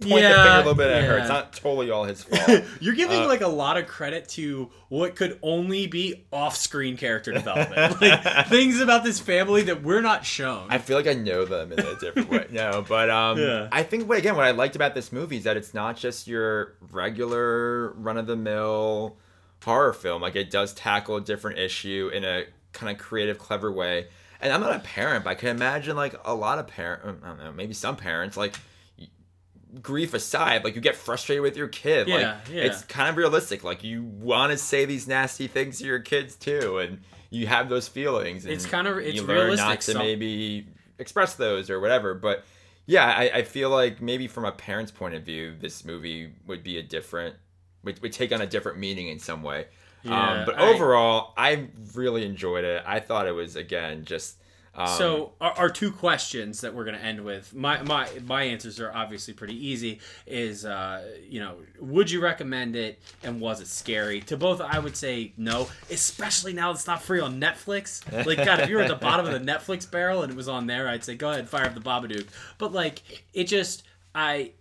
point 0.00 0.22
the 0.22 0.28
finger 0.28 0.48
a 0.50 0.56
little 0.58 0.74
bit 0.74 0.90
at 0.90 1.04
her. 1.04 1.18
It's 1.18 1.28
not 1.28 1.52
totally 1.52 1.90
all 1.90 2.04
his 2.04 2.22
fault. 2.24 2.62
You're 2.80 2.94
giving 2.94 3.22
Uh, 3.22 3.26
like 3.26 3.40
a 3.40 3.48
lot 3.48 3.76
of 3.76 3.86
credit 3.86 4.28
to 4.30 4.70
what 4.88 5.16
could 5.16 5.38
only 5.42 5.86
be 5.86 6.24
off-screen 6.32 6.96
character 6.96 7.32
development, 7.32 8.00
like 8.00 8.46
things 8.48 8.80
about 8.80 9.04
this 9.04 9.18
family 9.20 9.62
that 9.62 9.82
we're 9.82 10.00
not 10.02 10.24
shown. 10.24 10.66
I 10.70 10.78
feel 10.78 10.96
like 10.96 11.06
I 11.06 11.14
know 11.14 11.44
them 11.44 11.72
in 11.72 11.80
a 11.80 11.94
different 11.98 12.30
way. 12.30 12.46
No, 12.50 12.84
but 12.88 13.10
um, 13.10 13.38
Yeah. 13.38 13.68
I 13.72 13.82
think 13.82 14.08
what 14.08 14.18
again 14.18 14.36
what 14.36 14.44
I 14.44 14.52
liked 14.52 14.76
about 14.76 14.94
this 14.94 15.12
movie 15.12 15.36
is 15.38 15.44
that 15.44 15.56
it's 15.56 15.74
not 15.74 15.96
just 15.96 16.26
your 16.26 16.74
regular 16.90 17.90
run 17.92 18.16
of 18.18 18.26
the 18.26 18.36
mill 18.36 19.16
horror 19.64 19.92
film. 19.92 20.22
Like 20.22 20.36
it 20.36 20.50
does 20.50 20.72
tackle 20.72 21.16
a 21.16 21.20
different 21.20 21.58
issue 21.58 22.10
in 22.14 22.24
a 22.24 22.44
kind 22.72 22.90
of 22.94 23.02
creative, 23.02 23.38
clever 23.38 23.70
way. 23.72 24.06
And 24.40 24.52
I'm 24.52 24.60
not 24.60 24.76
a 24.76 24.78
parent, 24.78 25.24
but 25.24 25.30
I 25.30 25.34
can 25.34 25.48
imagine 25.48 25.96
like 25.96 26.14
a 26.24 26.32
lot 26.34 26.58
of 26.58 26.68
parent, 26.68 27.18
I 27.24 27.28
don't 27.28 27.38
know, 27.38 27.52
maybe 27.52 27.74
some 27.74 27.96
parents 27.96 28.36
like 28.36 28.54
grief 29.82 30.14
aside, 30.14 30.64
like 30.64 30.74
you 30.74 30.80
get 30.80 30.96
frustrated 30.96 31.42
with 31.42 31.56
your 31.56 31.68
kid. 31.68 32.08
Yeah, 32.08 32.14
like 32.14 32.36
yeah. 32.50 32.62
it's 32.64 32.82
kind 32.84 33.08
of 33.08 33.16
realistic. 33.16 33.64
Like 33.64 33.84
you 33.84 34.02
want 34.02 34.52
to 34.52 34.58
say 34.58 34.84
these 34.84 35.06
nasty 35.06 35.46
things 35.46 35.78
to 35.78 35.84
your 35.84 36.00
kids 36.00 36.36
too, 36.36 36.78
and 36.78 37.00
you 37.30 37.46
have 37.46 37.68
those 37.68 37.88
feelings. 37.88 38.44
And 38.44 38.54
It's 38.54 38.66
kinda- 38.66 38.96
it's 38.98 39.16
you 39.16 39.22
learn 39.22 39.36
not 39.36 39.44
realistic, 39.68 39.80
to 39.80 39.92
so- 39.92 39.98
maybe 39.98 40.66
express 40.98 41.34
those 41.34 41.70
or 41.70 41.80
whatever. 41.80 42.14
But 42.14 42.44
yeah, 42.86 43.04
I, 43.06 43.30
I 43.38 43.42
feel 43.42 43.68
like 43.70 44.00
maybe 44.00 44.26
from 44.26 44.44
a 44.46 44.52
parent's 44.52 44.90
point 44.90 45.14
of 45.14 45.22
view, 45.22 45.54
this 45.58 45.84
movie 45.84 46.32
would 46.46 46.62
be 46.62 46.78
a 46.78 46.82
different 46.82 47.34
would, 47.84 48.00
would 48.02 48.12
take 48.12 48.32
on 48.32 48.40
a 48.40 48.46
different 48.46 48.78
meaning 48.78 49.08
in 49.08 49.18
some 49.18 49.42
way. 49.42 49.66
Yeah, 50.02 50.40
um, 50.40 50.46
but 50.46 50.58
I- 50.58 50.72
overall, 50.72 51.34
I 51.36 51.68
really 51.94 52.24
enjoyed 52.24 52.64
it. 52.64 52.82
I 52.86 53.00
thought 53.00 53.26
it 53.26 53.32
was 53.32 53.56
again 53.56 54.04
just. 54.04 54.36
Um, 54.74 54.86
so 54.86 55.32
our, 55.40 55.52
our 55.52 55.70
two 55.70 55.90
questions 55.90 56.60
that 56.60 56.74
we're 56.74 56.84
going 56.84 56.96
to 56.96 57.04
end 57.04 57.24
with 57.24 57.54
my, 57.54 57.82
my 57.82 58.08
my 58.24 58.42
answers 58.44 58.78
are 58.80 58.92
obviously 58.94 59.34
pretty 59.34 59.54
easy 59.66 60.00
is 60.26 60.64
uh, 60.64 61.04
you 61.28 61.40
know 61.40 61.56
would 61.80 62.10
you 62.10 62.20
recommend 62.20 62.76
it 62.76 63.00
and 63.22 63.40
was 63.40 63.60
it 63.60 63.66
scary? 63.66 64.20
To 64.22 64.36
both 64.36 64.60
i 64.60 64.78
would 64.78 64.96
say 64.96 65.32
no 65.36 65.68
especially 65.90 66.52
now 66.52 66.70
it's 66.70 66.86
not 66.86 67.02
free 67.02 67.20
on 67.20 67.40
netflix. 67.40 68.04
Like 68.26 68.38
god 68.44 68.60
if 68.60 68.68
you 68.68 68.76
were 68.76 68.82
at 68.82 68.88
the 68.88 68.94
bottom 68.94 69.26
of 69.26 69.32
the 69.32 69.40
netflix 69.52 69.90
barrel 69.90 70.22
and 70.22 70.32
it 70.32 70.36
was 70.36 70.48
on 70.48 70.66
there 70.66 70.88
i'd 70.88 71.02
say 71.04 71.14
go 71.16 71.30
ahead 71.30 71.48
fire 71.48 71.66
up 71.66 71.74
the 71.74 71.80
babadook. 71.80 72.26
But 72.58 72.72
like 72.72 73.24
it 73.32 73.44
just 73.44 73.84
i 74.14 74.52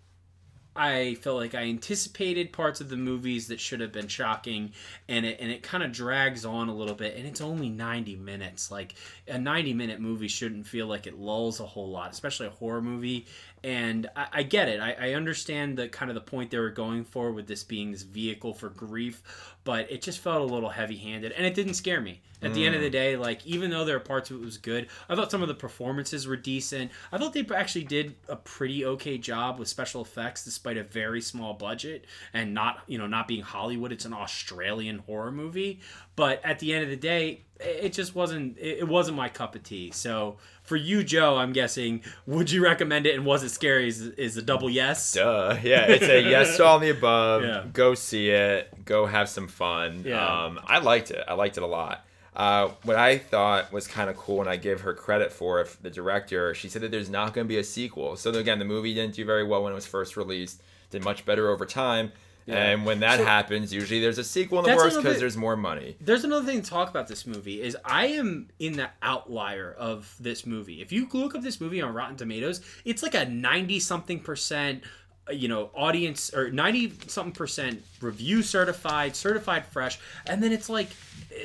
I 0.77 1.15
felt 1.15 1.37
like 1.37 1.55
I 1.55 1.63
anticipated 1.63 2.53
parts 2.53 2.81
of 2.81 2.89
the 2.89 2.97
movies 2.97 3.47
that 3.47 3.59
should 3.59 3.81
have 3.81 3.91
been 3.91 4.07
shocking, 4.07 4.73
and 5.07 5.25
it 5.25 5.39
and 5.39 5.51
it 5.51 5.63
kind 5.63 5.83
of 5.83 5.91
drags 5.91 6.45
on 6.45 6.69
a 6.69 6.75
little 6.75 6.95
bit, 6.95 7.15
and 7.15 7.25
it's 7.25 7.41
only 7.41 7.69
ninety 7.69 8.15
minutes. 8.15 8.69
Like 8.69 8.93
a 9.27 9.39
ninety 9.39 9.73
minute 9.73 9.99
movie 9.99 10.27
shouldn't 10.27 10.67
feel 10.67 10.87
like 10.87 11.07
it 11.07 11.17
lulls 11.17 11.59
a 11.59 11.65
whole 11.65 11.89
lot, 11.89 12.11
especially 12.11 12.47
a 12.47 12.51
horror 12.51 12.81
movie. 12.81 13.25
And 13.67 14.09
I, 14.15 14.27
I 14.31 14.43
get 14.43 14.69
it. 14.69 14.79
I, 14.79 14.95
I 14.97 15.13
understand 15.13 15.77
the 15.77 15.89
kind 15.89 16.09
of 16.09 16.15
the 16.15 16.21
point 16.21 16.51
they 16.51 16.57
were 16.57 16.69
going 16.69 17.03
for 17.03 17.33
with 17.33 17.47
this 17.47 17.65
being 17.65 17.91
this 17.91 18.03
vehicle 18.03 18.53
for 18.53 18.69
grief, 18.69 19.21
but 19.65 19.91
it 19.91 20.01
just 20.01 20.19
felt 20.19 20.39
a 20.39 20.53
little 20.53 20.69
heavy 20.69 20.95
handed, 20.95 21.33
and 21.33 21.45
it 21.45 21.53
didn't 21.53 21.73
scare 21.73 21.99
me. 21.99 22.21
At 22.39 22.53
the 22.53 22.67
end 22.67 22.75
of 22.75 22.81
the 22.81 22.89
mm. 22.89 22.91
day, 22.91 23.17
like 23.17 23.43
even 23.47 23.71
though 23.71 23.83
there 23.83 23.95
are 23.95 23.99
parts 23.99 24.29
of 24.29 24.37
it 24.37 24.45
was 24.45 24.59
good, 24.59 24.89
I 25.09 25.15
thought 25.15 25.31
some 25.31 25.41
of 25.41 25.47
the 25.47 25.55
performances 25.55 26.27
were 26.27 26.35
decent. 26.35 26.91
I 27.11 27.17
thought 27.17 27.33
they 27.33 27.43
actually 27.53 27.85
did 27.85 28.13
a 28.29 28.35
pretty 28.35 28.85
okay 28.85 29.17
job 29.17 29.57
with 29.57 29.67
special 29.67 30.03
effects 30.03 30.45
despite 30.45 30.77
a 30.77 30.83
very 30.83 31.19
small 31.19 31.55
budget 31.55 32.05
and 32.35 32.53
not 32.53 32.83
you 32.85 32.99
know 32.99 33.07
not 33.07 33.27
being 33.27 33.41
Hollywood. 33.41 33.91
It's 33.91 34.05
an 34.05 34.13
Australian 34.13 34.99
horror 34.99 35.31
movie, 35.31 35.79
but 36.15 36.39
at 36.45 36.59
the 36.59 36.75
end 36.75 36.83
of 36.83 36.91
the 36.91 36.95
day, 36.95 37.41
it 37.59 37.85
it 37.85 37.93
just 37.93 38.13
wasn't 38.13 38.57
it 38.59 38.87
wasn't 38.87 39.17
my 39.17 39.29
cup 39.29 39.55
of 39.55 39.63
tea. 39.63 39.91
So 39.91 40.37
for 40.67 40.75
you, 40.75 41.03
Joe, 41.03 41.37
I'm 41.37 41.53
guessing 41.53 42.03
would 42.25 42.51
you 42.51 42.61
recommend 42.63 43.07
it 43.07 43.15
and 43.15 43.25
was 43.25 43.41
it 43.41 43.49
scary? 43.49 43.87
Is, 43.87 44.01
is 44.01 44.37
a 44.37 44.41
double 44.41 44.69
yes? 44.69 45.13
Duh. 45.13 45.57
Yeah, 45.63 45.85
it's 45.87 46.05
a 46.07 46.21
yes 46.29 46.57
to 46.57 46.65
all 46.65 46.77
the 46.77 46.89
above. 46.89 47.43
Yeah. 47.43 47.63
Go 47.71 47.95
see 47.95 48.29
it. 48.29 48.85
Go 48.85 49.05
have 49.05 49.29
some 49.29 49.47
fun. 49.47 50.03
Yeah. 50.05 50.45
Um, 50.45 50.59
I 50.65 50.79
liked 50.79 51.09
it. 51.11 51.23
I 51.27 51.33
liked 51.33 51.57
it 51.57 51.63
a 51.63 51.67
lot. 51.67 52.05
Uh, 52.35 52.69
what 52.83 52.97
I 52.97 53.17
thought 53.17 53.71
was 53.71 53.87
kind 53.87 54.09
of 54.11 54.17
cool, 54.17 54.41
and 54.41 54.49
I 54.49 54.57
give 54.57 54.81
her 54.81 54.93
credit 54.93 55.31
for 55.31 55.59
if 55.59 55.81
the 55.81 55.89
director, 55.89 56.53
she 56.53 56.69
said 56.69 56.83
that 56.83 56.91
there's 56.91 57.09
not 57.09 57.33
going 57.33 57.45
to 57.47 57.49
be 57.49 57.57
a 57.57 57.63
sequel. 57.63 58.15
So 58.15 58.29
again, 58.31 58.59
the 58.59 58.65
movie 58.65 58.93
didn't 58.93 59.15
do 59.15 59.25
very 59.25 59.43
well 59.43 59.63
when 59.63 59.71
it 59.71 59.75
was 59.75 59.87
first 59.87 60.15
released. 60.15 60.61
Did 60.91 61.03
much 61.03 61.25
better 61.25 61.49
over 61.49 61.65
time. 61.65 62.11
And 62.47 62.85
when 62.85 63.01
that 63.01 63.19
So- 63.19 63.25
happens, 63.25 63.73
usually 63.73 63.99
there's 63.99 64.17
a 64.17 64.23
sequel 64.23 64.59
in 64.59 64.71
the 64.71 64.75
works 64.75 64.95
because 64.95 65.19
there's 65.19 65.37
more 65.37 65.57
money. 65.57 65.97
There's 65.99 66.23
another 66.23 66.45
thing 66.45 66.61
to 66.61 66.69
talk 66.69 66.89
about 66.89 67.07
this 67.07 67.25
movie 67.27 67.61
is 67.61 67.75
I 67.83 68.07
am 68.07 68.49
in 68.59 68.73
the 68.73 68.89
outlier 69.01 69.75
of 69.77 70.15
this 70.19 70.45
movie. 70.45 70.81
If 70.81 70.91
you 70.91 71.07
look 71.11 71.35
up 71.35 71.41
this 71.41 71.59
movie 71.59 71.81
on 71.81 71.93
Rotten 71.93 72.15
Tomatoes, 72.15 72.61
it's 72.85 73.03
like 73.03 73.15
a 73.15 73.25
90 73.25 73.79
something 73.79 74.19
percent 74.19 74.83
you 75.29 75.49
know 75.49 75.69
audience 75.73 76.33
or 76.33 76.49
90 76.49 76.93
something 77.07 77.33
percent 77.33 77.83
review 77.99 78.41
certified 78.41 79.13
certified 79.13 79.65
fresh 79.65 79.99
and 80.25 80.41
then 80.41 80.53
it's 80.53 80.69
like 80.69 80.87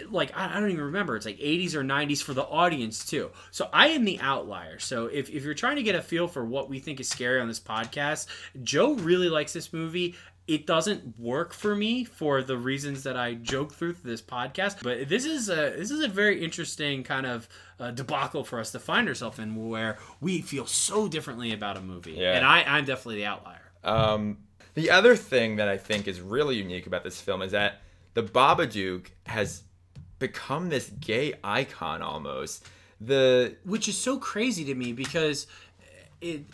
like 0.08 0.30
I 0.36 0.56
I 0.56 0.60
don't 0.60 0.70
even 0.70 0.84
remember 0.84 1.16
it's 1.16 1.26
like 1.26 1.38
80s 1.38 1.74
or 1.74 1.82
90s 1.82 2.22
for 2.22 2.32
the 2.32 2.44
audience 2.44 3.04
too 3.04 3.30
so 3.50 3.68
i 3.72 3.88
am 3.88 4.04
the 4.04 4.20
outlier 4.20 4.78
so 4.78 5.06
if, 5.06 5.30
if 5.30 5.42
you're 5.42 5.54
trying 5.54 5.74
to 5.76 5.82
get 5.82 5.96
a 5.96 6.00
feel 6.00 6.28
for 6.28 6.44
what 6.44 6.68
we 6.70 6.78
think 6.78 7.00
is 7.00 7.08
scary 7.08 7.40
on 7.40 7.48
this 7.48 7.58
podcast 7.58 8.28
joe 8.62 8.94
really 8.94 9.28
likes 9.28 9.52
this 9.52 9.72
movie 9.72 10.14
it 10.48 10.66
doesn't 10.66 11.18
work 11.18 11.52
for 11.52 11.76
me 11.76 12.04
for 12.04 12.42
the 12.42 12.56
reasons 12.56 13.04
that 13.04 13.16
I 13.16 13.34
joke 13.34 13.72
through 13.72 13.96
this 14.04 14.20
podcast. 14.20 14.82
But 14.82 15.08
this 15.08 15.24
is 15.24 15.48
a 15.48 15.74
this 15.76 15.90
is 15.90 16.00
a 16.00 16.08
very 16.08 16.42
interesting 16.42 17.04
kind 17.04 17.26
of 17.26 17.48
uh, 17.78 17.92
debacle 17.92 18.44
for 18.44 18.58
us 18.58 18.72
to 18.72 18.78
find 18.78 19.08
ourselves 19.08 19.38
in, 19.38 19.68
where 19.68 19.98
we 20.20 20.40
feel 20.40 20.66
so 20.66 21.08
differently 21.08 21.52
about 21.52 21.76
a 21.76 21.80
movie. 21.80 22.12
Yeah. 22.12 22.34
And 22.34 22.44
I 22.44 22.64
I'm 22.64 22.84
definitely 22.84 23.16
the 23.16 23.26
outlier. 23.26 23.60
Um, 23.84 24.38
the 24.74 24.90
other 24.90 25.16
thing 25.16 25.56
that 25.56 25.68
I 25.68 25.76
think 25.76 26.08
is 26.08 26.20
really 26.20 26.56
unique 26.56 26.86
about 26.86 27.04
this 27.04 27.20
film 27.20 27.42
is 27.42 27.52
that 27.52 27.80
the 28.14 28.22
Babadook 28.22 29.06
has 29.26 29.62
become 30.18 30.68
this 30.68 30.90
gay 31.00 31.34
icon 31.44 32.02
almost. 32.02 32.66
The 33.00 33.56
which 33.64 33.88
is 33.88 33.96
so 33.96 34.18
crazy 34.18 34.64
to 34.64 34.74
me 34.74 34.92
because 34.92 35.46
it 36.20 36.44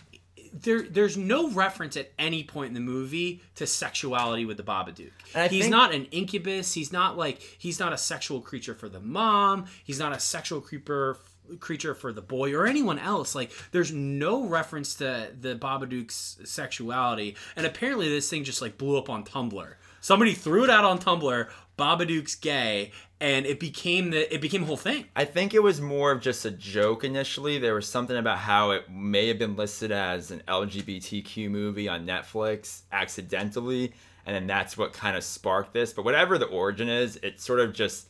there 0.63 0.83
there's 0.83 1.17
no 1.17 1.51
reference 1.51 1.97
at 1.97 2.11
any 2.19 2.45
point 2.45 2.69
in 2.69 2.75
the 2.75 2.81
movie 2.81 3.43
to 3.57 3.67
sexuality 3.67 4.45
with 4.45 4.57
the 4.57 4.63
Babadook. 4.63 5.11
He's 5.51 5.63
think- 5.63 5.71
not 5.71 5.95
an 5.95 6.07
incubus. 6.07 6.75
He's 6.75 6.93
not 6.93 7.17
like 7.17 7.41
he's 7.59 7.79
not 7.79 7.93
a 7.93 7.99
sexual 7.99 8.41
creature 8.41 8.75
for 8.75 8.89
the 8.89 9.01
mom. 9.01 9.67
He's 9.85 9.99
not 9.99 10.13
a 10.13 10.21
sexual 10.21 10.61
creeper 10.61 11.19
creature 11.61 11.95
for 11.95 12.13
the 12.13 12.21
boy 12.21 12.55
or 12.55 12.67
anyone 12.67 12.99
else. 12.99 13.35
Like 13.35 13.53
there's 13.73 13.93
no 13.93 14.45
reference 14.45 14.95
to 14.97 15.31
the 15.39 15.55
Babadook's 15.57 16.39
sexuality. 16.45 17.37
And 17.57 17.67
apparently 17.67 18.09
this 18.09 18.29
thing 18.29 18.45
just 18.45 18.61
like 18.63 18.79
blew 18.79 18.99
up 18.99 19.09
on 19.09 19.25
Tumblr. 19.25 19.75
Somebody 20.01 20.35
threw 20.35 20.65
it 20.65 20.71
out 20.71 20.85
on 20.85 20.99
Tumblr. 20.99 21.49
Babadook's 21.79 22.35
gay, 22.35 22.91
and 23.21 23.47
it 23.47 23.61
became 23.61 24.11
the 24.11 24.33
it 24.35 24.41
became 24.41 24.65
a 24.65 24.67
whole 24.67 24.77
thing. 24.77 25.07
I 25.15 25.25
think 25.25 25.55
it 25.55 25.63
was 25.63 25.81
more 25.81 26.11
of 26.11 26.21
just 26.21 26.45
a 26.45 26.51
joke 26.51 27.05
initially. 27.05 27.59
There 27.59 27.75
was 27.75 27.89
something 27.89 28.17
about 28.17 28.39
how 28.39 28.73
it 28.73 28.91
may 28.91 29.29
have 29.29 29.39
been 29.39 29.57
listed 29.57 29.93
as 29.93 30.31
an 30.31 30.43
LGBTQ 30.49 31.49
movie 31.49 31.89
on 31.89 32.05
Netflix 32.05 32.83
accidentally, 32.91 33.95
and 34.27 34.35
then 34.35 34.47
that's 34.47 34.77
what 34.77 34.93
kind 34.93 35.17
of 35.17 35.23
sparked 35.23 35.73
this. 35.73 35.93
But 35.93 36.05
whatever 36.05 36.37
the 36.37 36.47
origin 36.47 36.89
is, 36.89 37.17
it 37.23 37.41
sort 37.41 37.61
of 37.61 37.73
just 37.73 38.09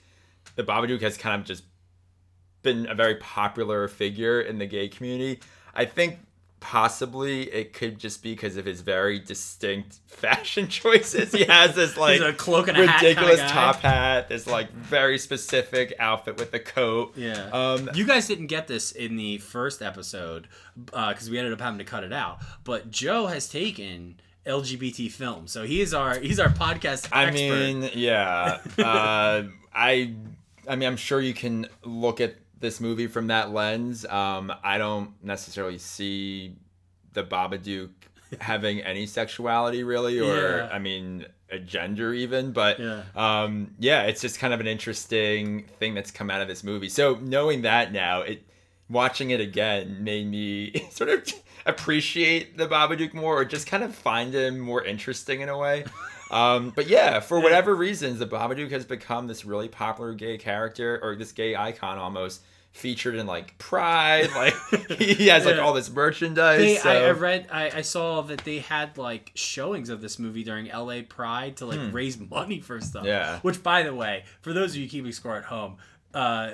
the 0.56 0.64
Babadook 0.64 1.02
has 1.02 1.18
kind 1.18 1.38
of 1.38 1.46
just 1.46 1.64
been 2.62 2.88
a 2.88 2.94
very 2.94 3.16
popular 3.16 3.86
figure 3.86 4.40
in 4.40 4.58
the 4.58 4.66
gay 4.66 4.88
community. 4.88 5.40
I 5.74 5.84
think 5.84 6.18
possibly 6.60 7.42
it 7.52 7.72
could 7.72 7.98
just 7.98 8.22
be 8.22 8.32
because 8.32 8.56
of 8.56 8.64
his 8.64 8.80
very 8.80 9.18
distinct 9.18 9.98
fashion 10.06 10.68
choices. 10.68 11.32
He 11.32 11.44
has 11.44 11.74
this 11.74 11.96
like 11.98 12.20
a 12.20 12.32
cloak 12.32 12.68
and 12.68 12.76
a 12.76 12.86
hat 12.86 13.02
ridiculous 13.02 13.40
guy. 13.40 13.48
top 13.48 13.76
hat, 13.76 14.28
this 14.28 14.46
like 14.46 14.70
very 14.72 15.18
specific 15.18 15.94
outfit 15.98 16.38
with 16.38 16.50
the 16.50 16.60
coat. 16.60 17.16
Yeah. 17.16 17.48
Um, 17.52 17.90
you 17.94 18.06
guys 18.06 18.26
didn't 18.26 18.46
get 18.48 18.68
this 18.68 18.92
in 18.92 19.16
the 19.16 19.38
first 19.38 19.82
episode 19.82 20.48
because 20.84 21.30
we 21.30 21.38
ended 21.38 21.52
up 21.52 21.60
having 21.60 21.78
to 21.78 21.84
cut 21.84 22.04
it 22.04 22.12
out. 22.12 22.38
But 22.64 22.90
Joe 22.90 23.26
has 23.26 23.48
taken 23.48 24.20
LGBT 24.46 25.10
films, 25.10 25.52
so 25.52 25.64
he 25.64 25.80
is 25.80 25.92
our 25.94 26.18
he's 26.18 26.40
our 26.40 26.48
podcast. 26.48 27.08
I 27.12 27.26
expert. 27.26 27.34
mean, 27.34 27.90
yeah. 27.94 28.60
Uh, 28.78 29.44
I, 29.74 30.14
I 30.66 30.76
mean, 30.76 30.88
I'm 30.88 30.96
sure 30.96 31.20
you 31.20 31.34
can 31.34 31.68
look 31.84 32.20
at 32.20 32.34
this 32.60 32.80
movie 32.80 33.06
from 33.06 33.28
that 33.28 33.52
lens. 33.52 34.04
Um, 34.06 34.52
I 34.62 34.78
don't 34.78 35.12
necessarily 35.22 35.78
see 35.78 36.56
the 37.12 37.22
Babadook 37.24 37.90
having 38.40 38.80
any 38.80 39.06
sexuality 39.06 39.82
really, 39.84 40.18
or 40.20 40.58
Yeah. 40.58 40.68
I 40.72 40.78
mean, 40.78 41.26
a 41.50 41.58
gender 41.58 42.12
even. 42.12 42.52
But 42.52 42.78
Yeah. 42.78 43.02
um, 43.16 43.74
yeah, 43.78 44.02
it's 44.02 44.20
just 44.20 44.38
kind 44.38 44.52
of 44.52 44.60
an 44.60 44.66
interesting 44.66 45.64
thing 45.78 45.94
that's 45.94 46.10
come 46.10 46.30
out 46.30 46.42
of 46.42 46.48
this 46.48 46.62
movie. 46.64 46.88
So 46.88 47.14
knowing 47.22 47.62
that 47.62 47.92
now, 47.92 48.20
it 48.22 48.42
watching 48.90 49.30
it 49.30 49.40
again 49.40 50.02
made 50.02 50.26
me 50.26 50.86
sort 50.90 51.10
of 51.10 51.32
appreciate 51.66 52.56
the 52.58 52.66
Babadook 52.66 53.14
more, 53.14 53.38
or 53.40 53.44
just 53.44 53.66
kind 53.66 53.82
of 53.84 53.94
find 53.94 54.34
him 54.34 54.58
more 54.58 54.84
interesting 54.84 55.40
in 55.42 55.48
a 55.48 55.56
way. 55.56 55.84
Um, 56.30 56.72
but 56.74 56.88
yeah, 56.88 57.20
for 57.20 57.40
whatever 57.40 57.74
reasons, 57.74 58.18
the 58.18 58.26
Babadook 58.26 58.70
has 58.70 58.84
become 58.84 59.26
this 59.26 59.44
really 59.44 59.68
popular 59.68 60.12
gay 60.14 60.38
character, 60.38 60.98
or 61.02 61.16
this 61.16 61.32
gay 61.32 61.56
icon 61.56 61.98
almost, 61.98 62.42
featured 62.72 63.14
in 63.16 63.26
like 63.26 63.56
Pride. 63.58 64.28
Like 64.34 64.54
he 64.98 65.28
has 65.28 65.44
like 65.46 65.56
Yeah. 65.56 65.62
all 65.62 65.72
this 65.72 65.90
merchandise. 65.90 66.58
They, 66.60 66.76
so- 66.76 66.90
I, 66.90 67.06
I 67.06 67.10
read, 67.12 67.46
I, 67.50 67.70
I 67.78 67.80
saw 67.80 68.22
that 68.22 68.40
they 68.44 68.58
had 68.58 68.98
like 68.98 69.32
showings 69.34 69.88
of 69.88 70.00
this 70.00 70.18
movie 70.18 70.44
during 70.44 70.66
LA 70.66 71.00
Pride 71.08 71.56
to 71.58 71.66
like 71.66 71.92
raise 71.92 72.18
money 72.18 72.60
for 72.60 72.80
stuff. 72.80 73.02
Hmm. 73.02 73.08
Yeah. 73.08 73.38
Which, 73.40 73.62
by 73.62 73.82
the 73.82 73.94
way, 73.94 74.24
for 74.42 74.52
those 74.52 74.72
of 74.72 74.76
you 74.76 74.88
keeping 74.88 75.12
score 75.12 75.36
at 75.36 75.44
home, 75.44 75.78
uh, 76.14 76.50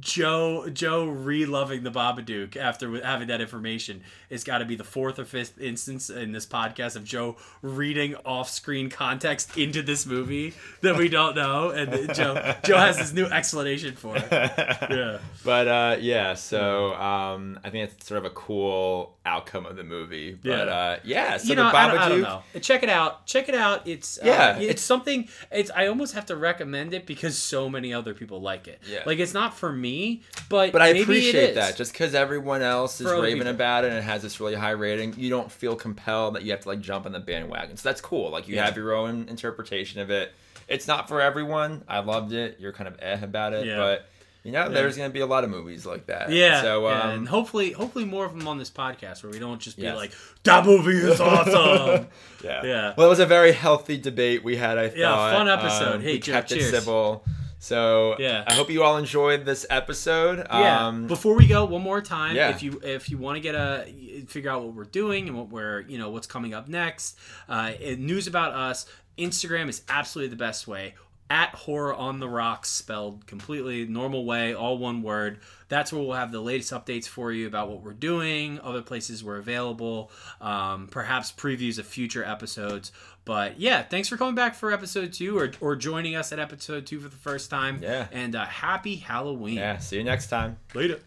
Joe 0.00 0.68
Joe 0.68 1.06
re-loving 1.06 1.82
the 1.82 1.90
Babadook 1.90 2.56
after 2.56 3.02
having 3.02 3.28
that 3.28 3.40
information 3.40 4.02
it's 4.28 4.44
got 4.44 4.58
to 4.58 4.64
be 4.64 4.76
the 4.76 4.84
fourth 4.84 5.18
or 5.18 5.24
fifth 5.24 5.60
instance 5.60 6.10
in 6.10 6.32
this 6.32 6.46
podcast 6.46 6.96
of 6.96 7.04
Joe 7.04 7.36
reading 7.62 8.16
off-screen 8.24 8.90
context 8.90 9.56
into 9.56 9.82
this 9.82 10.06
movie 10.06 10.54
that 10.80 10.96
we 10.96 11.08
don't 11.08 11.34
know, 11.34 11.70
and 11.70 12.14
Joe 12.14 12.54
Joe 12.64 12.76
has 12.78 12.98
this 12.98 13.12
new 13.12 13.26
explanation 13.26 13.96
for 13.96 14.16
it. 14.16 14.28
Yeah. 14.92 15.18
But 15.44 15.68
uh, 15.68 15.96
yeah, 16.00 16.34
so 16.34 16.94
um, 16.94 17.58
I 17.64 17.70
think 17.70 17.90
it's 17.90 18.06
sort 18.06 18.18
of 18.18 18.24
a 18.24 18.30
cool 18.30 19.16
outcome 19.24 19.66
of 19.66 19.76
the 19.76 19.84
movie. 19.84 20.32
But 20.34 20.48
Yeah. 20.48 20.54
uh, 20.64 20.98
yeah, 21.04 21.36
so 21.36 21.44
you 21.44 21.54
the 21.54 21.62
know, 21.62 21.68
I 21.68 21.86
don't, 21.88 21.98
I 21.98 22.08
don't 22.08 22.20
know. 22.22 22.42
Check 22.60 22.82
it 22.82 22.88
out. 22.88 23.24
Check 23.26 23.48
it 23.48 23.54
out. 23.54 23.86
It's 23.86 24.18
uh, 24.18 24.22
Yeah, 24.24 24.56
it's, 24.56 24.62
it's- 24.64 24.80
something. 24.80 25.28
It's 25.50 25.70
I 25.70 25.86
almost 25.86 26.14
have 26.14 26.26
to 26.26 26.36
recommend 26.36 26.92
it 26.92 27.06
because 27.06 27.38
so 27.38 27.68
many 27.70 27.94
other 27.94 28.14
people 28.14 28.40
like 28.40 28.66
it. 28.66 28.80
Yeah. 28.88 29.02
like 29.06 29.18
it's 29.20 29.32
not 29.34 29.56
for 29.56 29.72
me, 29.72 30.22
but 30.48 30.72
But 30.72 30.82
I 30.82 30.88
appreciate 30.88 31.50
is. 31.50 31.54
that. 31.54 31.76
Just 31.76 31.92
because 31.92 32.14
everyone 32.14 32.62
else 32.62 33.00
is 33.00 33.06
raving 33.10 33.38
people. 33.38 33.48
about 33.50 33.84
it 33.84 33.88
and 33.90 33.98
it 33.98 34.02
has 34.04 34.22
this 34.22 34.40
really 34.40 34.54
high 34.56 34.70
rating, 34.70 35.14
you 35.16 35.30
don't 35.30 35.50
feel 35.52 35.76
compelled 35.76 36.34
that 36.34 36.42
you 36.42 36.50
have 36.50 36.60
to 36.62 36.68
like 36.68 36.80
jump 36.80 37.06
on 37.06 37.12
the 37.12 37.20
bandwagon. 37.20 37.76
So 37.76 37.88
that's 37.88 38.00
cool. 38.00 38.30
Like 38.30 38.48
you 38.48 38.56
Yeah. 38.56 38.64
have 38.66 38.76
your 38.76 38.92
own 38.94 39.28
interpretation 39.28 40.00
of 40.00 40.10
it. 40.10 40.32
It's 40.68 40.88
not 40.88 41.06
for 41.08 41.20
everyone. 41.20 41.82
I 41.88 41.98
loved 42.00 42.32
it. 42.32 42.56
You're 42.58 42.72
kind 42.72 42.88
of 42.88 42.96
eh 43.00 43.18
about 43.22 43.52
it, 43.52 43.66
Yeah. 43.66 43.76
but 43.76 44.08
you 44.44 44.52
know, 44.52 44.68
there's 44.68 44.96
gonna 44.96 45.10
be 45.10 45.20
a 45.20 45.26
lot 45.26 45.44
of 45.44 45.50
movies 45.50 45.86
like 45.86 46.06
that. 46.06 46.30
Yeah. 46.30 46.62
So 46.62 46.88
yeah, 46.88 47.00
um, 47.02 47.10
and 47.10 47.28
hopefully, 47.28 47.72
hopefully 47.72 48.04
more 48.04 48.24
of 48.24 48.36
them 48.36 48.46
on 48.48 48.58
this 48.58 48.70
podcast 48.70 49.22
where 49.22 49.30
we 49.32 49.38
don't 49.38 49.60
just 49.60 49.76
be 49.76 49.82
Yes. 49.84 49.96
like 49.96 50.12
that 50.44 50.64
movie 50.66 50.96
is 50.98 51.20
awesome. 51.46 52.08
yeah. 52.44 52.64
Yeah. 52.64 52.94
Well, 52.96 53.06
it 53.06 53.10
was 53.10 53.20
a 53.20 53.26
very 53.26 53.52
healthy 53.52 53.98
debate 53.98 54.42
we 54.44 54.56
had. 54.56 54.78
I 54.78 54.88
thought. 54.88 54.98
Yeah, 54.98 55.32
fun 55.32 55.48
episode. 55.48 55.94
Um, 55.96 56.00
Hey, 56.02 56.14
we 56.14 56.18
kept 56.20 56.52
it 56.52 56.62
civil. 56.62 57.24
So 57.58 58.16
Yeah. 58.18 58.42
I 58.44 58.54
hope 58.54 58.70
you 58.70 58.82
all 58.82 58.96
enjoyed 58.96 59.44
this 59.44 59.64
episode. 59.70 60.44
Yeah. 60.50 60.86
Um, 60.88 61.06
Before 61.06 61.36
we 61.36 61.46
go, 61.46 61.64
one 61.64 61.82
more 61.82 62.00
time, 62.02 62.34
Yeah. 62.34 62.50
if 62.50 62.60
you 62.62 62.80
if 62.82 63.08
you 63.08 63.18
want 63.18 63.36
to 63.36 63.40
get 63.40 63.54
a 63.54 63.86
figure 64.26 64.50
out 64.50 64.64
what 64.64 64.74
we're 64.74 64.82
doing 64.84 65.28
and 65.28 65.36
what 65.38 65.48
we're 65.50 65.82
you 65.82 65.96
know 65.98 66.10
what's 66.10 66.26
coming 66.26 66.54
up 66.54 66.66
next, 66.68 67.16
uh, 67.48 67.70
news 67.98 68.26
about 68.26 68.52
us. 68.54 68.86
Instagram 69.18 69.68
is 69.68 69.82
absolutely 69.88 70.30
the 70.30 70.36
best 70.42 70.66
way. 70.66 70.94
At 71.32 71.54
horror 71.54 71.94
on 71.94 72.20
the 72.20 72.28
rocks, 72.28 72.68
spelled 72.68 73.26
completely 73.26 73.86
normal 73.86 74.26
way, 74.26 74.52
all 74.54 74.76
one 74.76 75.00
word. 75.02 75.38
That's 75.68 75.90
where 75.90 76.02
we'll 76.02 76.12
have 76.12 76.30
the 76.30 76.42
latest 76.42 76.74
updates 76.74 77.06
for 77.08 77.32
you 77.32 77.46
about 77.46 77.70
what 77.70 77.82
we're 77.82 77.94
doing, 77.94 78.60
other 78.60 78.82
places 78.82 79.24
we're 79.24 79.38
available, 79.38 80.10
um, 80.42 80.88
perhaps 80.88 81.32
previews 81.32 81.78
of 81.78 81.86
future 81.86 82.22
episodes. 82.22 82.92
But 83.24 83.58
yeah, 83.58 83.82
thanks 83.82 84.08
for 84.08 84.18
coming 84.18 84.34
back 84.34 84.54
for 84.54 84.72
episode 84.72 85.14
two 85.14 85.38
or, 85.38 85.52
or 85.62 85.74
joining 85.74 86.16
us 86.16 86.32
at 86.32 86.38
episode 86.38 86.84
two 86.84 87.00
for 87.00 87.08
the 87.08 87.16
first 87.16 87.48
time. 87.48 87.80
Yeah. 87.82 88.08
And 88.12 88.36
uh, 88.36 88.44
happy 88.44 88.96
Halloween. 88.96 89.54
yeah. 89.54 89.78
See 89.78 89.96
you 89.96 90.04
next 90.04 90.26
time. 90.26 90.58
Later. 90.74 91.00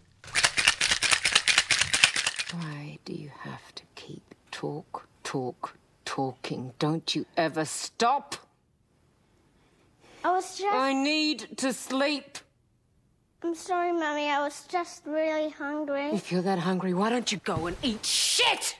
Why 2.51 2.97
do 3.05 3.13
you 3.13 3.29
have 3.41 3.75
to 3.75 3.83
keep 3.93 4.23
talk, 4.49 5.07
talk, 5.23 5.77
talking? 6.03 6.73
Don't 6.79 7.13
you 7.13 7.27
ever 7.37 7.63
stop? 7.65 8.37
I 10.25 10.31
was 10.31 10.57
just. 10.57 10.75
I 10.75 10.91
need 10.91 11.57
to 11.57 11.71
sleep. 11.71 12.39
I'm 13.43 13.53
sorry, 13.53 13.91
Mummy. 13.91 14.27
I 14.27 14.41
was 14.41 14.65
just 14.67 15.05
really 15.05 15.51
hungry. 15.51 16.07
If 16.07 16.31
you're 16.31 16.41
that 16.41 16.57
hungry, 16.57 16.95
why 16.95 17.11
don't 17.11 17.31
you 17.31 17.37
go 17.37 17.67
and 17.67 17.77
eat 17.83 18.03
shit? 18.03 18.79